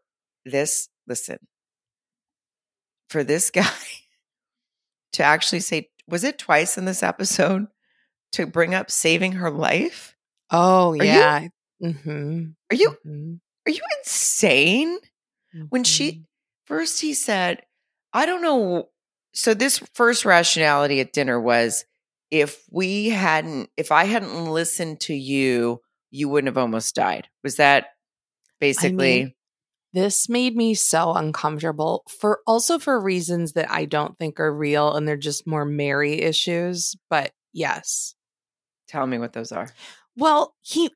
this 0.45 0.89
listen 1.07 1.37
for 3.09 3.23
this 3.23 3.49
guy 3.51 3.65
to 5.13 5.23
actually 5.23 5.59
say 5.59 5.89
was 6.07 6.23
it 6.23 6.37
twice 6.37 6.77
in 6.77 6.85
this 6.85 7.03
episode 7.03 7.67
to 8.33 8.45
bring 8.45 8.73
up 8.73 8.89
saving 8.91 9.33
her 9.33 9.51
life 9.51 10.15
Oh, 10.49 10.93
you- 10.93 11.03
yeah. 11.03 11.47
mm-hmm. 11.81 12.43
are 12.71 12.75
you 12.75 12.95
Mhm. 13.05 13.39
are 13.67 13.71
you 13.71 13.81
insane 13.99 14.97
when 15.69 15.83
she 15.83 16.11
Mhm. 16.11 16.25
first 16.65 17.01
he 17.01 17.13
said 17.13 17.61
i 18.14 18.26
don't 18.26 18.41
know 18.41 18.89
so 19.34 19.53
this 19.53 19.80
first 19.93 20.26
rationality 20.26 20.99
at 20.99 21.14
dinner 21.14 21.39
was 21.39 21.86
if 22.30 22.64
we 22.72 23.09
hadn't 23.09 23.70
if 23.78 23.91
i 23.91 24.05
hadn't 24.05 24.45
listened 24.45 24.99
to 24.99 25.14
you 25.14 25.80
you 26.09 26.28
wouldn't 26.30 26.47
have 26.47 26.57
almost 26.57 26.95
died 26.95 27.28
was 27.43 27.55
that 27.55 27.88
basically 28.59 29.36
This 29.93 30.30
made 30.30 30.55
me 30.55 30.74
so 30.74 31.14
uncomfortable 31.14 32.03
for 32.07 32.39
also 32.47 32.80
for 32.80 32.97
reasons 32.97 33.53
that 33.53 33.70
I 33.70 33.84
don't 33.84 34.18
think 34.18 34.39
are 34.39 34.53
real 34.53 34.95
and 34.95 35.05
they're 35.05 35.18
just 35.18 35.45
more 35.45 35.66
Mary 35.66 36.22
issues. 36.22 36.95
But 37.09 37.34
yes. 37.51 38.16
tell 38.88 39.05
me 39.05 39.18
what 39.18 39.34
those 39.34 39.51
are 39.51 39.68
Well, 40.16 40.55
he, 40.62 40.91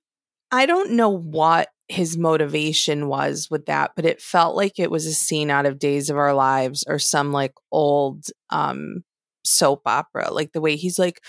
I 0.56 0.66
don't 0.66 0.92
know 0.92 1.10
what 1.10 1.70
his 1.88 2.18
motivation 2.18 3.08
was 3.08 3.50
with 3.52 3.68
that, 3.68 3.92
but 3.96 4.06
it 4.06 4.22
felt 4.22 4.56
like 4.56 4.80
it 4.80 4.90
was 4.90 5.06
a 5.06 5.14
scene 5.14 5.52
out 5.52 5.66
of 5.66 5.80
Days 5.80 6.10
of 6.10 6.18
Our 6.18 6.34
Lives 6.34 6.84
or 6.88 6.98
some 7.00 7.32
like 7.32 7.54
old 7.72 8.26
um 8.50 9.04
soap 9.44 9.82
opera. 9.86 10.32
Like 10.32 10.52
the 10.54 10.62
way 10.62 10.76
he's 10.76 10.98
like, 11.00 11.22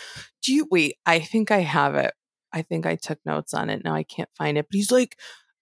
Do 0.43 0.55
you 0.55 0.67
wait? 0.71 0.97
I 1.07 1.21
think 1.21 1.51
I 1.51 1.59
have 1.61 1.95
it. 1.97 2.13
I 2.53 2.63
think 2.63 2.87
I 2.87 2.97
took 2.97 3.19
notes 3.27 3.53
on 3.53 3.69
it. 3.71 3.85
Now 3.85 3.95
I 3.95 4.03
can't 4.05 4.31
find 4.39 4.57
it, 4.59 4.67
but 4.71 4.77
he's 4.77 4.93
like, 4.93 5.19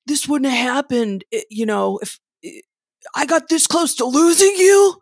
This 0.06 0.28
wouldn't 0.28 0.52
have 0.52 0.74
happened, 0.74 1.24
you 1.50 1.66
know, 1.66 1.98
if 2.02 2.20
i- 3.14 3.26
got 3.26 3.48
this 3.48 3.66
close 3.66 3.94
to 3.96 4.04
losing 4.04 4.54
you. 4.56 4.96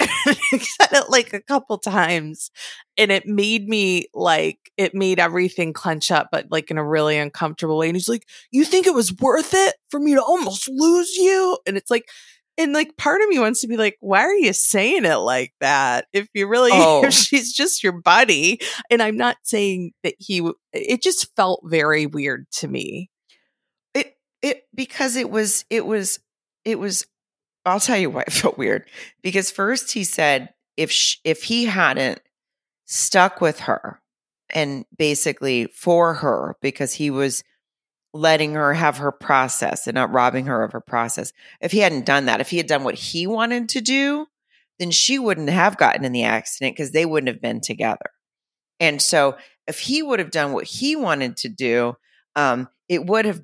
he 0.00 0.58
said 0.58 0.88
it 0.92 1.10
like 1.10 1.34
a 1.34 1.40
couple 1.42 1.76
times 1.76 2.50
and 2.96 3.12
it 3.12 3.26
made 3.26 3.68
me 3.68 4.06
like 4.14 4.58
it 4.78 4.94
made 4.94 5.18
everything 5.18 5.74
clench 5.74 6.10
up 6.10 6.28
but 6.32 6.46
like 6.50 6.70
in 6.70 6.78
a 6.78 6.84
really 6.86 7.18
uncomfortable 7.18 7.76
way 7.76 7.86
and 7.88 7.94
he's 7.96 8.08
like 8.08 8.26
you 8.50 8.64
think 8.64 8.86
it 8.86 8.94
was 8.94 9.12
worth 9.18 9.52
it 9.52 9.74
for 9.90 10.00
me 10.00 10.14
to 10.14 10.22
almost 10.22 10.66
lose 10.68 11.14
you 11.16 11.58
and 11.66 11.76
it's 11.76 11.90
like 11.90 12.08
and 12.56 12.72
like 12.72 12.96
part 12.96 13.20
of 13.20 13.28
me 13.28 13.38
wants 13.38 13.60
to 13.60 13.68
be 13.68 13.76
like 13.76 13.98
why 14.00 14.20
are 14.20 14.32
you 14.34 14.54
saying 14.54 15.04
it 15.04 15.16
like 15.16 15.52
that 15.60 16.06
if 16.14 16.26
you 16.32 16.46
really 16.46 16.70
Oh. 16.74 17.04
if 17.04 17.12
she's 17.12 17.52
just 17.52 17.82
your 17.84 18.00
buddy 18.00 18.58
and 18.90 19.02
i'm 19.02 19.18
not 19.18 19.36
saying 19.42 19.92
that 20.04 20.14
he 20.18 20.48
it 20.72 21.02
just 21.02 21.34
felt 21.36 21.60
very 21.64 22.06
weird 22.06 22.46
to 22.52 22.68
me 22.68 23.10
it 23.92 24.14
it 24.40 24.62
because 24.74 25.16
it 25.16 25.28
was 25.28 25.66
it 25.68 25.84
was 25.84 26.18
it 26.64 26.78
was 26.78 27.06
i'll 27.66 27.80
tell 27.80 27.98
you 27.98 28.08
why 28.10 28.22
it 28.22 28.32
felt 28.32 28.56
weird. 28.56 28.84
Because 29.22 29.50
first 29.50 29.92
he 29.92 30.04
said 30.04 30.50
if 30.76 30.90
sh- 30.90 31.16
if 31.24 31.42
he 31.44 31.66
hadn't 31.66 32.20
stuck 32.86 33.40
with 33.40 33.60
her 33.60 34.00
and 34.50 34.86
basically 34.96 35.66
for 35.66 36.14
her 36.14 36.56
because 36.62 36.94
he 36.94 37.10
was 37.10 37.42
letting 38.14 38.54
her 38.54 38.72
have 38.72 38.98
her 38.98 39.12
process 39.12 39.86
and 39.86 39.94
not 39.94 40.12
robbing 40.12 40.46
her 40.46 40.62
of 40.62 40.72
her 40.72 40.80
process 40.80 41.32
if 41.60 41.72
he 41.72 41.80
hadn't 41.80 42.06
done 42.06 42.26
that 42.26 42.40
if 42.40 42.48
he 42.48 42.56
had 42.56 42.66
done 42.66 42.84
what 42.84 42.94
he 42.94 43.26
wanted 43.26 43.68
to 43.68 43.80
do 43.80 44.26
then 44.78 44.90
she 44.90 45.18
wouldn't 45.18 45.50
have 45.50 45.76
gotten 45.76 46.04
in 46.04 46.12
the 46.12 46.22
accident 46.22 46.76
because 46.76 46.92
they 46.92 47.06
wouldn't 47.06 47.28
have 47.28 47.40
been 47.40 47.62
together. 47.62 48.10
And 48.78 49.00
so 49.00 49.36
if 49.66 49.80
he 49.80 50.02
would 50.02 50.18
have 50.18 50.30
done 50.30 50.52
what 50.52 50.66
he 50.66 50.96
wanted 50.96 51.36
to 51.38 51.48
do 51.48 51.96
um, 52.36 52.68
it 52.88 53.04
would 53.04 53.24
have 53.24 53.42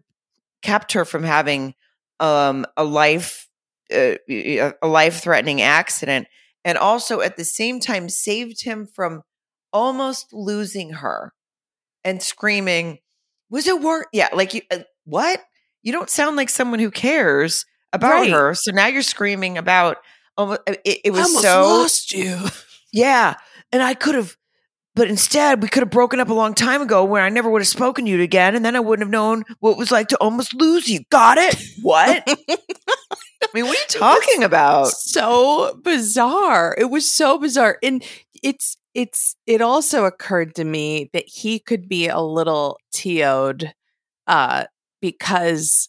kept 0.62 0.92
her 0.92 1.04
from 1.04 1.24
having 1.24 1.74
um, 2.20 2.64
a 2.76 2.84
life 2.84 3.48
uh, 3.92 4.72
a 4.82 4.86
life 4.86 5.20
threatening 5.20 5.60
accident 5.62 6.26
and 6.64 6.78
also 6.78 7.20
at 7.20 7.36
the 7.36 7.44
same 7.44 7.80
time 7.80 8.08
saved 8.08 8.64
him 8.64 8.86
from 8.86 9.22
almost 9.72 10.32
losing 10.32 10.90
her 10.94 11.32
and 12.04 12.22
screaming 12.22 12.98
was 13.50 13.66
it 13.66 13.80
worth 13.80 14.06
yeah 14.12 14.28
like 14.34 14.54
you 14.54 14.62
uh, 14.70 14.78
what 15.04 15.40
you 15.82 15.92
don't 15.92 16.10
sound 16.10 16.36
like 16.36 16.48
someone 16.48 16.78
who 16.80 16.90
cares 16.90 17.64
about 17.92 18.12
Right. 18.12 18.30
her 18.30 18.54
so 18.54 18.70
now 18.72 18.86
you're 18.86 19.02
screaming 19.02 19.58
about 19.58 19.98
almost 20.36 20.60
it, 20.66 20.80
it 20.84 21.00
I 21.06 21.10
was 21.10 21.26
almost 21.26 21.42
so 21.42 21.62
lost 21.62 22.12
you 22.12 22.38
yeah. 22.92 23.36
And 23.74 23.82
I 23.82 23.94
could 23.94 24.14
have, 24.14 24.36
but 24.94 25.08
instead 25.08 25.62
we 25.62 25.68
could 25.68 25.80
have 25.82 25.90
broken 25.90 26.20
up 26.20 26.28
a 26.28 26.34
long 26.34 26.52
time 26.54 26.82
ago 26.82 27.04
where 27.04 27.22
I 27.22 27.30
never 27.30 27.48
would 27.48 27.62
have 27.62 27.68
spoken 27.68 28.04
to 28.04 28.10
you 28.10 28.20
again. 28.20 28.54
And 28.54 28.62
then 28.62 28.76
I 28.76 28.80
wouldn't 28.80 29.06
have 29.06 29.10
known 29.10 29.44
what 29.60 29.70
it 29.72 29.78
was 29.78 29.90
like 29.90 30.08
to 30.08 30.16
almost 30.18 30.52
lose 30.52 30.88
you. 30.88 31.00
Got 31.10 31.38
it? 31.38 31.56
What? 31.82 32.28
I 33.42 33.48
mean, 33.54 33.66
what 33.66 33.76
are 33.76 33.80
you 33.80 33.86
talking 34.00 34.44
about? 34.44 34.88
so 34.88 35.78
bizarre. 35.82 36.74
It 36.78 36.90
was 36.90 37.10
so 37.10 37.38
bizarre. 37.38 37.78
And 37.82 38.04
it's 38.42 38.76
it's 38.94 39.36
it 39.46 39.60
also 39.60 40.04
occurred 40.04 40.54
to 40.56 40.64
me 40.64 41.10
that 41.12 41.24
he 41.26 41.58
could 41.58 41.88
be 41.88 42.08
a 42.08 42.20
little 42.20 42.78
TO'd 42.94 43.72
uh 44.26 44.64
because 45.00 45.88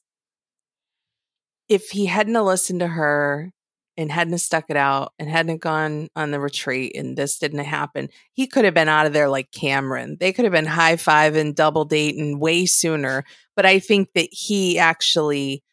if 1.69 1.89
he 1.89 2.05
hadn't 2.05 2.33
listened 2.43 2.79
to 2.81 2.87
her 2.87 3.51
and 3.95 4.11
hadn't 4.11 4.37
stuck 4.39 4.65
it 4.69 4.77
out 4.77 5.13
and 5.19 5.29
hadn't 5.29 5.61
gone 5.61 6.07
on 6.15 6.31
the 6.31 6.39
retreat 6.39 6.93
and 6.95 7.15
this 7.15 7.37
didn't 7.37 7.63
happen, 7.63 8.09
he 8.33 8.47
could 8.47 8.65
have 8.65 8.73
been 8.73 8.89
out 8.89 9.05
of 9.05 9.13
there 9.13 9.29
like 9.29 9.51
Cameron. 9.51 10.17
They 10.19 10.33
could 10.33 10.45
have 10.45 10.51
been 10.51 10.65
high 10.65 10.95
five 10.95 11.35
and 11.35 11.55
double 11.55 11.85
dating 11.85 12.39
way 12.39 12.65
sooner. 12.65 13.23
But 13.55 13.65
I 13.65 13.79
think 13.79 14.09
that 14.15 14.29
he 14.31 14.79
actually 14.79 15.63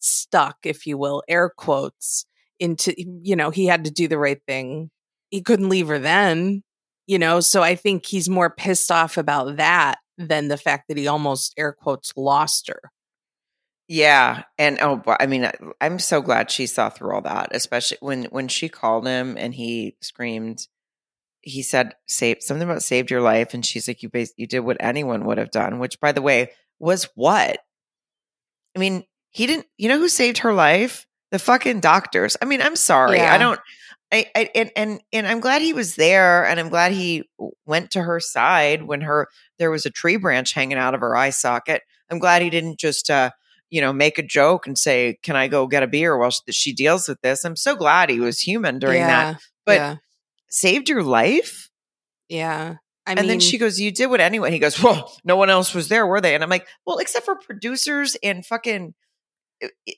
stuck, 0.00 0.58
if 0.64 0.86
you 0.86 0.98
will, 0.98 1.22
air 1.28 1.48
quotes, 1.48 2.26
into, 2.58 2.94
you 2.96 3.36
know, 3.36 3.50
he 3.50 3.66
had 3.66 3.84
to 3.84 3.90
do 3.90 4.08
the 4.08 4.18
right 4.18 4.40
thing. 4.46 4.90
He 5.30 5.42
couldn't 5.42 5.68
leave 5.68 5.88
her 5.88 5.98
then, 5.98 6.62
you 7.06 7.18
know, 7.18 7.40
so 7.40 7.62
I 7.62 7.74
think 7.74 8.04
he's 8.04 8.28
more 8.28 8.50
pissed 8.50 8.90
off 8.90 9.16
about 9.16 9.56
that 9.56 9.98
than 10.18 10.48
the 10.48 10.56
fact 10.56 10.88
that 10.88 10.96
he 10.96 11.08
almost 11.08 11.54
air 11.56 11.72
quotes 11.72 12.12
lost 12.16 12.68
her. 12.68 12.90
Yeah. 13.88 14.44
And 14.58 14.78
oh, 14.80 15.02
I 15.06 15.26
mean, 15.26 15.50
I'm 15.80 15.98
so 15.98 16.20
glad 16.20 16.50
she 16.50 16.66
saw 16.66 16.90
through 16.90 17.12
all 17.12 17.22
that, 17.22 17.48
especially 17.52 17.98
when, 18.00 18.24
when 18.24 18.46
she 18.46 18.68
called 18.68 19.06
him 19.06 19.36
and 19.36 19.52
he 19.52 19.96
screamed, 20.00 20.68
he 21.40 21.62
said, 21.62 21.94
save 22.06 22.42
something 22.42 22.68
about 22.68 22.82
saved 22.82 23.10
your 23.10 23.22
life. 23.22 23.54
And 23.54 23.66
she's 23.66 23.88
like, 23.88 24.02
you 24.02 24.08
bas- 24.08 24.34
you 24.36 24.46
did 24.46 24.60
what 24.60 24.76
anyone 24.78 25.24
would 25.24 25.38
have 25.38 25.50
done, 25.50 25.78
which 25.80 25.98
by 25.98 26.12
the 26.12 26.22
way, 26.22 26.52
was 26.78 27.08
what? 27.14 27.58
I 28.76 28.78
mean, 28.78 29.04
he 29.30 29.46
didn't, 29.46 29.66
you 29.76 29.88
know 29.88 29.98
who 29.98 30.08
saved 30.08 30.38
her 30.38 30.52
life? 30.52 31.06
The 31.30 31.38
fucking 31.38 31.80
doctors. 31.80 32.36
I 32.42 32.44
mean, 32.44 32.60
I'm 32.60 32.76
sorry. 32.76 33.18
Yeah. 33.18 33.32
I 33.32 33.38
don't, 33.38 33.60
I, 34.12 34.26
I, 34.34 34.50
and, 34.54 34.70
and, 34.76 35.00
and 35.12 35.26
I'm 35.26 35.40
glad 35.40 35.62
he 35.62 35.72
was 35.72 35.94
there 35.94 36.44
and 36.44 36.58
I'm 36.58 36.68
glad 36.68 36.92
he 36.92 37.28
went 37.66 37.92
to 37.92 38.02
her 38.02 38.18
side 38.20 38.82
when 38.82 39.02
her, 39.02 39.28
there 39.58 39.70
was 39.70 39.86
a 39.86 39.90
tree 39.90 40.16
branch 40.16 40.52
hanging 40.52 40.78
out 40.78 40.94
of 40.94 41.00
her 41.00 41.14
eye 41.16 41.30
socket. 41.30 41.82
I'm 42.10 42.18
glad 42.18 42.42
he 42.42 42.50
didn't 42.50 42.80
just, 42.80 43.08
uh, 43.08 43.30
you 43.70 43.80
know, 43.80 43.92
make 43.92 44.18
a 44.18 44.22
joke 44.24 44.66
and 44.66 44.76
say, 44.76 45.16
"Can 45.22 45.36
I 45.36 45.46
go 45.46 45.68
get 45.68 45.84
a 45.84 45.86
beer 45.86 46.18
while 46.18 46.30
she, 46.30 46.40
she 46.50 46.72
deals 46.72 47.08
with 47.08 47.20
this?" 47.20 47.44
I'm 47.44 47.54
so 47.54 47.76
glad 47.76 48.10
he 48.10 48.18
was 48.18 48.40
human 48.40 48.80
during 48.80 49.00
that. 49.02 49.40
But 49.64 49.76
yeah, 49.76 49.96
saved 50.48 50.88
your 50.88 51.04
life. 51.04 51.70
yeah. 52.28 52.78
I 53.06 53.12
and 53.12 53.20
mean, 53.20 53.28
then 53.28 53.40
she 53.40 53.58
goes, 53.58 53.78
"You 53.78 53.92
did 53.92 54.06
what 54.06 54.20
anyway." 54.20 54.50
He 54.50 54.58
goes, 54.58 54.82
"Well, 54.82 55.16
no 55.22 55.36
one 55.36 55.50
else 55.50 55.72
was 55.72 55.86
there, 55.88 56.04
were 56.04 56.20
they?" 56.20 56.34
And 56.34 56.42
I'm 56.42 56.50
like, 56.50 56.66
"Well, 56.84 56.98
except 56.98 57.24
for 57.24 57.36
producers 57.36 58.16
and 58.24 58.44
fucking 58.44 58.94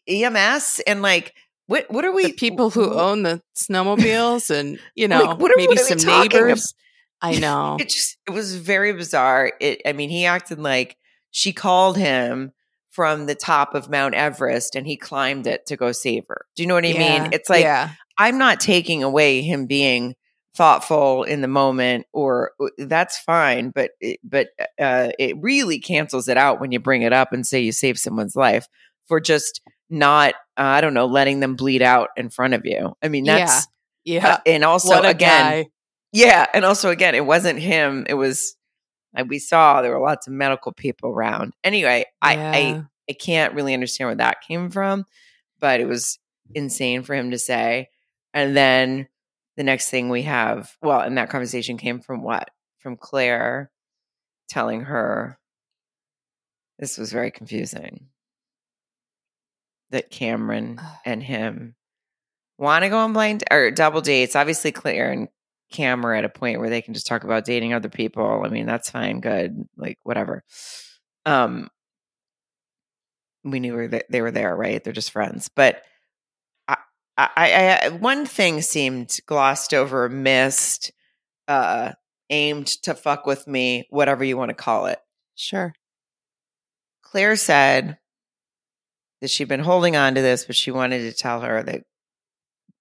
EMS 0.08 0.80
and 0.86 1.02
like 1.02 1.34
what 1.66 1.86
what 1.90 2.04
are 2.04 2.12
we 2.12 2.26
the 2.28 2.32
people 2.32 2.70
who 2.70 2.92
wh- 2.92 2.98
own 3.00 3.22
the 3.22 3.40
snowmobiles 3.56 4.50
and 4.50 4.78
you 4.94 5.08
know 5.08 5.26
Like, 5.26 5.38
what 5.38 5.50
are- 5.50 5.54
maybe 5.56 5.76
what 5.76 5.86
some 5.86 5.98
neighbors. 6.04 6.74
I 7.20 7.36
know. 7.40 7.76
It 7.78 7.88
just 7.88 8.16
it 8.26 8.32
was 8.32 8.56
very 8.56 8.92
bizarre. 8.92 9.52
It 9.60 9.80
I 9.86 9.92
mean, 9.92 10.10
he 10.10 10.26
acted 10.26 10.58
like 10.58 10.96
she 11.30 11.52
called 11.52 11.96
him 11.96 12.52
from 12.90 13.26
the 13.26 13.34
top 13.34 13.74
of 13.74 13.88
Mount 13.88 14.14
Everest 14.14 14.74
and 14.74 14.86
he 14.86 14.96
climbed 14.96 15.46
it 15.46 15.64
to 15.66 15.76
go 15.76 15.92
save 15.92 16.26
her. 16.28 16.44
Do 16.56 16.62
you 16.62 16.66
know 16.66 16.74
what 16.74 16.84
I 16.84 16.92
Yeah, 16.92 16.98
mean? 16.98 17.32
It's 17.32 17.48
like 17.48 17.64
yeah, 17.64 17.90
I'm 18.18 18.38
not 18.38 18.60
taking 18.60 19.02
away 19.02 19.40
him 19.42 19.66
being 19.66 20.14
thoughtful 20.54 21.22
in 21.22 21.40
the 21.40 21.48
moment 21.48 22.06
or 22.12 22.52
uh, 22.60 22.66
that's 22.76 23.18
fine 23.18 23.70
but 23.70 23.92
it, 24.02 24.20
but 24.22 24.48
uh 24.78 25.08
it 25.18 25.34
really 25.40 25.78
cancels 25.78 26.28
it 26.28 26.36
out 26.36 26.60
when 26.60 26.70
you 26.72 26.78
bring 26.78 27.00
it 27.00 27.12
up 27.14 27.32
and 27.32 27.46
say 27.46 27.58
you 27.58 27.72
save 27.72 27.98
someone's 27.98 28.36
life 28.36 28.68
for 29.06 29.20
just 29.20 29.60
not 29.90 30.34
uh, 30.56 30.62
i 30.62 30.80
don't 30.80 30.94
know 30.94 31.06
letting 31.06 31.40
them 31.40 31.56
bleed 31.56 31.82
out 31.82 32.08
in 32.16 32.28
front 32.28 32.54
of 32.54 32.64
you 32.64 32.94
i 33.02 33.08
mean 33.08 33.24
that's 33.24 33.68
yeah. 34.04 34.34
uh, 34.34 34.38
and 34.46 34.64
also 34.64 35.00
again 35.02 35.64
guy. 35.64 35.66
yeah 36.12 36.46
and 36.54 36.64
also 36.64 36.90
again 36.90 37.14
it 37.14 37.24
wasn't 37.24 37.58
him 37.58 38.06
it 38.08 38.14
was 38.14 38.56
uh, 39.16 39.24
we 39.26 39.38
saw 39.38 39.82
there 39.82 39.92
were 39.92 40.04
lots 40.04 40.26
of 40.26 40.32
medical 40.32 40.72
people 40.72 41.10
around 41.10 41.52
anyway 41.64 42.04
i 42.22 42.36
i 42.36 42.84
I 43.08 43.14
can't 43.14 43.54
really 43.54 43.74
understand 43.74 44.08
where 44.08 44.14
that 44.16 44.42
came 44.42 44.70
from, 44.70 45.04
but 45.60 45.80
it 45.80 45.86
was 45.86 46.18
insane 46.54 47.02
for 47.02 47.14
him 47.14 47.30
to 47.30 47.38
say. 47.38 47.88
And 48.32 48.56
then 48.56 49.08
the 49.56 49.64
next 49.64 49.90
thing 49.90 50.08
we 50.08 50.22
have, 50.22 50.74
well, 50.80 51.00
and 51.00 51.18
that 51.18 51.30
conversation 51.30 51.76
came 51.76 52.00
from 52.00 52.22
what? 52.22 52.50
From 52.78 52.96
Claire 52.96 53.70
telling 54.48 54.82
her 54.82 55.38
this 56.78 56.98
was 56.98 57.12
very 57.12 57.30
confusing 57.30 58.08
that 59.92 60.10
Cameron 60.10 60.80
and 61.04 61.22
him 61.22 61.74
want 62.58 62.84
to 62.84 62.90
go 62.90 62.98
on 62.98 63.12
blind 63.12 63.44
or 63.50 63.70
double 63.70 64.00
dates. 64.00 64.36
Obviously, 64.36 64.72
Claire 64.72 65.10
and 65.10 65.28
Cam 65.70 66.04
are 66.04 66.14
at 66.14 66.24
a 66.24 66.28
point 66.28 66.60
where 66.60 66.70
they 66.70 66.82
can 66.82 66.94
just 66.94 67.06
talk 67.06 67.24
about 67.24 67.44
dating 67.44 67.72
other 67.72 67.88
people. 67.88 68.42
I 68.44 68.48
mean, 68.48 68.66
that's 68.66 68.90
fine, 68.90 69.20
good, 69.20 69.68
like 69.76 69.98
whatever. 70.02 70.44
Um, 71.24 71.68
we 73.44 73.60
knew 73.60 73.74
were 73.74 73.88
they 73.88 74.20
were 74.20 74.30
there, 74.30 74.54
right? 74.54 74.82
They're 74.82 74.92
just 74.92 75.10
friends. 75.10 75.48
But 75.54 75.82
I, 76.68 76.76
I, 77.18 77.78
I, 77.84 77.88
one 77.90 78.26
thing 78.26 78.62
seemed 78.62 79.18
glossed 79.26 79.74
over, 79.74 80.08
missed, 80.08 80.92
uh, 81.48 81.92
aimed 82.30 82.66
to 82.66 82.94
fuck 82.94 83.26
with 83.26 83.46
me, 83.46 83.86
whatever 83.90 84.24
you 84.24 84.36
want 84.36 84.48
to 84.50 84.54
call 84.54 84.86
it. 84.86 84.98
Sure. 85.34 85.74
Claire 87.02 87.36
said 87.36 87.98
that 89.22 89.30
she'd 89.30 89.48
been 89.48 89.60
holding 89.60 89.96
on 89.96 90.16
to 90.16 90.20
this, 90.20 90.44
but 90.44 90.56
she 90.56 90.72
wanted 90.72 90.98
to 90.98 91.16
tell 91.16 91.40
her 91.40 91.62
that 91.62 91.84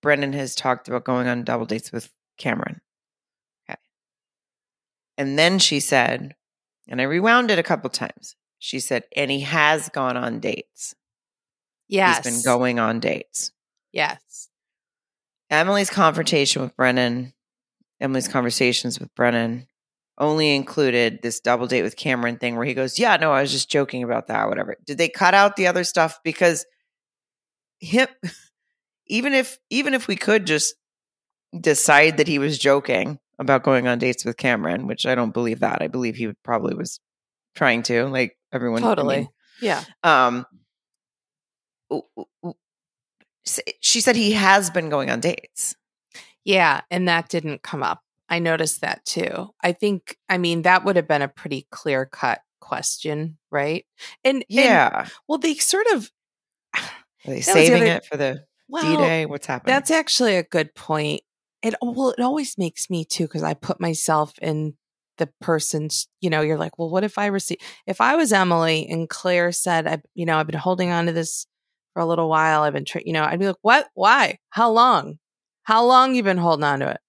Brennan 0.01 0.33
has 0.33 0.55
talked 0.55 0.87
about 0.87 1.05
going 1.05 1.27
on 1.27 1.43
double 1.43 1.67
dates 1.67 1.91
with 1.91 2.11
Cameron. 2.37 2.81
Okay. 3.69 3.77
And 5.17 5.37
then 5.37 5.59
she 5.59 5.79
said, 5.79 6.35
and 6.87 6.99
I 6.99 7.03
rewound 7.05 7.51
it 7.51 7.59
a 7.59 7.63
couple 7.63 7.91
times. 7.91 8.35
She 8.57 8.79
said, 8.79 9.03
and 9.15 9.29
he 9.29 9.41
has 9.41 9.89
gone 9.89 10.17
on 10.17 10.39
dates. 10.39 10.95
Yes. 11.87 12.25
He's 12.25 12.33
been 12.33 12.43
going 12.43 12.79
on 12.79 12.99
dates. 12.99 13.51
Yes. 13.91 14.49
Emily's 15.51 15.91
confrontation 15.91 16.63
with 16.63 16.75
Brennan, 16.75 17.33
Emily's 17.99 18.27
conversations 18.27 18.99
with 18.99 19.13
Brennan 19.13 19.67
only 20.21 20.55
included 20.55 21.19
this 21.21 21.41
double 21.41 21.67
date 21.67 21.81
with 21.83 21.97
Cameron 21.97 22.37
thing 22.37 22.55
where 22.55 22.65
he 22.65 22.73
goes, 22.73 22.97
Yeah, 22.97 23.17
no, 23.17 23.33
I 23.33 23.41
was 23.41 23.51
just 23.51 23.69
joking 23.69 24.03
about 24.03 24.27
that, 24.27 24.47
whatever. 24.47 24.77
Did 24.85 24.97
they 24.97 25.09
cut 25.09 25.33
out 25.33 25.55
the 25.57 25.67
other 25.67 25.83
stuff? 25.83 26.19
Because 26.23 26.65
him 27.79 28.07
even 29.07 29.33
if 29.33 29.57
even 29.69 29.93
if 29.93 30.07
we 30.07 30.15
could 30.15 30.45
just 30.47 30.75
decide 31.59 32.15
that 32.17 32.27
he 32.27 32.39
was 32.39 32.57
joking 32.57 33.19
about 33.39 33.63
going 33.63 33.87
on 33.87 33.97
dates 33.99 34.23
with 34.23 34.37
Cameron, 34.37 34.87
which 34.87 35.05
I 35.05 35.15
don't 35.15 35.33
believe 35.33 35.59
that. 35.59 35.81
I 35.81 35.87
believe 35.87 36.15
he 36.15 36.31
probably 36.43 36.75
was 36.75 36.99
trying 37.55 37.83
to, 37.83 38.05
like 38.05 38.37
everyone 38.53 38.83
I 38.83 38.87
Totally. 38.87 39.17
mean, 39.17 39.29
Yeah. 39.61 39.83
um 40.03 40.45
w- 41.89 42.03
w- 42.41 42.55
s- 43.45 43.59
she 43.81 43.99
said 44.01 44.15
he 44.15 44.33
has 44.33 44.69
been 44.69 44.89
going 44.89 45.09
on 45.09 45.19
dates. 45.19 45.75
Yeah. 46.45 46.81
And 46.91 47.07
that 47.07 47.29
didn't 47.29 47.63
come 47.63 47.83
up. 47.83 48.01
I 48.31 48.39
noticed 48.39 48.81
that 48.81 49.05
too. 49.05 49.49
I 49.61 49.73
think, 49.73 50.17
I 50.29 50.37
mean, 50.39 50.63
that 50.63 50.83
would 50.85 50.95
have 50.95 51.07
been 51.07 51.21
a 51.21 51.27
pretty 51.27 51.67
clear 51.69 52.05
cut 52.07 52.39
question, 52.61 53.37
right? 53.51 53.85
And, 54.23 54.37
and- 54.37 54.45
Yeah. 54.49 55.07
well, 55.27 55.37
they 55.37 55.53
sort 55.55 55.85
of, 55.93 56.09
Are 56.75 56.81
they 57.25 57.35
was 57.35 57.45
the 57.45 57.51
saving 57.51 57.83
other- 57.83 57.91
it 57.97 58.05
for 58.05 58.17
the 58.17 58.43
D 58.81 58.95
Day? 58.97 59.25
What's 59.25 59.45
happening? 59.45 59.73
That's 59.73 59.91
actually 59.91 60.37
a 60.37 60.43
good 60.43 60.73
point. 60.73 61.21
It 61.61 61.75
well, 61.81 62.09
it 62.17 62.21
always 62.23 62.57
makes 62.57 62.89
me 62.89 63.05
too 63.05 63.25
because 63.25 63.43
I 63.43 63.53
put 63.53 63.79
myself 63.79 64.33
in 64.41 64.75
the 65.19 65.29
person's. 65.41 66.07
You 66.21 66.29
know, 66.31 66.41
you're 66.41 66.57
like, 66.57 66.79
well, 66.79 66.89
what 66.89 67.03
if 67.03 67.17
I 67.19 67.27
receive? 67.27 67.57
If 67.85 68.01
I 68.01 68.15
was 68.15 68.31
Emily 68.33 68.87
and 68.89 69.07
Claire 69.09 69.51
said, 69.51 69.85
I, 69.87 70.01
you 70.15 70.25
know, 70.25 70.37
I've 70.37 70.47
been 70.47 70.57
holding 70.57 70.89
on 70.89 71.05
to 71.07 71.11
this 71.11 71.45
for 71.93 72.01
a 72.01 72.05
little 72.05 72.29
while. 72.29 72.63
I've 72.63 72.73
been, 72.73 72.85
tra- 72.85 73.03
you 73.05 73.13
know, 73.13 73.23
I'd 73.23 73.39
be 73.39 73.45
like, 73.45 73.57
what? 73.61 73.89
Why? 73.93 74.39
How 74.49 74.71
long? 74.71 75.19
How 75.63 75.85
long 75.85 76.15
you 76.15 76.23
been 76.23 76.37
holding 76.39 76.63
on 76.63 76.79
to 76.79 76.89
it? 76.91 76.99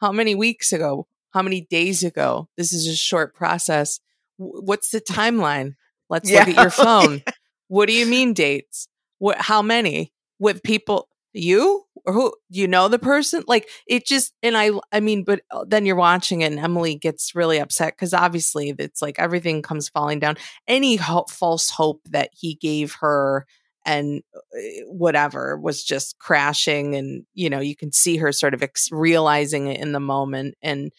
How 0.00 0.12
many 0.12 0.34
weeks 0.34 0.72
ago? 0.72 1.06
How 1.30 1.42
many 1.42 1.62
days 1.62 2.02
ago? 2.02 2.48
This 2.56 2.72
is 2.72 2.86
a 2.86 2.96
short 2.96 3.34
process. 3.34 4.00
W- 4.38 4.62
What's 4.64 4.90
the 4.90 5.00
timeline? 5.08 5.74
Let's 6.08 6.30
look 6.30 6.48
at 6.48 6.56
your 6.56 6.70
phone. 6.84 7.22
What 7.68 7.86
do 7.86 7.92
you 7.94 8.06
mean 8.06 8.32
dates? 8.32 8.88
What? 9.18 9.38
How 9.38 9.62
many? 9.62 10.12
With 10.38 10.62
people? 10.62 11.08
You 11.32 11.84
or 12.04 12.12
who? 12.12 12.34
You 12.48 12.66
know 12.66 12.88
the 12.88 12.98
person? 12.98 13.44
Like 13.46 13.68
it 13.86 14.04
just. 14.04 14.32
And 14.42 14.56
I. 14.56 14.70
I 14.90 14.98
mean, 14.98 15.22
but 15.22 15.42
uh, 15.52 15.64
then 15.68 15.86
you're 15.86 15.94
watching 15.94 16.40
it, 16.40 16.46
and 16.50 16.58
Emily 16.58 16.96
gets 16.96 17.36
really 17.36 17.58
upset 17.58 17.92
because 17.92 18.12
obviously 18.12 18.74
it's 18.76 19.00
like 19.00 19.20
everything 19.20 19.62
comes 19.62 19.88
falling 19.88 20.18
down. 20.18 20.36
Any 20.66 20.96
ho- 20.96 21.26
false 21.30 21.70
hope 21.70 22.00
that 22.10 22.30
he 22.32 22.54
gave 22.54 22.94
her 23.00 23.46
and 23.90 24.22
uh, 24.36 24.58
whatever 24.86 25.58
was 25.58 25.82
just 25.82 26.18
crashing 26.18 26.94
and 26.94 27.24
you 27.34 27.50
know 27.50 27.58
you 27.58 27.74
can 27.74 27.92
see 27.92 28.16
her 28.16 28.30
sort 28.30 28.54
of 28.54 28.62
ex- 28.62 28.90
realizing 28.92 29.66
it 29.66 29.80
in 29.80 29.92
the 29.92 30.00
moment 30.00 30.54
and 30.62 30.92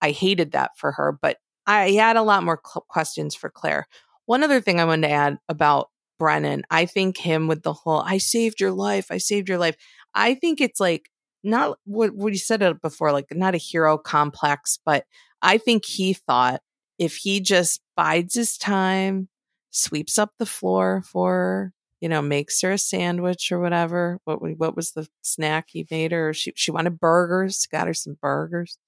i 0.00 0.10
hated 0.10 0.52
that 0.52 0.70
for 0.76 0.92
her 0.92 1.16
but 1.20 1.36
i 1.66 1.90
had 1.90 2.16
a 2.16 2.22
lot 2.22 2.42
more 2.42 2.60
cl- 2.64 2.86
questions 2.88 3.34
for 3.34 3.50
claire. 3.50 3.86
One 4.24 4.42
other 4.42 4.60
thing 4.60 4.80
i 4.80 4.84
wanted 4.84 5.08
to 5.08 5.12
add 5.12 5.38
about 5.48 5.88
brennan 6.18 6.62
i 6.70 6.86
think 6.86 7.18
him 7.18 7.46
with 7.46 7.62
the 7.62 7.72
whole 7.72 8.00
i 8.00 8.18
saved 8.18 8.60
your 8.60 8.72
life 8.72 9.10
i 9.10 9.18
saved 9.18 9.48
your 9.48 9.58
life 9.58 9.76
i 10.14 10.34
think 10.34 10.60
it's 10.60 10.80
like 10.80 11.10
not 11.42 11.78
what, 11.84 12.12
you 12.14 12.36
said 12.36 12.62
it 12.62 12.82
before 12.82 13.12
like 13.12 13.26
not 13.32 13.54
a 13.54 13.58
hero 13.58 13.98
complex 13.98 14.78
but 14.84 15.04
i 15.42 15.58
think 15.58 15.84
he 15.84 16.12
thought 16.12 16.60
if 16.98 17.16
he 17.16 17.40
just 17.40 17.80
bides 17.96 18.34
his 18.34 18.56
time 18.56 19.28
sweeps 19.70 20.18
up 20.18 20.32
the 20.38 20.46
floor 20.46 21.02
for 21.10 21.72
you 22.00 22.08
know, 22.08 22.22
makes 22.22 22.60
her 22.62 22.72
a 22.72 22.78
sandwich 22.78 23.52
or 23.52 23.60
whatever. 23.60 24.20
What 24.24 24.40
what 24.58 24.76
was 24.76 24.92
the 24.92 25.08
snack 25.22 25.68
he 25.70 25.86
made 25.90 26.12
her? 26.12 26.32
She 26.32 26.52
she 26.56 26.70
wanted 26.70 26.98
burgers. 27.00 27.66
Got 27.70 27.86
her 27.86 27.94
some 27.94 28.16
burgers. 28.20 28.78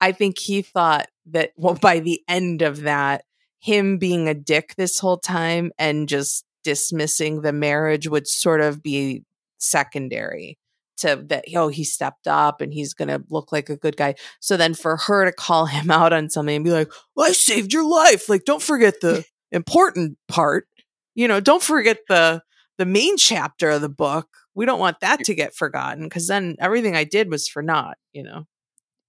I 0.00 0.12
think 0.12 0.38
he 0.38 0.62
thought 0.62 1.08
that 1.26 1.52
well, 1.56 1.74
by 1.74 2.00
the 2.00 2.20
end 2.28 2.62
of 2.62 2.82
that, 2.82 3.24
him 3.60 3.98
being 3.98 4.28
a 4.28 4.34
dick 4.34 4.74
this 4.76 4.98
whole 4.98 5.18
time 5.18 5.72
and 5.78 6.08
just 6.08 6.44
dismissing 6.64 7.40
the 7.42 7.52
marriage 7.52 8.08
would 8.08 8.26
sort 8.28 8.60
of 8.60 8.82
be 8.82 9.24
secondary 9.58 10.58
to 10.98 11.24
that. 11.28 11.44
Oh, 11.54 11.68
he 11.68 11.84
stepped 11.84 12.26
up 12.26 12.60
and 12.60 12.72
he's 12.72 12.94
gonna 12.94 13.22
look 13.30 13.52
like 13.52 13.68
a 13.70 13.76
good 13.76 13.96
guy. 13.96 14.14
So 14.40 14.56
then 14.56 14.74
for 14.74 14.96
her 14.96 15.24
to 15.24 15.32
call 15.32 15.66
him 15.66 15.90
out 15.90 16.12
on 16.12 16.30
something 16.30 16.56
and 16.56 16.64
be 16.64 16.72
like, 16.72 16.90
well, 17.14 17.28
"I 17.28 17.32
saved 17.32 17.72
your 17.72 17.84
life," 17.88 18.28
like 18.28 18.44
don't 18.44 18.62
forget 18.62 19.00
the 19.00 19.24
important 19.52 20.18
part. 20.28 20.66
You 21.14 21.28
know, 21.28 21.40
don't 21.40 21.62
forget 21.62 21.98
the 22.08 22.42
the 22.78 22.86
main 22.86 23.16
chapter 23.16 23.70
of 23.70 23.82
the 23.82 23.88
book. 23.88 24.28
We 24.54 24.66
don't 24.66 24.80
want 24.80 25.00
that 25.00 25.20
to 25.24 25.34
get 25.34 25.54
forgotten 25.54 26.04
because 26.04 26.26
then 26.26 26.56
everything 26.58 26.96
I 26.96 27.04
did 27.04 27.30
was 27.30 27.48
for 27.48 27.62
naught, 27.62 27.96
you 28.12 28.22
know. 28.24 28.46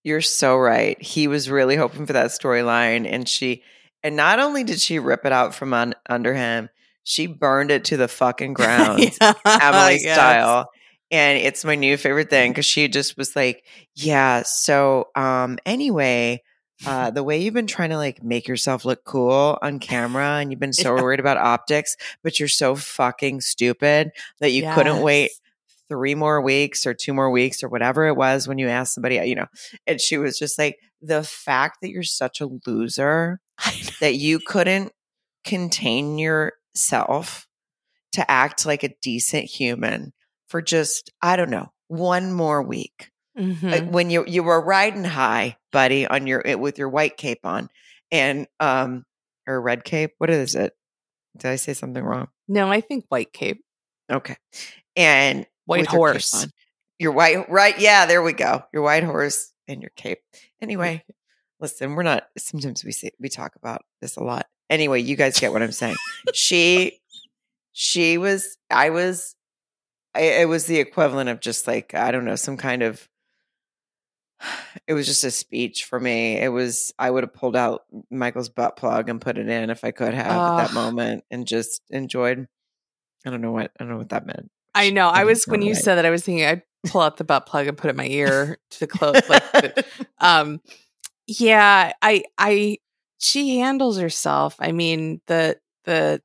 You're 0.03 0.21
so 0.21 0.57
right. 0.57 1.01
He 1.01 1.27
was 1.27 1.49
really 1.49 1.75
hoping 1.75 2.05
for 2.05 2.13
that 2.13 2.27
storyline, 2.31 3.05
and 3.11 3.27
she, 3.27 3.63
and 4.03 4.15
not 4.15 4.39
only 4.39 4.63
did 4.63 4.79
she 4.79 4.99
rip 4.99 5.25
it 5.25 5.31
out 5.31 5.53
from 5.55 5.73
un, 5.73 5.93
under 6.09 6.33
him, 6.33 6.69
she 7.03 7.27
burned 7.27 7.71
it 7.71 7.85
to 7.85 7.97
the 7.97 8.07
fucking 8.07 8.53
ground, 8.53 8.99
Yeah, 9.21 9.33
Emily 9.45 9.99
yes. 10.01 10.15
style. 10.15 10.69
And 11.11 11.39
it's 11.39 11.65
my 11.65 11.73
new 11.75 11.97
favorite 11.97 12.29
thing 12.29 12.51
because 12.51 12.67
she 12.67 12.87
just 12.87 13.17
was 13.17 13.35
like, 13.35 13.65
"Yeah, 13.95 14.43
so 14.43 15.07
um, 15.15 15.57
anyway, 15.65 16.43
uh, 16.85 17.11
the 17.11 17.23
way 17.23 17.41
you've 17.41 17.53
been 17.53 17.67
trying 17.67 17.89
to 17.89 17.97
like 17.97 18.23
make 18.23 18.47
yourself 18.47 18.85
look 18.85 19.03
cool 19.03 19.57
on 19.61 19.79
camera, 19.79 20.39
and 20.39 20.51
you've 20.51 20.59
been 20.59 20.73
so 20.73 20.95
Yeah. 20.95 21.01
worried 21.03 21.19
about 21.19 21.37
optics, 21.37 21.97
but 22.23 22.39
you're 22.39 22.47
so 22.47 22.75
fucking 22.75 23.41
stupid 23.41 24.11
that 24.39 24.51
you 24.51 24.63
couldn't 24.75 25.01
wait 25.01 25.31
three 25.89 26.15
more 26.15 26.39
weeks 26.41 26.85
or 26.85 26.93
two 26.93 27.13
more 27.13 27.31
weeks 27.31 27.63
or 27.63 27.67
whatever 27.69 28.05
it 28.07 28.15
was 28.15 28.47
when 28.47 28.57
you 28.59 28.67
asked 28.67 28.93
somebody, 28.93 29.15
you 29.27 29.35
know, 29.35 29.47
and 29.87 29.99
she 29.99 30.17
was 30.17 30.37
just 30.37 30.57
like, 30.59 30.77
the 31.01 31.23
fact 31.23 31.79
that 31.81 31.89
you're 31.89 32.03
such 32.03 32.41
a 32.41 32.49
loser 32.67 33.39
that 34.01 34.15
you 34.15 34.37
couldn't 34.39 34.91
contain 35.45 36.17
yourself 36.19 37.47
to 38.11 38.29
act 38.29 38.65
like 38.65 38.83
a 38.83 38.93
decent 39.01 39.45
human 39.45 40.13
for 40.47 40.61
just, 40.61 41.09
I 41.21 41.35
don't 41.37 41.49
know, 41.49 41.71
one 41.87 42.33
more 42.33 42.61
week. 42.61 43.11
Mhm. 43.39 43.63
Like 43.71 43.89
when 43.89 44.09
you 44.09 44.25
you 44.27 44.43
were 44.43 44.59
riding 44.61 45.03
high, 45.05 45.57
buddy, 45.71 46.05
on 46.05 46.27
your 46.27 46.43
with 46.57 46.77
your 46.77 46.89
white 46.89 47.15
cape 47.17 47.45
on 47.45 47.69
and 48.11 48.47
um 48.59 49.05
or 49.47 49.61
red 49.61 49.83
cape. 49.83 50.11
What 50.17 50.29
is 50.29 50.55
it? 50.55 50.73
Did 51.37 51.49
I 51.51 51.55
say 51.55 51.73
something 51.73 52.03
wrong? 52.03 52.27
no, 52.47 52.69
I 52.71 52.81
think 52.81 53.05
white 53.09 53.31
cape, 53.33 53.61
Okay. 54.11 54.35
And 54.95 55.45
white 55.65 55.81
with 55.81 55.91
your 55.93 55.99
horse. 55.99 56.47
Your 56.97 57.11
white 57.13 57.49
right, 57.49 57.79
yeah, 57.79 58.05
there 58.05 58.21
we 58.21 58.33
go. 58.33 58.63
Your 58.73 58.83
white 58.83 59.03
horse 59.03 59.53
and 59.67 59.81
your 59.81 59.91
cape. 59.95 60.19
Anyway, 60.61 61.03
listen, 61.59 61.95
we're 61.95 62.03
not 62.03 62.27
sometimes 62.37 62.83
we 62.83 62.91
say 62.91 63.11
we 63.19 63.29
talk 63.29 63.55
about 63.55 63.83
this 64.01 64.17
a 64.17 64.23
lot. 64.23 64.47
Anyway, 64.69 65.01
you 65.01 65.15
guys 65.15 65.39
get 65.39 65.51
what 65.53 65.63
I'm 65.63 65.71
saying. 65.71 65.95
she 66.33 66.99
she 67.71 68.17
was 68.17 68.57
I 68.69 68.89
was 68.91 69.35
I, 70.15 70.21
it 70.41 70.47
was 70.49 70.65
the 70.65 70.79
equivalent 70.79 71.29
of 71.29 71.39
just 71.39 71.67
like 71.67 71.93
I 71.93 72.11
don't 72.11 72.25
know, 72.25 72.35
some 72.35 72.57
kind 72.57 72.83
of 72.83 73.07
it 74.87 74.93
was 74.93 75.05
just 75.05 75.23
a 75.23 75.31
speech 75.31 75.85
for 75.85 75.99
me. 75.99 76.37
It 76.37 76.49
was 76.49 76.93
I 76.97 77.09
would 77.11 77.23
have 77.23 77.33
pulled 77.33 77.55
out 77.55 77.83
Michael's 78.09 78.49
butt 78.49 78.77
plug 78.77 79.09
and 79.09 79.21
put 79.21 79.37
it 79.37 79.49
in 79.49 79.69
if 79.69 79.83
I 79.83 79.91
could 79.91 80.13
have 80.13 80.27
at 80.27 80.57
that 80.67 80.73
moment 80.73 81.23
and 81.29 81.45
just 81.47 81.81
enjoyed 81.89 82.47
I 83.25 83.29
don't 83.29 83.41
know 83.41 83.51
what 83.51 83.71
I 83.79 83.83
don't 83.83 83.91
know 83.91 83.97
what 83.97 84.09
that 84.09 84.25
meant. 84.25 84.49
I 84.73 84.91
know. 84.91 85.07
I 85.09 85.23
Doesn't 85.23 85.27
was 85.27 85.47
when 85.47 85.61
you 85.61 85.73
right. 85.73 85.81
said 85.81 85.95
that, 85.95 86.05
I 86.05 86.09
was 86.09 86.23
thinking 86.23 86.45
I'd 86.45 86.63
pull 86.87 87.01
out 87.01 87.17
the 87.17 87.23
butt 87.23 87.45
plug 87.45 87.67
and 87.67 87.77
put 87.77 87.87
it 87.87 87.91
in 87.91 87.97
my 87.97 88.07
ear 88.07 88.57
to 88.71 88.87
close. 88.87 89.27
Like, 89.27 89.51
the- 89.51 89.85
um, 90.19 90.61
yeah, 91.27 91.91
I, 92.01 92.23
I, 92.37 92.77
she 93.17 93.59
handles 93.59 93.97
herself. 93.97 94.55
I 94.59 94.71
mean, 94.71 95.21
the, 95.27 95.57
the 95.85 96.21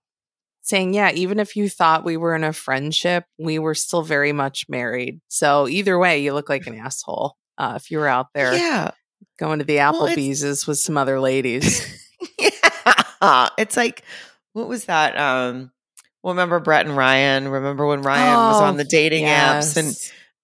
saying, 0.62 0.94
yeah, 0.94 1.10
even 1.12 1.40
if 1.40 1.56
you 1.56 1.68
thought 1.68 2.04
we 2.04 2.16
were 2.16 2.34
in 2.34 2.44
a 2.44 2.52
friendship, 2.52 3.24
we 3.38 3.58
were 3.58 3.74
still 3.74 4.02
very 4.02 4.32
much 4.32 4.66
married. 4.68 5.20
So 5.28 5.66
either 5.68 5.98
way, 5.98 6.22
you 6.22 6.32
look 6.32 6.48
like 6.48 6.66
an 6.66 6.78
asshole. 6.78 7.36
Uh, 7.58 7.74
if 7.76 7.90
you 7.90 7.98
were 7.98 8.08
out 8.08 8.28
there 8.34 8.54
yeah. 8.54 8.90
going 9.38 9.58
to 9.60 9.64
the 9.64 9.76
Well, 9.76 10.06
Applebee's 10.08 10.66
with 10.66 10.78
some 10.78 10.96
other 10.96 11.20
ladies. 11.20 11.86
yeah. 12.38 13.48
It's 13.58 13.76
like, 13.76 14.02
what 14.52 14.68
was 14.68 14.86
that? 14.86 15.16
Um, 15.16 15.70
well, 16.22 16.34
remember 16.34 16.58
Brett 16.60 16.86
and 16.86 16.96
Ryan? 16.96 17.48
Remember 17.48 17.86
when 17.86 18.02
Ryan 18.02 18.36
was 18.36 18.60
Oh, 18.60 18.64
on 18.64 18.76
the 18.76 18.84
dating 18.84 19.24
apps 19.24 19.76
and 19.76 19.94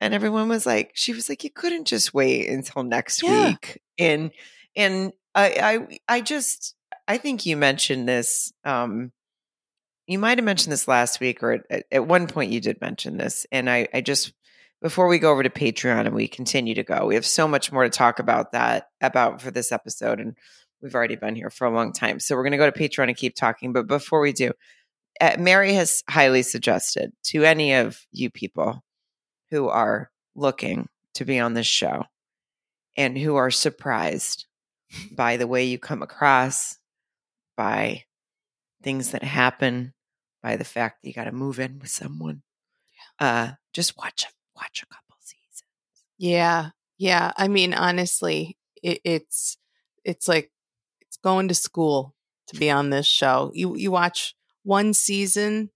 and 0.03 0.15
everyone 0.15 0.49
was 0.49 0.65
like, 0.65 0.93
she 0.95 1.13
was 1.13 1.29
like, 1.29 1.45
you 1.45 1.51
couldn't 1.51 1.85
just 1.87 2.15
wait 2.15 2.49
until 2.49 2.83
next 2.83 3.23
Yeah. 3.23 3.49
week. 3.51 3.81
And 3.99 4.31
and 4.77 5.13
I 5.35 5.87
I 6.09 6.17
I 6.17 6.21
just 6.21 6.75
I 7.09 7.19
think 7.19 7.45
you 7.47 7.57
mentioned 7.57 8.09
this. 8.09 8.53
Um, 8.65 9.13
you 10.07 10.19
might 10.19 10.39
have 10.39 10.45
mentioned 10.45 10.73
this 10.73 10.89
last 10.89 11.21
week, 11.21 11.43
or 11.43 11.65
at, 11.71 11.85
at 11.93 12.07
one 12.07 12.27
point 12.27 12.51
you 12.53 12.61
did 12.61 12.81
mention 12.81 13.17
this. 13.17 13.47
And 13.53 13.69
I 13.71 13.89
I 13.95 14.01
just 14.01 14.33
before 14.81 15.09
we 15.09 15.19
go 15.19 15.31
over 15.31 15.43
to 15.43 15.51
Patreon 15.51 16.07
and 16.07 16.15
we 16.15 16.29
continue 16.29 16.75
to 16.75 16.83
go, 16.83 17.07
we 17.07 17.15
have 17.15 17.27
so 17.27 17.47
much 17.47 17.71
more 17.71 17.85
to 17.85 17.91
talk 17.91 18.19
about 18.19 18.53
that 18.53 18.89
about 19.01 19.43
for 19.43 19.51
this 19.51 19.73
episode, 19.73 20.21
and 20.21 20.37
we've 20.81 20.95
already 20.95 21.17
been 21.17 21.35
here 21.35 21.51
for 21.51 21.67
a 21.67 21.75
long 21.75 21.93
time. 21.93 22.19
So 22.21 22.35
we're 22.35 22.43
going 22.43 22.53
to 22.53 22.59
go 22.59 22.71
to 22.71 22.79
Patreon 22.79 23.09
and 23.09 23.17
keep 23.17 23.35
talking. 23.35 23.73
But 23.73 23.87
before 23.87 24.21
we 24.21 24.33
do, 24.33 24.53
uh, 25.21 25.37
Mary 25.39 25.75
has 25.75 26.03
highly 26.09 26.43
suggested 26.43 27.13
to 27.25 27.45
any 27.45 27.75
of 27.75 28.01
you 28.11 28.31
people 28.31 28.83
who 29.51 29.69
are 29.69 30.11
looking 30.35 30.89
to 31.15 31.25
be 31.25 31.39
on 31.39 31.55
this 31.55 31.67
show 31.67 32.05
and 32.97 33.19
who 33.19 33.37
are 33.37 33.51
surprised 33.51 34.47
by 35.13 35.37
the 35.37 35.47
way 35.47 35.65
you 35.65 35.79
come 35.79 36.03
across, 36.03 36.79
by 37.57 38.05
things 38.83 39.11
that 39.11 39.23
happen, 39.23 39.93
by 40.43 40.57
the 40.57 40.65
fact 40.65 41.03
that 41.03 41.09
you 41.09 41.15
got 41.15 41.25
to 41.25 41.33
move 41.33 41.61
in 41.61 41.79
with 41.79 41.91
someone. 41.91 42.43
Uh, 43.19 43.53
just 43.75 43.99
watch 43.99 44.25
a 44.25 44.40
watch 44.61 44.83
a 44.83 44.87
couple 44.87 45.17
seasons. 45.21 45.65
Yeah. 46.19 46.71
Yeah. 46.99 47.33
I 47.37 47.49
mean, 47.49 47.75
honestly, 47.75 48.57
it, 48.83 49.01
it's 49.05 49.57
it's 50.05 50.29
like 50.29 50.51
it's 51.01 51.17
going 51.17 51.49
to 51.49 51.55
school 51.55 52.15
to 52.49 52.59
be 52.59 52.71
on 52.71 52.91
this 52.91 53.07
show. 53.07 53.51
You 53.55 53.77
you 53.77 53.91
watch 53.91 54.35
one 54.63 54.95
season 54.95 55.71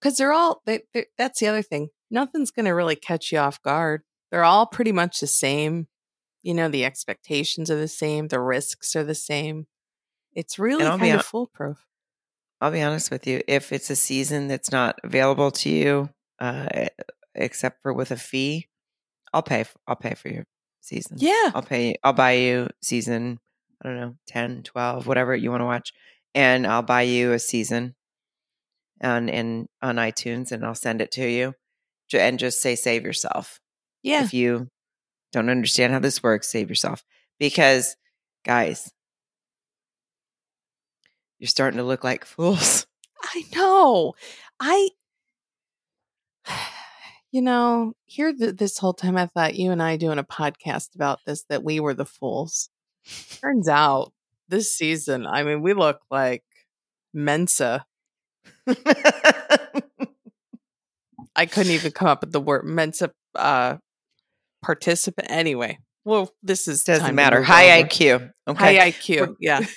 because 0.00 0.16
they're 0.16 0.32
all 0.32 0.62
they, 0.66 0.80
they, 0.92 1.06
that's 1.18 1.40
the 1.40 1.46
other 1.48 1.62
thing. 1.62 1.88
Nothing's 2.10 2.50
going 2.50 2.66
to 2.66 2.72
really 2.72 2.96
catch 2.96 3.32
you 3.32 3.38
off 3.38 3.60
guard. 3.62 4.02
They're 4.30 4.44
all 4.44 4.66
pretty 4.66 4.92
much 4.92 5.20
the 5.20 5.26
same. 5.26 5.88
You 6.42 6.54
know, 6.54 6.68
the 6.68 6.84
expectations 6.84 7.70
are 7.70 7.76
the 7.76 7.88
same. 7.88 8.28
The 8.28 8.40
risks 8.40 8.94
are 8.94 9.02
the 9.04 9.14
same. 9.14 9.66
It's 10.32 10.58
really 10.58 10.84
kind 10.84 11.14
of 11.14 11.24
foolproof. 11.24 11.84
I'll 12.60 12.70
be 12.70 12.82
honest 12.82 13.10
with 13.10 13.26
you. 13.26 13.42
If 13.48 13.72
it's 13.72 13.90
a 13.90 13.96
season 13.96 14.48
that's 14.48 14.70
not 14.70 14.98
available 15.02 15.50
to 15.52 15.68
you, 15.68 16.10
uh, 16.38 16.86
except 17.36 17.82
for 17.82 17.92
with 17.92 18.10
a 18.10 18.16
fee, 18.16 18.68
I'll 19.32 19.42
pay. 19.42 19.64
I'll 19.86 19.96
pay 19.96 20.14
for 20.14 20.28
your 20.28 20.46
season. 20.80 21.18
Yeah. 21.20 21.50
I'll 21.54 21.62
pay. 21.62 21.96
I'll 22.02 22.12
buy 22.12 22.32
you 22.32 22.68
season. 22.82 23.38
I 23.82 23.88
don't 23.88 24.00
know, 24.00 24.16
10, 24.26 24.62
12, 24.62 25.06
whatever 25.06 25.36
you 25.36 25.50
want 25.50 25.60
to 25.60 25.66
watch, 25.66 25.92
and 26.34 26.66
I'll 26.66 26.82
buy 26.82 27.02
you 27.02 27.32
a 27.32 27.38
season 27.38 27.94
on 29.02 29.28
in 29.28 29.68
on 29.82 29.96
iTunes, 29.96 30.50
and 30.50 30.64
I'll 30.64 30.74
send 30.74 31.02
it 31.02 31.12
to 31.12 31.28
you, 31.28 31.54
and 32.14 32.38
just 32.38 32.62
say 32.62 32.74
save 32.74 33.04
yourself. 33.04 33.60
Yeah. 34.02 34.24
If 34.24 34.32
you 34.32 34.70
don't 35.30 35.50
understand 35.50 35.92
how 35.92 35.98
this 35.98 36.22
works, 36.22 36.48
save 36.48 36.70
yourself 36.70 37.04
because, 37.38 37.96
guys, 38.46 38.90
you're 41.38 41.48
starting 41.48 41.78
to 41.78 41.84
look 41.84 42.02
like 42.02 42.24
fools. 42.24 42.86
I 43.22 43.44
know. 43.54 44.14
I, 44.58 44.88
you 47.32 47.42
know, 47.42 47.92
here 48.04 48.32
th- 48.32 48.56
this 48.56 48.78
whole 48.78 48.94
time 48.94 49.16
I 49.16 49.26
thought 49.26 49.56
you 49.56 49.70
and 49.72 49.82
I 49.82 49.96
doing 49.96 50.18
a 50.18 50.24
podcast 50.24 50.94
about 50.94 51.20
this 51.26 51.44
that 51.48 51.62
we 51.64 51.80
were 51.80 51.94
the 51.94 52.04
fools. 52.06 52.68
Turns 53.40 53.68
out 53.68 54.12
this 54.48 54.72
season, 54.72 55.26
I 55.26 55.42
mean, 55.42 55.60
we 55.62 55.72
look 55.74 56.00
like 56.10 56.44
Mensa. 57.12 57.84
I 61.34 61.46
couldn't 61.46 61.72
even 61.72 61.92
come 61.92 62.08
up 62.08 62.22
with 62.22 62.32
the 62.32 62.40
word 62.40 62.64
Mensa 62.64 63.10
uh, 63.34 63.76
participant. 64.62 65.28
Anyway, 65.30 65.78
well, 66.04 66.32
this 66.42 66.66
is 66.68 66.82
Doesn't 66.84 67.14
matter. 67.14 67.42
High 67.42 67.78
over. 67.80 67.88
IQ. 67.88 68.30
Okay. 68.48 68.76
High 68.78 68.90
IQ. 68.90 69.08
We're- 69.20 69.34
Yeah. 69.40 69.60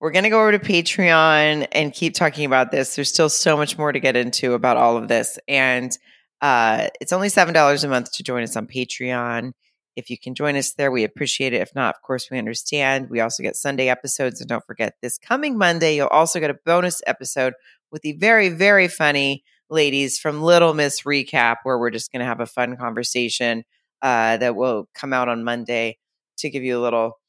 We're 0.00 0.10
going 0.10 0.24
to 0.24 0.30
go 0.30 0.40
over 0.42 0.52
to 0.52 0.58
Patreon 0.58 1.66
and 1.72 1.90
keep 1.90 2.12
talking 2.12 2.44
about 2.44 2.70
this. 2.70 2.94
There's 2.94 3.08
still 3.08 3.30
so 3.30 3.56
much 3.56 3.78
more 3.78 3.90
to 3.90 3.98
get 3.98 4.16
into 4.16 4.52
about 4.52 4.76
all 4.76 4.98
of 4.98 5.08
this. 5.08 5.38
And 5.48 5.96
uh, 6.44 6.88
it's 7.00 7.14
only 7.14 7.28
$7 7.28 7.84
a 7.84 7.88
month 7.88 8.12
to 8.12 8.22
join 8.22 8.42
us 8.42 8.54
on 8.54 8.66
Patreon. 8.66 9.52
If 9.96 10.10
you 10.10 10.18
can 10.18 10.34
join 10.34 10.56
us 10.56 10.74
there, 10.74 10.90
we 10.90 11.02
appreciate 11.02 11.54
it. 11.54 11.62
If 11.62 11.74
not, 11.74 11.94
of 11.94 12.02
course, 12.02 12.30
we 12.30 12.36
understand. 12.36 13.08
We 13.08 13.20
also 13.20 13.42
get 13.42 13.56
Sunday 13.56 13.88
episodes. 13.88 14.42
And 14.42 14.48
don't 14.50 14.66
forget, 14.66 14.92
this 15.00 15.16
coming 15.16 15.56
Monday, 15.56 15.96
you'll 15.96 16.08
also 16.08 16.40
get 16.40 16.50
a 16.50 16.58
bonus 16.66 17.00
episode 17.06 17.54
with 17.90 18.02
the 18.02 18.12
very, 18.12 18.50
very 18.50 18.88
funny 18.88 19.42
ladies 19.70 20.18
from 20.18 20.42
Little 20.42 20.74
Miss 20.74 21.04
Recap, 21.04 21.56
where 21.62 21.78
we're 21.78 21.88
just 21.88 22.12
going 22.12 22.20
to 22.20 22.26
have 22.26 22.40
a 22.40 22.46
fun 22.46 22.76
conversation 22.76 23.64
uh, 24.02 24.36
that 24.36 24.54
will 24.54 24.86
come 24.94 25.14
out 25.14 25.30
on 25.30 25.44
Monday 25.44 25.96
to 26.40 26.50
give 26.50 26.62
you 26.62 26.78
a 26.78 26.82
little 26.82 27.20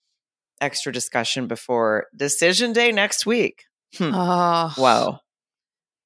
extra 0.59 0.91
discussion 0.91 1.47
before 1.47 2.07
decision 2.13 2.73
day 2.73 2.91
next 2.91 3.25
week. 3.25 3.63
Hmm. 3.97 4.11
Oh, 4.13 4.73
Whoa. 4.75 5.17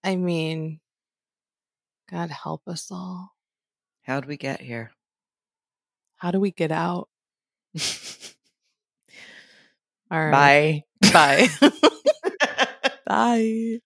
I 0.04 0.16
mean, 0.16 0.80
God 2.10 2.32
help 2.32 2.68
us 2.68 2.90
all. 2.92 3.36
How'd 4.02 4.26
we 4.26 4.36
get 4.36 4.62
here? 4.62 4.92
How 6.18 6.32
do 6.32 6.40
we 6.40 6.50
get 6.50 6.72
out? 6.72 7.08
All 10.12 10.26
right. 10.26 10.84
Bye. 11.02 11.48
Bye. 11.62 11.70
Bye. 13.06 13.80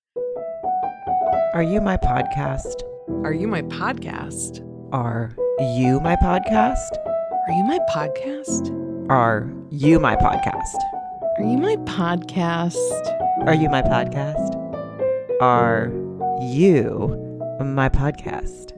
Are 1.54 1.64
you 1.64 1.82
my 1.82 1.98
podcast? 1.98 2.82
Are 3.26 3.34
you 3.34 3.46
my 3.48 3.62
podcast? 3.64 4.62
Are 4.94 5.36
you 5.60 6.00
my 6.00 6.16
podcast? 6.16 6.98
Are 7.06 7.52
you 7.52 7.66
my 7.66 7.80
podcast? 7.94 9.10
Are 9.10 9.84
you 9.84 10.00
my 10.00 10.16
podcast? 10.16 10.80
Are 11.38 11.44
you 11.44 11.58
my 11.58 11.76
podcast? 11.76 12.78
Are 13.46 13.54
you 13.54 13.70
my 13.70 13.82
podcast? 13.82 14.56
Are 15.42 15.92
you 16.42 17.23
my 17.60 17.90
podcast? 17.90 18.73